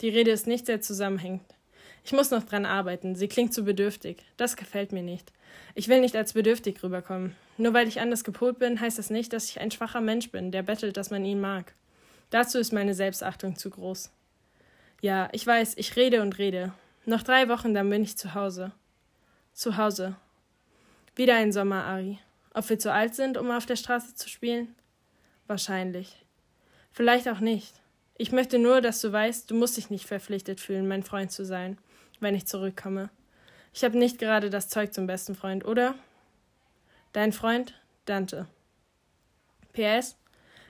Die 0.01 0.09
Rede 0.09 0.31
ist 0.31 0.47
nicht 0.47 0.65
sehr 0.65 0.81
zusammenhängend. 0.81 1.43
Ich 2.03 2.13
muss 2.13 2.31
noch 2.31 2.43
dran 2.43 2.65
arbeiten. 2.65 3.15
Sie 3.15 3.27
klingt 3.27 3.53
zu 3.53 3.63
bedürftig. 3.63 4.25
Das 4.37 4.55
gefällt 4.55 4.91
mir 4.91 5.03
nicht. 5.03 5.31
Ich 5.75 5.87
will 5.87 6.01
nicht 6.01 6.15
als 6.15 6.33
bedürftig 6.33 6.81
rüberkommen. 6.83 7.35
Nur 7.57 7.73
weil 7.73 7.87
ich 7.87 8.01
anders 8.01 8.23
gepolt 8.23 8.59
bin, 8.59 8.79
heißt 8.79 8.97
das 8.97 9.09
nicht, 9.09 9.33
dass 9.33 9.49
ich 9.49 9.59
ein 9.59 9.71
schwacher 9.71 10.01
Mensch 10.01 10.31
bin, 10.31 10.51
der 10.51 10.63
bettelt, 10.63 10.97
dass 10.97 11.11
man 11.11 11.23
ihn 11.25 11.39
mag. 11.39 11.73
Dazu 12.29 12.57
ist 12.57 12.73
meine 12.73 12.95
Selbstachtung 12.95 13.55
zu 13.55 13.69
groß. 13.69 14.09
Ja, 15.01 15.29
ich 15.31 15.45
weiß, 15.45 15.73
ich 15.77 15.95
rede 15.95 16.21
und 16.21 16.37
rede. 16.37 16.73
Noch 17.05 17.23
drei 17.23 17.49
Wochen, 17.49 17.73
dann 17.73 17.89
bin 17.89 18.03
ich 18.03 18.17
zu 18.17 18.33
Hause. 18.33 18.71
Zu 19.53 19.77
Hause. 19.77 20.15
Wieder 21.15 21.35
ein 21.35 21.51
Sommer, 21.51 21.83
Ari. 21.83 22.19
Ob 22.53 22.69
wir 22.69 22.79
zu 22.79 22.91
alt 22.91 23.15
sind, 23.15 23.37
um 23.37 23.51
auf 23.51 23.65
der 23.65 23.75
Straße 23.75 24.15
zu 24.15 24.29
spielen? 24.29 24.75
Wahrscheinlich. 25.47 26.25
Vielleicht 26.91 27.27
auch 27.27 27.39
nicht. 27.39 27.73
Ich 28.17 28.31
möchte 28.31 28.59
nur, 28.59 28.81
dass 28.81 29.01
du 29.01 29.11
weißt, 29.11 29.49
du 29.49 29.55
musst 29.55 29.77
dich 29.77 29.89
nicht 29.89 30.05
verpflichtet 30.05 30.59
fühlen, 30.59 30.87
mein 30.87 31.03
Freund 31.03 31.31
zu 31.31 31.43
sein, 31.43 31.77
wenn 32.21 32.35
ich 32.35 32.47
zurückkomme. 32.47 33.09
Ich 33.73 33.83
habe 33.83 33.97
nicht 33.97 34.19
gerade 34.19 34.49
das 34.49 34.69
Zeug 34.69 34.93
zum 34.93 35.07
besten 35.07 35.35
Freund, 35.35 35.65
oder? 35.65 35.95
Dein 37.13 37.33
Freund, 37.33 37.73
Dante. 38.05 38.47
PS. 39.73 40.15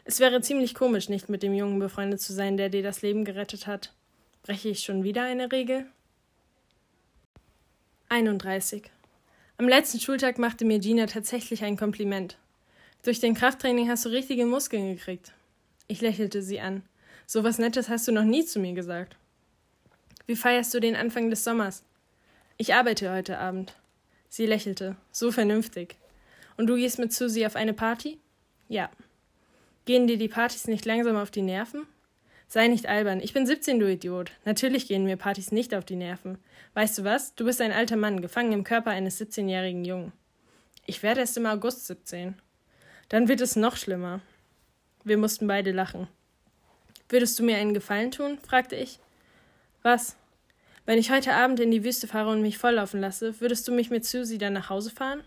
Es 0.04 0.20
wäre 0.20 0.42
ziemlich 0.42 0.74
komisch, 0.74 1.10
nicht 1.10 1.30
mit 1.30 1.44
dem 1.44 1.54
Jungen 1.54 1.80
befreundet 1.80 2.22
zu 2.22 2.34
sein, 2.34 2.58
der 2.58 2.70
dir 2.70 2.82
das 2.82 3.02
Leben 3.02 3.26
gerettet 3.26 3.68
hat. 3.68 3.94
Breche 4.44 4.70
ich 4.70 4.82
schon 4.82 5.04
wieder 5.04 5.24
eine 5.24 5.52
Regel? 5.52 5.86
31. 8.10 8.90
Am 9.58 9.68
letzten 9.68 10.00
Schultag 10.00 10.40
machte 10.40 10.66
mir 10.66 10.80
Gina 10.80 11.06
tatsächlich 11.06 11.64
ein 11.64 11.78
Kompliment. 11.78 12.38
Durch 13.04 13.20
den 13.20 13.36
Krafttraining 13.36 13.90
hast 13.90 14.06
du 14.06 14.10
richtige 14.10 14.46
Muskeln 14.46 14.96
gekriegt. 14.96 15.34
Ich 15.88 16.02
lächelte 16.02 16.42
sie 16.42 16.60
an. 16.60 16.84
So 17.28 17.44
was 17.44 17.60
Nettes 17.60 17.88
hast 17.88 18.08
du 18.08 18.12
noch 18.12 18.24
nie 18.24 18.46
zu 18.46 18.60
mir 18.60 18.74
gesagt. 18.74 19.16
Wie 20.26 20.36
feierst 20.36 20.74
du 20.74 20.80
den 20.80 20.96
Anfang 20.96 21.30
des 21.30 21.44
Sommers? 21.44 21.84
Ich 22.58 22.74
arbeite 22.74 23.12
heute 23.12 23.38
Abend. 23.40 23.76
Sie 24.30 24.46
lächelte. 24.46 24.96
So 25.12 25.32
vernünftig. 25.32 25.98
Und 26.58 26.68
du 26.68 26.76
gehst 26.76 27.00
mit 27.00 27.12
Susie 27.12 27.46
auf 27.46 27.56
eine 27.56 27.74
Party? 27.74 28.20
Ja. 28.70 28.90
Gehen 29.86 30.08
dir 30.08 30.18
die 30.18 30.28
Partys 30.28 30.68
nicht 30.68 30.86
langsam 30.86 31.18
auf 31.18 31.32
die 31.32 31.42
Nerven? 31.42 31.88
Sei 32.48 32.68
nicht 32.68 32.88
albern. 32.88 33.20
Ich 33.22 33.34
bin 33.34 33.48
17, 33.48 33.80
du 33.80 33.90
Idiot. 33.90 34.32
Natürlich 34.46 34.88
gehen 34.88 35.06
mir 35.06 35.18
Partys 35.18 35.52
nicht 35.52 35.74
auf 35.74 35.86
die 35.86 35.96
Nerven. 35.96 36.38
Weißt 36.74 36.98
du 36.98 37.04
was? 37.04 37.34
Du 37.36 37.46
bist 37.46 37.62
ein 37.62 37.72
alter 37.72 37.96
Mann, 37.96 38.22
gefangen 38.22 38.52
im 38.52 38.64
Körper 38.64 38.92
eines 38.92 39.20
17-jährigen 39.20 39.86
Jungen. 39.86 40.12
Ich 40.86 41.02
werde 41.02 41.22
erst 41.22 41.38
im 41.38 41.46
August 41.46 41.88
17. 41.88 42.36
Dann 43.10 43.28
wird 43.28 43.42
es 43.42 43.56
noch 43.56 43.78
schlimmer. 43.78 44.22
Wir 45.04 45.18
mussten 45.18 45.48
beide 45.48 45.72
lachen. 45.72 46.08
Würdest 47.10 47.40
du 47.40 47.44
mir 47.44 47.58
einen 47.58 47.74
Gefallen 47.74 48.12
tun? 48.12 48.38
fragte 48.46 48.76
ich. 48.76 49.00
Was? 49.84 50.16
Wenn 50.86 51.00
ich 51.00 51.12
heute 51.12 51.34
Abend 51.34 51.60
in 51.60 51.72
die 51.72 51.84
Wüste 51.84 52.08
fahre 52.08 52.30
und 52.30 52.42
mich 52.42 52.58
volllaufen 52.58 53.02
lasse, 53.02 53.40
würdest 53.40 53.68
du 53.68 53.72
mich 53.72 53.90
mit 53.90 54.06
Susie 54.06 54.38
dann 54.38 54.54
nach 54.54 54.70
Hause 54.70 54.92
fahren? 54.92 55.24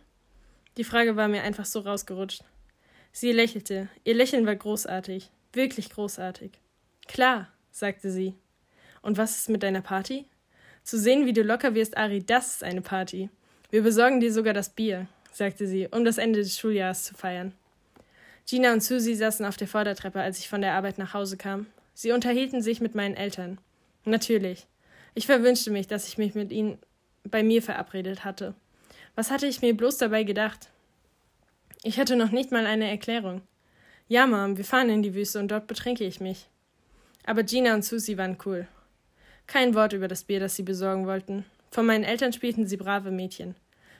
Die 0.76 0.84
Frage 0.84 1.16
war 1.16 1.28
mir 1.28 1.42
einfach 1.42 1.64
so 1.64 1.80
rausgerutscht. 1.80 2.44
Sie 3.12 3.32
lächelte. 3.32 3.88
Ihr 4.04 4.14
Lächeln 4.14 4.46
war 4.46 4.56
großartig. 4.56 5.30
Wirklich 5.52 5.90
großartig. 5.90 6.52
Klar, 7.06 7.48
sagte 7.70 8.10
sie. 8.10 8.34
Und 9.02 9.18
was 9.18 9.36
ist 9.36 9.48
mit 9.48 9.62
deiner 9.62 9.82
Party? 9.82 10.26
Zu 10.82 10.98
sehen, 10.98 11.26
wie 11.26 11.32
du 11.32 11.42
locker 11.42 11.74
wirst, 11.74 11.96
Ari, 11.96 12.24
das 12.24 12.54
ist 12.54 12.64
eine 12.64 12.82
Party. 12.82 13.30
Wir 13.70 13.82
besorgen 13.82 14.20
dir 14.20 14.32
sogar 14.32 14.54
das 14.54 14.70
Bier, 14.70 15.06
sagte 15.32 15.66
sie, 15.66 15.88
um 15.90 16.04
das 16.04 16.18
Ende 16.18 16.40
des 16.40 16.58
Schuljahres 16.58 17.04
zu 17.04 17.14
feiern. 17.14 17.52
Gina 18.48 18.72
und 18.72 18.82
Susie 18.82 19.14
saßen 19.14 19.46
auf 19.46 19.56
der 19.56 19.68
Vordertreppe, 19.68 20.20
als 20.20 20.38
ich 20.38 20.48
von 20.48 20.60
der 20.60 20.74
Arbeit 20.74 20.98
nach 20.98 21.14
Hause 21.14 21.36
kam. 21.36 21.66
Sie 21.94 22.12
unterhielten 22.12 22.62
sich 22.62 22.80
mit 22.80 22.94
meinen 22.94 23.16
Eltern. 23.16 23.58
Natürlich. 24.04 24.66
Ich 25.14 25.26
verwünschte 25.26 25.70
mich, 25.70 25.86
dass 25.86 26.08
ich 26.08 26.18
mich 26.18 26.34
mit 26.34 26.52
ihnen 26.52 26.78
bei 27.24 27.42
mir 27.42 27.62
verabredet 27.62 28.24
hatte. 28.24 28.54
Was 29.14 29.30
hatte 29.30 29.46
ich 29.46 29.62
mir 29.62 29.76
bloß 29.76 29.98
dabei 29.98 30.24
gedacht? 30.24 30.70
Ich 31.82 31.98
hatte 31.98 32.16
noch 32.16 32.30
nicht 32.30 32.50
mal 32.50 32.66
eine 32.66 32.88
Erklärung. 32.88 33.42
Ja, 34.08 34.26
Mom, 34.26 34.56
wir 34.56 34.64
fahren 34.64 34.90
in 34.90 35.02
die 35.02 35.14
Wüste 35.14 35.38
und 35.38 35.48
dort 35.48 35.66
betrinke 35.66 36.04
ich 36.04 36.20
mich. 36.20 36.48
Aber 37.24 37.42
Gina 37.42 37.74
und 37.74 37.84
Susie 37.84 38.18
waren 38.18 38.36
cool. 38.44 38.66
Kein 39.46 39.74
Wort 39.74 39.92
über 39.92 40.08
das 40.08 40.24
Bier, 40.24 40.40
das 40.40 40.56
sie 40.56 40.62
besorgen 40.62 41.06
wollten. 41.06 41.44
Von 41.70 41.86
meinen 41.86 42.04
Eltern 42.04 42.32
spielten 42.32 42.66
sie 42.66 42.76
brave 42.76 43.10
Mädchen. 43.10 43.54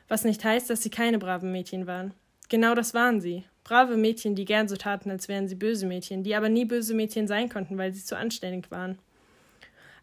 Was 0.09 0.25
nicht 0.25 0.45
heißt, 0.45 0.69
dass 0.69 0.83
sie 0.83 0.91
keine 0.91 1.19
braven 1.19 1.53
Mädchen 1.53 1.87
waren. 1.87 2.13
Genau 2.49 2.75
das 2.75 2.93
waren 2.93 3.21
sie. 3.21 3.45
Brave 3.65 3.97
Mädchen, 3.97 4.35
die 4.35 4.45
gern 4.45 4.69
so 4.69 4.77
taten, 4.77 5.11
als 5.11 5.29
wären 5.29 5.49
sie 5.49 5.55
böse 5.55 5.87
Mädchen, 5.87 6.23
die 6.23 6.35
aber 6.35 6.51
nie 6.51 6.67
böse 6.67 6.95
Mädchen 6.95 7.27
sein 7.27 7.49
konnten, 7.49 7.79
weil 7.79 7.95
sie 7.95 8.05
zu 8.05 8.17
anständig 8.17 8.71
waren. 8.71 8.99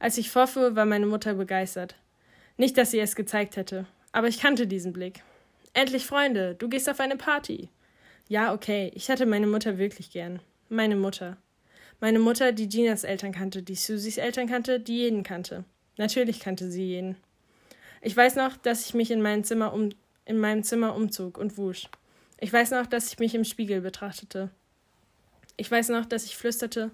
Als 0.01 0.17
ich 0.17 0.31
vorfuhr, 0.31 0.75
war 0.75 0.87
meine 0.87 1.05
Mutter 1.05 1.35
begeistert. 1.35 1.93
Nicht, 2.57 2.75
dass 2.75 2.89
sie 2.89 2.99
es 2.99 3.15
gezeigt 3.15 3.55
hätte, 3.55 3.85
aber 4.11 4.27
ich 4.27 4.39
kannte 4.39 4.65
diesen 4.65 4.93
Blick. 4.93 5.21
Endlich 5.73 6.07
Freunde, 6.07 6.55
du 6.55 6.69
gehst 6.69 6.89
auf 6.89 6.99
eine 6.99 7.17
Party. 7.17 7.69
Ja, 8.27 8.51
okay, 8.51 8.91
ich 8.95 9.11
hatte 9.11 9.27
meine 9.27 9.45
Mutter 9.45 9.77
wirklich 9.77 10.09
gern. 10.09 10.39
Meine 10.69 10.95
Mutter. 10.95 11.37
Meine 11.99 12.17
Mutter, 12.17 12.51
die 12.51 12.67
Ginas 12.67 13.03
Eltern 13.03 13.31
kannte, 13.31 13.61
die 13.61 13.75
Susies 13.75 14.17
Eltern 14.17 14.47
kannte, 14.47 14.79
die 14.79 14.97
jeden 14.97 15.21
kannte. 15.21 15.65
Natürlich 15.97 16.39
kannte 16.39 16.71
sie 16.71 16.85
jeden. 16.85 17.15
Ich 18.01 18.17
weiß 18.17 18.37
noch, 18.37 18.57
dass 18.57 18.87
ich 18.87 18.95
mich 18.95 19.11
in, 19.11 19.21
mein 19.21 19.43
Zimmer 19.43 19.71
um, 19.71 19.89
in 20.25 20.39
meinem 20.39 20.63
Zimmer 20.63 20.95
umzog 20.95 21.37
und 21.37 21.59
wusch. 21.59 21.87
Ich 22.39 22.51
weiß 22.51 22.71
noch, 22.71 22.87
dass 22.87 23.13
ich 23.13 23.19
mich 23.19 23.35
im 23.35 23.43
Spiegel 23.43 23.81
betrachtete. 23.81 24.49
Ich 25.57 25.69
weiß 25.69 25.89
noch, 25.89 26.07
dass 26.07 26.25
ich 26.25 26.35
flüsterte, 26.35 26.89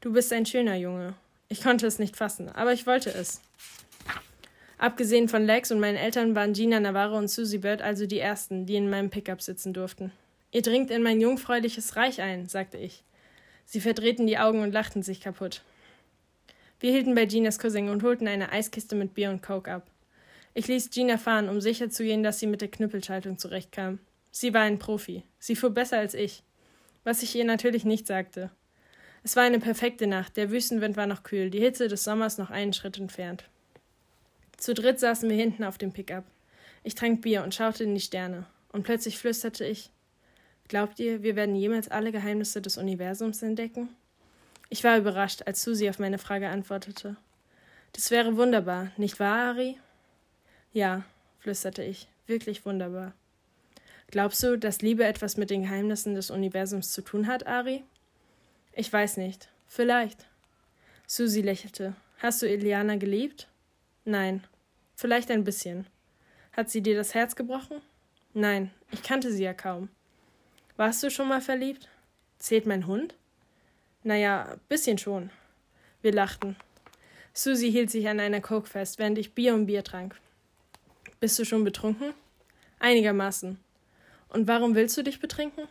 du 0.00 0.12
bist 0.12 0.32
ein 0.32 0.46
schöner 0.46 0.74
Junge. 0.74 1.14
Ich 1.52 1.62
konnte 1.62 1.84
es 1.84 1.98
nicht 1.98 2.16
fassen, 2.16 2.48
aber 2.48 2.72
ich 2.72 2.86
wollte 2.86 3.10
es. 3.12 3.40
Abgesehen 4.78 5.28
von 5.28 5.44
Lex 5.44 5.72
und 5.72 5.80
meinen 5.80 5.96
Eltern 5.96 6.36
waren 6.36 6.52
Gina 6.52 6.78
Navarro 6.78 7.18
und 7.18 7.28
Susie 7.28 7.58
Bird 7.58 7.82
also 7.82 8.06
die 8.06 8.20
ersten, 8.20 8.66
die 8.66 8.76
in 8.76 8.88
meinem 8.88 9.10
Pickup 9.10 9.42
sitzen 9.42 9.74
durften. 9.74 10.12
Ihr 10.52 10.62
dringt 10.62 10.92
in 10.92 11.02
mein 11.02 11.20
jungfräuliches 11.20 11.96
Reich 11.96 12.20
ein, 12.20 12.48
sagte 12.48 12.78
ich. 12.78 13.02
Sie 13.66 13.80
verdrehten 13.80 14.28
die 14.28 14.38
Augen 14.38 14.62
und 14.62 14.72
lachten 14.72 15.02
sich 15.02 15.20
kaputt. 15.20 15.62
Wir 16.78 16.92
hielten 16.92 17.16
bei 17.16 17.26
Ginas 17.26 17.58
Cousin 17.58 17.88
und 17.88 18.04
holten 18.04 18.28
eine 18.28 18.52
Eiskiste 18.52 18.94
mit 18.94 19.14
Bier 19.14 19.30
und 19.30 19.42
Coke 19.42 19.72
ab. 19.72 19.90
Ich 20.54 20.68
ließ 20.68 20.90
Gina 20.90 21.18
fahren, 21.18 21.48
um 21.48 21.60
sicherzugehen, 21.60 22.22
dass 22.22 22.38
sie 22.38 22.46
mit 22.46 22.60
der 22.60 22.70
Knüppelschaltung 22.70 23.38
zurechtkam. 23.38 23.98
Sie 24.30 24.54
war 24.54 24.62
ein 24.62 24.78
Profi. 24.78 25.24
Sie 25.40 25.56
fuhr 25.56 25.70
besser 25.70 25.98
als 25.98 26.14
ich. 26.14 26.44
Was 27.02 27.24
ich 27.24 27.34
ihr 27.34 27.44
natürlich 27.44 27.84
nicht 27.84 28.06
sagte. 28.06 28.52
Es 29.22 29.36
war 29.36 29.42
eine 29.42 29.60
perfekte 29.60 30.06
Nacht. 30.06 30.36
Der 30.36 30.50
Wüstenwind 30.50 30.96
war 30.96 31.06
noch 31.06 31.22
kühl, 31.22 31.50
die 31.50 31.60
Hitze 31.60 31.88
des 31.88 32.04
Sommers 32.04 32.38
noch 32.38 32.50
einen 32.50 32.72
Schritt 32.72 32.98
entfernt. 32.98 33.44
Zu 34.56 34.74
dritt 34.74 34.98
saßen 34.98 35.28
wir 35.28 35.36
hinten 35.36 35.64
auf 35.64 35.78
dem 35.78 35.92
Pickup. 35.92 36.24
Ich 36.82 36.94
trank 36.94 37.20
Bier 37.20 37.42
und 37.42 37.54
schaute 37.54 37.84
in 37.84 37.94
die 37.94 38.00
Sterne. 38.00 38.46
Und 38.72 38.82
plötzlich 38.82 39.18
flüsterte 39.18 39.64
ich: 39.64 39.90
Glaubt 40.68 41.00
ihr, 41.00 41.22
wir 41.22 41.36
werden 41.36 41.56
jemals 41.56 41.88
alle 41.88 42.12
Geheimnisse 42.12 42.62
des 42.62 42.78
Universums 42.78 43.42
entdecken? 43.42 43.88
Ich 44.68 44.84
war 44.84 44.96
überrascht, 44.96 45.42
als 45.46 45.62
Susi 45.62 45.88
auf 45.90 45.98
meine 45.98 46.18
Frage 46.18 46.48
antwortete. 46.48 47.16
Das 47.92 48.10
wäre 48.10 48.36
wunderbar, 48.36 48.92
nicht 48.96 49.18
wahr, 49.18 49.48
Ari? 49.48 49.78
Ja, 50.72 51.02
flüsterte 51.40 51.82
ich, 51.82 52.06
wirklich 52.26 52.64
wunderbar. 52.64 53.12
Glaubst 54.12 54.42
du, 54.42 54.56
dass 54.56 54.80
Liebe 54.80 55.04
etwas 55.04 55.36
mit 55.36 55.50
den 55.50 55.62
Geheimnissen 55.62 56.14
des 56.14 56.30
Universums 56.30 56.92
zu 56.92 57.02
tun 57.02 57.26
hat, 57.26 57.46
Ari? 57.46 57.82
Ich 58.72 58.92
weiß 58.92 59.16
nicht. 59.16 59.48
Vielleicht. 59.66 60.26
Susi 61.06 61.42
lächelte. 61.42 61.94
Hast 62.18 62.42
du 62.42 62.48
Eliana 62.48 62.96
geliebt? 62.96 63.48
Nein. 64.04 64.44
Vielleicht 64.94 65.30
ein 65.30 65.44
bisschen. 65.44 65.86
Hat 66.52 66.70
sie 66.70 66.82
dir 66.82 66.94
das 66.94 67.14
Herz 67.14 67.36
gebrochen? 67.36 67.80
Nein, 68.34 68.70
ich 68.90 69.02
kannte 69.02 69.32
sie 69.32 69.44
ja 69.44 69.54
kaum. 69.54 69.88
Warst 70.76 71.02
du 71.02 71.10
schon 71.10 71.28
mal 71.28 71.40
verliebt? 71.40 71.88
Zählt 72.38 72.66
mein 72.66 72.86
Hund? 72.86 73.14
Naja, 74.02 74.56
bisschen 74.68 74.98
schon. 74.98 75.30
Wir 76.00 76.12
lachten. 76.12 76.56
Susi 77.32 77.70
hielt 77.70 77.90
sich 77.90 78.08
an 78.08 78.20
einer 78.20 78.40
Coke 78.40 78.68
fest, 78.68 78.98
während 78.98 79.18
ich 79.18 79.34
Bier 79.34 79.54
und 79.54 79.66
Bier 79.66 79.84
trank. 79.84 80.18
Bist 81.18 81.38
du 81.38 81.44
schon 81.44 81.64
betrunken? 81.64 82.14
Einigermaßen. 82.78 83.58
Und 84.28 84.48
warum 84.48 84.74
willst 84.74 84.96
du 84.96 85.02
dich 85.02 85.20
betrinken? 85.20 85.68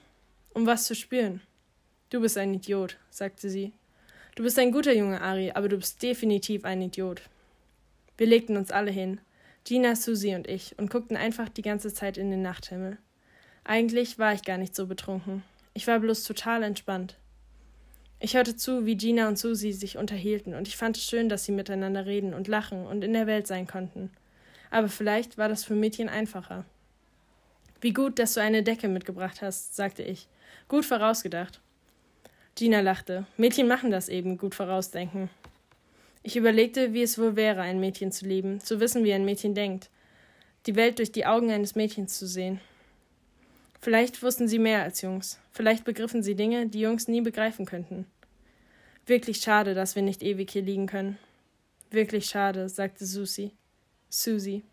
Um 0.53 0.65
was 0.65 0.85
zu 0.85 0.95
spüren. 0.95 1.41
Du 2.09 2.21
bist 2.21 2.39
ein 2.39 2.55
Idiot, 2.55 2.97
sagte 3.11 3.49
sie. 3.49 3.71
Du 4.35 4.41
bist 4.41 4.57
ein 4.57 4.71
guter 4.71 4.93
Junge, 4.95 5.21
Ari, 5.21 5.51
aber 5.51 5.69
du 5.69 5.77
bist 5.77 6.01
definitiv 6.01 6.65
ein 6.65 6.81
Idiot. 6.81 7.21
Wir 8.17 8.25
legten 8.25 8.57
uns 8.57 8.71
alle 8.71 8.89
hin, 8.89 9.21
Gina, 9.63 9.95
Susi 9.95 10.33
und 10.33 10.47
ich, 10.47 10.73
und 10.79 10.89
guckten 10.89 11.15
einfach 11.15 11.49
die 11.49 11.61
ganze 11.61 11.93
Zeit 11.93 12.17
in 12.17 12.31
den 12.31 12.41
Nachthimmel. 12.41 12.97
Eigentlich 13.63 14.17
war 14.17 14.33
ich 14.33 14.43
gar 14.43 14.57
nicht 14.57 14.75
so 14.75 14.87
betrunken. 14.87 15.43
Ich 15.75 15.85
war 15.85 15.99
bloß 15.99 16.23
total 16.23 16.63
entspannt. 16.63 17.15
Ich 18.19 18.35
hörte 18.35 18.55
zu, 18.55 18.87
wie 18.87 18.97
Gina 18.97 19.27
und 19.27 19.37
Susi 19.37 19.71
sich 19.71 19.97
unterhielten, 19.97 20.55
und 20.55 20.67
ich 20.67 20.77
fand 20.77 20.97
es 20.97 21.05
schön, 21.05 21.29
dass 21.29 21.45
sie 21.45 21.51
miteinander 21.51 22.07
reden 22.07 22.33
und 22.33 22.47
lachen 22.47 22.87
und 22.87 23.03
in 23.03 23.13
der 23.13 23.27
Welt 23.27 23.45
sein 23.45 23.67
konnten. 23.67 24.09
Aber 24.71 24.89
vielleicht 24.89 25.37
war 25.37 25.47
das 25.47 25.63
für 25.63 25.75
Mädchen 25.75 26.09
einfacher. 26.09 26.65
Wie 27.81 27.93
gut, 27.93 28.17
dass 28.17 28.33
du 28.33 28.41
eine 28.41 28.63
Decke 28.63 28.87
mitgebracht 28.87 29.43
hast, 29.43 29.75
sagte 29.75 30.01
ich. 30.01 30.27
Gut 30.67 30.85
vorausgedacht. 30.85 31.61
Gina 32.59 32.81
lachte. 32.81 33.25
Mädchen 33.37 33.69
machen 33.69 33.89
das 33.89 34.09
eben, 34.09 34.37
gut 34.37 34.53
vorausdenken. 34.53 35.29
Ich 36.23 36.35
überlegte, 36.35 36.91
wie 36.91 37.03
es 37.03 37.17
wohl 37.17 37.37
wäre, 37.37 37.61
ein 37.61 37.79
Mädchen 37.79 38.11
zu 38.11 38.25
lieben, 38.25 38.59
zu 38.59 38.81
wissen, 38.81 39.05
wie 39.05 39.13
ein 39.13 39.23
Mädchen 39.23 39.55
denkt, 39.55 39.89
die 40.65 40.75
Welt 40.75 40.99
durch 40.99 41.13
die 41.13 41.25
Augen 41.25 41.51
eines 41.51 41.75
Mädchens 41.75 42.19
zu 42.19 42.27
sehen. 42.27 42.59
Vielleicht 43.79 44.21
wussten 44.21 44.49
sie 44.49 44.59
mehr 44.59 44.83
als 44.83 45.01
Jungs, 45.01 45.39
vielleicht 45.53 45.85
begriffen 45.85 46.21
sie 46.21 46.35
Dinge, 46.35 46.67
die 46.67 46.81
Jungs 46.81 47.07
nie 47.07 47.21
begreifen 47.21 47.65
könnten. 47.65 48.05
Wirklich 49.05 49.37
schade, 49.37 49.73
dass 49.73 49.95
wir 49.95 50.03
nicht 50.03 50.21
ewig 50.21 50.51
hier 50.51 50.61
liegen 50.61 50.87
können. 50.87 51.17
Wirklich 51.91 52.25
schade, 52.25 52.67
sagte 52.67 53.05
Susi. 53.05 53.53
Susie. 54.09 54.63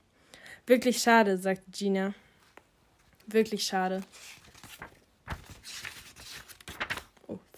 Wirklich 0.66 0.98
schade, 0.98 1.38
sagte 1.38 1.70
Gina. 1.70 2.14
Wirklich 3.28 3.62
schade. 3.62 4.02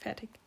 Fertig. 0.09 0.38